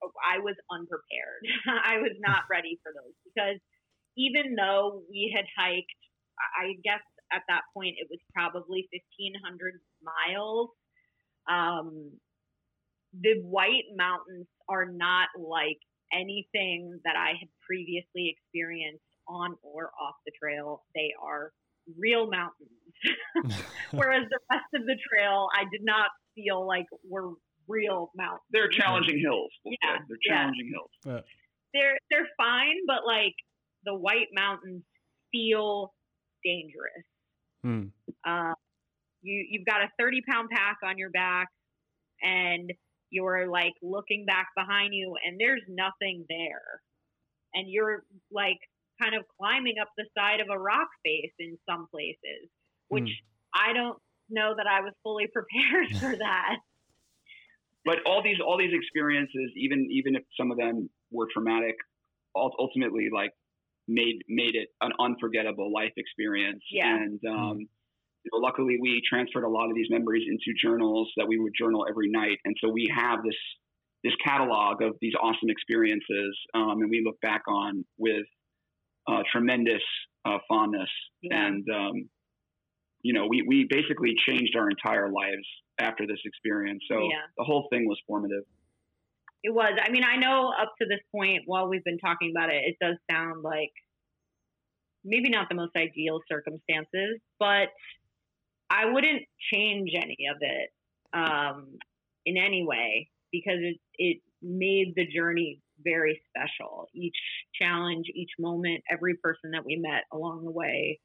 I 0.04 0.40
was 0.40 0.56
unprepared. 0.72 1.44
I 1.86 1.98
was 1.98 2.14
not 2.20 2.44
ready 2.50 2.80
for 2.84 2.92
those 2.94 3.16
because 3.26 3.60
even 4.18 4.56
though 4.56 5.04
we 5.10 5.34
had 5.36 5.46
hiked, 5.58 6.02
I 6.38 6.78
guess 6.84 7.04
at 7.32 7.44
that 7.50 7.62
point 7.74 7.96
it 8.00 8.08
was 8.10 8.20
probably 8.34 8.88
1,500 8.92 9.82
miles. 10.02 10.70
Um, 11.50 12.12
the 13.14 13.42
White 13.42 13.90
Mountains 13.96 14.48
are 14.70 14.86
not 14.86 15.30
like 15.38 15.80
anything 16.14 17.00
that 17.06 17.16
I 17.16 17.34
had 17.40 17.50
previously 17.66 18.36
experienced 18.36 19.04
on 19.28 19.56
or 19.64 19.92
off 20.00 20.16
the 20.26 20.32
trail. 20.40 20.84
They 20.96 21.12
are 21.22 21.52
real 21.98 22.30
mountains. 22.30 22.70
Whereas 23.92 24.24
the 24.30 24.40
rest 24.52 24.72
of 24.76 24.86
the 24.86 24.98
trail, 25.10 25.48
I 25.56 25.64
did 25.72 25.84
not 25.84 26.10
feel 26.36 26.66
like 26.66 26.86
were 27.08 27.34
real 27.68 28.12
mountains. 28.16 28.42
they're 28.52 28.70
challenging 28.70 29.20
hills. 29.20 29.52
we'll 29.66 29.76
Yeah, 29.84 29.98
say. 29.98 30.04
they're 30.08 30.18
yeah. 30.26 30.34
challenging 30.42 30.72
hills. 30.72 31.24
They're 31.74 31.98
they're 32.10 32.28
fine, 32.38 32.76
but 32.88 33.06
like 33.06 33.34
the 33.84 33.94
White 33.96 34.28
Mountains 34.34 34.84
feel 35.32 35.94
dangerous. 36.44 37.04
Mm. 37.66 37.92
Uh, 38.26 38.54
you 39.22 39.46
you've 39.50 39.66
got 39.66 39.82
a 39.82 39.90
30 40.00 40.22
pound 40.30 40.50
pack 40.50 40.78
on 40.84 40.98
your 40.98 41.10
back, 41.10 41.48
and 42.22 42.72
you're 43.10 43.48
like 43.50 43.74
looking 43.82 44.26
back 44.26 44.48
behind 44.56 44.94
you, 44.94 45.16
and 45.26 45.40
there's 45.40 45.62
nothing 45.68 46.26
there, 46.30 46.82
and 47.54 47.70
you're 47.70 48.04
like 48.32 48.58
kind 49.02 49.14
of 49.16 49.24
climbing 49.40 49.76
up 49.82 49.90
the 49.98 50.06
side 50.18 50.40
of 50.40 50.48
a 50.52 50.58
rock 50.58 50.88
face 51.06 51.32
in 51.40 51.58
some 51.70 51.88
places, 51.92 52.50
which 52.88 53.10
I 53.54 53.74
don't 53.74 53.98
know 54.30 54.54
that 54.58 54.66
I 54.68 54.82
was 54.82 54.94
fully 55.04 55.28
prepared 55.34 55.90
for 56.00 56.18
that. 56.18 56.56
But 57.88 58.00
all 58.06 58.22
these 58.22 58.38
all 58.46 58.58
these 58.58 58.74
experiences, 58.74 59.50
even 59.56 59.88
even 59.90 60.16
if 60.16 60.24
some 60.38 60.52
of 60.52 60.58
them 60.58 60.90
were 61.10 61.28
traumatic, 61.34 61.76
ultimately 62.36 63.08
like 63.14 63.32
made 63.88 64.20
made 64.28 64.56
it 64.56 64.68
an 64.82 64.92
unforgettable 65.00 65.72
life 65.74 65.94
experience. 65.96 66.62
Yeah. 66.70 66.94
And 66.94 67.20
um, 67.26 67.58
you 68.24 68.30
know, 68.34 68.40
luckily, 68.40 68.78
we 68.82 69.02
transferred 69.08 69.46
a 69.46 69.50
lot 69.50 69.70
of 69.70 69.76
these 69.76 69.88
memories 69.90 70.28
into 70.28 70.52
journals 70.62 71.10
that 71.16 71.28
we 71.28 71.40
would 71.40 71.54
journal 71.58 71.86
every 71.90 72.10
night, 72.12 72.38
and 72.44 72.54
so 72.62 72.70
we 72.70 72.92
have 72.94 73.24
this 73.24 73.40
this 74.04 74.14
catalog 74.24 74.82
of 74.82 74.98
these 75.00 75.14
awesome 75.24 75.50
experiences, 75.50 76.38
um, 76.54 76.82
and 76.82 76.90
we 76.90 77.02
look 77.06 77.20
back 77.22 77.44
on 77.48 77.86
with 77.98 78.28
uh, 79.08 79.24
tremendous 79.32 79.82
uh, 80.26 80.40
fondness. 80.50 80.90
Yeah. 81.22 81.48
And 81.48 81.66
um, 81.74 82.10
you 83.02 83.14
know, 83.14 83.28
we 83.28 83.44
we 83.48 83.68
basically 83.70 84.16
changed 84.28 84.56
our 84.56 84.70
entire 84.70 85.10
lives 85.10 85.48
after 85.80 86.06
this 86.08 86.20
experience. 86.26 86.84
So 86.90 87.00
Yeah. 87.10 87.28
the 87.38 87.44
whole 87.44 87.68
thing 87.70 87.88
was 87.88 88.00
formative. 88.08 88.44
It 89.44 89.54
was. 89.54 89.78
I 89.82 89.90
mean, 89.92 90.04
I 90.04 90.18
know 90.18 90.52
up 90.60 90.74
to 90.82 90.88
this 90.88 91.00
point, 91.12 91.44
while 91.46 91.68
we've 91.68 91.84
been 91.84 92.00
talking 92.00 92.32
about 92.36 92.50
it, 92.50 92.64
it 92.66 92.78
does 92.82 92.98
sound 93.10 93.44
like 93.44 93.72
maybe 95.04 95.30
not 95.30 95.48
the 95.50 95.56
most 95.56 95.76
ideal 95.76 96.20
circumstances, 96.28 97.20
but 97.40 97.70
I 98.70 98.86
wouldn't 98.86 99.24
change 99.54 99.92
any 99.96 100.18
of 100.34 100.38
it 100.42 100.70
um, 101.14 101.78
in 102.26 102.36
any 102.38 102.66
way 102.66 103.10
because 103.32 103.60
it 103.60 103.78
it 103.98 104.22
made 104.42 104.94
the 104.96 105.06
journey 105.08 105.62
very 105.84 106.22
special. 106.30 106.88
Each 106.94 107.16
challenge, 107.62 108.08
each 108.14 108.32
moment, 108.40 108.84
every 108.92 109.16
person 109.16 109.52
that 109.52 109.66
we 109.66 109.76
met 109.76 110.04
along 110.12 110.44
the 110.44 110.52
way 110.52 111.00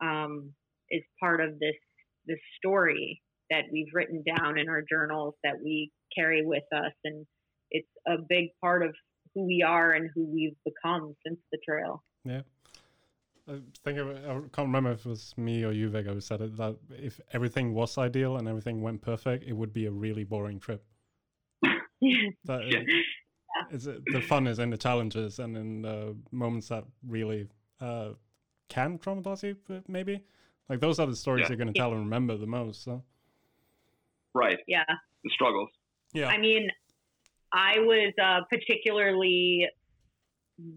um, 0.00 0.52
is 0.90 1.02
part 1.20 1.40
of 1.40 1.58
this 1.58 1.74
this 2.26 2.38
story 2.58 3.22
that 3.50 3.64
we've 3.72 3.86
written 3.94 4.22
down 4.36 4.58
in 4.58 4.68
our 4.68 4.82
journals 4.88 5.34
that 5.44 5.54
we 5.62 5.92
carry 6.16 6.44
with 6.44 6.64
us 6.74 6.92
and 7.04 7.24
it's 7.70 7.88
a 8.08 8.16
big 8.28 8.46
part 8.60 8.82
of 8.84 8.94
who 9.34 9.44
we 9.46 9.62
are 9.62 9.92
and 9.92 10.10
who 10.14 10.24
we've 10.24 10.56
become 10.64 11.14
since 11.24 11.38
the 11.52 11.58
trail. 11.68 12.02
Yeah. 12.24 12.42
I 13.48 13.60
think 13.84 13.98
it, 13.98 14.06
I 14.26 14.32
can't 14.32 14.66
remember 14.66 14.90
if 14.92 15.06
it 15.06 15.08
was 15.08 15.32
me 15.36 15.64
or 15.64 15.70
you, 15.70 15.88
Vega, 15.88 16.12
who 16.12 16.20
said 16.20 16.40
it. 16.40 16.56
That 16.56 16.76
if 16.90 17.20
everything 17.32 17.74
was 17.74 17.96
ideal 17.96 18.38
and 18.38 18.48
everything 18.48 18.82
went 18.82 19.02
perfect, 19.02 19.44
it 19.44 19.52
would 19.52 19.72
be 19.72 19.86
a 19.86 19.90
really 19.92 20.24
boring 20.24 20.58
trip. 20.58 20.84
That 22.44 22.66
Yeah. 22.66 22.80
it- 22.80 23.04
it's, 23.70 23.86
uh, 23.86 23.98
the 24.12 24.20
fun 24.20 24.46
is 24.46 24.58
in 24.58 24.68
the 24.70 24.76
challenges 24.76 25.38
and 25.38 25.56
in 25.56 25.82
the 25.82 26.14
moments 26.30 26.68
that 26.68 26.84
really 27.06 27.48
uh, 27.80 28.10
can 28.68 28.98
traumatize 28.98 29.42
you, 29.42 29.56
uh, 29.74 29.80
maybe. 29.88 30.22
Like 30.68 30.80
those 30.80 30.98
are 30.98 31.06
the 31.06 31.16
stories 31.16 31.42
Yeah. 31.44 31.48
you're 31.50 31.56
going 31.58 31.72
to 31.72 31.78
tell 31.78 31.92
and 31.92 32.00
remember 32.00 32.36
the 32.36 32.46
most. 32.46 32.82
So 32.84 33.02
Right. 34.34 34.58
yeah. 34.66 34.84
The 35.24 35.30
struggles. 35.30 35.70
yeah, 36.12 36.28
I 36.28 36.38
mean, 36.38 36.68
I 37.52 37.78
was 37.80 38.12
uh, 38.22 38.40
particularly 38.50 39.66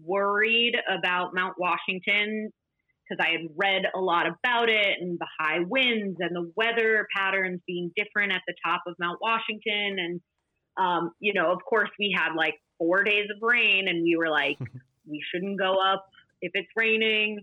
worried 0.04 0.74
about 0.88 1.34
Mount 1.34 1.54
Washington 1.58 2.50
because 3.08 3.24
I 3.24 3.32
had 3.32 3.50
read 3.56 3.82
a 3.94 3.98
lot 4.00 4.26
about 4.26 4.68
it 4.68 4.98
and 5.00 5.18
the 5.18 5.26
high 5.38 5.60
winds 5.60 6.18
and 6.20 6.34
the 6.34 6.50
weather 6.56 7.06
patterns 7.14 7.60
being 7.66 7.90
different 7.96 8.32
at 8.32 8.42
the 8.46 8.54
top 8.64 8.82
of 8.86 8.94
Mount 8.98 9.18
Washington. 9.20 9.96
And, 9.98 10.20
um, 10.76 11.12
you 11.18 11.32
know, 11.34 11.52
of 11.52 11.58
course, 11.68 11.90
we 11.98 12.14
had 12.16 12.34
like 12.36 12.54
four 12.78 13.02
days 13.04 13.26
of 13.34 13.42
rain 13.42 13.88
and 13.88 14.02
we 14.02 14.16
were 14.16 14.28
like, 14.30 14.58
we 15.06 15.22
shouldn't 15.32 15.58
go 15.58 15.74
up 15.74 16.06
if 16.40 16.52
it's 16.54 16.68
raining. 16.76 17.40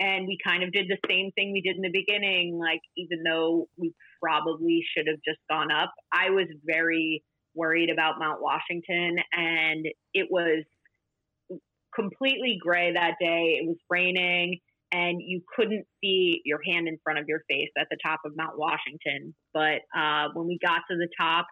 And 0.00 0.26
we 0.26 0.38
kind 0.44 0.62
of 0.62 0.72
did 0.72 0.86
the 0.88 0.98
same 1.08 1.30
thing 1.32 1.52
we 1.52 1.60
did 1.60 1.76
in 1.76 1.82
the 1.82 1.92
beginning. 1.92 2.58
Like, 2.58 2.80
even 2.96 3.22
though 3.22 3.68
we 3.76 3.92
probably 4.22 4.82
should 4.96 5.06
have 5.06 5.18
just 5.26 5.38
gone 5.48 5.70
up, 5.70 5.92
I 6.12 6.30
was 6.30 6.46
very 6.64 7.22
worried 7.54 7.90
about 7.90 8.18
Mount 8.18 8.40
Washington. 8.40 9.18
And 9.32 9.86
it 10.14 10.28
was 10.30 10.64
completely 11.94 12.58
gray 12.60 12.92
that 12.94 13.16
day. 13.20 13.58
It 13.60 13.66
was 13.66 13.76
raining 13.90 14.58
and 14.92 15.20
you 15.24 15.42
couldn't 15.56 15.86
see 16.02 16.40
your 16.44 16.60
hand 16.66 16.88
in 16.88 16.98
front 17.04 17.18
of 17.18 17.26
your 17.28 17.40
face 17.48 17.70
at 17.78 17.86
the 17.90 17.96
top 18.04 18.20
of 18.24 18.32
Mount 18.36 18.58
Washington. 18.58 19.34
But 19.54 19.82
uh, 19.96 20.28
when 20.34 20.46
we 20.46 20.58
got 20.64 20.80
to 20.90 20.96
the 20.96 21.08
top, 21.18 21.46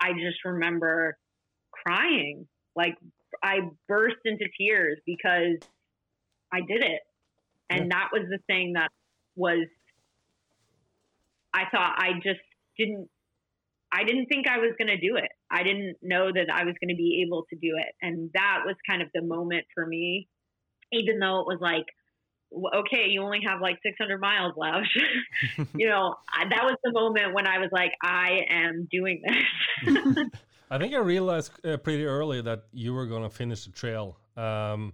I 0.00 0.12
just 0.12 0.44
remember 0.44 1.16
crying. 1.86 2.48
Like 2.74 2.96
I 3.42 3.60
burst 3.88 4.16
into 4.24 4.46
tears 4.58 4.98
because 5.06 5.58
I 6.52 6.60
did 6.60 6.82
it. 6.82 7.00
And 7.70 7.90
that 7.90 8.08
was 8.12 8.22
the 8.28 8.38
thing 8.46 8.74
that 8.74 8.90
was, 9.36 9.66
I 11.54 11.64
thought 11.70 11.94
I 11.98 12.14
just 12.22 12.40
didn't, 12.76 13.08
I 13.92 14.04
didn't 14.04 14.26
think 14.26 14.46
I 14.48 14.58
was 14.58 14.72
going 14.78 14.88
to 14.88 14.98
do 14.98 15.16
it. 15.16 15.30
I 15.50 15.62
didn't 15.62 15.96
know 16.02 16.30
that 16.32 16.46
I 16.52 16.64
was 16.64 16.74
going 16.80 16.94
to 16.94 16.96
be 16.96 17.24
able 17.26 17.44
to 17.50 17.56
do 17.56 17.76
it. 17.76 17.94
And 18.02 18.30
that 18.34 18.60
was 18.64 18.76
kind 18.88 19.02
of 19.02 19.08
the 19.14 19.22
moment 19.22 19.64
for 19.74 19.86
me, 19.86 20.28
even 20.92 21.18
though 21.18 21.40
it 21.40 21.46
was 21.46 21.58
like, 21.60 21.86
okay, 22.52 23.06
you 23.08 23.22
only 23.22 23.40
have 23.46 23.60
like 23.60 23.78
600 23.82 24.20
miles 24.20 24.54
left. 24.56 24.88
you 25.76 25.88
know, 25.88 26.14
I, 26.28 26.48
that 26.48 26.64
was 26.64 26.76
the 26.84 26.92
moment 26.92 27.34
when 27.34 27.46
I 27.46 27.58
was 27.58 27.68
like, 27.72 27.92
I 28.02 28.40
am 28.48 28.88
doing 28.90 29.22
this. 29.24 30.24
I 30.70 30.78
think 30.78 30.94
I 30.94 30.98
realized 30.98 31.52
uh, 31.64 31.76
pretty 31.78 32.04
early 32.04 32.42
that 32.42 32.64
you 32.72 32.94
were 32.94 33.06
going 33.06 33.24
to 33.24 33.30
finish 33.30 33.64
the 33.64 33.72
trail. 33.72 34.16
Um, 34.36 34.92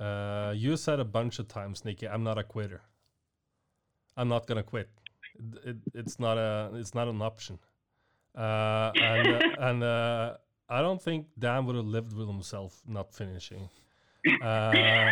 uh, 0.00 0.52
you 0.56 0.76
said 0.76 1.00
a 1.00 1.04
bunch 1.04 1.38
of 1.38 1.48
times, 1.48 1.84
Nikki, 1.84 2.08
"I'm 2.08 2.24
not 2.24 2.38
a 2.38 2.44
quitter. 2.44 2.82
I'm 4.16 4.28
not 4.28 4.46
going 4.46 4.56
to 4.56 4.62
quit. 4.62 4.88
It, 5.38 5.68
it, 5.68 5.76
it's 5.94 6.18
not 6.18 6.38
a. 6.38 6.70
It's 6.74 6.94
not 6.94 7.08
an 7.08 7.20
option." 7.22 7.58
Uh, 8.36 8.92
and 8.96 9.28
uh, 9.28 9.40
and 9.58 9.84
uh, 9.84 10.34
I 10.68 10.80
don't 10.80 11.02
think 11.02 11.26
Dan 11.38 11.66
would 11.66 11.76
have 11.76 11.86
lived 11.86 12.12
with 12.16 12.28
himself 12.28 12.80
not 12.86 13.14
finishing. 13.14 13.68
Uh, 14.42 15.10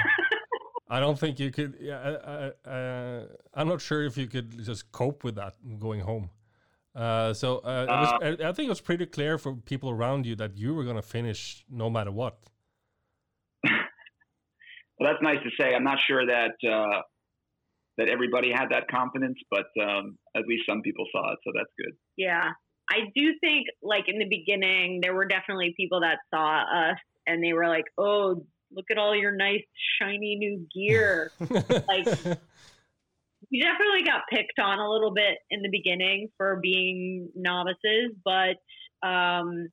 I 0.90 1.00
don't 1.00 1.18
think 1.18 1.38
you 1.38 1.50
could. 1.50 1.76
Yeah, 1.80 2.16
I, 2.24 2.52
I, 2.70 3.22
I'm 3.54 3.68
not 3.68 3.80
sure 3.80 4.04
if 4.04 4.16
you 4.16 4.26
could 4.26 4.64
just 4.64 4.90
cope 4.92 5.24
with 5.24 5.34
that 5.34 5.54
going 5.78 6.00
home. 6.00 6.30
Uh, 6.94 7.32
so 7.32 7.58
uh, 7.58 7.86
it 7.88 7.90
was, 7.90 8.40
I, 8.40 8.48
I 8.48 8.52
think 8.52 8.66
it 8.66 8.70
was 8.70 8.80
pretty 8.80 9.06
clear 9.06 9.38
for 9.38 9.54
people 9.54 9.90
around 9.90 10.26
you 10.26 10.34
that 10.36 10.56
you 10.56 10.74
were 10.74 10.84
going 10.84 10.96
to 10.96 11.02
finish 11.02 11.64
no 11.70 11.88
matter 11.90 12.10
what. 12.10 12.38
Well, 14.98 15.10
that's 15.10 15.22
nice 15.22 15.42
to 15.44 15.50
say. 15.60 15.74
I'm 15.74 15.84
not 15.84 15.98
sure 16.06 16.26
that 16.26 16.54
uh, 16.68 17.02
that 17.98 18.08
everybody 18.08 18.50
had 18.52 18.68
that 18.70 18.88
confidence, 18.90 19.38
but 19.50 19.66
um, 19.82 20.18
at 20.36 20.46
least 20.46 20.64
some 20.68 20.82
people 20.82 21.04
saw 21.12 21.32
it, 21.32 21.38
so 21.44 21.52
that's 21.54 21.72
good. 21.78 21.94
Yeah. 22.16 22.50
I 22.90 23.00
do 23.14 23.34
think, 23.40 23.66
like, 23.82 24.04
in 24.08 24.18
the 24.18 24.28
beginning, 24.28 25.00
there 25.02 25.14
were 25.14 25.26
definitely 25.26 25.74
people 25.76 26.00
that 26.00 26.18
saw 26.32 26.62
us 26.62 26.96
and 27.26 27.44
they 27.44 27.52
were 27.52 27.68
like, 27.68 27.84
oh, 27.98 28.46
look 28.72 28.86
at 28.90 28.98
all 28.98 29.14
your 29.14 29.36
nice 29.36 29.64
shiny 30.00 30.36
new 30.36 30.66
gear. 30.74 31.30
like 31.40 32.06
we 33.50 33.60
definitely 33.60 34.02
got 34.04 34.22
picked 34.30 34.58
on 34.58 34.78
a 34.78 34.90
little 34.90 35.12
bit 35.12 35.38
in 35.50 35.62
the 35.62 35.70
beginning 35.70 36.28
for 36.36 36.58
being 36.62 37.30
novices, 37.34 38.12
but 38.24 38.56
um, 39.06 39.68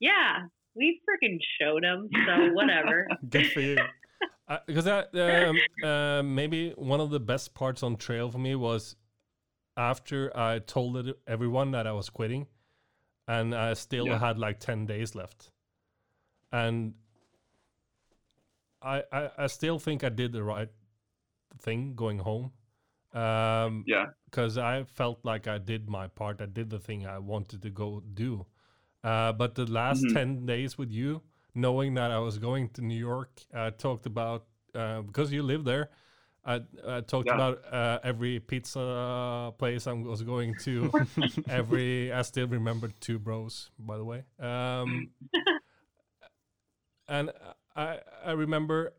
yeah, 0.00 0.46
we 0.76 1.00
freaking 1.08 1.38
showed 1.60 1.82
them. 1.82 2.08
So 2.26 2.52
whatever. 2.54 3.08
Good 3.28 3.46
for 3.52 3.60
you. 3.60 3.76
Because 4.66 4.86
uh, 4.86 5.04
um, 5.14 5.60
uh, 5.82 6.22
maybe 6.22 6.70
one 6.76 7.00
of 7.00 7.10
the 7.10 7.18
best 7.18 7.54
parts 7.54 7.82
on 7.82 7.96
trail 7.96 8.30
for 8.30 8.38
me 8.38 8.54
was 8.54 8.94
after 9.76 10.30
I 10.36 10.60
told 10.60 11.12
everyone 11.26 11.72
that 11.72 11.86
I 11.86 11.92
was 11.92 12.10
quitting, 12.10 12.46
and 13.26 13.54
I 13.54 13.74
still 13.74 14.06
Yeah. 14.06 14.18
had 14.18 14.38
like 14.38 14.60
ten 14.60 14.86
days 14.86 15.14
left, 15.16 15.50
and 16.52 16.94
I, 18.82 19.02
I 19.12 19.30
I 19.36 19.46
still 19.48 19.78
think 19.78 20.04
I 20.04 20.10
did 20.10 20.32
the 20.32 20.44
right 20.44 20.68
thing 21.60 21.94
going 21.94 22.18
home. 22.20 22.52
Um, 23.12 23.84
Yeah. 23.86 24.06
because 24.26 24.58
I 24.58 24.84
felt 24.84 25.24
like 25.24 25.48
I 25.48 25.58
did 25.58 25.88
my 25.88 26.06
part. 26.08 26.40
I 26.40 26.46
did 26.46 26.70
the 26.70 26.78
thing 26.78 27.06
I 27.06 27.18
wanted 27.18 27.62
to 27.62 27.70
go 27.70 28.00
do. 28.00 28.46
Uh, 29.06 29.32
but 29.32 29.54
the 29.54 29.66
last 29.66 30.08
Mhm. 30.08 30.10
10 30.10 30.46
days 30.46 30.78
with 30.78 30.90
you, 30.90 31.22
knowing 31.54 31.94
that 31.94 32.10
I 32.10 32.18
was 32.18 32.38
going 32.38 32.70
to 32.70 32.82
New 32.82 32.98
York, 32.98 33.40
I 33.54 33.70
talked 33.70 34.06
about, 34.06 34.46
uh, 34.74 35.02
because 35.02 35.32
you 35.32 35.42
live 35.44 35.64
there, 35.64 35.90
I, 36.44 36.62
I 36.86 37.00
talked 37.02 37.28
Yeah. 37.28 37.32
about 37.32 37.62
uh, 37.72 38.00
every 38.04 38.40
pizza 38.40 39.52
place 39.58 39.86
I 39.86 39.92
was 39.92 40.22
going 40.22 40.56
to. 40.66 40.92
every, 41.48 42.12
I 42.12 42.22
still 42.22 42.48
remember 42.48 42.88
two 43.00 43.18
bros, 43.18 43.70
by 43.78 43.96
the 43.98 44.04
way. 44.04 44.24
Um, 44.40 45.10
and 47.08 47.30
I, 47.74 48.00
I 48.24 48.32
remember 48.32 48.94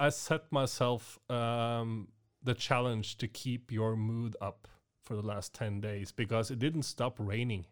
I 0.00 0.10
set 0.10 0.50
myself 0.52 1.18
um, 1.30 2.08
the 2.42 2.54
challenge 2.54 3.18
to 3.18 3.28
keep 3.28 3.72
your 3.72 3.96
mood 3.96 4.36
up 4.40 4.68
for 5.02 5.16
the 5.16 5.22
last 5.22 5.54
10 5.54 5.80
days 5.80 6.12
because 6.12 6.50
it 6.50 6.60
didn't 6.60 6.84
stop 6.84 7.16
raining. 7.18 7.66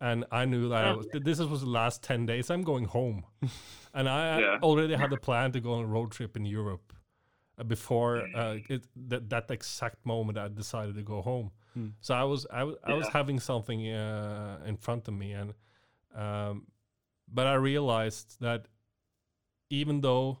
And 0.00 0.24
I 0.32 0.46
knew 0.46 0.68
that 0.70 0.84
I 0.84 0.92
was, 0.92 1.06
this 1.12 1.40
was 1.40 1.60
the 1.60 1.68
last 1.68 2.02
10 2.02 2.24
days. 2.26 2.48
I'm 2.50 2.62
going 2.62 2.86
home. 2.86 3.24
and 3.94 4.08
I 4.08 4.40
Yeah. 4.40 4.58
already 4.62 4.94
had 4.94 5.12
a 5.12 5.16
plan 5.18 5.52
to 5.52 5.60
go 5.60 5.74
on 5.74 5.84
a 5.84 5.86
road 5.86 6.10
trip 6.12 6.36
in 6.36 6.46
Europe 6.46 6.94
uh, 7.58 7.64
before 7.64 8.28
uh, 8.34 8.56
it, 8.68 8.86
that, 9.08 9.28
that 9.28 9.50
exact 9.50 10.06
moment 10.06 10.38
I 10.38 10.48
decided 10.48 10.94
to 10.94 11.02
go 11.02 11.20
home. 11.20 11.50
Hmm. 11.74 11.88
So 12.00 12.14
I 12.14 12.24
was 12.24 12.46
I, 12.50 12.64
was 12.64 12.76
I 12.82 12.94
was 12.94 13.06
Yeah. 13.06 13.18
having 13.18 13.40
something 13.40 13.88
uh, 13.88 14.60
in 14.66 14.76
front 14.76 15.06
of 15.08 15.14
me, 15.14 15.32
and 15.32 15.52
um, 16.14 16.66
but 17.28 17.46
I 17.46 17.54
realized 17.54 18.40
that 18.40 18.66
even 19.70 20.00
though 20.00 20.38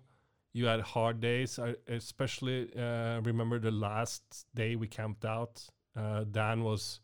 you 0.52 0.66
had 0.66 0.80
hard 0.80 1.20
days, 1.20 1.58
I 1.58 1.74
especially 1.86 2.68
uh, 2.76 3.20
remember 3.20 3.58
the 3.58 3.70
last 3.70 4.46
day 4.54 4.74
we 4.76 4.88
camped 4.88 5.24
out. 5.24 5.68
Uh, 5.94 6.24
Dan 6.24 6.64
was, 6.64 7.00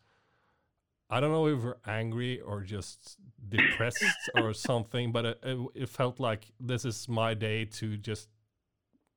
I 1.09 1.21
don't 1.21 1.31
know 1.31 1.47
if 1.47 1.63
we're 1.63 1.77
angry 1.87 2.41
or 2.41 2.63
just 2.63 3.17
depressed 3.49 4.05
or 4.35 4.53
something, 4.53 5.13
but 5.13 5.25
it, 5.25 5.39
it, 5.43 5.59
it 5.75 5.89
felt 5.89 6.19
like 6.19 6.47
this 6.59 6.85
is 6.85 7.09
my 7.09 7.33
day 7.35 7.65
to 7.65 7.97
just, 7.97 8.29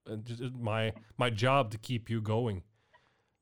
uh, 0.10 0.18
just 0.18 0.53
my 0.56 0.94
my 1.18 1.30
job 1.32 1.72
to 1.72 1.78
keep 1.80 2.10
you 2.10 2.22
going. 2.22 2.61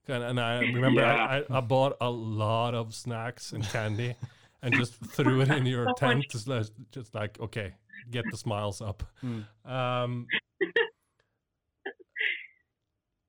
And, 0.08 0.24
and 0.24 0.40
I 0.40 0.60
remember 0.74 1.04
I, 1.04 1.40
I, 1.40 1.44
I 1.58 1.60
bought 1.60 1.98
a 2.00 2.10
lot 2.10 2.74
of 2.74 2.96
snacks 2.96 3.52
and 3.52 3.64
candy 3.66 4.16
and 4.62 4.74
just 4.74 4.94
threw 5.12 5.42
it 5.42 5.50
in 5.50 5.66
your 5.66 5.86
So 5.88 5.94
tent, 5.96 6.26
just, 6.32 6.48
like- 6.48 6.68
just 6.92 7.14
like 7.14 7.38
okay, 7.42 7.74
get 8.10 8.24
the 8.32 8.38
smiles 8.38 8.82
up. 8.82 9.04
Hmm. 9.20 9.42
Um, 9.70 10.28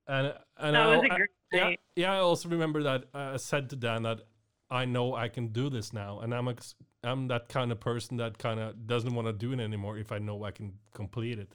and 0.06 0.32
and 0.58 0.76
I, 0.76 0.86
was 0.96 1.04
a 1.08 1.12
I- 1.12 1.16
great 1.16 1.28
yeah, 1.52 1.70
yeah. 1.96 2.12
I 2.12 2.18
also 2.18 2.48
remember 2.48 2.82
that 2.84 3.04
I 3.14 3.36
said 3.38 3.70
to 3.70 3.76
Dan 3.76 4.02
that 4.02 4.20
I 4.70 4.84
know 4.84 5.14
I 5.14 5.28
can 5.28 5.48
do 5.48 5.70
this 5.70 5.92
now, 5.92 6.20
and 6.20 6.34
I'm 6.34 6.48
I'm 7.02 7.28
that 7.28 7.48
kind 7.48 7.72
of 7.72 7.80
person 7.80 8.16
that 8.18 8.38
kind 8.38 8.60
of 8.60 8.86
doesn't 8.86 9.14
want 9.14 9.26
to 9.28 9.32
do 9.32 9.52
it 9.52 9.60
anymore 9.60 9.98
if 9.98 10.12
I 10.12 10.18
know 10.18 10.44
I 10.44 10.50
can 10.50 10.78
complete 10.94 11.38
it. 11.38 11.54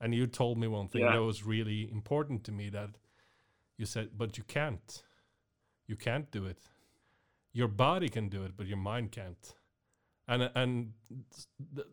And 0.00 0.14
you 0.14 0.26
told 0.26 0.58
me 0.58 0.66
one 0.66 0.88
thing 0.88 1.02
Yeah. 1.02 1.12
that 1.12 1.22
was 1.22 1.44
really 1.44 1.90
important 1.90 2.44
to 2.44 2.52
me 2.52 2.70
that 2.70 2.90
you 3.76 3.86
said, 3.86 4.10
but 4.16 4.36
you 4.38 4.44
can't, 4.44 5.02
you 5.86 5.96
can't 5.96 6.30
do 6.30 6.46
it. 6.46 6.58
Your 7.52 7.68
body 7.68 8.08
can 8.08 8.28
do 8.28 8.44
it, 8.44 8.56
but 8.56 8.66
your 8.66 8.78
mind 8.78 9.12
can't. 9.12 9.54
And 10.28 10.50
and 10.54 10.92
the 11.74 11.84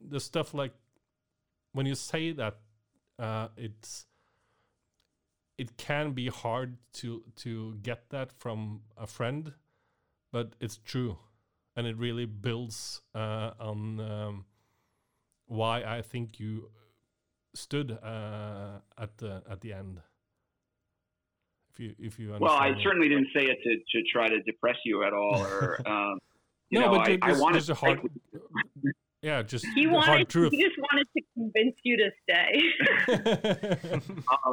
the 0.00 0.20
stuff 0.20 0.54
like 0.54 0.74
when 1.72 1.86
you 1.86 1.94
say 1.94 2.32
that, 2.32 2.58
uh, 3.18 3.48
it's 3.56 4.06
it 5.58 5.76
can 5.76 6.12
be 6.12 6.28
hard 6.28 6.76
to 6.94 7.22
to 7.36 7.74
get 7.82 8.08
that 8.10 8.32
from 8.32 8.82
a 8.96 9.06
friend, 9.06 9.52
but 10.36 10.52
it's 10.60 10.76
true, 10.84 11.16
and 11.76 11.86
it 11.86 11.96
really 11.96 12.26
builds 12.26 13.00
uh, 13.14 13.52
on 13.58 13.98
um, 14.00 14.44
why 15.46 15.82
I 15.82 16.02
think 16.02 16.38
you 16.38 16.68
stood 17.54 17.90
uh, 17.90 18.80
at 18.98 19.16
the 19.16 19.42
at 19.50 19.62
the 19.62 19.72
end. 19.72 20.02
If 21.70 21.80
you 21.80 21.94
if 21.98 22.18
you 22.18 22.36
Well, 22.38 22.52
I 22.52 22.74
certainly 22.82 23.08
didn't 23.08 23.28
say 23.34 23.44
it 23.44 23.56
to, 23.64 23.76
to 23.76 24.04
try 24.12 24.28
to 24.28 24.42
depress 24.42 24.76
you 24.84 25.04
at 25.04 25.14
all, 25.14 25.36
or 25.42 25.80
um, 25.88 26.18
you 26.68 26.80
no, 26.80 26.86
know, 26.86 26.98
but 26.98 27.00
I, 27.00 27.12
ju- 27.12 27.18
I 27.22 27.32
wanted 27.40 27.60
just 27.60 27.70
a 27.70 27.74
to 27.74 27.80
hard, 27.80 28.00
yeah, 29.22 29.42
just 29.42 29.64
He 29.74 29.86
the 29.86 29.92
hard 29.92 30.08
wanted. 30.08 30.28
truth. 30.28 30.52
He 30.52 30.62
just 30.62 30.76
wanted 30.76 31.06
to 31.16 31.22
convince 31.32 31.76
you 31.82 31.96
to 31.96 32.10
stay. 32.24 34.20
um, 34.44 34.52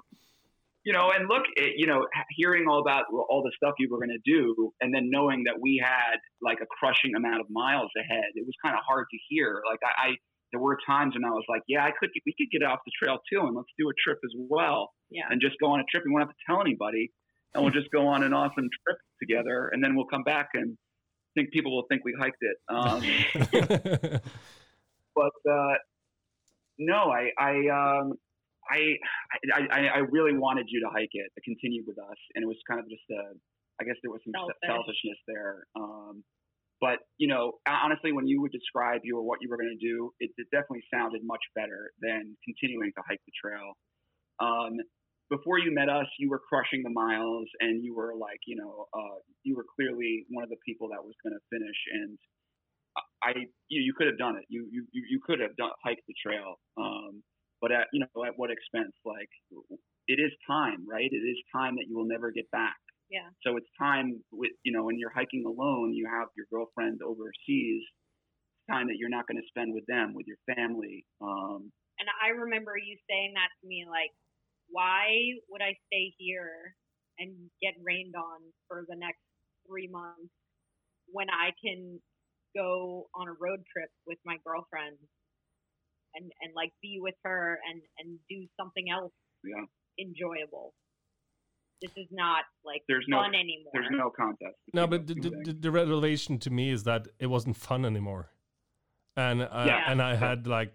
you 0.83 0.91
know, 0.91 1.11
and 1.15 1.29
look, 1.29 1.43
it, 1.55 1.73
you 1.77 1.87
know, 1.87 2.05
hearing 2.35 2.67
all 2.67 2.79
about 2.79 3.05
all 3.11 3.41
the 3.43 3.51
stuff 3.55 3.75
you 3.79 3.87
were 3.89 3.97
going 3.97 4.11
to 4.11 4.23
do, 4.25 4.73
and 4.81 4.93
then 4.93 5.09
knowing 5.09 5.43
that 5.45 5.55
we 5.61 5.81
had 5.83 6.19
like 6.41 6.59
a 6.61 6.65
crushing 6.67 7.15
amount 7.15 7.39
of 7.39 7.47
miles 7.49 7.89
ahead, 7.97 8.35
it 8.35 8.45
was 8.45 8.53
kind 8.63 8.75
of 8.75 8.83
hard 8.87 9.05
to 9.09 9.17
hear. 9.29 9.61
Like 9.69 9.79
I, 9.83 10.07
I, 10.07 10.09
there 10.51 10.59
were 10.59 10.77
times 10.85 11.15
when 11.15 11.23
I 11.23 11.31
was 11.31 11.45
like, 11.47 11.61
yeah, 11.67 11.85
I 11.85 11.91
could, 11.97 12.09
we 12.25 12.35
could 12.37 12.51
get 12.51 12.65
off 12.67 12.79
the 12.85 12.91
trail 13.01 13.19
too, 13.31 13.47
and 13.47 13.55
let's 13.55 13.71
do 13.79 13.89
a 13.89 13.95
trip 14.03 14.19
as 14.23 14.31
well, 14.49 14.91
yeah. 15.09 15.23
and 15.29 15.41
just 15.41 15.55
go 15.61 15.71
on 15.71 15.79
a 15.79 15.83
trip. 15.89 16.03
We 16.05 16.11
won't 16.11 16.23
have 16.27 16.35
to 16.35 16.43
tell 16.45 16.61
anybody, 16.61 17.11
and 17.55 17.63
we'll 17.63 17.73
just 17.73 17.89
go 17.91 18.07
on 18.07 18.23
an 18.23 18.33
awesome 18.33 18.67
trip 18.83 18.99
together, 19.21 19.69
and 19.71 19.81
then 19.83 19.95
we'll 19.95 20.11
come 20.11 20.23
back 20.23 20.49
and 20.53 20.77
think 21.35 21.51
people 21.51 21.75
will 21.75 21.85
think 21.89 22.03
we 22.03 22.13
hiked 22.19 22.41
it. 22.41 22.57
Um, 22.67 23.01
but 25.15 25.51
uh, 25.51 25.73
no, 26.77 27.11
I 27.11 27.31
I, 27.39 27.99
um, 28.01 28.13
I 28.69 28.97
I 29.53 29.61
I 29.71 29.79
I 29.87 30.01
really 30.11 30.37
wanted 30.37 30.65
you 30.69 30.81
to 30.81 30.89
hike 30.89 31.13
it, 31.13 31.31
to 31.35 31.41
continue 31.41 31.83
with 31.85 31.97
us, 31.97 32.19
and 32.35 32.43
it 32.43 32.47
was 32.47 32.57
kind 32.69 32.79
of 32.79 32.87
just 32.89 33.03
a, 33.11 33.35
I 33.79 33.83
guess 33.83 33.95
there 34.03 34.11
was 34.11 34.21
some 34.23 34.33
Selfish. 34.33 34.63
selfishness 34.65 35.19
there. 35.27 35.65
Um, 35.75 36.23
but 36.81 36.99
you 37.17 37.27
know, 37.27 37.59
honestly, 37.67 38.11
when 38.11 38.27
you 38.27 38.41
would 38.41 38.51
describe 38.51 39.01
you 39.03 39.17
or 39.17 39.23
what 39.23 39.39
you 39.41 39.49
were 39.49 39.57
going 39.57 39.71
to 39.71 39.79
do, 39.79 40.11
it, 40.19 40.31
it 40.37 40.47
definitely 40.51 40.83
sounded 40.93 41.21
much 41.23 41.43
better 41.55 41.91
than 42.01 42.35
continuing 42.43 42.91
to 42.95 43.01
hike 43.07 43.21
the 43.25 43.35
trail. 43.35 43.75
Um, 44.39 44.79
before 45.29 45.57
you 45.57 45.73
met 45.73 45.89
us, 45.89 46.05
you 46.19 46.29
were 46.29 46.39
crushing 46.39 46.83
the 46.83 46.91
miles, 46.91 47.47
and 47.59 47.83
you 47.83 47.95
were 47.95 48.13
like, 48.19 48.39
you 48.45 48.55
know, 48.55 48.85
uh, 48.93 49.17
you 49.43 49.55
were 49.55 49.65
clearly 49.75 50.25
one 50.29 50.43
of 50.43 50.49
the 50.49 50.59
people 50.65 50.89
that 50.89 51.01
was 51.01 51.15
going 51.23 51.33
to 51.33 51.43
finish, 51.49 51.79
and 51.93 52.19
I 53.23 53.31
you, 53.69 53.81
you 53.81 53.93
could 53.97 54.07
have 54.07 54.17
done 54.17 54.35
it. 54.35 54.45
You 54.49 54.67
you 54.69 54.85
you 54.91 55.03
you 55.09 55.19
could 55.25 55.39
have 55.39 55.55
done 55.55 55.71
hiked 55.83 56.03
the 56.07 56.13
trail. 56.21 56.59
Um, 56.77 57.23
but 57.63 57.71
at 57.71 57.87
you 57.95 58.03
know 58.03 58.27
at 58.27 58.35
what 58.35 58.51
expense? 58.51 58.91
Like 59.07 59.31
it 60.11 60.19
is 60.19 60.35
time, 60.45 60.83
right? 60.83 61.07
It 61.07 61.23
is 61.23 61.39
time 61.55 61.79
that 61.79 61.87
you 61.87 61.95
will 61.95 62.05
never 62.05 62.29
get 62.29 62.51
back. 62.51 62.75
Yeah. 63.09 63.31
So 63.47 63.55
it's 63.55 63.71
time 63.79 64.19
with 64.35 64.51
you 64.67 64.75
know 64.75 64.83
when 64.83 64.99
you're 64.99 65.15
hiking 65.15 65.47
alone, 65.47 65.95
you 65.95 66.05
have 66.11 66.27
your 66.35 66.45
girlfriend 66.51 66.99
overseas. 67.01 67.81
Time 68.69 68.87
that 68.87 68.95
you're 68.99 69.11
not 69.11 69.27
going 69.27 69.39
to 69.39 69.47
spend 69.47 69.73
with 69.73 69.83
them, 69.87 70.13
with 70.15 70.27
your 70.27 70.39
family. 70.55 71.03
Um, 71.19 71.71
And 71.99 72.07
I 72.23 72.31
remember 72.31 72.79
you 72.79 72.95
saying 73.09 73.33
that 73.35 73.51
to 73.59 73.67
me, 73.67 73.83
like, 73.83 74.11
why 74.69 75.35
would 75.49 75.61
I 75.61 75.75
stay 75.91 76.15
here 76.17 76.71
and 77.19 77.35
get 77.61 77.75
rained 77.83 78.15
on 78.15 78.39
for 78.67 78.85
the 78.87 78.95
next 78.95 79.19
three 79.67 79.91
months 79.91 80.31
when 81.11 81.27
I 81.27 81.51
can 81.59 81.99
go 82.55 83.07
on 83.13 83.27
a 83.27 83.35
road 83.35 83.67
trip 83.67 83.91
with 84.07 84.17
my 84.23 84.37
girlfriend 84.47 84.95
and, 86.15 86.31
and 86.41 86.53
like 86.55 86.71
be 86.81 86.99
with 87.01 87.15
her 87.23 87.59
and, 87.69 87.81
and 87.99 88.19
do 88.29 88.45
something 88.59 88.89
else 88.89 89.11
yeah. 89.43 89.65
enjoyable. 89.99 90.73
This 91.81 91.91
is 91.97 92.07
not 92.11 92.45
like 92.63 92.81
There's 92.87 93.05
no- 93.07 93.17
fun 93.17 93.35
anymore. 93.35 93.71
There's 93.73 93.87
no 93.91 94.09
contest. 94.09 94.55
No, 94.73 94.87
but 94.87 95.05
the, 95.07 95.15
the, 95.15 95.57
the, 95.59 95.71
revelation 95.71 96.39
to 96.39 96.49
me 96.49 96.69
is 96.69 96.83
that 96.83 97.09
it 97.19 97.27
wasn't 97.27 97.57
fun 97.57 97.83
anymore, 97.85 98.29
and 99.17 99.41
uh, 99.41 99.65
Yeah. 99.67 99.83
and 99.87 100.01
I 100.01 100.15
had 100.15 100.47
like 100.47 100.73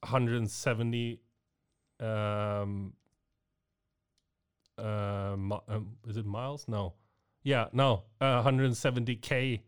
170. 0.00 1.20
Um, 2.00 2.92
uh, 4.78 4.82
um, 4.82 5.96
is 6.06 6.16
it 6.16 6.26
miles? 6.26 6.66
No, 6.68 6.94
yeah, 7.42 7.66
no, 7.72 8.04
uh, 8.20 8.42
170k. 8.42 9.60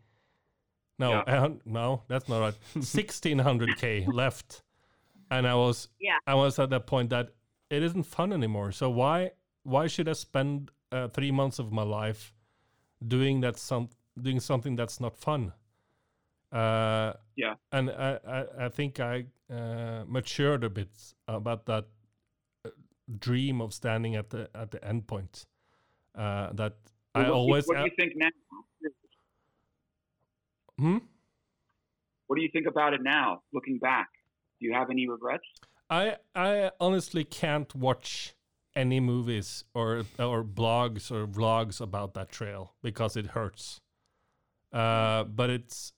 No, 0.98 1.10
Yeah. 1.10 1.42
uh, 1.42 1.48
no, 1.64 2.02
that's 2.08 2.28
not 2.28 2.40
right. 2.40 2.54
1600k 2.78 4.12
left, 4.12 4.62
and 5.30 5.46
I 5.46 5.54
was 5.54 5.88
Yeah. 6.00 6.18
I 6.26 6.34
was 6.34 6.58
at 6.58 6.70
that 6.70 6.86
point 6.86 7.10
that 7.10 7.34
it 7.70 7.82
isn't 7.82 8.04
fun 8.04 8.32
anymore. 8.32 8.72
So 8.72 8.90
why 8.90 9.32
why 9.62 9.86
should 9.88 10.08
I 10.08 10.12
spend 10.14 10.70
uh, 10.92 11.08
three 11.08 11.32
months 11.32 11.58
of 11.58 11.72
my 11.72 11.82
life 11.82 12.32
doing 13.06 13.40
that 13.42 13.56
some 13.58 13.88
doing 14.20 14.40
something 14.40 14.76
that's 14.76 15.00
not 15.00 15.16
fun? 15.18 15.52
Uh, 16.52 17.12
Yeah. 17.36 17.54
and 17.72 17.90
I 17.90 18.18
I, 18.26 18.66
I 18.66 18.68
think 18.68 19.00
I 19.00 19.26
uh, 19.50 20.04
matured 20.06 20.64
a 20.64 20.70
bit 20.70 21.14
about 21.26 21.66
that 21.66 21.84
uh, 22.64 22.70
dream 23.18 23.60
of 23.60 23.72
standing 23.72 24.16
at 24.16 24.30
the 24.30 24.48
at 24.54 24.70
the 24.70 24.84
end 24.84 25.06
point. 25.06 25.46
Uh, 26.14 26.52
that 26.54 26.72
I 27.14 27.18
What 27.18 27.24
do 27.24 27.28
you- 27.28 27.34
always 27.34 27.66
What 27.66 27.76
do 27.78 27.84
you 27.84 27.90
think 27.96 28.12
now? 28.16 28.30
hmm? 30.78 30.98
What 32.26 32.36
do 32.36 32.42
you 32.42 32.50
think 32.52 32.66
about 32.66 32.94
it 32.94 33.02
now, 33.02 33.42
looking 33.52 33.78
back? 33.78 34.08
Do 34.60 34.66
you 34.66 34.72
have 34.74 34.90
any 34.90 35.08
regrets? 35.08 35.44
I 35.90 36.16
I 36.34 36.70
honestly 36.80 37.24
can't 37.24 37.74
watch 37.74 38.34
any 38.74 39.00
movies 39.00 39.64
or 39.74 40.04
or 40.18 40.44
blogs 40.44 41.10
or 41.10 41.26
vlogs 41.26 41.80
about 41.80 42.14
that 42.14 42.30
trail 42.30 42.74
because 42.82 43.16
it 43.16 43.28
hurts. 43.28 43.80
Uh, 44.72 45.24
but 45.24 45.50
it's 45.50 45.92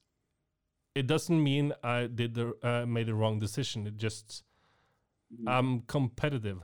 it 0.94 1.06
doesn't 1.06 1.42
mean 1.42 1.72
I 1.82 2.06
did 2.06 2.34
the 2.34 2.56
uh, 2.62 2.86
made 2.86 3.06
the 3.06 3.14
wrong 3.14 3.38
decision. 3.38 3.86
It 3.86 3.96
just 3.96 4.44
Mhm. 5.32 5.48
I'm 5.48 5.80
competitive. 5.82 6.62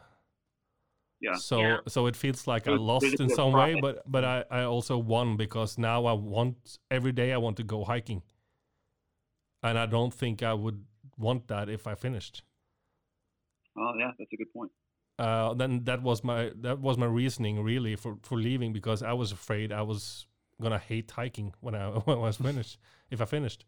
Yeah. 1.20 1.34
So 1.34 1.60
Yeah. 1.60 1.78
so 1.88 2.06
it 2.06 2.16
feels 2.16 2.46
like 2.46 2.68
I 2.68 2.76
lost 2.76 3.20
in 3.20 3.26
a 3.26 3.30
some 3.30 3.52
way, 3.52 3.74
but 3.74 4.02
but 4.10 4.24
I 4.24 4.44
I 4.50 4.62
also 4.64 4.98
won 4.98 5.36
because 5.36 5.78
now 5.78 6.04
I 6.06 6.12
want 6.12 6.78
every 6.90 7.12
day 7.12 7.32
I 7.32 7.38
want 7.38 7.56
to 7.56 7.64
go 7.64 7.84
hiking. 7.84 8.22
And 9.62 9.78
I 9.78 9.86
don't 9.86 10.12
think 10.12 10.42
I 10.42 10.52
would 10.52 10.84
want 11.18 11.48
that 11.48 11.68
if 11.68 11.86
I 11.86 11.94
finished. 11.94 12.42
Oh, 13.76 13.92
yeah, 13.98 14.10
that's 14.18 14.32
a 14.32 14.36
good 14.36 14.52
point. 14.52 14.70
uh, 15.18 15.54
then 15.54 15.84
that 15.84 16.02
was 16.02 16.24
my 16.24 16.50
that 16.60 16.80
was 16.80 16.98
my 16.98 17.06
reasoning 17.06 17.62
really 17.62 17.96
for 17.96 18.16
for 18.22 18.36
leaving 18.38 18.72
because 18.72 19.02
I 19.02 19.12
was 19.12 19.32
afraid 19.32 19.72
I 19.72 19.82
was 19.82 20.26
gonna 20.60 20.78
hate 20.78 21.10
hiking 21.10 21.54
when 21.60 21.74
I 21.74 21.88
when 22.06 22.18
I 22.18 22.20
was 22.20 22.36
finished 22.36 22.78
if 23.10 23.20
I 23.20 23.24
finished. 23.26 23.64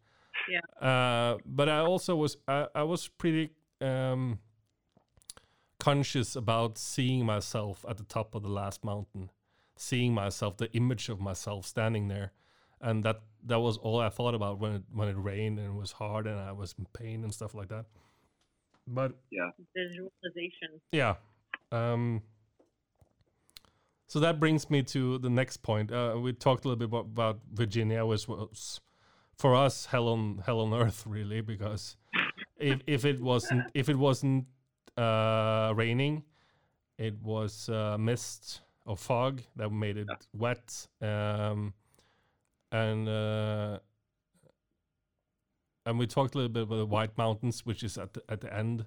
Yeah. 0.48 0.86
Uh, 0.89 1.39
but 1.44 1.68
I 1.68 1.78
also 1.81 2.16
was 2.16 2.36
I, 2.48 2.66
I 2.74 2.82
was 2.82 3.09
pretty 3.09 3.51
um, 3.81 4.39
conscious 5.78 6.36
about 6.36 6.78
seeing 6.78 7.24
myself 7.24 7.85
at 7.89 7.97
the 7.97 8.05
top 8.05 8.35
of 8.35 8.43
the 8.43 8.48
last 8.48 8.85
mountain, 8.85 9.31
seeing 9.77 10.14
myself, 10.14 10.56
the 10.56 10.70
image 10.73 11.09
of 11.09 11.20
myself 11.20 11.66
standing 11.66 12.09
there, 12.09 12.32
and 12.81 13.05
that 13.05 13.20
that 13.47 13.61
was 13.61 13.77
all 13.78 14.01
I 14.01 14.09
thought 14.09 14.35
about 14.35 14.59
when 14.59 14.73
it 14.77 14.82
when 14.93 15.09
it 15.09 15.16
rained 15.16 15.59
and 15.59 15.69
it 15.69 15.74
was 15.74 15.93
hard 15.93 16.27
and 16.27 16.39
I 16.39 16.53
was 16.53 16.74
in 16.78 16.86
pain 16.93 17.23
and 17.24 17.32
stuff 17.32 17.55
like 17.55 17.69
that. 17.69 17.86
But 18.86 19.12
yeah, 19.31 19.51
Visualization. 19.74 20.81
yeah. 20.93 21.15
Um, 21.73 22.23
so 24.07 24.20
that 24.20 24.39
brings 24.39 24.70
me 24.70 24.82
to 24.85 25.19
the 25.19 25.31
next 25.31 25.59
point. 25.59 25.90
Uh, 25.90 26.16
we 26.20 26.32
talked 26.32 26.65
a 26.65 26.69
little 26.69 26.78
bit 26.78 26.89
about, 26.89 27.07
about 27.07 27.40
Virginia, 27.53 28.07
which 28.07 28.28
was 28.28 28.81
for 29.36 29.55
us 29.55 29.86
hell 29.86 30.09
on 30.09 30.43
hell 30.47 30.61
on 30.61 30.73
earth, 30.73 31.05
really, 31.07 31.40
because 31.40 31.97
if 32.59 32.81
if 32.86 33.05
it 33.05 33.20
wasn't 33.20 33.65
if 33.74 33.89
it 33.89 33.97
wasn't 33.97 34.47
uh, 34.97 35.73
raining, 35.74 36.23
it 36.98 37.20
was 37.23 37.69
uh, 37.69 37.97
mist 37.98 38.61
or 38.85 38.97
fog 38.97 39.43
that 39.57 39.70
made 39.70 39.97
it 39.97 40.09
wet, 40.32 40.86
um, 41.03 41.74
and 42.72 43.09
uh, 43.09 43.78
and 45.86 45.98
we 45.98 46.06
talked 46.06 46.34
a 46.34 46.38
little 46.38 46.52
bit 46.52 46.64
about 46.64 46.76
the 46.76 46.86
White 46.86 47.16
Mountains, 47.16 47.64
which 47.64 47.82
is 47.82 47.97
at 47.97 48.14
the, 48.14 48.22
at 48.28 48.40
the 48.40 48.52
end. 48.52 48.86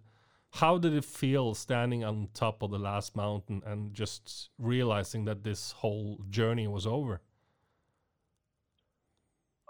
How 0.52 0.78
did 0.78 0.94
it 0.94 1.06
feel 1.06 1.54
standing 1.54 2.04
on 2.04 2.30
top 2.34 2.64
of 2.64 2.72
the 2.72 2.80
last 2.80 3.16
mountain 3.16 3.62
and 3.66 3.94
just 3.94 4.50
realizing 4.58 5.26
that 5.26 5.44
this 5.44 5.74
whole 5.74 6.20
journey 6.30 6.68
was 6.68 6.88
over? 6.88 7.22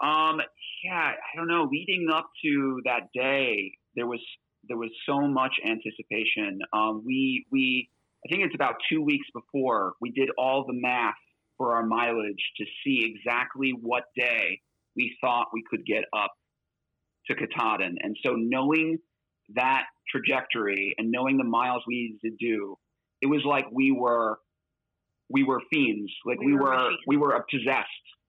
Um, 0.02 0.40
yeah, 0.82 1.12
I 1.12 1.36
don't 1.36 1.48
know. 1.48 1.68
Leading 1.70 2.08
up 2.12 2.30
to 2.42 2.80
that 2.86 3.10
day, 3.14 3.72
there 3.94 4.06
was 4.06 4.20
there 4.68 4.78
was 4.78 4.90
so 5.06 5.20
much 5.20 5.52
anticipation. 5.64 6.60
Um, 6.72 7.02
we 7.04 7.46
we 7.52 7.90
I 8.26 8.30
think 8.30 8.44
it's 8.44 8.54
about 8.54 8.76
two 8.90 9.02
weeks 9.02 9.26
before 9.34 9.94
we 10.00 10.10
did 10.10 10.30
all 10.38 10.64
the 10.66 10.74
math 10.74 11.14
for 11.60 11.74
our 11.76 11.84
mileage 11.84 12.42
to 12.56 12.64
see 12.82 13.04
exactly 13.04 13.74
what 13.78 14.04
day 14.16 14.58
we 14.96 15.14
thought 15.20 15.48
we 15.52 15.62
could 15.68 15.84
get 15.84 16.04
up 16.16 16.32
to 17.26 17.34
Katahdin, 17.34 17.96
and 18.00 18.16
so 18.24 18.32
knowing 18.34 18.96
that 19.54 19.82
trajectory 20.10 20.94
and 20.96 21.10
knowing 21.10 21.36
the 21.36 21.44
miles 21.44 21.82
we 21.86 22.16
needed 22.22 22.38
to 22.40 22.46
do, 22.46 22.76
it 23.20 23.26
was 23.26 23.42
like 23.44 23.66
we 23.70 23.92
were 23.92 24.38
we 25.28 25.44
were 25.44 25.60
fiends. 25.70 26.10
Like 26.24 26.40
We 26.40 26.46
we, 26.46 26.54
were 26.54 26.74
machines. 26.74 27.00
we 27.06 27.16
were 27.18 27.44
possessed 27.50 27.86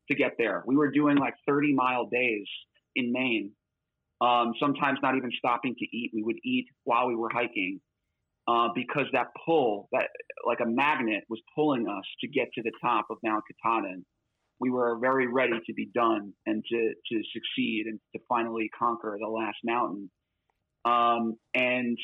to 0.09 0.15
get 0.15 0.33
there. 0.37 0.61
We 0.67 0.75
were 0.75 0.91
doing 0.91 1.15
like 1.15 1.35
30 1.47 1.73
mile 1.73 2.07
days 2.11 2.47
in 2.97 3.13
Maine. 3.13 3.51
Um, 4.19 4.53
sometimes 4.59 4.99
not 5.01 5.15
even 5.15 5.31
stopping 5.37 5.73
to 5.79 5.85
eat. 5.85 6.11
We 6.13 6.21
would 6.21 6.35
eat 6.43 6.65
while 6.83 7.07
we 7.07 7.15
were 7.15 7.29
hiking 7.33 7.79
uh, 8.47 8.69
because 8.75 9.05
that 9.13 9.27
pull, 9.45 9.87
that 9.91 10.07
like 10.47 10.59
a 10.61 10.65
magnet, 10.65 11.23
was 11.29 11.41
pulling 11.55 11.87
us 11.87 12.03
to 12.21 12.27
get 12.27 12.47
to 12.55 12.61
the 12.63 12.71
top 12.81 13.07
of 13.09 13.17
Mount 13.23 13.43
Katahdin. 13.47 14.05
We 14.59 14.69
were 14.69 14.97
very 14.99 15.27
ready 15.27 15.59
to 15.65 15.73
be 15.73 15.89
done 15.93 16.33
and 16.45 16.63
to 16.69 16.93
to 17.11 17.21
succeed 17.33 17.85
and 17.87 17.99
to 18.15 18.21
finally 18.29 18.69
conquer 18.77 19.17
the 19.19 19.27
last 19.27 19.57
mountain. 19.63 20.09
Um, 20.85 21.35
and 21.53 21.97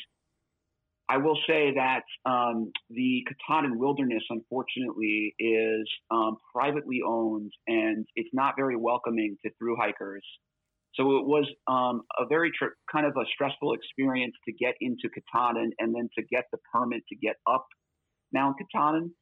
I 1.08 1.16
will 1.16 1.38
say 1.46 1.72
that 1.74 2.02
um, 2.30 2.70
the 2.90 3.24
Katahdin 3.26 3.78
Wilderness, 3.78 4.22
unfortunately, 4.28 5.34
is 5.38 5.88
um, 6.10 6.36
privately 6.54 7.00
owned 7.06 7.50
and 7.66 8.06
it's 8.14 8.28
not 8.34 8.54
very 8.56 8.76
welcoming 8.76 9.36
to 9.44 9.50
through 9.58 9.76
hikers. 9.76 10.24
So 10.98 11.18
it 11.18 11.26
was 11.26 11.46
um, 11.68 12.02
a 12.18 12.26
very 12.26 12.50
tr- 12.50 12.74
kind 12.90 13.06
of 13.06 13.12
a 13.16 13.24
stressful 13.32 13.72
experience 13.72 14.34
to 14.46 14.52
get 14.52 14.74
into 14.80 15.08
Katahdin 15.08 15.70
and 15.78 15.94
then 15.94 16.08
to 16.18 16.24
get 16.24 16.44
the 16.50 16.58
permit 16.72 17.02
to 17.08 17.16
get 17.16 17.36
up 17.48 17.66
Mount 18.32 18.56
Katahdin. 18.58 19.12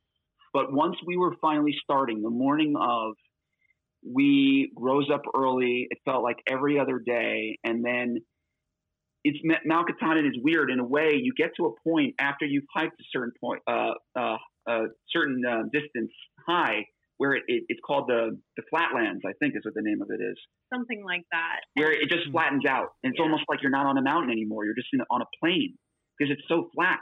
But 0.54 0.72
once 0.72 0.96
we 1.06 1.16
were 1.16 1.34
finally 1.40 1.74
starting, 1.82 2.22
the 2.22 2.30
morning 2.30 2.74
of, 2.80 3.12
we 4.08 4.72
rose 4.76 5.10
up 5.12 5.22
early. 5.36 5.86
It 5.90 5.98
felt 6.04 6.22
like 6.22 6.36
every 6.48 6.78
other 6.78 7.02
day, 7.04 7.58
and 7.64 7.84
then 7.84 8.18
it's 9.24 9.38
Mount 9.64 9.88
Katahdin 9.88 10.26
is 10.26 10.38
weird 10.42 10.70
in 10.70 10.78
a 10.78 10.84
way. 10.84 11.20
You 11.20 11.32
get 11.36 11.50
to 11.56 11.66
a 11.66 11.88
point 11.88 12.14
after 12.20 12.46
you've 12.46 12.64
hiked 12.72 13.00
a 13.00 13.04
certain 13.12 13.32
point, 13.40 13.60
uh, 13.66 13.92
uh, 14.16 14.36
a 14.68 14.84
certain 15.10 15.42
uh, 15.44 15.62
distance 15.72 16.12
high, 16.46 16.84
where 17.18 17.32
it, 17.32 17.42
it, 17.48 17.64
it's 17.68 17.80
called 17.86 18.08
the 18.08 18.38
the 18.56 18.62
flatlands. 18.70 19.22
I 19.26 19.32
think 19.40 19.54
is 19.56 19.62
what 19.64 19.74
the 19.74 19.82
name 19.82 20.02
of 20.02 20.08
it 20.10 20.22
is, 20.22 20.36
Something 20.72 21.04
like 21.04 21.24
that. 21.32 21.60
where 21.74 21.92
it 21.92 22.08
just 22.10 22.26
hmm. 22.26 22.32
flattens 22.32 22.64
out, 22.66 22.88
and 23.02 23.12
it's 23.12 23.18
Yeah. 23.18 23.24
almost 23.24 23.44
like 23.48 23.62
you're 23.62 23.70
not 23.70 23.86
on 23.86 23.96
a 23.98 24.02
mountain 24.02 24.30
anymore. 24.30 24.64
You're 24.64 24.74
just 24.76 24.88
in, 24.92 25.00
on 25.10 25.22
a 25.22 25.26
plane 25.40 25.76
because 26.18 26.32
it's 26.32 26.46
so 26.48 26.68
flat. 26.74 27.00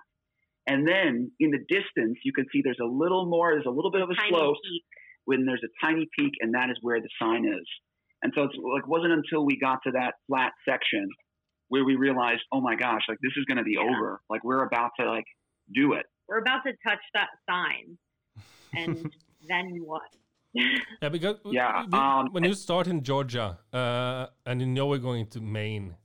And 0.66 0.88
then 0.88 1.30
in 1.40 1.50
the 1.50 1.58
distance, 1.68 2.18
you 2.24 2.32
can 2.32 2.46
see 2.50 2.62
there's 2.64 2.80
a 2.80 2.86
little 2.88 3.26
more. 3.26 3.52
There's 3.52 3.66
a 3.66 3.70
little 3.70 3.90
bit 3.90 4.00
of 4.02 4.08
a 4.10 4.14
Tiny 4.14 4.30
slope 4.30 4.56
peak. 4.64 4.84
when 5.26 5.44
there's 5.44 5.62
a 5.62 5.72
tiny 5.86 6.08
peak, 6.18 6.32
and 6.40 6.54
that 6.54 6.70
is 6.70 6.78
where 6.80 7.00
the 7.00 7.08
sign 7.20 7.44
is. 7.44 7.66
And 8.22 8.32
so 8.34 8.44
it's 8.44 8.54
like 8.56 8.86
wasn't 8.88 9.12
until 9.12 9.44
we 9.44 9.58
got 9.60 9.80
to 9.84 9.90
that 9.92 10.14
flat 10.26 10.52
section 10.66 11.06
where 11.68 11.84
we 11.84 11.96
realized, 11.96 12.40
oh 12.52 12.60
my 12.62 12.76
gosh, 12.76 13.02
like 13.08 13.18
this 13.22 13.32
is 13.36 13.44
going 13.44 13.58
to 13.58 13.64
be 13.64 13.72
Yeah. 13.76 13.82
over. 13.94 14.20
Like 14.30 14.42
we're 14.42 14.64
about 14.64 14.92
to 15.00 15.04
like 15.10 15.26
do 15.74 15.92
it. 15.92 16.06
We're 16.28 16.38
about 16.38 16.62
to 16.66 16.72
touch 16.86 17.00
that 17.12 17.28
sign. 17.48 17.98
And 18.74 19.12
then 19.48 19.78
what? 19.84 20.02
Yeah, 21.02 21.08
because 21.08 21.36
Yeah, 21.50 21.82
w- 21.90 22.02
um, 22.02 22.28
when 22.32 22.44
you 22.44 22.54
start 22.54 22.86
in 22.86 23.02
Georgia 23.02 23.58
uh, 23.72 24.26
and 24.46 24.60
you 24.60 24.66
know 24.68 24.86
we're 24.86 24.98
going 24.98 25.26
to 25.28 25.40
Maine, 25.40 25.96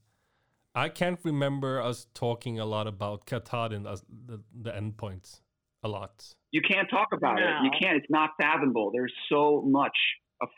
I 0.74 0.90
can't 0.90 1.20
remember 1.24 1.82
us 1.82 2.08
talking 2.16 2.60
a 2.60 2.66
lot 2.66 2.88
about 2.88 3.26
Katahdin 3.28 3.86
as 3.86 4.04
the, 4.28 4.42
the 4.60 4.72
endpoint 4.72 5.42
a 5.84 5.88
lot. 5.88 6.34
You 6.52 6.62
can't 6.62 6.90
talk 6.90 7.10
about 7.14 7.40
it. 7.40 7.46
You 7.64 7.72
can't. 7.80 7.96
It's 7.98 8.10
not 8.10 8.32
fathomable. 8.42 8.92
There's 8.92 9.14
so 9.32 9.64
much 9.68 9.98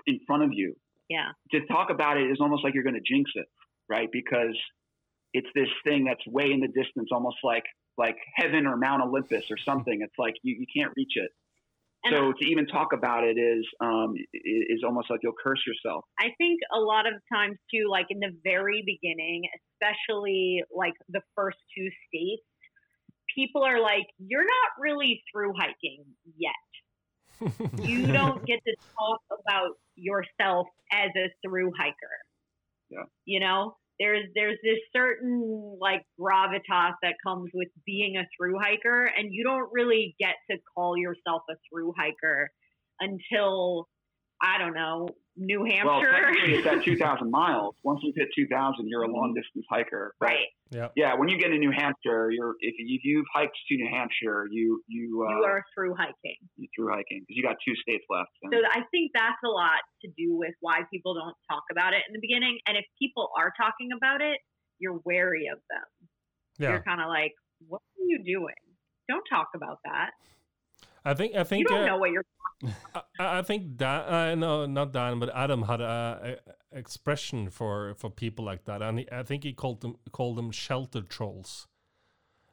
in 0.07 0.19
front 0.25 0.43
of 0.43 0.51
you. 0.53 0.75
yeah. 1.09 1.29
To 1.51 1.65
talk 1.65 1.89
about 1.89 2.15
it 2.17 2.31
is 2.31 2.37
almost 2.39 2.63
like 2.63 2.73
you're 2.73 2.83
going 2.83 2.95
to 3.03 3.13
jinx 3.13 3.29
it, 3.35 3.47
right? 3.89 4.09
Because 4.11 4.57
it's 5.33 5.49
this 5.53 5.67
thing 5.85 6.05
that's 6.05 6.25
way 6.27 6.51
in 6.51 6.59
the 6.61 6.67
distance, 6.67 7.09
almost 7.11 7.37
like 7.43 7.63
like 7.97 8.15
heaven 8.35 8.65
or 8.67 8.77
Mount 8.77 9.03
Olympus 9.03 9.45
or 9.51 9.57
something. 9.65 9.99
It's 10.01 10.17
like 10.17 10.35
you, 10.43 10.55
you 10.59 10.65
can't 10.75 10.93
reach 10.95 11.13
it. 11.15 11.31
And 12.03 12.15
so 12.15 12.33
to 12.33 12.49
even 12.49 12.65
talk 12.65 12.93
about 12.93 13.23
it 13.23 13.37
is 13.37 13.65
um, 13.79 14.13
is 14.33 14.81
almost 14.83 15.09
like 15.09 15.19
you'll 15.21 15.37
curse 15.43 15.61
yourself. 15.67 16.03
I 16.19 16.29
think 16.37 16.59
a 16.75 16.79
lot 16.79 17.05
of 17.05 17.13
times 17.31 17.57
too, 17.73 17.85
like 17.89 18.07
in 18.09 18.19
the 18.19 18.31
very 18.43 18.83
beginning, 18.85 19.43
especially 19.77 20.63
like 20.75 20.93
the 21.09 21.21
first 21.35 21.57
two 21.77 21.89
states, 22.07 22.41
people 23.35 23.63
are 23.63 23.79
like, 23.79 24.05
"You're 24.17 24.45
not 24.45 24.71
really 24.79 25.23
through 25.31 25.53
hiking 25.55 26.05
yet. 26.37 26.53
You 27.81 28.05
don't 28.11 28.45
get 28.45 28.59
to 28.67 28.75
talk 28.97 29.21
about 29.31 29.77
yourself 29.95 30.67
as 30.91 31.09
a 31.15 31.29
through 31.45 31.71
hiker." 31.77 32.17
Yeah. 32.89 33.03
You 33.25 33.39
know, 33.39 33.75
there's 34.01 34.25
there's 34.33 34.57
this 34.63 34.79
certain 34.95 35.77
like 35.79 36.01
gravitas 36.19 36.93
that 37.03 37.13
comes 37.25 37.51
with 37.53 37.67
being 37.85 38.17
a 38.17 38.23
through 38.35 38.57
hiker, 38.59 39.05
and 39.05 39.29
you 39.31 39.43
don't 39.43 39.69
really 39.71 40.15
get 40.19 40.35
to 40.49 40.57
call 40.75 40.97
yourself 40.97 41.43
a 41.49 41.53
through 41.69 41.93
hiker 41.95 42.49
until 42.99 43.87
I 44.41 44.57
don't 44.57 44.73
know 44.73 45.07
New 45.37 45.63
Hampshire. 45.63 45.85
Well, 45.87 46.01
Hampshire. 46.01 46.33
technically, 46.33 46.53
it's 46.55 46.67
at 46.67 46.83
2,000 47.23 47.31
miles. 47.31 47.75
Once 47.83 47.99
you 48.03 48.11
hit 48.15 48.27
2,000, 48.35 48.87
you're 48.87 49.03
a 49.03 49.11
long 49.11 49.33
distance 49.33 49.65
hiker. 49.69 50.13
But 50.19 50.25
right. 50.27 50.47
Yeah. 50.71 50.87
Yeah, 50.95 51.15
when 51.15 51.27
you 51.29 51.37
get 51.37 51.49
to 51.49 51.57
New 51.57 51.71
Hampshire, 51.71 52.31
you're 52.31 52.55
if, 52.59 52.75
you- 52.79 52.95
if 52.95 53.01
you've 53.03 53.25
hiked 53.33 53.55
to 53.69 53.75
New 53.75 53.89
Hampshire, 53.91 54.47
you 54.51 54.81
you 54.87 55.25
uh, 55.27 55.35
You 55.37 55.43
are 55.43 55.63
through 55.75 55.95
hiking. 55.95 56.37
you 56.57 56.67
through 56.75 56.89
hiking 56.89 57.23
because 57.27 57.35
you 57.35 57.43
got 57.43 57.55
two 57.65 57.75
states 57.75 58.03
left. 58.09 58.29
And 58.43 58.53
So 58.53 58.59
I 58.63 58.83
think 58.91 59.11
that's 59.13 59.39
a 59.43 59.49
lot 59.49 59.79
to 60.03 60.07
do 60.17 60.35
with 60.37 60.53
why 60.61 60.81
people 60.91 61.13
don't 61.13 61.35
talk 61.49 61.63
about 61.71 61.93
it 61.93 62.03
in 62.07 62.13
the 62.13 62.19
beginning. 62.21 62.59
And 62.67 62.77
if 62.77 62.85
people 63.01 63.29
are 63.37 63.51
talking 63.59 63.89
about 63.95 64.21
it, 64.21 64.39
you're 64.79 64.99
wary 65.05 65.47
of 65.51 65.59
them. 65.69 66.07
Yeah. 66.57 66.69
You're 66.71 66.83
kind 66.83 67.01
of 67.01 67.07
like, 67.07 67.33
what 67.67 67.79
are 67.99 68.05
you 68.07 68.23
doing? 68.23 68.55
Don't 69.09 69.23
talk 69.29 69.47
about 69.55 69.79
that. 69.85 70.11
I 71.03 71.13
think 71.15 71.35
I 71.35 71.43
think 71.43 71.61
You 71.61 71.67
think 71.67 71.79
don't 71.81 71.89
uh, 71.89 71.93
know 71.93 71.97
what 71.97 72.11
you're. 72.11 72.23
I, 72.95 73.39
I 73.39 73.41
think 73.41 73.77
Dan, 73.77 74.13
uh, 74.13 74.35
no, 74.35 74.65
not 74.65 74.91
Dan, 74.93 75.19
but 75.19 75.29
Adam 75.35 75.63
had 75.63 75.81
a, 75.81 76.37
a 76.73 76.77
expression 76.77 77.49
for 77.49 77.93
for 77.95 78.09
people 78.09 78.45
like 78.45 78.65
that, 78.65 78.81
and 78.81 78.99
he, 78.99 79.11
I 79.11 79.23
think 79.23 79.43
he 79.43 79.53
called 79.53 79.81
them 79.81 79.95
called 80.11 80.37
them 80.37 80.51
shelter 80.51 81.01
trolls. 81.01 81.67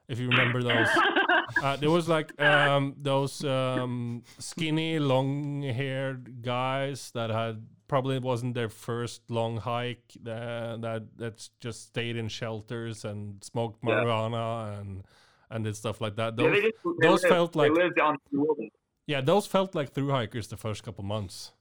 If 0.09 0.19
you 0.19 0.29
remember 0.29 0.63
those, 0.63 0.89
uh, 1.63 1.77
there 1.77 1.91
was 1.91 2.09
like 2.09 2.41
um, 2.41 2.95
those 2.97 3.45
um, 3.45 4.23
skinny, 4.39 4.99
long-haired 4.99 6.43
guys 6.43 7.11
that 7.13 7.29
had 7.31 7.63
probably 7.89 8.19
wasn't 8.19 8.55
their 8.55 8.69
first 8.71 9.31
long 9.31 9.59
hike. 9.59 10.13
Uh, 10.27 10.77
that 10.79 11.03
that 11.19 11.49
just 11.61 11.89
stayed 11.89 12.17
in 12.17 12.29
shelters 12.29 13.05
and 13.05 13.43
smoked 13.45 13.81
Yeah. 13.85 13.95
marijuana 13.97 14.81
and 14.81 15.05
and 15.51 15.65
did 15.65 15.77
stuff 15.77 16.01
like 16.01 16.17
that. 16.17 16.37
Those, 16.37 16.55
yeah, 16.57 16.61
just, 16.71 16.77
those 17.03 17.23
lived, 17.23 17.35
felt 17.35 17.57
like- 17.57 17.75
they 17.75 17.83
lived 17.85 17.99
on 18.01 18.17
the 18.33 18.41
wilderness. 18.41 18.71
Yeah, 19.09 19.21
those 19.23 19.47
felt 19.49 19.75
like 19.75 19.93
through 19.93 20.11
hikers 20.11 20.47
the 20.49 20.57
first 20.57 20.85
couple 20.85 21.03
months 21.03 21.53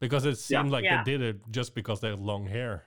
because 0.00 0.24
it 0.24 0.36
Yeah. 0.48 0.60
seemed 0.62 0.70
like 0.70 0.84
Yeah. 0.84 1.02
they 1.02 1.10
did 1.12 1.22
it 1.22 1.36
just 1.50 1.74
because 1.74 2.00
they 2.00 2.10
had 2.10 2.20
long 2.20 2.46
hair. 2.46 2.84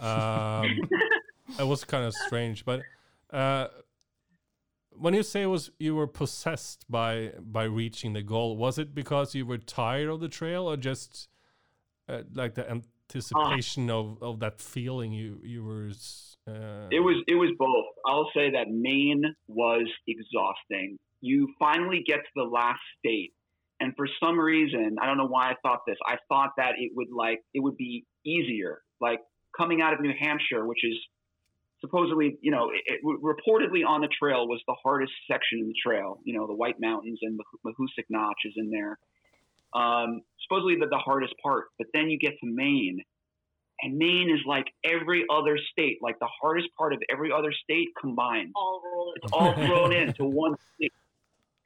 Um, 0.00 0.66
it 1.58 1.66
was 1.66 1.84
kind 1.84 2.04
of 2.04 2.12
strange, 2.26 2.64
but 2.64 2.82
uh, 3.30 3.68
when 4.90 5.14
you 5.14 5.22
say 5.22 5.42
it 5.42 5.46
was 5.46 5.70
you 5.78 5.94
were 5.94 6.06
possessed 6.08 6.84
by 6.90 7.32
by 7.40 7.64
reaching 7.64 8.12
the 8.12 8.22
goal, 8.22 8.56
was 8.56 8.78
it 8.78 8.94
because 8.94 9.34
you 9.34 9.46
were 9.46 9.58
tired 9.58 10.08
of 10.08 10.20
the 10.20 10.28
trail, 10.28 10.68
or 10.68 10.76
just 10.76 11.28
uh, 12.08 12.22
like 12.34 12.54
the 12.54 12.68
anticipation 12.70 13.90
of, 13.90 14.18
of 14.22 14.40
that 14.40 14.60
feeling 14.60 15.12
you 15.12 15.40
you 15.44 15.64
were? 15.64 15.90
Uh, 16.46 16.88
It 16.90 17.00
was 17.00 17.16
it 17.26 17.36
was 17.36 17.50
both. 17.58 17.86
I'll 18.06 18.30
say 18.34 18.50
that 18.50 18.68
Maine 18.68 19.24
was 19.48 19.86
exhausting. 20.06 20.98
You 21.24 21.48
finally 21.58 22.04
get 22.06 22.16
to 22.16 22.30
the 22.36 22.44
last 22.44 22.80
state, 22.98 23.32
and 23.80 23.94
for 23.96 24.06
some 24.22 24.38
reason, 24.38 24.96
I 25.00 25.06
don't 25.06 25.16
know 25.16 25.26
why 25.26 25.50
I 25.50 25.54
thought 25.62 25.80
this. 25.86 25.96
I 26.06 26.16
thought 26.28 26.50
that 26.58 26.72
it 26.78 26.92
would 26.94 27.08
like 27.10 27.40
it 27.54 27.60
would 27.60 27.78
be 27.78 28.04
easier, 28.26 28.82
like 29.00 29.20
coming 29.56 29.80
out 29.80 29.94
of 29.94 30.00
New 30.00 30.12
Hampshire, 30.20 30.66
which 30.66 30.84
is 30.84 30.96
supposedly, 31.80 32.36
you 32.42 32.50
know, 32.50 32.70
it, 32.70 32.82
it, 32.86 33.00
reportedly 33.04 33.86
on 33.86 34.02
the 34.02 34.08
trail 34.08 34.46
was 34.46 34.60
the 34.66 34.76
hardest 34.82 35.12
section 35.30 35.60
in 35.60 35.68
the 35.68 35.74
trail. 35.82 36.20
You 36.24 36.38
know, 36.38 36.46
the 36.46 36.54
White 36.54 36.76
Mountains 36.78 37.20
and 37.22 37.38
the 37.38 37.44
Mahoosuc 37.70 38.04
Notch 38.10 38.40
is 38.44 38.54
in 38.56 38.70
there. 38.70 38.98
Um, 39.74 40.20
supposedly 40.46 40.76
the, 40.76 40.86
the 40.86 40.98
hardest 40.98 41.34
part, 41.42 41.64
but 41.78 41.88
then 41.94 42.10
you 42.10 42.18
get 42.18 42.34
to 42.40 42.46
Maine, 42.46 43.00
and 43.82 43.98
Maine 43.98 44.30
is 44.30 44.40
like 44.46 44.66
every 44.84 45.24
other 45.30 45.58
state, 45.72 45.98
like 46.00 46.18
the 46.20 46.28
hardest 46.40 46.68
part 46.78 46.92
of 46.92 47.00
every 47.10 47.32
other 47.32 47.52
state 47.64 47.88
combined. 48.00 48.52
all 48.54 48.82
rolled. 48.84 49.18
It's 49.22 49.32
all 49.32 49.52
thrown 49.52 49.92
into 49.96 50.24
one 50.24 50.54
state. 50.76 50.92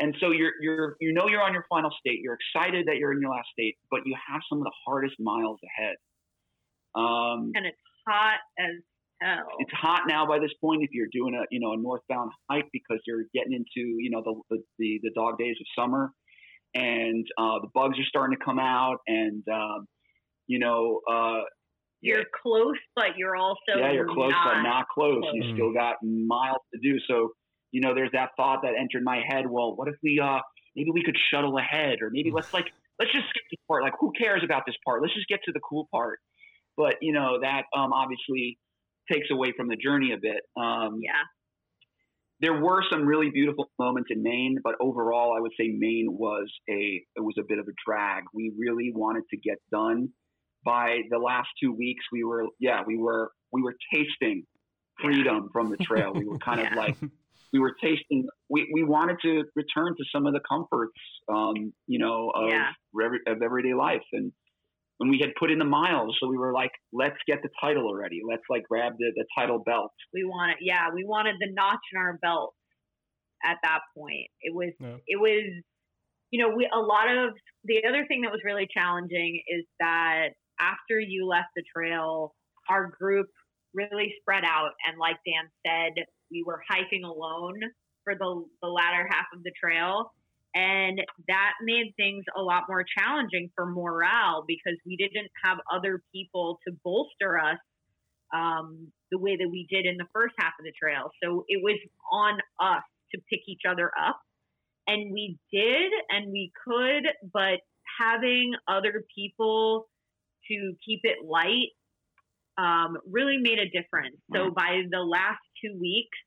And 0.00 0.14
so 0.20 0.30
you're 0.30 0.52
you're 0.60 0.96
you 1.00 1.12
know 1.12 1.26
you're 1.28 1.42
on 1.42 1.52
your 1.52 1.64
final 1.68 1.90
state. 1.98 2.20
You're 2.22 2.38
excited 2.38 2.86
that 2.86 2.96
you're 2.96 3.12
in 3.12 3.20
your 3.20 3.30
last 3.30 3.48
state, 3.52 3.76
but 3.90 4.00
you 4.04 4.14
have 4.30 4.40
some 4.48 4.58
of 4.58 4.64
the 4.64 4.72
hardest 4.86 5.16
miles 5.18 5.58
ahead. 5.64 5.96
Um, 6.94 7.52
and 7.54 7.66
it's 7.66 7.76
hot 8.06 8.38
as 8.58 8.76
hell. 9.20 9.46
it's 9.58 9.72
hot 9.72 10.02
now 10.06 10.26
by 10.26 10.38
this 10.38 10.52
point 10.60 10.82
if 10.82 10.90
you're 10.92 11.08
doing 11.12 11.34
a 11.34 11.44
you 11.50 11.60
know 11.60 11.72
a 11.72 11.76
northbound 11.76 12.30
hike 12.50 12.68
because 12.72 12.98
you're 13.06 13.24
getting 13.34 13.52
into 13.52 13.86
you 13.98 14.10
know 14.10 14.22
the 14.24 14.34
the, 14.50 14.62
the, 14.78 15.00
the 15.02 15.10
dog 15.14 15.38
days 15.38 15.56
of 15.60 15.66
summer 15.82 16.10
and 16.74 17.26
uh, 17.38 17.58
the 17.60 17.68
bugs 17.74 17.98
are 17.98 18.04
starting 18.08 18.36
to 18.38 18.44
come 18.44 18.58
out 18.58 18.98
and 19.06 19.42
um, 19.52 19.86
you 20.46 20.58
know 20.58 21.00
uh, 21.10 21.40
You're 22.00 22.24
close, 22.42 22.76
but 22.94 23.16
you're 23.16 23.36
also 23.36 23.58
yeah 23.76 23.92
you're 23.92 24.06
close 24.06 24.30
not. 24.30 24.54
but 24.54 24.62
not 24.62 24.86
close 24.94 25.22
you 25.32 25.42
close. 25.42 25.54
still 25.54 25.72
got 25.72 25.96
miles 26.02 26.62
to 26.74 26.80
do 26.82 26.98
so 27.08 27.30
you 27.72 27.80
know 27.80 27.94
there's 27.94 28.10
that 28.12 28.30
thought 28.36 28.60
that 28.62 28.72
entered 28.78 29.02
my 29.04 29.20
head 29.28 29.44
well 29.48 29.74
what 29.76 29.88
if 29.88 29.94
we 30.02 30.20
uh 30.20 30.38
maybe 30.76 30.90
we 30.92 31.02
could 31.02 31.16
shuttle 31.30 31.56
ahead 31.58 31.98
or 32.02 32.10
maybe 32.10 32.30
let's 32.32 32.52
like 32.52 32.66
let's 32.98 33.12
just 33.12 33.28
skip 33.28 33.42
this 33.50 33.60
part 33.68 33.82
like 33.82 33.92
who 34.00 34.12
cares 34.18 34.42
about 34.44 34.62
this 34.66 34.76
part 34.84 35.02
let's 35.02 35.14
just 35.14 35.28
get 35.28 35.40
to 35.44 35.52
the 35.52 35.60
cool 35.68 35.88
part 35.90 36.18
but 36.76 36.96
you 37.00 37.12
know 37.12 37.38
that 37.40 37.62
um, 37.76 37.92
obviously 37.92 38.58
takes 39.10 39.28
away 39.30 39.52
from 39.56 39.68
the 39.68 39.76
journey 39.76 40.12
a 40.12 40.18
bit 40.20 40.42
um, 40.56 41.00
Yeah, 41.02 41.24
there 42.40 42.54
were 42.54 42.82
some 42.90 43.04
really 43.04 43.30
beautiful 43.30 43.70
moments 43.78 44.10
in 44.12 44.22
Maine, 44.22 44.58
but 44.62 44.74
overall, 44.80 45.34
I 45.36 45.40
would 45.40 45.52
say 45.58 45.68
Maine 45.76 46.06
was 46.10 46.48
a 46.70 47.02
it 47.16 47.20
was 47.20 47.34
a 47.38 47.42
bit 47.48 47.58
of 47.58 47.66
a 47.66 47.72
drag. 47.84 48.24
We 48.32 48.52
really 48.56 48.92
wanted 48.94 49.24
to 49.30 49.36
get 49.36 49.58
done 49.72 50.10
by 50.64 51.00
the 51.10 51.18
last 51.18 51.48
two 51.60 51.72
weeks. 51.72 52.04
We 52.12 52.24
were 52.24 52.44
yeah 52.60 52.82
we 52.86 52.96
were 52.96 53.32
we 53.52 53.62
were 53.62 53.74
tasting 53.92 54.44
freedom 55.02 55.48
from 55.52 55.70
the 55.70 55.78
trail. 55.78 56.14
We 56.14 56.26
were 56.26 56.38
kind 56.38 56.60
Yeah. 56.62 56.70
of 56.70 56.76
like 56.76 56.96
we 57.52 57.58
were 57.58 57.74
tasting. 57.82 58.26
We, 58.48 58.68
we 58.72 58.82
wanted 58.84 59.16
to 59.22 59.44
return 59.56 59.94
to 59.96 60.04
some 60.14 60.26
of 60.26 60.32
the 60.34 60.40
comforts, 60.48 60.98
um, 61.32 61.72
you 61.86 61.98
know, 61.98 62.30
of 62.34 62.50
Yeah. 62.50 62.70
every, 63.04 63.18
of 63.26 63.42
everyday 63.42 63.74
life 63.74 64.04
and. 64.12 64.32
When 65.00 65.10
we 65.10 65.20
had 65.20 65.30
put 65.38 65.52
in 65.52 65.60
the 65.60 65.64
miles, 65.64 66.16
so 66.18 66.26
we 66.26 66.36
were 66.36 66.52
like, 66.52 66.72
"Let's 66.92 67.14
get 67.24 67.38
the 67.44 67.50
title 67.60 67.86
already. 67.86 68.20
Let's 68.28 68.42
like 68.50 68.64
grab 68.68 68.94
the, 68.98 69.12
the 69.14 69.24
title 69.38 69.60
belt." 69.64 69.92
we 70.12 70.24
wanted. 70.24 70.56
Yeah, 70.60 70.88
we 70.92 71.04
wanted 71.04 71.36
the 71.38 71.52
notch 71.52 71.78
in 71.92 72.00
our 72.00 72.18
belt. 72.20 72.52
At 73.44 73.58
that 73.62 73.78
point, 73.96 74.26
it 74.40 74.52
was. 74.52 74.72
Yeah. 74.80 74.96
It 75.06 75.20
was. 75.20 75.62
You 76.32 76.42
know, 76.42 76.52
we 76.52 76.68
a 76.74 76.80
lot 76.80 77.08
of 77.16 77.30
the 77.62 77.84
other 77.88 78.06
thing 78.08 78.22
that 78.22 78.32
was 78.32 78.40
really 78.44 78.66
challenging 78.74 79.40
is 79.46 79.64
that 79.78 80.30
after 80.58 80.98
you 80.98 81.28
left 81.28 81.50
the 81.54 81.62
trail, 81.72 82.34
our 82.68 82.90
group 82.98 83.28
really 83.74 84.12
spread 84.20 84.42
out, 84.44 84.72
and 84.84 84.98
like 84.98 85.18
Dan 85.24 85.48
said, 85.64 86.04
we 86.30 86.44
were 86.46 86.60
hiking 86.68 87.04
alone 87.04 87.60
for 88.04 88.14
the 88.14 88.44
the 88.62 88.68
latter 88.68 89.06
half 89.10 89.26
of 89.34 89.42
the 89.42 89.52
trail. 89.62 90.12
And 90.54 90.98
that 91.28 91.52
made 91.62 91.92
things 91.96 92.24
a 92.36 92.42
lot 92.42 92.64
more 92.68 92.84
challenging 92.98 93.50
for 93.54 93.66
morale 93.66 94.44
because 94.48 94.78
we 94.86 94.96
didn't 94.96 95.30
have 95.44 95.58
other 95.72 96.02
people 96.12 96.58
to 96.66 96.74
bolster 96.82 97.38
us 97.38 97.58
um, 98.34 98.88
the 99.10 99.18
way 99.18 99.36
that 99.36 99.48
we 99.50 99.66
did 99.70 99.86
in 99.86 99.96
the 99.98 100.06
first 100.12 100.34
half 100.38 100.52
of 100.58 100.64
the 100.64 100.72
trail. 100.80 101.10
So 101.22 101.44
it 101.48 101.62
was 101.62 101.78
on 102.10 102.38
us 102.60 102.82
to 103.14 103.20
pick 103.30 103.40
each 103.46 103.62
other 103.68 103.90
up. 103.98 104.18
And 104.86 105.12
we 105.12 105.38
did 105.52 105.92
and 106.10 106.32
we 106.32 106.50
could, 106.64 107.04
but 107.32 107.60
having 108.00 108.52
other 108.66 109.04
people 109.14 109.88
to 110.50 110.72
keep 110.84 111.00
it 111.02 111.18
light 111.24 111.68
um, 112.58 112.96
really 113.08 113.36
made 113.38 113.58
a 113.58 113.66
difference. 113.66 114.16
So 114.34 114.50
by 114.50 114.82
the 114.90 114.98
last 114.98 115.38
two 115.60 115.78
weeks, 115.80 116.18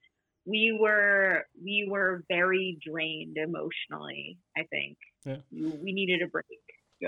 we 0.45 0.77
were 0.79 1.45
we 1.63 1.87
were 1.89 2.23
very 2.27 2.79
drained 2.85 3.37
emotionally. 3.37 4.37
I 4.57 4.63
think 4.63 4.97
Yeah. 5.25 5.37
we, 5.51 5.69
we 5.83 5.91
needed 5.93 6.21
a 6.21 6.27
break. 6.27 6.45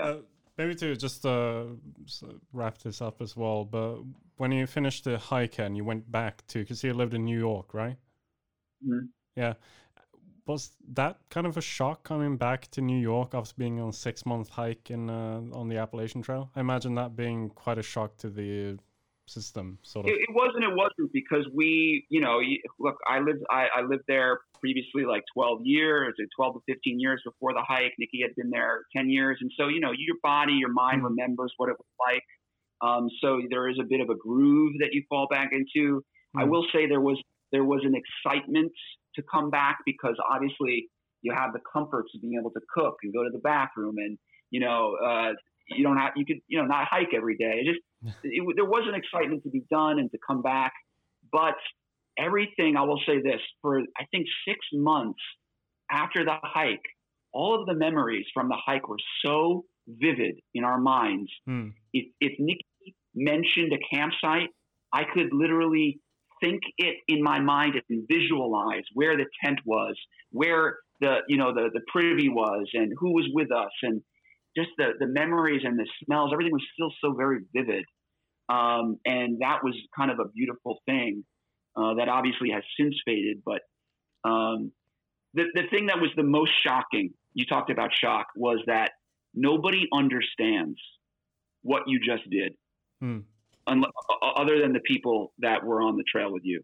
Uh, 0.00 0.18
maybe 0.58 0.74
to 0.76 0.96
just 0.96 1.24
uh, 1.26 1.64
wrap 2.52 2.78
this 2.78 3.00
up 3.00 3.20
as 3.20 3.36
well, 3.36 3.64
but 3.64 3.98
when 4.36 4.52
you 4.52 4.66
finished 4.66 5.04
the 5.04 5.18
hike 5.18 5.58
and 5.58 5.76
you 5.76 5.84
went 5.84 6.10
back 6.10 6.46
to, 6.48 6.58
because 6.60 6.82
you 6.82 6.92
lived 6.94 7.14
in 7.14 7.24
New 7.24 7.38
York, 7.38 7.74
right? 7.74 7.96
Mhm. 8.84 9.08
Yeah. 9.36 9.54
Was 10.46 10.72
that 10.92 11.18
kind 11.30 11.46
of 11.46 11.56
a 11.56 11.62
shock 11.62 12.02
coming 12.02 12.36
back 12.36 12.70
to 12.72 12.82
New 12.82 12.98
York 12.98 13.34
after 13.34 13.54
being 13.56 13.80
on 13.80 13.88
a 13.88 13.92
six 13.92 14.26
month 14.26 14.50
hike 14.50 14.90
in 14.90 15.08
uh, 15.08 15.40
on 15.52 15.68
the 15.68 15.78
Appalachian 15.78 16.22
Trail? 16.22 16.50
I 16.54 16.60
imagine 16.60 16.94
that 16.96 17.16
being 17.16 17.48
quite 17.50 17.78
a 17.78 17.82
shock 17.82 18.16
to 18.18 18.28
the 18.28 18.78
system, 19.26 19.78
sort 19.82 20.06
of. 20.06 20.12
It, 20.12 20.20
it 20.28 20.34
wasn't. 20.34 20.64
It 20.64 20.74
wasn't 20.74 21.12
because 21.12 21.46
we, 21.54 22.06
you 22.10 22.20
know, 22.20 22.40
look. 22.78 22.96
I 23.06 23.20
lived. 23.20 23.42
I, 23.50 23.66
I 23.76 23.82
lived 23.82 24.04
there 24.08 24.40
previously, 24.60 25.04
like 25.04 25.22
12 25.34 25.60
years, 25.64 26.14
or 26.18 26.24
12 26.36 26.54
to 26.54 26.60
15 26.74 27.00
years 27.00 27.22
before 27.24 27.52
the 27.52 27.62
hike. 27.66 27.92
Nikki 27.98 28.20
had 28.22 28.34
been 28.36 28.50
there 28.50 28.82
10 28.96 29.10
years, 29.10 29.38
and 29.40 29.50
so 29.58 29.68
you 29.68 29.80
know, 29.80 29.92
your 29.96 30.16
body, 30.22 30.54
your 30.54 30.72
mind 30.72 31.02
Mhm. 31.02 31.10
remembers 31.10 31.52
what 31.56 31.68
it 31.68 31.76
was 31.78 31.86
like. 32.06 32.22
Um, 32.80 33.08
so 33.20 33.40
there 33.50 33.68
is 33.68 33.78
a 33.80 33.84
bit 33.84 34.00
of 34.00 34.10
a 34.10 34.14
groove 34.14 34.74
that 34.80 34.92
you 34.92 35.04
fall 35.08 35.26
back 35.30 35.50
into. 35.52 36.02
I 36.36 36.44
Mhm. 36.44 36.50
will 36.50 36.66
say 36.72 36.86
there 36.86 37.00
was 37.00 37.20
there 37.52 37.64
was 37.64 37.82
an 37.84 37.94
excitement 37.94 38.72
to 39.14 39.22
come 39.22 39.48
back 39.50 39.78
because 39.86 40.16
obviously 40.28 40.88
you 41.22 41.32
have 41.32 41.52
the 41.52 41.60
comforts 41.72 42.10
of 42.14 42.20
being 42.20 42.36
able 42.38 42.50
to 42.50 42.60
cook 42.74 42.96
and 43.02 43.12
go 43.14 43.22
to 43.22 43.30
the 43.30 43.38
bathroom 43.38 43.94
and 43.98 44.18
you 44.50 44.58
know 44.60 44.96
uh, 44.96 45.32
you 45.68 45.82
don't 45.84 45.96
have 45.96 46.12
you 46.16 46.26
could 46.26 46.38
you 46.48 46.58
know 46.58 46.66
not 46.66 46.86
hike 46.88 47.14
every 47.14 47.36
day. 47.36 47.60
It 47.60 47.66
just 47.66 47.80
it, 48.22 48.56
there 48.56 48.64
was 48.64 48.82
an 48.88 48.94
excitement 48.94 49.42
to 49.44 49.50
be 49.50 49.64
done 49.70 49.98
and 49.98 50.10
to 50.10 50.18
come 50.26 50.42
back, 50.42 50.72
but 51.32 51.56
everything 52.18 52.76
I 52.76 52.82
will 52.82 53.00
say 53.06 53.20
this 53.22 53.40
for 53.62 53.80
I 53.80 54.04
think 54.10 54.26
six 54.46 54.58
months 54.72 55.20
after 55.90 56.24
the 56.24 56.36
hike, 56.42 56.84
all 57.32 57.60
of 57.60 57.66
the 57.66 57.74
memories 57.74 58.26
from 58.32 58.48
the 58.48 58.56
hike 58.64 58.88
were 58.88 58.96
so 59.24 59.64
vivid 59.86 60.36
in 60.54 60.64
our 60.64 60.78
minds. 60.78 61.30
Hmm. 61.46 61.68
If 61.92 62.06
if 62.20 62.32
Nikki 62.38 62.96
mentioned 63.14 63.72
a 63.72 63.94
campsite, 63.94 64.50
I 64.92 65.02
could 65.12 65.28
literally 65.32 66.00
think 66.42 66.60
it 66.78 66.96
in 67.08 67.22
my 67.22 67.40
mind 67.40 67.74
and 67.88 68.06
visualize 68.10 68.84
where 68.94 69.16
the 69.16 69.26
tent 69.44 69.60
was, 69.64 69.96
where 70.30 70.78
the 71.00 71.18
you 71.28 71.36
know 71.36 71.52
the 71.52 71.70
the 71.72 71.80
privy 71.92 72.28
was, 72.28 72.68
and 72.74 72.92
who 72.98 73.12
was 73.12 73.28
with 73.32 73.50
us, 73.52 73.72
and 73.82 74.02
just 74.56 74.70
the 74.78 74.92
the 74.98 75.06
memories 75.06 75.62
and 75.64 75.78
the 75.78 75.86
smells. 76.04 76.30
Everything 76.32 76.52
was 76.52 76.64
still 76.74 76.92
so 77.00 77.14
very 77.14 77.40
vivid, 77.54 77.84
um, 78.48 78.98
and 79.04 79.40
that 79.40 79.60
was 79.62 79.74
kind 79.96 80.10
of 80.10 80.18
a 80.18 80.28
beautiful 80.28 80.80
thing 80.86 81.24
uh, 81.76 81.94
that 81.94 82.08
obviously 82.08 82.50
has 82.50 82.62
since 82.78 82.94
faded. 83.04 83.42
But 83.44 83.62
um, 84.28 84.72
the 85.34 85.44
the 85.54 85.62
thing 85.70 85.86
that 85.86 86.00
was 86.00 86.10
the 86.16 86.22
most 86.22 86.52
shocking, 86.64 87.12
you 87.32 87.46
talked 87.46 87.70
about 87.70 87.90
shock, 87.92 88.26
was 88.36 88.58
that 88.66 88.92
nobody 89.34 89.88
understands 89.92 90.78
what 91.62 91.82
you 91.86 91.98
just 91.98 92.28
did. 92.30 92.54
Hmm. 93.00 93.20
o- 93.66 94.32
other 94.36 94.60
than 94.60 94.72
the 94.72 94.80
people 94.80 95.32
that 95.38 95.64
were 95.64 95.82
on 95.82 95.96
the 95.96 96.04
trail 96.04 96.32
with 96.32 96.44
you. 96.44 96.62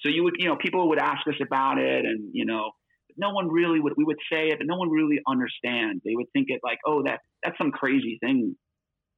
So 0.00 0.08
you 0.08 0.24
would, 0.24 0.34
you 0.38 0.46
know, 0.46 0.56
people 0.56 0.88
would 0.88 0.98
ask 0.98 1.26
us 1.26 1.34
about 1.40 1.78
it, 1.78 2.04
and 2.04 2.30
you 2.32 2.44
know, 2.44 2.70
no 3.16 3.30
one 3.30 3.48
really 3.48 3.80
would. 3.80 3.94
We 3.96 4.04
would 4.04 4.18
say 4.32 4.48
it, 4.48 4.58
but 4.58 4.66
no 4.66 4.76
one 4.76 4.90
really 4.90 5.20
understand. 5.26 6.02
They 6.04 6.14
would 6.14 6.26
think 6.32 6.46
it 6.50 6.60
like, 6.62 6.78
oh, 6.86 7.02
that 7.02 7.20
that's 7.42 7.58
some 7.58 7.72
crazy 7.72 8.18
thing 8.20 8.56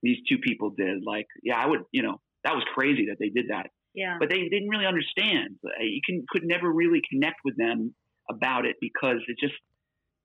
these 0.02 0.18
two 0.28 0.38
people 0.38 0.70
did. 0.70 1.02
Like, 1.04 1.26
yeah, 1.42 1.56
I 1.56 1.66
would, 1.66 1.80
you 1.92 2.02
know, 2.02 2.20
that 2.44 2.54
was 2.54 2.64
crazy 2.74 3.06
that 3.06 3.16
they 3.18 3.28
did 3.30 3.46
that, 3.50 3.70
Yeah. 3.94 4.16
but 4.20 4.28
they 4.30 4.48
didn't 4.48 4.68
really 4.68 4.86
understand. 4.86 5.56
Uh, 5.64 5.82
you 5.82 6.00
can 6.04 6.24
could 6.28 6.44
never 6.44 6.70
really 6.70 7.02
connect 7.10 7.36
with 7.44 7.56
them 7.56 7.94
about 8.30 8.66
it 8.66 8.76
because 8.80 9.18
it 9.26 9.36
just 9.40 9.54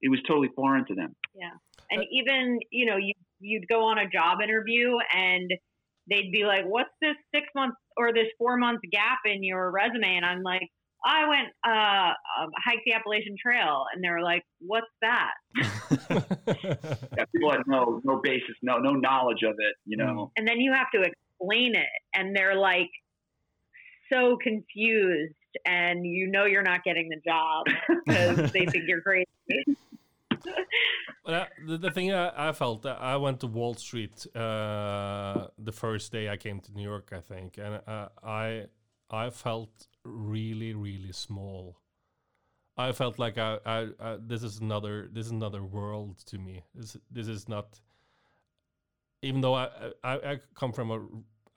it 0.01 0.09
was 0.09 0.19
totally 0.27 0.49
foreign 0.55 0.85
to 0.87 0.95
them. 0.95 1.15
Yeah. 1.33 1.51
And 1.89 2.03
even, 2.11 2.59
you 2.71 2.85
know, 2.85 2.97
you 2.97 3.13
you'd 3.39 3.67
go 3.67 3.85
on 3.85 3.97
a 3.97 4.07
job 4.09 4.39
interview 4.41 4.95
and 5.13 5.49
they'd 6.09 6.31
be 6.31 6.43
like, 6.45 6.65
"What's 6.65 6.93
this 7.01 7.15
six 7.33 7.47
months 7.55 7.77
or 7.97 8.13
this 8.13 8.27
four 8.37 8.57
month 8.57 8.81
gap 8.91 9.19
in 9.25 9.43
your 9.43 9.71
resume?" 9.71 10.17
And 10.17 10.25
I'm 10.25 10.43
like, 10.43 10.69
"I 11.05 11.27
went 11.27 11.49
uh, 11.65 12.13
um, 12.43 12.49
hiked 12.63 12.81
the 12.85 12.93
Appalachian 12.93 13.35
Trail," 13.41 13.85
and 13.93 14.03
they 14.03 14.09
were 14.09 14.21
like, 14.21 14.43
"What's 14.59 14.87
that?" 15.01 15.33
Yeah, 17.15 17.25
people 17.33 17.51
had 17.51 17.61
no 17.67 18.01
no 18.03 18.19
basis, 18.23 18.55
no 18.61 18.77
no 18.77 18.91
knowledge 18.91 19.43
of 19.43 19.55
it. 19.59 19.75
You 19.85 19.97
know, 19.97 20.31
And 20.35 20.47
then 20.47 20.59
you 20.59 20.73
have 20.73 20.87
to 20.95 21.01
explain 21.01 21.75
it, 21.75 21.87
and 22.13 22.35
they're 22.35 22.55
like 22.55 22.89
so 24.11 24.37
confused, 24.41 25.35
and 25.65 26.05
you 26.05 26.27
know 26.27 26.45
you're 26.45 26.63
not 26.63 26.83
getting 26.83 27.09
the 27.09 27.21
job 27.25 27.65
because 28.05 28.51
they 28.53 28.65
think 28.65 28.85
you're 28.87 29.01
crazy. 29.01 29.27
Well, 31.25 31.43
uh, 31.43 31.45
the, 31.65 31.77
the 31.77 31.91
thing 31.91 32.11
I, 32.11 32.49
I 32.49 32.51
felt, 32.51 32.85
uh, 32.85 32.97
I 32.99 33.15
went 33.15 33.39
to 33.41 33.47
Wall 33.47 33.75
Street 33.75 34.27
uh, 34.35 35.47
the 35.57 35.71
first 35.71 36.11
day 36.11 36.27
I 36.27 36.35
came 36.35 36.59
to 36.59 36.73
New 36.73 36.83
York, 36.83 37.13
I 37.15 37.21
think, 37.21 37.57
and 37.57 37.79
uh, 37.87 38.09
I 38.21 38.65
I 39.09 39.29
felt 39.29 39.87
really 40.03 40.73
really 40.73 41.11
small. 41.11 41.77
I 42.75 42.91
felt 42.91 43.19
like 43.19 43.37
I, 43.37 43.59
I, 43.65 43.87
I 43.99 44.17
this 44.19 44.41
is 44.43 44.59
another 44.59 45.07
this 45.11 45.25
is 45.27 45.31
another 45.31 45.63
world 45.63 46.17
to 46.25 46.37
me. 46.37 46.63
This 46.73 46.97
this 47.11 47.27
is 47.27 47.47
not. 47.47 47.79
Even 49.21 49.41
though 49.41 49.53
I 49.53 49.69
I, 50.03 50.13
I 50.31 50.39
come 50.55 50.73
from 50.73 50.91
a, 50.91 50.99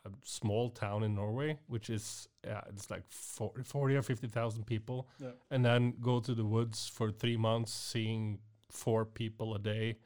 a 0.08 0.12
small 0.22 0.70
town 0.70 1.02
in 1.02 1.14
Norway, 1.14 1.58
which 1.68 1.90
is 1.90 2.28
yeah, 2.46 2.60
it's 2.68 2.90
like 2.90 3.02
40, 3.08 3.62
40 3.64 3.96
or 3.96 4.02
fifty 4.02 4.28
thousand 4.28 4.66
people, 4.66 5.08
Yeah. 5.18 5.30
and 5.50 5.64
then 5.64 5.94
go 6.00 6.20
to 6.20 6.34
the 6.34 6.44
woods 6.44 6.86
for 6.86 7.10
three 7.10 7.36
months, 7.36 7.72
seeing 7.72 8.38
four 8.70 9.04
people 9.04 9.54
a 9.54 9.58
day, 9.58 9.96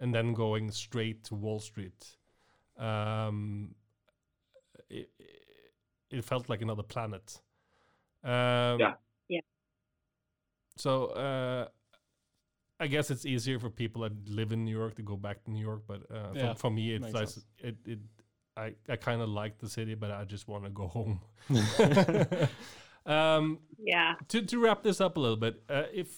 and 0.00 0.14
then 0.14 0.34
going 0.34 0.70
straight 0.72 1.24
to 1.24 1.34
Wall 1.34 1.60
Street. 1.60 2.16
Um, 2.76 3.74
it, 4.90 5.08
it 6.10 6.24
felt 6.24 6.48
like 6.50 6.60
another 6.60 6.82
planet. 6.82 7.40
Um, 8.24 8.80
Yeah. 8.80 8.94
Yeah. 9.28 9.40
So 10.76 11.06
uh, 11.06 11.68
I 12.78 12.86
guess 12.86 13.10
it's 13.10 13.24
easier 13.24 13.58
for 13.58 13.70
people 13.70 14.02
that 14.02 14.12
live 14.28 14.52
in 14.52 14.64
New 14.64 14.76
York 14.76 14.96
to 14.96 15.02
go 15.02 15.16
back 15.16 15.44
to 15.44 15.50
New 15.50 15.62
York, 15.62 15.82
but 15.86 16.02
uh, 16.10 16.32
Yeah, 16.34 16.52
for, 16.54 16.60
for 16.60 16.70
me, 16.70 16.92
it's 16.94 17.02
makes 17.02 17.14
like 17.14 17.28
sense. 17.28 17.46
it, 17.58 17.76
it. 17.84 17.98
I, 18.56 18.74
I 18.88 18.96
kind 18.96 19.20
of 19.20 19.28
like 19.28 19.58
the 19.58 19.68
city, 19.68 19.94
but 19.94 20.10
I 20.10 20.24
just 20.24 20.48
want 20.48 20.64
to 20.64 20.70
go 20.70 20.86
home. 20.86 21.20
um, 23.06 23.58
yeah. 23.78 24.14
to 24.28 24.42
to 24.42 24.58
wrap 24.58 24.82
this 24.82 25.00
up 25.00 25.16
a 25.16 25.20
little 25.20 25.36
bit, 25.36 25.62
uh, 25.68 25.84
if 25.92 26.08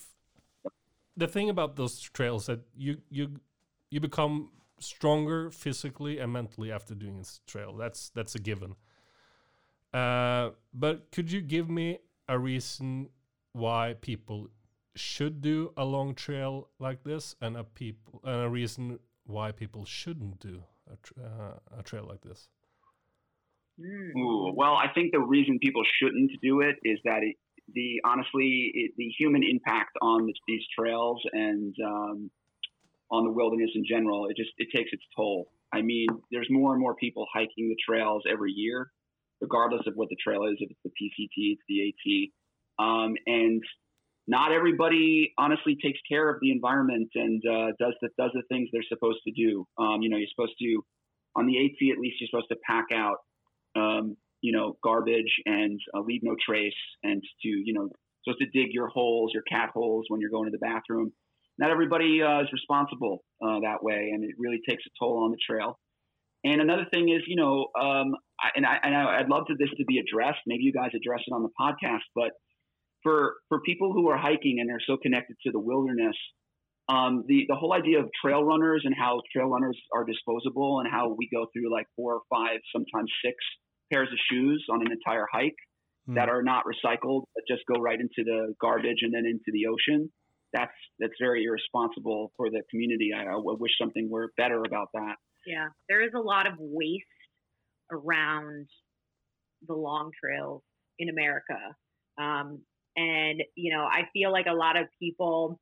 the 1.17 1.27
thing 1.27 1.51
about 1.51 1.75
those 1.75 2.01
trails 2.01 2.47
that 2.47 2.61
you 2.77 2.99
you 3.11 3.41
you 3.91 4.01
become 4.01 4.51
stronger 4.81 5.51
physically 5.51 6.19
and 6.19 6.33
mentally 6.33 6.71
after 6.73 6.95
doing 6.95 7.19
this 7.19 7.41
trail. 7.47 7.77
That's 7.77 8.11
that's 8.11 8.35
a 8.35 8.39
given. 8.39 8.77
Uh, 9.93 10.51
but 10.75 11.11
could 11.13 11.33
you 11.33 11.41
give 11.41 11.69
me 11.69 11.99
a 12.29 12.39
reason 12.39 13.09
why 13.53 13.95
people 14.01 14.49
should 14.95 15.41
do 15.41 15.73
a 15.77 15.85
long 15.85 16.15
trail 16.15 16.69
like 16.79 17.05
this, 17.05 17.35
and 17.41 17.57
a 17.57 17.65
people 17.65 18.21
and 18.25 18.45
a 18.45 18.49
reason 18.49 18.99
why 19.25 19.53
people 19.53 19.85
shouldn't 19.85 20.41
do 20.41 20.63
a, 20.91 20.97
tr- 21.03 21.21
uh, 21.23 21.79
a 21.79 21.83
trail 21.83 22.05
like 22.09 22.21
this? 22.23 22.49
Mm. 23.81 24.17
Ooh, 24.17 24.53
well, 24.55 24.75
I 24.75 24.89
think 24.93 25.13
the 25.13 25.21
reason 25.21 25.59
people 25.63 25.83
shouldn't 26.01 26.33
do 26.43 26.61
it 26.61 26.77
is 26.83 26.99
that 27.05 27.23
it, 27.23 27.37
the 27.75 28.01
honestly 28.05 28.73
it, 28.75 28.93
the 28.97 29.09
human 29.19 29.43
impact 29.43 29.97
on 30.03 30.27
this, 30.27 30.37
these 30.47 30.63
trails 30.77 31.21
and 31.33 31.75
um, 31.85 32.31
on 33.11 33.25
the 33.25 33.31
wilderness 33.31 33.71
in 33.75 33.85
general 33.89 34.27
it 34.27 34.37
just 34.37 34.51
it 34.59 34.69
takes 34.75 34.93
its 34.93 35.03
toll. 35.15 35.51
I 35.73 35.83
mean, 35.83 36.09
there's 36.31 36.49
more 36.51 36.73
and 36.73 36.81
more 36.81 36.95
people 36.95 37.27
hiking 37.33 37.69
the 37.69 37.77
trails 37.87 38.23
every 38.31 38.53
year, 38.53 38.91
regardless 39.41 39.83
of 39.87 39.95
what 39.95 40.09
the 40.09 40.17
trail 40.23 40.45
is. 40.45 40.57
If 40.59 40.71
it's 40.71 40.81
the 40.85 40.91
PCT, 40.91 41.57
it's 41.57 41.63
the 41.69 41.89
AT, 41.89 42.85
um, 42.85 43.15
and 43.27 43.63
not 44.27 44.53
everybody 44.53 45.33
honestly 45.39 45.77
takes 45.83 45.99
care 46.09 46.29
of 46.29 46.37
the 46.41 46.53
environment 46.53 47.09
and 47.15 47.43
uh, 47.47 47.73
does 47.79 47.95
the 48.03 48.09
does 48.19 48.31
the 48.35 48.43
things 48.49 48.69
they're 48.73 48.83
supposed 48.89 49.21
to 49.27 49.33
do. 49.33 49.67
Um, 49.79 50.03
you 50.03 50.11
know, 50.11 50.17
you're 50.17 50.29
supposed 50.35 50.59
to 50.61 50.85
on 51.37 51.47
the 51.47 51.59
AT 51.59 51.93
at 51.93 51.99
least 51.99 52.17
you're 52.21 52.29
supposed 52.31 52.49
to 52.51 52.57
pack 52.67 52.87
out 52.93 53.19
um, 53.77 54.17
you 54.41 54.53
know, 54.53 54.77
garbage 54.83 55.33
and 55.47 55.81
uh, 55.95 56.01
leave 56.01 56.21
no 56.23 56.37
trace, 56.45 56.73
and 57.03 57.23
to 57.43 57.49
you 57.49 57.73
know, 57.73 57.89
supposed 58.25 58.41
to 58.41 58.47
dig 58.47 58.73
your 58.73 58.89
holes, 58.89 59.31
your 59.35 59.43
cat 59.43 59.71
holes 59.75 60.07
when 60.09 60.21
you're 60.21 60.31
going 60.31 60.47
to 60.47 60.51
the 60.51 60.59
bathroom. 60.59 61.13
Not 61.59 61.71
everybody 61.71 62.23
uh, 62.23 62.43
is 62.43 62.49
responsible 62.53 63.25
uh, 63.43 63.61
that 63.61 63.83
way, 63.83 64.11
and 64.13 64.23
it 64.23 64.35
really 64.39 64.61
takes 64.69 64.85
a 64.87 64.91
toll 64.99 65.25
on 65.25 65.33
the 65.33 65.39
trail. 65.45 65.79
And 66.45 66.61
another 66.61 66.87
thing 66.93 67.09
is, 67.09 67.23
you 67.27 67.37
know, 67.37 67.67
um, 67.81 68.15
I, 68.41 68.49
and, 68.55 68.65
I, 68.65 68.77
and 68.83 68.95
I, 68.95 69.21
I'd 69.21 69.29
love 69.29 69.47
to 69.49 69.55
this 69.59 69.69
to 69.77 69.85
be 69.85 69.99
addressed. 69.99 70.39
Maybe 70.47 70.63
you 70.63 70.73
guys 70.73 70.91
address 70.95 71.21
it 71.27 71.33
on 71.33 71.43
the 71.43 71.51
podcast, 71.61 72.07
but 72.15 72.31
for 73.03 73.35
for 73.49 73.61
people 73.61 73.93
who 73.93 74.09
are 74.09 74.17
hiking 74.17 74.59
and 74.61 74.69
they're 74.69 74.83
so 74.87 74.97
connected 74.97 75.37
to 75.45 75.53
the 75.53 75.61
wilderness, 75.61 76.17
um, 76.89 77.25
the 77.27 77.45
the 77.49 77.57
whole 77.57 77.73
idea 77.73 78.01
of 78.01 78.09
trail 78.23 78.43
runners 78.45 78.83
and 78.85 78.95
how 78.97 79.21
trail 79.33 79.49
runners 79.49 79.79
are 79.93 80.05
disposable 80.05 80.81
and 80.81 80.89
how 80.91 81.15
we 81.17 81.29
go 81.33 81.47
through 81.53 81.73
like 81.73 81.87
four 81.97 82.15
or 82.15 82.23
five, 82.31 82.59
sometimes 82.73 83.11
six 83.25 83.35
pairs 83.93 84.09
of 84.13 84.19
shoes 84.31 84.65
on 84.71 84.81
an 84.85 84.93
entire 84.93 85.27
hike 85.33 85.57
Hmm. 86.09 86.15
that 86.15 86.29
are 86.29 86.43
not 86.43 86.65
recycled, 86.65 87.25
but 87.35 87.45
just 87.47 87.63
go 87.73 87.81
right 87.81 88.01
into 88.01 88.25
the 88.25 88.55
garbage 88.61 88.99
and 89.03 89.13
then 89.13 89.27
into 89.27 89.53
the 89.53 89.67
ocean. 89.67 90.11
That's 90.55 90.73
that's 90.99 91.13
very 91.21 91.45
irresponsible 91.45 92.33
for 92.37 92.49
the 92.49 92.63
community. 92.71 93.11
I, 93.15 93.25
I 93.25 93.37
wish 93.37 93.73
something 93.79 94.09
were 94.11 94.33
better 94.39 94.63
about 94.67 94.89
that. 94.95 95.17
Yeah, 95.49 95.69
there 95.89 96.03
is 96.03 96.11
a 96.15 96.21
lot 96.21 96.47
of 96.47 96.53
waste 96.59 97.05
around 97.91 98.67
the 99.67 99.73
long 99.75 100.11
trails 100.23 100.63
in 100.99 101.09
America. 101.09 101.57
Um, 102.21 102.61
and, 102.99 103.43
you 103.55 103.75
know, 103.75 103.85
I 103.85 104.03
feel 104.13 104.31
like 104.31 104.45
a 104.47 104.55
lot 104.55 104.77
of 104.77 104.89
people 105.01 105.59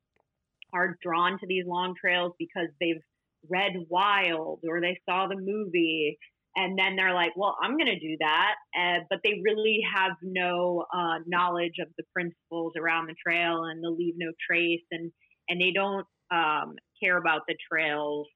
are 0.73 0.97
drawn 1.01 1.39
to 1.39 1.47
these 1.47 1.63
long 1.65 1.93
trails 1.99 2.33
because 2.37 2.67
they've 2.81 3.01
read 3.49 3.71
Wild 3.87 4.59
or 4.67 4.81
they 4.81 4.99
saw 5.09 5.27
the 5.27 5.37
movie. 5.39 6.17
And 6.57 6.77
then 6.77 6.97
they're 6.97 7.13
like, 7.13 7.31
well, 7.37 7.55
I'm 7.63 7.77
going 7.77 7.85
to 7.85 7.99
do 7.99 8.17
that. 8.19 8.55
Uh, 8.77 8.99
but 9.09 9.19
they 9.23 9.39
really 9.41 9.79
have 9.95 10.13
no 10.21 10.83
uh, 10.93 11.19
knowledge 11.25 11.75
of 11.79 11.87
the 11.97 12.03
principles 12.13 12.73
around 12.77 13.07
the 13.07 13.15
trail 13.25 13.63
and 13.63 13.81
the 13.81 13.89
leave 13.89 14.15
no 14.17 14.33
trace. 14.49 14.83
And, 14.91 15.13
and 15.47 15.61
they 15.61 15.71
don't 15.71 16.05
um, 16.29 16.75
care 17.01 17.17
about 17.17 17.43
the 17.47 17.55
trails 17.71 18.27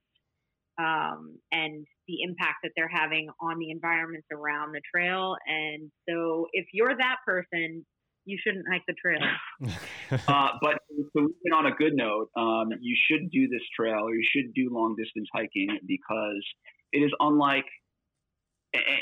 um, 0.82 1.38
and 1.52 1.86
the 2.08 2.18
impact 2.24 2.58
that 2.64 2.72
they're 2.76 2.92
having 2.92 3.30
on 3.42 3.60
the 3.60 3.70
environments 3.70 4.28
around 4.32 4.74
the 4.74 4.82
trail. 4.94 5.36
And 5.48 5.92
so, 6.10 6.48
if 6.54 6.66
you're 6.74 6.96
that 6.98 7.18
person, 7.26 7.86
you 8.26 8.38
shouldn't 8.44 8.66
hike 8.72 8.84
the 8.88 8.96
trail. 9.04 9.22
Uh, 10.28 10.50
but 10.62 10.74
to 10.98 11.06
leave 11.16 11.54
on 11.56 11.68
a 11.68 11.72
good 11.72 11.94
note, 11.94 12.28
um, 12.36 12.68
you 12.82 12.98
should 13.08 13.32
do 13.32 13.48
this 13.48 13.62
trail 13.74 14.02
or 14.02 14.14
you 14.14 14.24
should 14.36 14.54
do 14.54 14.70
long 14.70 14.94
distance 14.98 15.26
hiking 15.34 15.70
because 15.88 16.44
it 16.92 16.98
is 16.98 17.12
unlike 17.22 17.64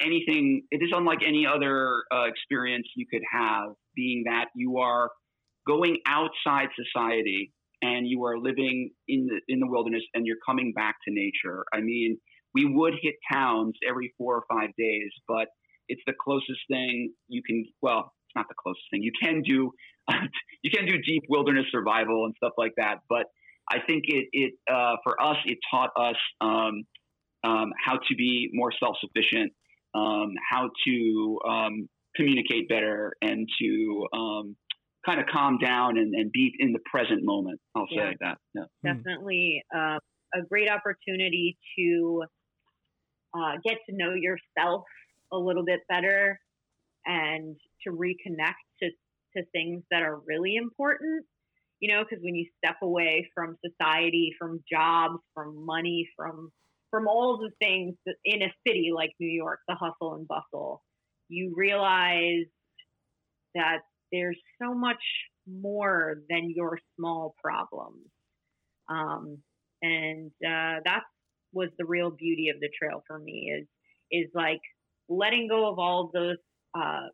anything. 0.05 0.61
It 0.69 0.83
is 0.83 0.91
unlike 0.93 1.19
any 1.27 1.47
other 1.47 2.03
uh, 2.13 2.25
experience 2.25 2.85
you 2.95 3.07
could 3.11 3.23
have, 3.31 3.71
being 3.95 4.25
that 4.27 4.49
you 4.53 4.77
are 4.77 5.09
going 5.65 5.97
outside 6.05 6.67
society 6.75 7.51
and 7.81 8.07
you 8.07 8.25
are 8.25 8.37
living 8.37 8.91
in 9.07 9.27
the 9.27 9.39
in 9.53 9.59
the 9.59 9.67
wilderness 9.67 10.03
and 10.13 10.25
you're 10.25 10.37
coming 10.45 10.73
back 10.73 10.95
to 11.07 11.13
nature. 11.13 11.65
I 11.73 11.81
mean, 11.81 12.17
we 12.53 12.65
would 12.65 12.93
hit 13.01 13.15
towns 13.31 13.75
every 13.87 14.13
four 14.17 14.35
or 14.35 14.43
five 14.49 14.69
days, 14.77 15.11
but 15.27 15.47
it's 15.87 16.01
the 16.05 16.13
closest 16.19 16.59
thing 16.69 17.13
you 17.27 17.41
can. 17.45 17.65
Well, 17.81 18.13
it's 18.27 18.35
not 18.35 18.47
the 18.47 18.55
closest 18.61 18.85
thing 18.91 19.03
you 19.03 19.11
can 19.21 19.41
do. 19.41 19.71
you 20.63 20.71
can 20.71 20.85
do 20.85 21.01
deep 21.01 21.23
wilderness 21.29 21.65
survival 21.71 22.25
and 22.25 22.33
stuff 22.37 22.53
like 22.57 22.73
that. 22.77 22.99
But 23.09 23.25
I 23.69 23.79
think 23.85 24.05
it 24.07 24.27
it 24.31 24.53
uh, 24.71 24.95
for 25.03 25.21
us 25.21 25.37
it 25.45 25.57
taught 25.71 25.91
us 25.95 26.17
um, 26.41 26.83
um, 27.43 27.71
how 27.83 27.97
to 27.97 28.15
be 28.15 28.49
more 28.53 28.71
self 28.79 28.97
sufficient, 28.99 29.53
um, 29.93 30.33
how 30.49 30.69
to 30.85 31.39
um, 31.47 31.89
communicate 32.15 32.67
better, 32.67 33.13
and 33.21 33.47
to 33.59 34.07
um, 34.13 34.55
kind 35.05 35.19
of 35.19 35.27
calm 35.27 35.57
down 35.57 35.97
and, 35.97 36.13
and 36.13 36.31
be 36.31 36.53
in 36.59 36.73
the 36.73 36.79
present 36.91 37.23
moment. 37.23 37.59
I'll 37.75 37.87
say 37.87 37.95
Yeah. 37.95 38.13
that. 38.21 38.37
Yeah. 38.53 38.93
definitely 38.93 39.63
uh, 39.75 39.99
a 40.33 40.41
great 40.49 40.69
opportunity 40.69 41.57
to 41.77 42.23
uh, 43.33 43.53
get 43.63 43.77
to 43.89 43.95
know 43.95 44.13
yourself 44.13 44.83
a 45.31 45.37
little 45.37 45.63
bit 45.63 45.81
better 45.87 46.39
and 47.05 47.55
to 47.83 47.91
reconnect 47.91 48.55
to, 48.81 48.89
to 49.37 49.43
things 49.51 49.83
that 49.91 50.01
are 50.01 50.19
really 50.27 50.55
important. 50.55 51.25
You 51.79 51.93
know, 51.95 52.03
because 52.03 52.21
when 52.21 52.35
you 52.35 52.45
step 52.63 52.75
away 52.81 53.29
from 53.33 53.55
society, 53.65 54.35
from 54.37 54.61
jobs, 54.69 55.19
from 55.33 55.65
money, 55.65 56.09
from 56.17 56.51
from 56.91 57.07
all 57.07 57.37
the 57.37 57.51
things 57.65 57.95
that 58.05 58.15
in 58.25 58.41
a 58.41 58.51
city 58.67 58.91
like 58.93 59.11
New 59.19 59.29
York, 59.29 59.59
the 59.67 59.75
hustle 59.75 60.15
and 60.15 60.27
bustle, 60.27 60.83
you 61.29 61.53
realize 61.55 62.47
that 63.55 63.79
there's 64.11 64.39
so 64.61 64.73
much 64.73 65.01
more 65.47 66.21
than 66.29 66.51
your 66.55 66.79
small 66.95 67.35
problems. 67.43 68.05
Um, 68.89 69.37
and 69.81 70.31
uh, 70.45 70.81
that 70.85 71.03
was 71.53 71.69
the 71.77 71.85
real 71.85 72.11
beauty 72.11 72.49
of 72.49 72.59
the 72.59 72.69
trail 72.77 73.03
for 73.07 73.17
me 73.17 73.51
is 73.59 73.67
is 74.11 74.29
like 74.33 74.61
letting 75.07 75.47
go 75.47 75.71
of 75.71 75.79
all 75.79 76.05
of 76.05 76.11
those 76.11 76.37
uh, 76.75 77.07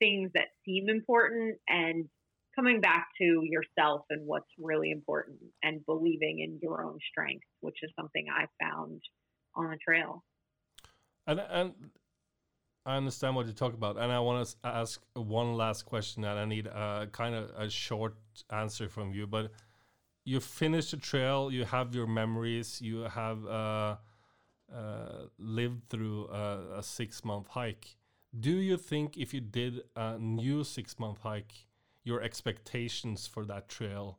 things 0.00 0.30
that 0.34 0.46
seem 0.64 0.88
important 0.88 1.56
and 1.68 2.08
coming 2.56 2.80
back 2.80 3.08
to 3.18 3.42
yourself 3.42 4.02
and 4.10 4.26
what's 4.26 4.46
really 4.58 4.90
important 4.90 5.38
and 5.62 5.84
believing 5.86 6.38
in 6.40 6.58
your 6.62 6.84
own 6.84 6.98
strength, 7.10 7.44
which 7.60 7.76
is 7.82 7.90
something 7.98 8.26
I 8.30 8.46
found 8.62 9.00
on 9.56 9.70
the 9.70 9.78
trail. 9.84 10.24
And 11.26 11.40
and 11.40 11.72
I 12.86 12.96
understand 12.96 13.34
what 13.34 13.46
you 13.46 13.52
talk 13.52 13.72
about, 13.72 13.96
and 13.96 14.12
I 14.12 14.20
want 14.20 14.46
to 14.46 14.68
ask 14.68 15.00
one 15.14 15.54
last 15.54 15.86
question, 15.86 16.24
and 16.24 16.38
I 16.38 16.44
need 16.44 16.66
uh, 16.68 17.06
kind 17.12 17.34
of 17.34 17.50
a 17.56 17.70
short 17.70 18.14
answer 18.50 18.88
from 18.88 19.12
you. 19.14 19.26
But 19.26 19.52
you 20.24 20.40
finished 20.40 20.90
the 20.90 20.98
trail, 20.98 21.50
you 21.52 21.64
have 21.64 21.94
your 21.94 22.06
memories, 22.06 22.82
you 22.82 23.00
have 23.02 23.46
uh, 23.46 23.96
uh, 24.74 25.26
lived 25.38 25.88
through 25.88 26.28
a, 26.28 26.78
a 26.78 26.82
six 26.82 27.24
month 27.24 27.48
hike. 27.48 27.96
Do 28.38 28.50
you 28.50 28.76
think 28.76 29.16
if 29.16 29.32
you 29.32 29.40
did 29.40 29.82
a 29.96 30.18
new 30.18 30.64
six 30.64 30.98
month 30.98 31.20
hike, 31.22 31.66
your 32.04 32.22
expectations 32.22 33.26
for 33.26 33.46
that 33.46 33.68
trail, 33.68 34.18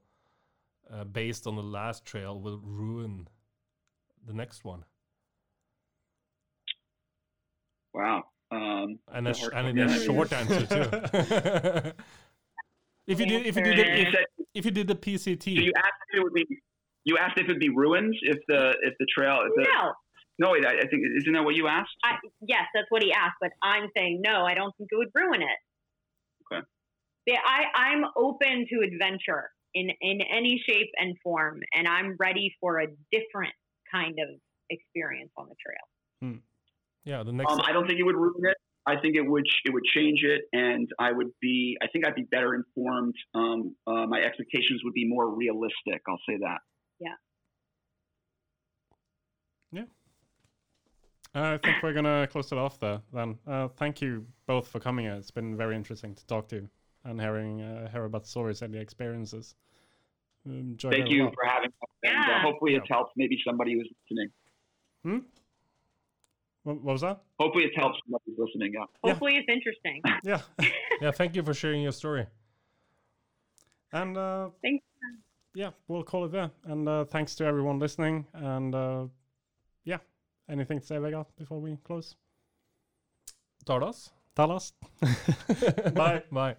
uh, 0.92 1.04
based 1.04 1.48
on 1.48 1.56
the 1.56 1.64
last 1.64 2.06
trail, 2.06 2.40
will 2.40 2.60
ruin 2.64 3.28
the 4.26 4.34
next 4.34 4.64
one? 4.66 4.86
Wow. 7.94 8.26
Um, 8.51 8.99
And 9.11 9.27
a, 9.27 9.30
That's 9.30 9.39
sh- 9.39 9.49
a 9.51 9.55
and 9.55 9.80
hard 9.80 9.89
a 9.89 10.03
short 10.03 10.34
answer 10.34 10.65
too. 10.67 10.84
if 13.07 13.19
you 13.19 13.26
did, 13.26 13.45
if 13.45 13.55
you 13.55 13.63
did, 13.63 13.77
the, 13.77 14.01
if, 14.01 14.13
said 14.13 14.26
if 14.53 14.65
you 14.65 14.72
did 14.72 14.88
the 14.88 14.93
so 14.93 14.99
PCT, 14.99 15.47
you 15.47 15.72
asked 15.77 15.93
if 16.11 16.19
it 16.19 16.23
would 16.23 16.34
be 16.34 16.45
you 17.03 17.17
asked 17.17 17.38
if 17.38 17.45
it'd 17.45 17.59
be 17.59 17.69
ruins 17.69 18.17
if 18.22 18.38
the 18.47 18.76
if 18.81 18.93
the 18.99 19.07
trail 19.15 19.39
if 19.45 19.53
the, 19.55 19.63
No, 19.73 19.93
no 20.39 20.51
wait 20.51 20.65
I, 20.65 20.73
I 20.73 20.88
think 20.88 21.03
isn't 21.17 21.34
that 21.34 21.43
what 21.43 21.55
you 21.55 21.67
asked 21.67 21.95
I, 22.03 22.17
yes, 22.41 22.63
that's 22.73 22.88
what 22.89 23.01
he 23.01 23.11
asked, 23.11 23.38
but 23.41 23.51
I'm 23.63 23.89
saying 23.97 24.22
no. 24.23 24.45
I 24.45 24.53
don't 24.53 24.76
think 24.77 24.89
it 24.91 24.97
would 24.97 25.09
ruin 25.15 25.41
it. 25.41 26.53
Okay. 26.53 26.63
Yeah, 27.26 27.39
I 27.45 27.65
I'm 27.73 28.05
open 28.15 28.67
to 28.72 28.80
adventure 28.85 29.49
in 29.73 29.89
in 30.01 30.22
any 30.22 30.61
shape 30.67 30.89
and 30.97 31.15
form, 31.23 31.61
and 31.73 31.88
I'm 31.88 32.15
ready 32.19 32.55
for 32.61 32.80
a 32.80 32.88
different 33.11 33.53
kind 33.91 34.17
of 34.19 34.39
experience 34.69 35.31
on 35.38 35.47
the 35.47 35.55
trail. 35.63 36.31
Yeah, 37.06 37.23
the 37.23 37.32
next. 37.32 37.52
um, 37.53 37.61
I 37.65 37.72
don't 37.72 37.88
think 37.88 37.99
it 37.99 38.03
would 38.03 38.15
ruin 38.15 38.34
it 38.49 38.57
I 38.88 38.99
think 38.99 39.15
it 39.15 39.22
would 39.22 39.45
it 39.65 39.73
would 39.73 39.84
change 39.86 40.23
it 40.23 40.41
and 40.53 40.88
I 40.99 41.11
would 41.11 41.32
be 41.41 41.77
I 41.82 41.88
think 41.88 42.06
I'd 42.06 42.15
be 42.15 42.27
better 42.30 42.53
informed 42.53 43.15
um, 43.34 43.76
uh, 43.88 44.06
my 44.06 44.19
expectations 44.22 44.82
would 44.84 44.94
be 44.94 45.07
more 45.07 45.34
realistic 45.34 46.02
I'll 46.07 46.19
say 46.30 46.38
that 46.38 46.60
Yeah. 46.99 47.15
Yeah. 49.72 49.86
Uh, 51.34 51.53
I 51.56 51.57
think 51.57 51.82
we're 51.84 51.94
gonna 51.94 52.27
close 52.32 52.52
it 52.52 52.57
off 52.57 52.80
there. 52.80 53.02
Then, 53.11 53.38
uh, 53.45 53.68
thank 53.68 54.02
you 54.02 54.26
both 54.48 54.68
for 54.69 54.80
coming. 54.80 55.06
here. 55.06 55.15
It's 55.15 55.32
been 55.32 55.57
very 55.57 55.76
interesting 55.76 56.15
to 56.15 56.26
talk 56.27 56.48
to 56.49 56.56
you 56.57 56.69
and 57.03 57.19
hearing 57.19 57.61
uh, 57.61 57.90
hear 57.91 58.06
about 58.06 58.26
stories 58.26 58.61
and 58.61 58.73
the 58.73 58.80
experiences. 58.80 59.56
Enjoyed 60.45 60.94
it 60.94 60.98
thank 60.99 61.11
you 61.11 61.30
for 61.34 61.45
having 61.49 61.69
us 61.69 61.90
and 62.03 62.18
uh, 62.18 62.27
Yeah. 62.30 62.41
hopefully 62.41 62.76
it's 62.76 62.86
Yeah. 62.90 62.95
helped 62.95 63.14
maybe 63.18 63.38
somebody 63.45 63.73
who's 63.73 63.90
listening 64.10 64.30
Hmm? 65.03 65.19
What, 66.66 66.82
what 66.82 66.94
was 66.94 67.02
that? 67.02 67.22
hopefully 67.40 67.64
it's 67.66 67.76
helped 67.78 67.98
somebody 68.04 68.32
listening 68.38 68.74
yeah 68.74 68.86
Yeah. 69.04 69.12
Hopefully, 69.12 69.38
it's 69.38 69.48
interesting. 69.48 70.02
Yeah, 70.24 70.42
yeah, 71.02 71.12
thank 71.12 71.36
you 71.36 71.44
for 71.44 71.54
sharing 71.54 71.82
your 71.84 71.92
story. 71.94 72.26
and 73.94 74.18
uh, 74.18 74.50
Thanks. 74.62 74.84
yeah, 75.54 75.72
we'll 75.88 76.04
call 76.04 76.26
it 76.26 76.32
there. 76.32 76.50
And 76.66 76.90
uh, 76.90 77.06
thanks 77.06 77.36
to 77.36 77.46
everyone 77.46 77.78
listening. 77.80 78.26
And 78.34 78.74
uh, 78.74 79.06
yeah, 79.84 80.00
anything 80.50 80.80
to 80.80 80.86
say, 80.86 80.96
Vegard, 80.96 81.28
before 81.38 81.62
we 81.62 81.78
close? 81.84 82.16
Tardas. 83.66 84.10
Talas. 84.36 84.74
Bye. 85.94 86.24
Bye. 86.32 86.56